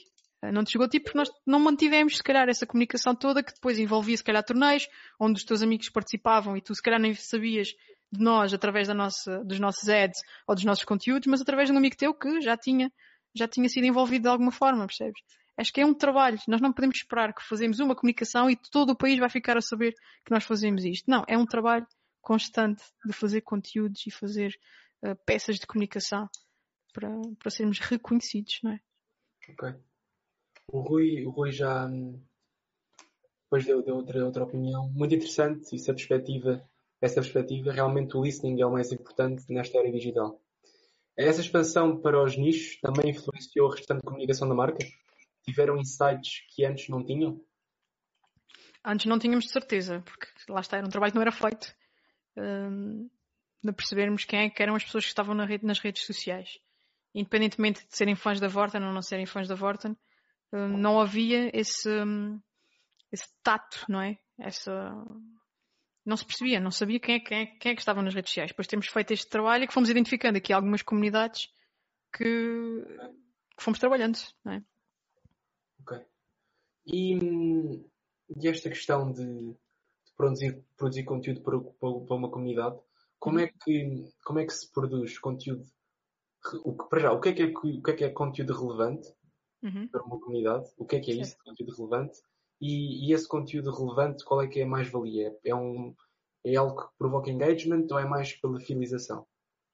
Ah, 0.41 0.51
Não 0.51 0.64
te 0.64 0.72
chegou 0.72 0.85
a 0.85 0.89
ti 0.89 0.99
porque 0.99 1.18
nós 1.18 1.30
não 1.45 1.60
mantivemos, 1.60 2.18
se 2.18 2.23
calhar, 2.23 2.47
essa 2.49 2.65
comunicação 2.65 3.15
toda 3.15 3.43
que 3.43 3.53
depois 3.53 3.77
envolvia, 3.80 4.18
se 4.18 4.23
calhar, 4.23 4.43
torneios 4.43 4.88
onde 5.19 5.39
os 5.39 5.45
teus 5.45 5.61
amigos 5.61 5.89
participavam 5.89 6.57
e 6.57 6.61
tu, 6.61 6.73
se 6.76 6.81
calhar, 6.81 6.99
nem 6.99 7.14
sabias 7.14 7.69
de 8.11 8.23
nós 8.23 8.53
através 8.53 8.88
da 8.88 8.93
nossa, 8.93 9.43
dos 9.43 9.60
nossos 9.60 9.88
ads 9.89 10.19
ou 10.47 10.53
dos 10.55 10.64
nossos 10.65 10.84
conteúdos, 10.85 11.27
mas 11.27 11.41
através 11.41 11.69
de 11.69 11.73
um 11.73 11.77
amigo 11.77 11.95
teu 11.97 12.14
que 12.14 12.41
já 12.41 12.55
tinha 12.57 12.91
já 13.35 13.47
tinha 13.47 13.68
sido 13.69 13.85
envolvido 13.85 14.23
de 14.23 14.30
alguma 14.30 14.51
forma, 14.51 14.85
percebes? 14.85 15.22
Acho 15.57 15.72
que 15.72 15.81
é 15.81 15.85
um 15.85 15.93
trabalho. 15.93 16.39
Nós 16.47 16.61
não 16.61 16.73
podemos 16.73 16.97
esperar 16.97 17.34
que 17.34 17.43
fazemos 17.43 17.80
uma 17.80 17.95
comunicação 17.95 18.49
e 18.49 18.55
todo 18.55 18.91
o 18.91 18.95
país 18.95 19.19
vai 19.19 19.30
ficar 19.30 19.57
a 19.57 19.61
saber 19.61 19.93
que 20.26 20.31
nós 20.31 20.43
fazemos 20.43 20.84
isto. 20.84 21.10
Não, 21.10 21.23
é 21.27 21.38
um 21.38 21.45
trabalho 21.45 21.85
constante 22.22 22.84
de 23.05 23.14
fazer 23.14 23.41
conteúdos 23.41 24.05
e 24.07 24.11
fazer 24.11 24.55
uh, 25.03 25.15
peças 25.26 25.57
de 25.57 25.68
comunicação 25.68 26.27
para, 26.91 27.10
para 27.38 27.51
sermos 27.51 27.80
reconhecidos, 27.80 28.60
não 28.64 28.72
é? 28.72 28.80
Ok. 29.49 29.76
O 30.68 30.80
Rui, 30.80 31.26
o 31.26 31.30
Rui 31.30 31.51
já 31.51 31.85
hum, 31.85 32.19
depois 33.43 33.65
deu, 33.65 33.84
deu 33.84 33.95
outra, 33.97 34.26
outra 34.26 34.43
opinião 34.43 34.89
muito 34.89 35.14
interessante. 35.14 35.76
Isso, 35.76 35.91
a 35.91 35.93
perspectiva, 35.93 36.68
essa 36.99 37.22
perspectiva, 37.22 37.72
realmente 37.72 38.18
o 38.18 38.23
listening 38.23 38.60
é 38.61 38.65
o 38.65 38.72
mais 38.72 38.91
importante 38.91 39.45
nesta 39.49 39.77
era 39.77 39.91
digital. 39.91 40.41
Essa 41.18 41.41
expansão 41.41 41.99
para 42.02 42.22
os 42.23 42.35
nichos 42.38 42.80
também 42.81 43.11
influenciou 43.11 43.72
a 43.72 43.76
restante 43.76 44.02
comunicação 44.03 44.48
da 44.49 44.56
marca? 44.56 44.80
Tiveram 45.44 45.77
insights 45.77 46.41
que 46.49 46.65
antes 46.65 46.90
não 46.90 47.03
tinham? 47.06 47.40
Antes 48.84 49.06
não 49.06 49.19
tínhamos 49.19 49.45
de 49.45 49.52
certeza, 49.52 50.02
porque 50.02 50.27
lá 50.49 50.60
está, 50.61 50.77
era 50.77 50.85
um 50.85 50.90
trabalho 50.90 51.11
que 51.11 51.15
não 51.18 51.22
era 51.22 51.31
feito. 51.31 51.73
hum, 52.35 53.10
de 53.64 53.72
percebermos 53.72 54.26
quem 54.26 54.40
é 54.41 54.49
que 54.49 54.61
eram 54.61 54.76
as 54.76 54.84
pessoas 54.84 55.06
que 55.06 55.10
estavam 55.11 55.34
na 55.34 55.45
rede- 55.45 55.65
nas 55.65 55.80
redes 55.80 56.03
sociais. 56.03 56.60
Independentemente 57.15 57.85
de 57.88 57.95
serem 57.95 58.15
fãs 58.15 58.40
da 58.40 58.48
Vorten 58.48 58.84
ou 58.84 58.91
não 58.91 59.02
serem 59.02 59.26
fãs 59.26 59.48
da 59.48 59.56
Vorten, 59.56 59.95
hum, 60.52 60.77
não 60.77 60.99
havia 60.99 61.49
esse, 61.57 61.88
hum, 61.90 62.41
esse 63.11 63.27
tato, 63.44 63.85
não 63.88 64.02
é? 64.02 64.18
Essa, 64.38 64.91
não 66.05 66.17
se 66.17 66.25
percebia, 66.25 66.59
não 66.59 66.71
sabia 66.71 66.99
quem 66.99 67.15
é, 67.15 67.19
quem, 67.19 67.38
é, 67.41 67.45
quem 67.45 67.71
é 67.71 67.75
que 67.75 67.81
estava 67.81 68.01
nas 68.01 68.13
redes 68.13 68.30
sociais. 68.30 68.51
Depois 68.51 68.67
temos 68.67 68.88
feito 68.88 69.11
este 69.11 69.30
trabalho 69.30 69.63
e 69.63 69.67
que 69.67 69.73
fomos 69.73 69.89
identificando 69.89 70.38
aqui 70.38 70.51
algumas 70.51 70.81
comunidades 70.81 71.49
que, 72.15 72.84
que 73.57 73.63
fomos 73.63 73.80
trabalhando, 73.80 74.17
não 74.43 74.53
é? 74.53 74.63
Ok. 75.81 76.05
E, 76.85 77.15
hum, 77.15 77.89
e 78.38 78.47
esta 78.47 78.69
questão 78.69 79.11
de, 79.11 79.23
de 79.25 80.13
produzir, 80.15 80.63
produzir 80.77 81.03
conteúdo 81.03 81.41
para, 81.41 81.59
para, 81.59 82.15
uma 82.15 82.30
comunidade, 82.30 82.77
como 83.19 83.39
é 83.39 83.47
que, 83.47 84.09
como 84.23 84.39
é 84.39 84.45
que 84.45 84.53
se 84.53 84.71
produz 84.71 85.17
conteúdo? 85.19 85.65
O 86.65 86.75
que, 86.75 86.89
para 86.89 86.99
já, 86.99 87.11
o 87.13 87.21
que 87.21 87.30
é 87.30 87.34
que 87.34 87.43
é, 87.43 87.45
o 87.45 87.81
que 87.81 87.91
é, 87.91 87.93
que 87.93 88.03
é 88.03 88.09
conteúdo 88.09 88.53
relevante 88.53 89.07
Uhum. 89.63 89.88
para 89.88 90.03
uma 90.03 90.19
comunidade? 90.19 90.69
O 90.77 90.85
que 90.85 90.97
é 90.97 90.99
que 90.99 91.11
é 91.11 91.15
isso, 91.15 91.38
conteúdo 91.43 91.73
relevante? 91.77 92.21
E, 92.65 93.10
e 93.10 93.14
esse 93.14 93.27
conteúdo 93.27 93.72
relevante, 93.72 94.23
qual 94.23 94.41
é 94.41 94.48
que 94.48 94.61
é 94.61 94.64
a 94.64 94.68
mais-valia? 94.68 95.38
É, 95.44 95.53
um, 95.53 95.94
é 96.45 96.56
algo 96.56 96.81
que 96.81 96.98
provoca 96.98 97.30
engagement 97.30 97.85
ou 97.91 97.99
é 97.99 98.06
mais 98.06 98.31
pela 98.40 98.57
fidelização? 98.57 99.27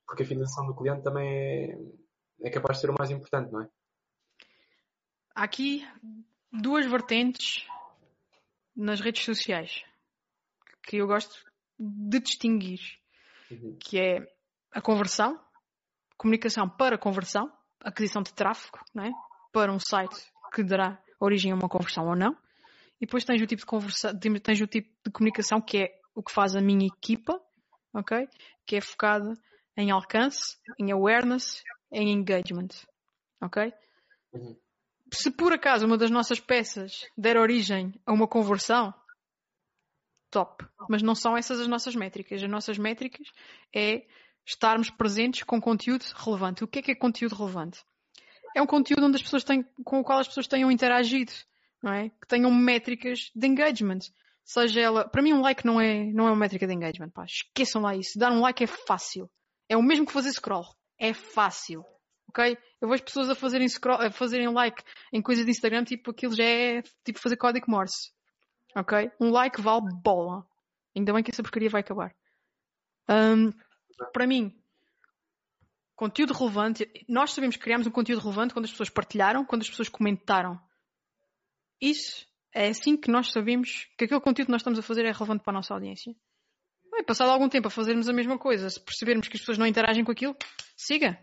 Porque 0.08 0.24
a 0.24 0.26
fidelização 0.26 0.66
do 0.66 0.76
cliente 0.76 1.04
também 1.04 1.30
é, 1.30 1.78
é 2.42 2.50
capaz 2.50 2.78
de 2.78 2.82
ser 2.82 2.90
o 2.90 2.96
mais 2.98 3.12
importante, 3.12 3.52
não 3.52 3.62
é? 3.62 3.70
Há 5.36 5.44
aqui 5.44 5.88
duas 6.52 6.84
vertentes 6.88 7.68
nas 8.76 9.00
redes 9.00 9.24
sociais 9.24 9.84
que 10.82 10.98
eu 10.98 11.06
gosto 11.06 11.46
de 11.78 12.20
distinguir, 12.20 12.80
Uhum. 13.52 13.78
que 13.80 14.00
é 14.00 14.28
a 14.72 14.82
conversão, 14.82 15.40
comunicação 16.18 16.68
para 16.68 16.98
conversão, 16.98 17.52
aquisição 17.80 18.24
de 18.24 18.34
tráfego, 18.34 18.80
não 18.96 19.04
é? 19.04 19.12
Para 19.52 19.72
um 19.72 19.80
site 19.80 20.32
que 20.54 20.64
dará 20.64 21.00
origem 21.20 21.52
a 21.52 21.56
uma 21.56 21.70
conversão 21.70 22.08
ou 22.08 22.16
não. 22.16 22.36
E 23.02 23.06
depois 23.06 23.24
tens 23.24 23.42
o 23.42 23.48
tipo 23.48 23.62
de 23.62 23.66
conversa, 23.66 24.14
tens 24.44 24.62
o 24.62 24.68
tipo 24.68 24.90
de 25.06 25.12
comunicação 25.12 25.62
que 25.62 25.78
é 25.78 26.00
o 26.14 26.22
que 26.22 26.32
faz 26.32 26.56
a 26.56 26.62
minha 26.62 26.88
equipa, 26.88 27.40
ok? 27.94 28.28
Que 28.66 28.76
é 28.78 28.82
focada 28.82 29.34
em 29.78 29.92
alcance, 29.92 30.58
em 30.78 30.92
awareness, 30.92 31.64
em 31.92 32.12
engagement, 32.12 32.70
ok? 33.42 33.74
Uhum. 34.34 34.56
se 35.12 35.32
por 35.32 35.52
acaso 35.54 35.88
uma 35.88 35.98
das 35.98 36.12
nossas 36.12 36.40
peças 36.40 37.08
der 37.18 37.36
origem 37.36 37.94
a 38.06 38.14
uma 38.14 38.28
conversão, 38.28 38.94
top. 40.30 40.66
Mas 40.88 41.02
não 41.02 41.16
são 41.16 41.38
essas 41.38 41.60
as 41.60 41.68
nossas 41.68 41.96
métricas. 41.96 42.44
As 42.44 42.50
nossas 42.50 42.78
métricas 42.78 43.28
é 43.76 44.06
estarmos 44.46 44.90
presentes 44.90 45.44
com 45.44 45.60
conteúdo 45.60 46.04
relevante. 46.16 46.64
O 46.64 46.68
que 46.68 46.80
é 46.80 46.82
que 46.82 46.92
é 46.92 46.96
conteúdo 46.96 47.36
relevante? 47.36 47.84
É 48.56 48.62
um 48.62 48.68
conteúdo 48.68 49.06
onde 49.06 49.18
as 49.18 49.22
pessoas 49.22 49.44
têm, 49.44 49.64
com 49.84 50.00
o 50.00 50.04
qual 50.04 50.20
as 50.20 50.28
pessoas 50.28 50.48
tenham 50.48 50.72
interagido, 50.72 51.32
não 51.82 51.94
é? 51.94 52.10
Que 52.10 52.28
tenham 52.28 52.52
métricas 52.52 53.32
de 53.36 53.48
engagement. 53.48 54.00
Seja 54.44 54.82
ela, 54.82 55.08
para 55.08 55.22
mim 55.22 55.34
um 55.34 55.42
like 55.42 55.66
não 55.66 55.80
é, 55.80 56.06
não 56.06 56.28
é 56.28 56.32
uma 56.32 56.36
métrica 56.36 56.66
de 56.66 56.74
engagement, 56.74 57.10
pá. 57.10 57.24
Esqueçam 57.24 57.82
lá 57.82 57.96
isso. 57.96 58.18
Dar 58.18 58.32
um 58.32 58.42
like 58.42 58.64
é 58.64 58.68
fácil. 58.68 59.30
É 59.68 59.78
o 59.78 59.84
mesmo 59.84 60.06
que 60.06 60.12
fazer 60.12 60.32
scroll. 60.32 60.66
É 60.98 61.14
fácil. 61.14 61.86
Ok? 62.30 62.58
Eu 62.82 62.90
vejo 62.90 63.04
pessoas 63.04 63.30
a 63.30 63.36
fazerem, 63.36 63.68
scroll, 63.68 64.02
a 64.02 64.12
fazerem 64.12 64.52
like 64.54 64.84
em 65.14 65.22
coisas 65.22 65.46
de 65.46 65.52
Instagram, 65.52 65.84
tipo, 65.84 66.12
aquilo 66.12 66.36
já 66.36 66.44
é 66.44 66.82
tipo 67.04 67.20
fazer 67.20 67.38
código 67.38 67.70
Morse. 67.70 68.12
Ok? 68.76 69.12
Um 69.20 69.30
like 69.30 69.62
vale 69.62 69.86
bola. 70.04 70.46
Ainda 70.96 71.14
bem 71.14 71.24
que 71.24 71.32
essa 71.32 71.44
porcaria 71.44 71.70
vai 71.70 71.82
acabar. 71.82 72.16
Ahm, 73.08 73.52
para 74.14 74.28
mim, 74.28 74.56
conteúdo 75.96 76.34
relevante, 76.34 76.90
nós 77.08 77.34
sabemos 77.34 77.56
que 77.56 77.64
criamos 77.64 77.88
um 77.88 77.92
conteúdo 77.92 78.22
relevante 78.22 78.54
quando 78.54 78.66
as 78.66 78.72
pessoas 78.72 78.90
partilharam, 78.90 79.46
quando 79.46 79.62
as 79.62 79.70
pessoas 79.70 79.90
comentaram. 79.90 80.60
Isso 81.82 82.26
é 82.54 82.70
assim 82.70 82.98
que 82.98 83.12
nós 83.12 83.32
sabemos 83.32 83.88
que 83.98 84.06
aquele 84.06 84.22
conteúdo 84.22 84.48
que 84.48 84.52
nós 84.52 84.62
estamos 84.62 84.80
a 84.80 84.84
fazer 84.84 85.06
é 85.06 85.12
relevante 85.12 85.44
para 85.44 85.54
a 85.54 85.58
nossa 85.58 85.74
audiência. 85.74 86.14
Bem, 86.92 87.04
passado 87.04 87.30
algum 87.30 87.48
tempo 87.48 87.68
a 87.68 87.72
fazermos 87.72 88.10
a 88.10 88.14
mesma 88.14 88.38
coisa, 88.38 88.70
se 88.70 88.80
percebermos 88.80 89.28
que 89.28 89.36
as 89.36 89.42
pessoas 89.42 89.58
não 89.58 89.68
interagem 89.68 90.04
com 90.04 90.12
aquilo, 90.12 90.36
siga. 90.76 91.20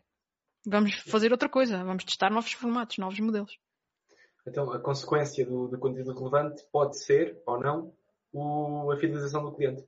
Vamos 0.66 0.94
fazer 0.94 1.32
outra 1.32 1.48
coisa, 1.48 1.84
vamos 1.84 2.04
testar 2.04 2.30
novos 2.30 2.52
formatos, 2.52 2.98
novos 2.98 3.18
modelos. 3.20 3.58
Então, 4.46 4.72
a 4.72 4.80
consequência 4.80 5.44
do, 5.44 5.68
do 5.68 5.78
conteúdo 5.78 6.14
relevante 6.14 6.62
pode 6.72 6.98
ser, 6.98 7.42
ou 7.46 7.60
não, 7.60 7.92
o, 8.32 8.92
a 8.92 8.96
fidelização 8.96 9.44
do 9.44 9.52
cliente. 9.52 9.84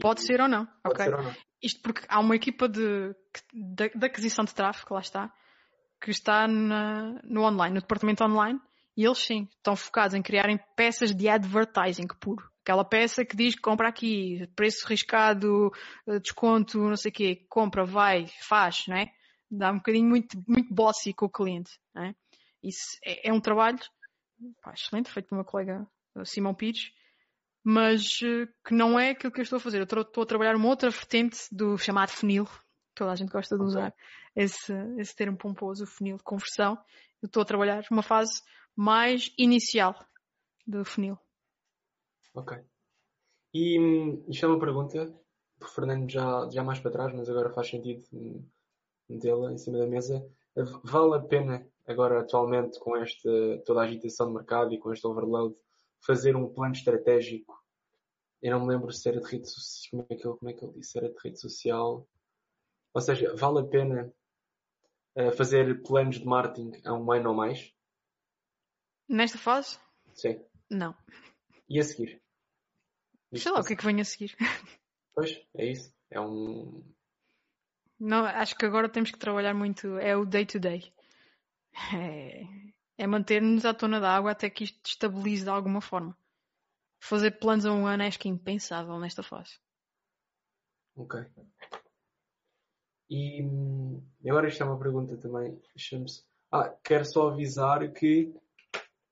Pode 0.00 0.22
ser 0.22 0.40
ou 0.40 0.48
não, 0.48 0.66
Pode 0.82 0.94
ok? 0.94 1.04
ser 1.04 1.14
ou 1.14 1.22
não. 1.22 1.34
Isto 1.62 1.82
porque 1.82 2.02
há 2.08 2.20
uma 2.20 2.36
equipa 2.36 2.68
de, 2.68 3.14
de, 3.52 3.88
de 3.88 4.06
aquisição 4.06 4.44
de 4.44 4.54
tráfego, 4.54 4.94
lá 4.94 5.00
está, 5.00 5.32
que 6.00 6.10
está 6.10 6.46
na, 6.46 7.20
no 7.24 7.42
online, 7.42 7.74
no 7.74 7.80
departamento 7.80 8.22
online, 8.24 8.60
e 8.96 9.04
eles 9.04 9.18
sim, 9.18 9.48
estão 9.56 9.74
focados 9.74 10.14
em 10.14 10.22
criarem 10.22 10.58
peças 10.76 11.14
de 11.14 11.28
advertising 11.28 12.06
puro. 12.20 12.48
Aquela 12.62 12.84
peça 12.84 13.24
que 13.24 13.36
diz 13.36 13.54
compra 13.56 13.88
aqui, 13.88 14.48
preço 14.56 14.86
riscado, 14.86 15.70
eh, 16.06 16.18
desconto, 16.18 16.78
não 16.78 16.96
sei 16.96 17.10
o 17.10 17.14
quê, 17.14 17.46
compra, 17.48 17.84
vai, 17.84 18.26
faz, 18.40 18.84
não 18.88 18.96
é? 18.96 19.12
Dá 19.50 19.70
um 19.70 19.76
bocadinho 19.76 20.08
muito, 20.08 20.42
muito 20.48 20.72
bossy 20.72 21.12
com 21.12 21.26
o 21.26 21.30
cliente, 21.30 21.72
não 21.94 22.04
é? 22.04 22.14
Isso 22.62 22.96
é, 23.04 23.28
é 23.28 23.32
um 23.32 23.40
trabalho 23.40 23.78
pá, 24.62 24.72
excelente, 24.72 25.10
feito 25.10 25.28
por 25.28 25.36
uma 25.36 25.44
colega, 25.44 25.86
Simão 26.24 26.54
Pires, 26.54 26.92
mas 27.62 28.20
eh, 28.22 28.46
que 28.66 28.74
não 28.74 28.98
é 28.98 29.10
aquilo 29.10 29.32
que 29.32 29.40
eu 29.40 29.42
estou 29.42 29.56
a 29.56 29.60
fazer. 29.60 29.78
Eu 29.78 30.02
estou 30.02 30.22
a 30.22 30.26
trabalhar 30.26 30.56
uma 30.56 30.68
outra 30.68 30.90
vertente 30.90 31.38
do 31.50 31.78
chamado 31.78 32.10
funil. 32.10 32.48
Toda 32.94 33.12
a 33.12 33.16
gente 33.16 33.30
gosta 33.30 33.56
de 33.56 33.62
usar 33.62 33.94
esse, 34.36 34.72
esse 34.98 35.16
termo 35.16 35.36
pomposo, 35.36 35.86
funil 35.86 36.16
de 36.16 36.22
conversão. 36.22 36.78
Eu 37.22 37.26
estou 37.26 37.42
a 37.42 37.46
trabalhar 37.46 37.82
uma 37.90 38.02
fase 38.02 38.40
mais 38.76 39.32
inicial 39.38 39.94
do 40.66 40.84
funil. 40.84 41.18
Ok. 42.34 42.58
E 43.52 43.78
hum, 43.78 44.24
isto 44.28 44.44
é 44.44 44.48
uma 44.48 44.58
pergunta, 44.58 45.14
o 45.60 45.66
Fernando 45.66 46.10
já, 46.10 46.48
já 46.50 46.64
mais 46.64 46.80
para 46.80 46.90
trás, 46.90 47.14
mas 47.14 47.28
agora 47.28 47.52
faz 47.52 47.68
sentido 47.68 48.04
metê-la 49.08 49.52
em 49.52 49.58
cima 49.58 49.78
da 49.78 49.86
mesa. 49.86 50.26
Vale 50.82 51.16
a 51.16 51.20
pena, 51.20 51.66
agora 51.86 52.20
atualmente, 52.20 52.78
com 52.80 52.96
esta 52.96 53.30
toda 53.64 53.80
a 53.80 53.84
agitação 53.84 54.28
de 54.28 54.34
mercado 54.34 54.72
e 54.72 54.78
com 54.78 54.92
este 54.92 55.06
overload, 55.06 55.54
fazer 56.00 56.36
um 56.36 56.52
plano 56.52 56.74
estratégico. 56.74 57.62
Eu 58.42 58.52
não 58.52 58.66
me 58.66 58.74
lembro 58.74 58.92
se 58.92 59.08
era 59.08 59.20
de 59.20 59.26
rede 59.26 59.48
social. 59.48 59.90
Como 59.90 60.06
é 60.10 60.16
que 60.16 60.26
ele, 60.26 60.36
como 60.36 60.50
é 60.50 60.52
que 60.52 60.64
ele 60.64 60.72
disse? 60.74 60.98
Era 60.98 61.08
de 61.08 61.16
rede 61.22 61.40
social. 61.40 62.06
Ou 62.92 63.00
seja, 63.00 63.34
vale 63.34 63.60
a 63.60 63.64
pena 63.64 64.12
uh, 65.16 65.32
fazer 65.32 65.82
planos 65.82 66.18
de 66.18 66.26
marketing 66.26 66.72
a 66.84 66.92
um 66.92 67.10
ano 67.10 67.30
ou 67.30 67.34
mais? 67.34 67.74
Nesta 69.08 69.38
fase? 69.38 69.78
Sim. 70.14 70.40
Não. 70.70 70.96
E 71.68 71.78
a 71.78 71.82
seguir? 71.82 72.22
Sei 73.34 73.50
lá 73.50 73.60
o 73.60 73.64
que 73.64 73.72
é 73.72 73.76
que 73.76 73.84
vem 73.84 74.00
a 74.00 74.04
seguir. 74.04 74.36
Pois, 75.14 75.40
é 75.54 75.66
isso. 75.66 75.94
É 76.10 76.20
um. 76.20 76.82
Não, 77.98 78.24
acho 78.24 78.56
que 78.56 78.66
agora 78.66 78.88
temos 78.88 79.10
que 79.10 79.18
trabalhar 79.18 79.54
muito. 79.54 79.96
É 79.98 80.16
o 80.16 80.24
day 80.24 80.46
to 80.46 80.58
day. 80.58 80.92
É, 81.92 82.44
é 82.98 83.06
manter-nos 83.06 83.64
à 83.64 83.74
tona 83.74 84.00
da 84.00 84.14
água 84.14 84.30
até 84.30 84.48
que 84.48 84.64
isto 84.64 84.80
estabilize 84.86 85.44
de 85.44 85.50
alguma 85.50 85.80
forma. 85.80 86.16
Fazer 87.00 87.32
planos 87.32 87.66
a 87.66 87.72
um 87.72 87.86
ano 87.86 88.04
acho 88.04 88.18
que 88.18 88.28
é 88.28 88.30
impensável 88.30 88.98
nesta 88.98 89.22
fase. 89.22 89.58
Ok. 90.96 91.20
E 93.10 93.42
agora 94.28 94.48
isto 94.48 94.62
é 94.62 94.66
uma 94.66 94.78
pergunta 94.78 95.16
também. 95.16 95.60
Ah, 96.50 96.70
quero 96.82 97.04
só 97.04 97.28
avisar 97.28 97.92
que 97.92 98.32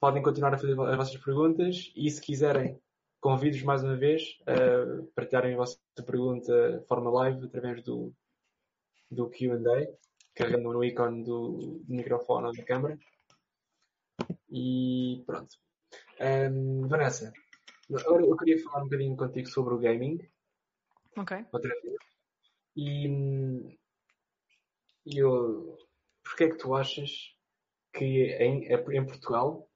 podem 0.02 0.20
continuar 0.20 0.52
a 0.52 0.58
fazer 0.58 0.72
as 0.72 0.96
vossas 0.96 1.16
perguntas 1.18 1.92
e 1.94 2.10
se 2.10 2.20
quiserem 2.20 2.76
convido-vos 3.20 3.62
mais 3.62 3.84
uma 3.84 3.96
vez 3.96 4.36
a 4.44 5.04
partilharem 5.14 5.54
a 5.54 5.58
vossa 5.58 5.78
pergunta 6.04 6.80
de 6.80 6.86
forma 6.88 7.08
live 7.08 7.46
através 7.46 7.84
do, 7.84 8.12
do 9.08 9.30
QA, 9.30 9.86
carregando 10.34 10.72
no 10.72 10.82
ícone 10.82 11.22
do, 11.22 11.82
do 11.84 11.94
microfone 11.94 12.48
ou 12.48 12.52
da 12.52 12.64
câmera. 12.64 12.98
E 14.50 15.22
pronto. 15.24 15.56
Um, 16.20 16.88
Vanessa, 16.88 17.32
agora 17.88 18.26
eu 18.26 18.36
queria 18.38 18.60
falar 18.60 18.80
um 18.80 18.88
bocadinho 18.88 19.16
contigo 19.16 19.48
sobre 19.48 19.74
o 19.74 19.78
gaming. 19.78 20.18
Ok. 21.16 21.46
Outra 21.52 21.72
vez. 21.80 21.96
E, 22.74 23.78
e 25.06 25.18
eu, 25.18 25.78
porque 26.24 26.42
é 26.42 26.48
que 26.50 26.58
tu 26.58 26.74
achas 26.74 27.36
que 27.92 28.04
em, 28.04 28.64
em 28.64 29.06
Portugal 29.06 29.68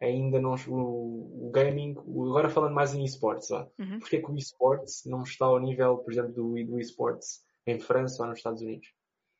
ainda 0.00 0.40
não 0.40 0.54
o, 0.68 1.48
o 1.48 1.50
gaming, 1.50 1.94
agora 1.98 2.48
falando 2.48 2.74
mais 2.74 2.94
em 2.94 3.04
esportes, 3.04 3.50
uhum. 3.50 3.98
porque 3.98 4.16
é 4.16 4.20
que 4.20 4.30
o 4.30 4.36
esportes 4.36 5.04
não 5.04 5.22
está 5.22 5.46
ao 5.46 5.60
nível, 5.60 5.98
por 5.98 6.12
exemplo, 6.12 6.32
do, 6.32 6.64
do 6.64 6.80
esportes 6.80 7.44
em 7.66 7.78
França 7.78 8.22
ou 8.22 8.28
nos 8.28 8.38
Estados 8.38 8.62
Unidos? 8.62 8.88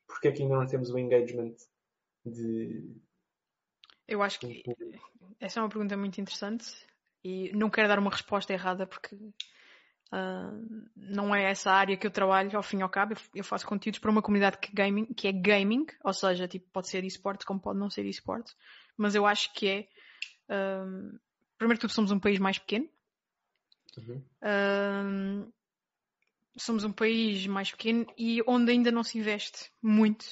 Porque 0.07 0.29
é 0.29 0.33
que 0.33 0.43
ainda 0.43 0.57
não 0.57 0.67
temos 0.67 0.91
o 0.91 0.99
engagement 0.99 1.55
de, 2.25 2.85
eu 4.11 4.23
acho 4.23 4.41
que 4.41 4.65
essa 5.39 5.61
é 5.61 5.63
uma 5.63 5.69
pergunta 5.69 5.97
muito 5.97 6.21
interessante 6.21 6.67
e 7.23 7.53
não 7.53 7.71
quero 7.71 7.87
dar 7.87 8.01
uma 8.01 8.11
resposta 8.11 8.53
errada 8.53 8.85
porque 8.85 9.15
uh, 9.15 10.91
não 10.97 11.33
é 11.33 11.45
essa 11.45 11.71
área 11.71 11.97
que 11.97 12.09
eu 12.09 12.11
trabalho 12.11 12.57
ao 12.57 12.63
fim 12.63 12.79
e 12.79 12.83
ao 12.83 12.89
cabo. 12.89 13.15
Eu 13.33 13.45
faço 13.45 13.65
conteúdos 13.69 14.01
para 14.01 14.11
uma 14.11 14.21
comunidade 14.21 14.59
que, 14.59 14.75
gaming, 14.75 15.07
que 15.15 15.29
é 15.29 15.33
gaming, 15.33 15.87
ou 16.03 16.13
seja, 16.13 16.49
tipo, 16.49 16.69
pode 16.73 16.89
ser 16.89 17.05
esportes 17.05 17.47
como 17.47 17.61
pode 17.61 17.79
não 17.79 17.89
ser 17.89 18.05
esportes, 18.05 18.57
mas 18.97 19.15
eu 19.15 19.25
acho 19.25 19.55
que 19.55 19.69
é. 19.69 19.89
Uh, 20.51 21.19
primeiro 21.57 21.79
que 21.79 21.83
tudo, 21.83 21.93
somos 21.93 22.11
um 22.11 22.19
país 22.19 22.39
mais 22.39 22.59
pequeno. 22.59 22.89
Uhum. 23.97 24.23
Uh, 24.43 25.53
somos 26.57 26.85
um 26.85 26.93
país 26.93 27.47
mais 27.47 27.71
pequeno 27.71 28.07
e 28.19 28.43
onde 28.47 28.73
ainda 28.73 28.91
não 28.91 29.05
se 29.05 29.19
investe 29.19 29.71
muito, 29.81 30.25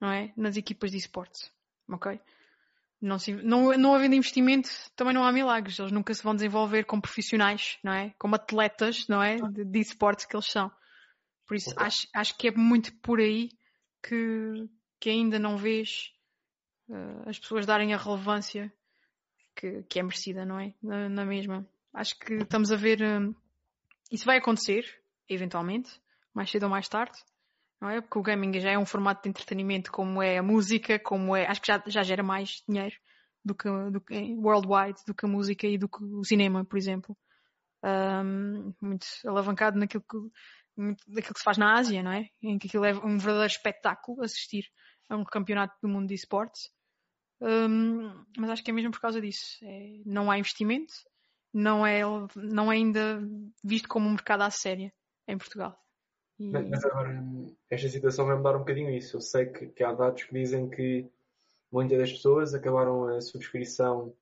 não 0.00 0.10
é? 0.10 0.32
Nas 0.36 0.56
equipas 0.56 0.90
de 0.90 0.98
esportes, 0.98 1.52
ok? 1.88 2.20
Não, 3.00 3.18
se, 3.18 3.32
não, 3.32 3.76
não 3.76 3.94
havendo 3.94 4.14
investimento, 4.14 4.70
também 4.96 5.12
não 5.12 5.24
há 5.24 5.30
milagres. 5.30 5.78
Eles 5.78 5.92
nunca 5.92 6.14
se 6.14 6.22
vão 6.22 6.34
desenvolver 6.34 6.84
como 6.84 7.02
profissionais, 7.02 7.78
não 7.82 7.92
é? 7.92 8.14
Como 8.18 8.34
atletas, 8.34 9.06
não 9.06 9.22
é? 9.22 9.36
De, 9.36 9.64
de 9.64 9.80
esportes 9.80 10.24
que 10.24 10.34
eles 10.34 10.46
são. 10.46 10.72
Por 11.46 11.56
isso, 11.56 11.72
acho, 11.76 12.08
acho 12.12 12.36
que 12.36 12.48
é 12.48 12.50
muito 12.50 12.92
por 12.96 13.20
aí 13.20 13.50
que, 14.02 14.68
que 14.98 15.10
ainda 15.10 15.38
não 15.38 15.56
vês 15.56 16.12
uh, 16.88 17.28
as 17.28 17.38
pessoas 17.38 17.66
darem 17.66 17.94
a 17.94 17.98
relevância 17.98 18.72
que, 19.56 19.82
que 19.84 19.98
é 19.98 20.02
merecida, 20.02 20.44
não 20.44 20.60
é? 20.60 20.74
Na, 20.82 21.08
na 21.08 21.24
mesma. 21.24 21.66
Acho 21.92 22.18
que 22.18 22.34
estamos 22.34 22.70
a 22.70 22.76
ver. 22.76 23.02
Um, 23.02 23.34
isso 24.12 24.24
vai 24.24 24.38
acontecer, 24.38 24.84
eventualmente, 25.28 25.90
mais 26.34 26.50
cedo 26.50 26.64
ou 26.64 26.70
mais 26.70 26.88
tarde 26.88 27.18
não 27.80 27.90
é? 27.90 28.00
Porque 28.00 28.18
o 28.18 28.22
gaming 28.22 28.58
já 28.58 28.70
é 28.70 28.78
um 28.78 28.86
formato 28.86 29.22
de 29.22 29.28
entretenimento 29.28 29.92
como 29.92 30.22
é 30.22 30.38
a 30.38 30.42
música, 30.42 30.98
como 30.98 31.36
é. 31.36 31.46
Acho 31.46 31.60
que 31.60 31.68
já, 31.68 31.82
já 31.86 32.02
gera 32.02 32.22
mais 32.22 32.62
dinheiro 32.68 32.94
do 33.44 33.54
que, 33.54 33.68
do 33.90 34.00
que 34.00 34.34
worldwide 34.34 35.00
do 35.06 35.14
que 35.14 35.26
a 35.26 35.28
música 35.28 35.66
e 35.66 35.78
do 35.78 35.88
que 35.88 36.02
o 36.02 36.24
cinema, 36.24 36.64
por 36.64 36.78
exemplo. 36.78 37.16
Um, 37.84 38.72
muito 38.80 39.06
alavancado 39.26 39.78
naquilo 39.78 40.02
que, 40.02 40.16
daquilo 41.06 41.34
que 41.34 41.38
se 41.38 41.44
faz 41.44 41.58
na 41.58 41.74
Ásia, 41.74 42.02
não 42.02 42.12
é? 42.12 42.28
Em 42.42 42.58
que 42.58 42.66
aquilo 42.66 42.84
é 42.84 42.94
um 42.94 43.18
verdadeiro 43.18 43.52
espetáculo 43.52 44.22
assistir 44.22 44.64
a 45.08 45.16
um 45.16 45.24
campeonato 45.24 45.76
do 45.82 45.88
mundo 45.88 46.08
de 46.08 46.14
esportes. 46.14 46.70
Um, 47.40 48.24
mas 48.36 48.50
acho 48.50 48.64
que 48.64 48.70
é 48.70 48.74
mesmo 48.74 48.90
por 48.90 49.00
causa 49.00 49.20
disso. 49.20 49.58
É, 49.62 50.00
não 50.04 50.30
há 50.30 50.38
investimento, 50.38 50.94
não 51.52 51.86
é, 51.86 52.02
não 52.34 52.72
é 52.72 52.76
ainda 52.76 53.20
visto 53.64 53.88
como 53.88 54.08
um 54.08 54.12
mercado 54.12 54.42
à 54.42 54.50
séria 54.50 54.92
em 55.28 55.38
Portugal. 55.38 55.76
E... 56.38 56.50
Mas 56.50 56.84
agora, 56.84 57.24
esta 57.70 57.88
situação 57.88 58.26
vai 58.26 58.36
mudar 58.36 58.56
um 58.56 58.60
bocadinho 58.60 58.90
isso. 58.90 59.16
Eu 59.16 59.20
sei 59.20 59.46
que, 59.46 59.68
que 59.68 59.82
há 59.82 59.92
dados 59.92 60.24
que 60.24 60.34
dizem 60.34 60.68
que 60.68 61.08
muitas 61.72 61.98
das 61.98 62.12
pessoas 62.12 62.54
acabaram 62.54 63.08
a 63.08 63.20
subscrição 63.20 64.14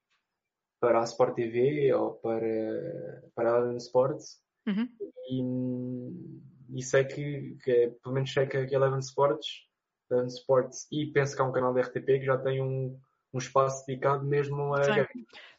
para 0.80 1.00
a 1.00 1.04
Sport 1.04 1.34
TV 1.34 1.92
ou 1.94 2.14
para, 2.14 3.24
para 3.34 3.54
a 3.54 3.58
Eleven 3.58 3.76
Sports 3.78 4.40
uhum. 4.66 4.88
e, 5.30 6.78
e, 6.78 6.82
sei 6.82 7.04
que, 7.04 7.56
que, 7.62 7.88
pelo 8.02 8.14
menos 8.14 8.32
sei 8.32 8.46
que 8.46 8.56
a 8.56 8.62
Eleven 8.62 8.98
Sports, 8.98 9.66
Eleven 10.10 10.28
Sports 10.28 10.86
e 10.92 11.06
penso 11.06 11.34
que 11.34 11.42
há 11.42 11.44
um 11.44 11.52
canal 11.52 11.72
da 11.72 11.80
RTP 11.80 12.04
que 12.04 12.26
já 12.26 12.36
tem 12.38 12.60
um, 12.60 13.00
um 13.34 13.38
espaço 13.38 13.84
dedicado 13.86 14.24
mesmo 14.24 14.74
a 14.74 14.82
Tem. 14.82 15.06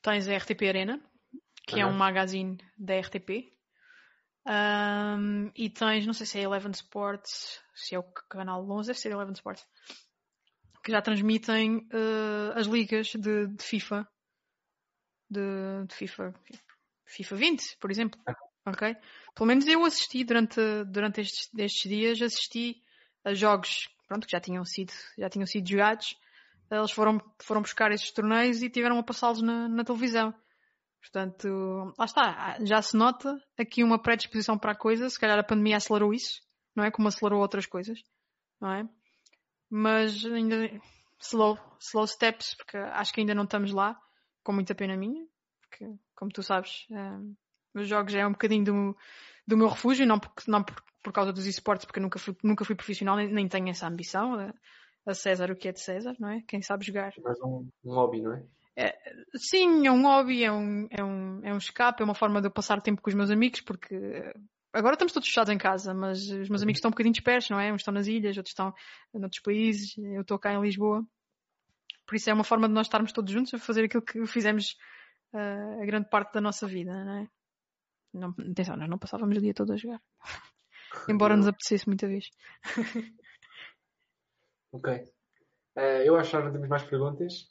Tens 0.02 0.28
a 0.28 0.38
RTP 0.38 0.64
Arena, 0.68 1.02
que 1.68 1.76
uhum. 1.76 1.82
é 1.82 1.86
um 1.86 1.94
magazine 1.94 2.58
da 2.78 2.98
RTP, 3.00 3.54
um, 4.48 5.52
e 5.56 5.70
tens, 5.70 6.06
não 6.06 6.14
sei 6.14 6.26
se 6.26 6.40
é 6.40 6.44
Eleven 6.44 6.72
Sports, 6.72 7.60
se 7.74 7.96
é 7.96 8.00
o 8.00 8.04
canal 8.30 8.64
11, 8.70 8.88
deve 8.88 9.00
ser 9.00 9.12
Eleven 9.12 9.34
Sports, 9.34 9.66
que 10.84 10.92
já 10.92 11.02
transmitem 11.02 11.78
uh, 11.78 12.52
as 12.56 12.68
ligas 12.68 13.08
de, 13.08 13.48
de 13.48 13.64
FIFA, 13.64 14.08
de, 15.30 15.86
de, 15.88 15.96
FIFA, 15.96 16.34
FIFA 17.06 17.36
20, 17.36 17.78
por 17.80 17.92
exemplo. 17.92 18.22
Ok? 18.68 18.96
Pelo 19.36 19.48
menos 19.48 19.68
eu 19.68 19.84
assisti 19.84 20.24
durante, 20.24 20.60
durante 20.86 21.22
estes, 21.22 21.50
estes 21.58 21.90
dias, 21.90 22.22
assisti 22.22 22.82
a 23.24 23.34
jogos 23.34 23.88
pronto, 24.08 24.26
que 24.26 24.32
já 24.32 24.40
tinham 24.40 24.64
sido, 24.64 24.94
já 25.18 25.30
tinham 25.30 25.46
sido 25.46 25.68
jogados. 25.68 26.16
Eles 26.70 26.92
foram, 26.92 27.22
foram 27.42 27.62
buscar 27.62 27.92
esses 27.92 28.12
torneios 28.12 28.62
e 28.62 28.70
tiveram 28.70 28.98
a 28.98 29.04
passá-los 29.04 29.42
na, 29.42 29.68
na 29.70 29.84
televisão. 29.84 30.34
Portanto, 31.00 31.94
lá 31.98 32.06
está, 32.06 32.58
já 32.66 32.82
se 32.82 32.98
nota 32.98 33.38
aqui 33.58 33.84
uma 33.84 34.02
predisposição 34.02 34.58
para 34.58 34.72
a 34.72 34.78
coisa, 34.78 35.08
se 35.10 35.20
calhar 35.20 35.38
a 35.38 35.44
pandemia 35.44 35.78
acelerou 35.78 36.12
isso, 36.14 36.42
não 36.76 36.84
é? 36.84 36.90
Como 36.90 37.08
acelerou 37.08 37.42
outras 37.42 37.68
coisas, 37.68 38.00
não 38.60 38.74
é? 38.74 38.90
Mas 39.70 40.26
ainda 40.26 40.68
slow, 41.22 41.60
slow 41.80 42.08
steps, 42.08 42.56
porque 42.56 42.78
acho 42.78 43.14
que 43.14 43.20
ainda 43.20 43.36
não 43.36 43.44
estamos 43.44 43.72
lá, 43.72 43.96
com 44.44 44.52
muita 44.52 44.74
pena 44.74 44.98
minha, 44.98 45.26
porque, 45.62 45.86
como 46.16 46.32
tu 46.32 46.42
sabes, 46.42 46.86
um, 46.90 47.36
os 47.76 47.88
jogos 47.88 48.16
é 48.16 48.26
um 48.26 48.32
bocadinho 48.32 48.66
do, 48.66 48.98
do 49.48 49.58
meu 49.58 49.68
refúgio, 49.68 50.08
não, 50.08 50.20
porque, 50.20 50.50
não 50.50 50.64
por, 50.64 50.82
por 51.04 51.14
causa 51.14 51.32
dos 51.32 51.46
esportes, 51.46 51.86
porque 51.86 52.00
nunca 52.00 52.18
fui, 52.18 52.36
nunca 52.44 52.66
fui 52.66 52.76
profissional, 52.76 53.16
nem, 53.16 53.32
nem 53.32 53.48
tenho 53.48 53.70
essa 53.70 53.88
ambição. 53.88 54.54
A 55.06 55.14
César 55.14 55.52
o 55.52 55.56
que 55.56 55.68
é 55.68 55.72
de 55.72 55.80
César, 55.80 56.16
não 56.20 56.30
é? 56.30 56.42
Quem 56.48 56.62
sabe 56.62 56.86
jogar. 56.86 57.14
Mais 57.24 57.40
um, 57.42 57.70
um 57.84 57.94
hobby, 57.94 58.22
não 58.22 58.34
é? 58.34 58.44
é? 58.76 58.98
Sim, 59.36 59.86
é 59.86 59.92
um 59.92 60.02
hobby, 60.04 60.44
é 60.44 60.52
um, 60.52 60.88
é, 60.90 61.04
um, 61.04 61.40
é 61.44 61.54
um 61.54 61.58
escape, 61.58 62.02
é 62.02 62.06
uma 62.06 62.16
forma 62.16 62.42
de 62.42 62.48
eu 62.48 62.52
passar 62.52 62.82
tempo 62.82 63.02
com 63.02 63.10
os 63.10 63.16
meus 63.16 63.30
amigos, 63.30 63.62
porque 63.62 63.96
agora 64.74 64.96
estamos 64.96 65.14
todos 65.14 65.28
fechados 65.28 65.54
em 65.54 65.58
casa, 65.58 65.94
mas 65.94 66.30
os 66.30 66.50
meus 66.50 66.64
amigos 66.64 66.80
estão 66.80 66.90
um 66.90 66.92
bocadinho 66.92 67.14
dispersos, 67.14 67.50
não 67.50 67.60
é? 67.60 67.72
Uns 67.72 67.82
estão 67.82 67.94
nas 67.94 68.08
ilhas, 68.08 68.36
outros 68.38 68.52
estão 68.52 68.74
noutros 69.14 69.42
países, 69.42 69.96
eu 69.98 70.22
estou 70.22 70.40
cá 70.40 70.54
em 70.54 70.62
Lisboa. 70.62 71.06
Por 72.06 72.16
isso 72.16 72.30
é 72.30 72.34
uma 72.34 72.44
forma 72.44 72.68
de 72.68 72.74
nós 72.74 72.88
estarmos 72.88 73.12
todos 73.12 73.32
juntos 73.32 73.54
a 73.54 73.58
fazer 73.58 73.86
aquilo 73.86 74.04
que 74.04 74.26
fizemos 74.28 74.76
uh, 75.34 75.82
a 75.82 75.86
grande 75.86 76.10
parte 76.10 76.34
da 76.34 76.42
nossa 76.42 76.68
vida, 76.68 76.92
não 77.04 77.18
é? 77.20 77.28
Não, 78.14 78.30
atenção, 78.52 78.78
nós 78.78 78.90
não 78.90 78.98
passávamos 78.98 79.38
o 79.38 79.42
dia 79.42 79.54
todo 79.54 79.74
a 79.74 79.78
jogar. 79.78 80.02
Embora 81.10 81.36
nos 81.36 81.48
apetecesse 81.48 81.88
muita 81.88 82.08
vez. 82.08 82.30
ok. 84.76 84.94
Uh, 85.78 86.04
eu 86.04 86.16
acho 86.16 86.32
que 86.32 86.44
não 86.44 86.52
temos 86.52 86.68
mais 86.68 86.84
perguntas 86.84 87.48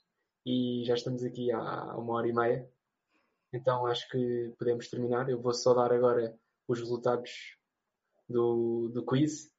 e 0.46 0.82
já 0.84 0.94
estamos 0.94 1.24
aqui 1.24 1.50
há 1.50 1.96
uma 1.96 2.14
hora 2.14 2.28
e 2.28 2.32
meia. 2.32 2.70
Então 3.52 3.86
acho 3.86 4.08
que 4.08 4.52
podemos 4.58 4.88
terminar. 4.88 5.28
Eu 5.28 5.40
vou 5.40 5.54
só 5.54 5.74
dar 5.74 5.92
agora 5.92 6.36
os 6.68 6.78
resultados 6.78 7.56
do, 8.28 8.90
do 8.92 9.04
quiz 9.04 9.50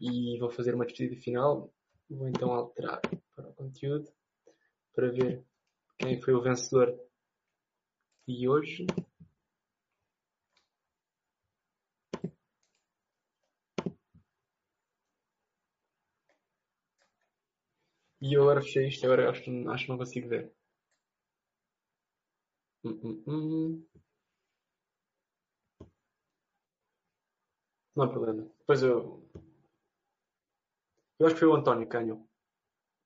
e 0.00 0.38
vou 0.38 0.50
fazer 0.50 0.74
uma 0.74 0.86
despedida 0.86 1.20
final. 1.20 1.72
Vou 2.08 2.28
então 2.28 2.50
alterar 2.50 3.00
para 3.34 3.48
o 3.48 3.54
conteúdo 3.54 4.10
para 4.94 5.10
ver 5.10 5.44
quem 5.98 6.20
foi 6.20 6.34
o 6.34 6.42
vencedor 6.42 6.94
de 8.26 8.48
hoje. 8.48 8.86
E 18.22 18.34
eu 18.34 18.42
agora 18.42 18.62
fechei 18.62 18.86
isto, 18.86 19.04
agora 19.04 19.28
acho, 19.28 19.42
acho 19.70 19.84
que 19.84 19.90
não 19.90 19.98
consigo 19.98 20.28
ver. 20.28 20.54
Hum, 22.84 23.00
hum, 23.02 23.24
hum. 23.26 23.86
Não 27.96 28.04
há 28.04 28.08
problema. 28.08 28.48
Depois 28.60 28.80
eu. 28.80 29.28
Eu 31.18 31.26
acho 31.26 31.34
que 31.34 31.40
foi 31.40 31.48
o 31.48 31.56
António 31.56 31.88
que 31.88 31.92
ganhou. 31.98 32.28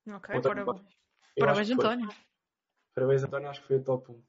Ok, 0.07 0.37
António 0.37 0.67
parabéns. 0.67 0.97
Parabéns, 1.39 1.71
António. 1.71 2.09
Parabéns, 2.95 3.25
António. 3.25 3.49
Acho 3.49 3.61
que 3.63 3.69
foi 3.69 3.77
o 3.79 3.85
top 3.85 4.13
1. 4.13 4.23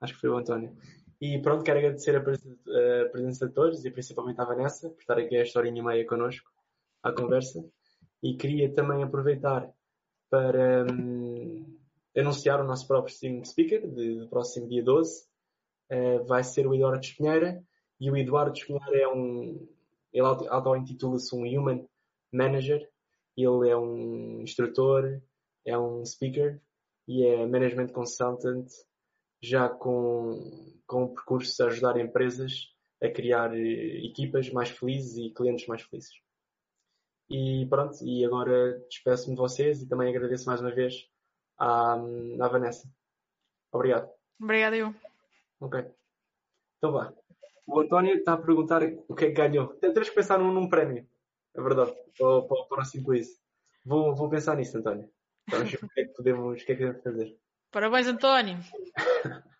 Acho 0.00 0.14
que 0.14 0.20
foi 0.20 0.30
o 0.30 0.38
António. 0.38 0.76
E 1.20 1.40
pronto, 1.40 1.62
quero 1.62 1.78
agradecer 1.78 2.16
a 2.16 2.20
presença 2.20 3.46
de 3.46 3.54
todos 3.54 3.84
e 3.84 3.90
principalmente 3.92 4.40
à 4.40 4.44
Vanessa 4.44 4.90
por 4.90 5.00
estar 5.00 5.18
aqui 5.18 5.36
a 5.36 5.42
historinha 5.42 5.84
meia 5.84 6.04
connosco, 6.04 6.50
à 7.00 7.12
conversa. 7.12 7.64
E 8.22 8.36
queria 8.36 8.72
também 8.74 9.02
aproveitar 9.02 9.72
para 10.30 10.86
hum, 10.90 11.78
anunciar 12.16 12.60
o 12.60 12.64
nosso 12.64 12.86
próprio 12.86 13.44
Speaker 13.44 13.86
do 13.86 14.28
próximo 14.28 14.68
dia 14.68 14.82
12. 14.82 15.22
Uh, 15.90 15.94
eh, 15.94 16.18
vai 16.20 16.44
ser 16.44 16.66
o 16.66 16.74
Eduardo 16.74 17.04
Espinheira. 17.04 17.62
E 18.00 18.10
o 18.10 18.16
Eduardo 18.16 18.56
Espinheira 18.56 18.96
é 18.96 19.08
um. 19.08 19.68
Ele 20.12 20.26
auto-intitula-se 20.48 21.34
um 21.34 21.42
Human 21.42 21.86
Manager. 22.32 22.88
Ele 23.36 23.68
é 23.68 23.76
um 23.76 24.40
instrutor, 24.42 25.20
é 25.66 25.78
um 25.78 26.04
speaker 26.04 26.60
e 27.08 27.24
é 27.24 27.46
Management 27.46 27.88
Consultant 27.88 28.68
já 29.42 29.68
com, 29.68 30.74
com 30.86 31.08
percursos 31.08 31.58
a 31.60 31.66
ajudar 31.66 31.98
empresas 31.98 32.68
a 33.02 33.08
criar 33.08 33.54
eh, 33.54 34.04
equipas 34.04 34.50
mais 34.50 34.68
felizes 34.68 35.16
e 35.16 35.30
clientes 35.30 35.66
mais 35.66 35.82
felizes. 35.82 36.12
E 37.30 37.64
pronto, 37.66 37.96
e 38.02 38.24
agora 38.24 38.78
despeço-me 38.88 39.36
de 39.36 39.40
vocês 39.40 39.80
e 39.80 39.88
também 39.88 40.08
agradeço 40.08 40.46
mais 40.46 40.60
uma 40.60 40.74
vez 40.74 41.08
à, 41.56 41.92
à 41.94 42.48
Vanessa. 42.48 42.92
Obrigado. 43.72 44.10
Obrigado, 44.40 44.74
eu. 44.74 44.94
Ok. 45.60 45.84
Então 46.78 46.92
vá. 46.92 47.14
O 47.66 47.80
António 47.80 48.16
está 48.16 48.32
a 48.32 48.36
perguntar 48.36 48.82
o 49.06 49.14
que 49.14 49.26
é 49.26 49.28
que 49.28 49.34
ganhou. 49.34 49.68
Temos 49.74 50.08
que 50.08 50.14
pensar 50.14 50.38
num, 50.38 50.52
num 50.52 50.68
prémio. 50.68 51.06
É 51.54 51.62
verdade. 51.62 51.92
Para, 52.18 52.42
para 52.42 52.60
o 52.62 52.66
próximo 52.66 53.04
quiz. 53.06 53.40
Vou, 53.84 54.12
vou 54.14 54.28
pensar 54.28 54.56
nisso, 54.56 54.76
António. 54.76 55.08
Ver 55.48 55.62
o 55.84 55.88
que 55.88 56.00
é 56.00 56.04
que 56.06 56.14
podemos, 56.14 56.60
o 56.60 56.66
que 56.66 56.72
é 56.72 56.74
que 56.74 56.82
podemos 56.82 57.02
fazer. 57.02 57.38
Parabéns, 57.70 58.08
António! 58.08 58.58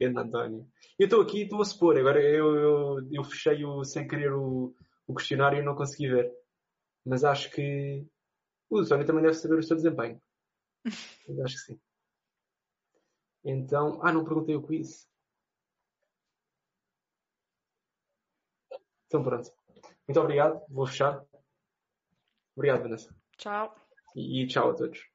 Grande 0.00 0.18
António. 0.18 0.66
Eu 0.98 1.04
estou 1.04 1.22
aqui, 1.22 1.42
estou 1.42 1.62
a 1.62 1.64
supor, 1.64 1.96
agora 1.96 2.20
eu, 2.20 2.54
eu, 2.56 3.08
eu 3.12 3.24
fechei 3.24 3.64
o, 3.64 3.84
sem 3.84 4.08
querer 4.08 4.32
o, 4.32 4.74
o 5.06 5.14
questionário 5.14 5.60
e 5.60 5.62
não 5.62 5.76
consegui 5.76 6.08
ver. 6.08 6.32
Mas 7.06 7.22
acho 7.22 7.52
que 7.52 8.04
o 8.68 8.78
António 8.78 9.06
também 9.06 9.22
deve 9.22 9.34
saber 9.34 9.58
o 9.58 9.62
seu 9.62 9.76
desempenho. 9.76 10.20
Eu 11.28 11.44
acho 11.44 11.54
que 11.54 11.60
sim. 11.60 11.80
Então, 13.44 14.00
ah, 14.02 14.12
não 14.12 14.24
perguntei 14.24 14.56
o 14.56 14.62
quiz. 14.62 15.08
Então 19.06 19.22
pronto. 19.22 19.52
Muito 20.08 20.20
obrigado, 20.20 20.66
vou 20.68 20.84
fechar. 20.84 21.24
Obrigado, 22.56 22.82
Vanessa. 22.82 23.16
Tchau. 23.36 23.74
E, 24.16 24.42
e 24.42 24.46
tchau 24.48 24.70
a 24.70 24.74
todos. 24.74 25.08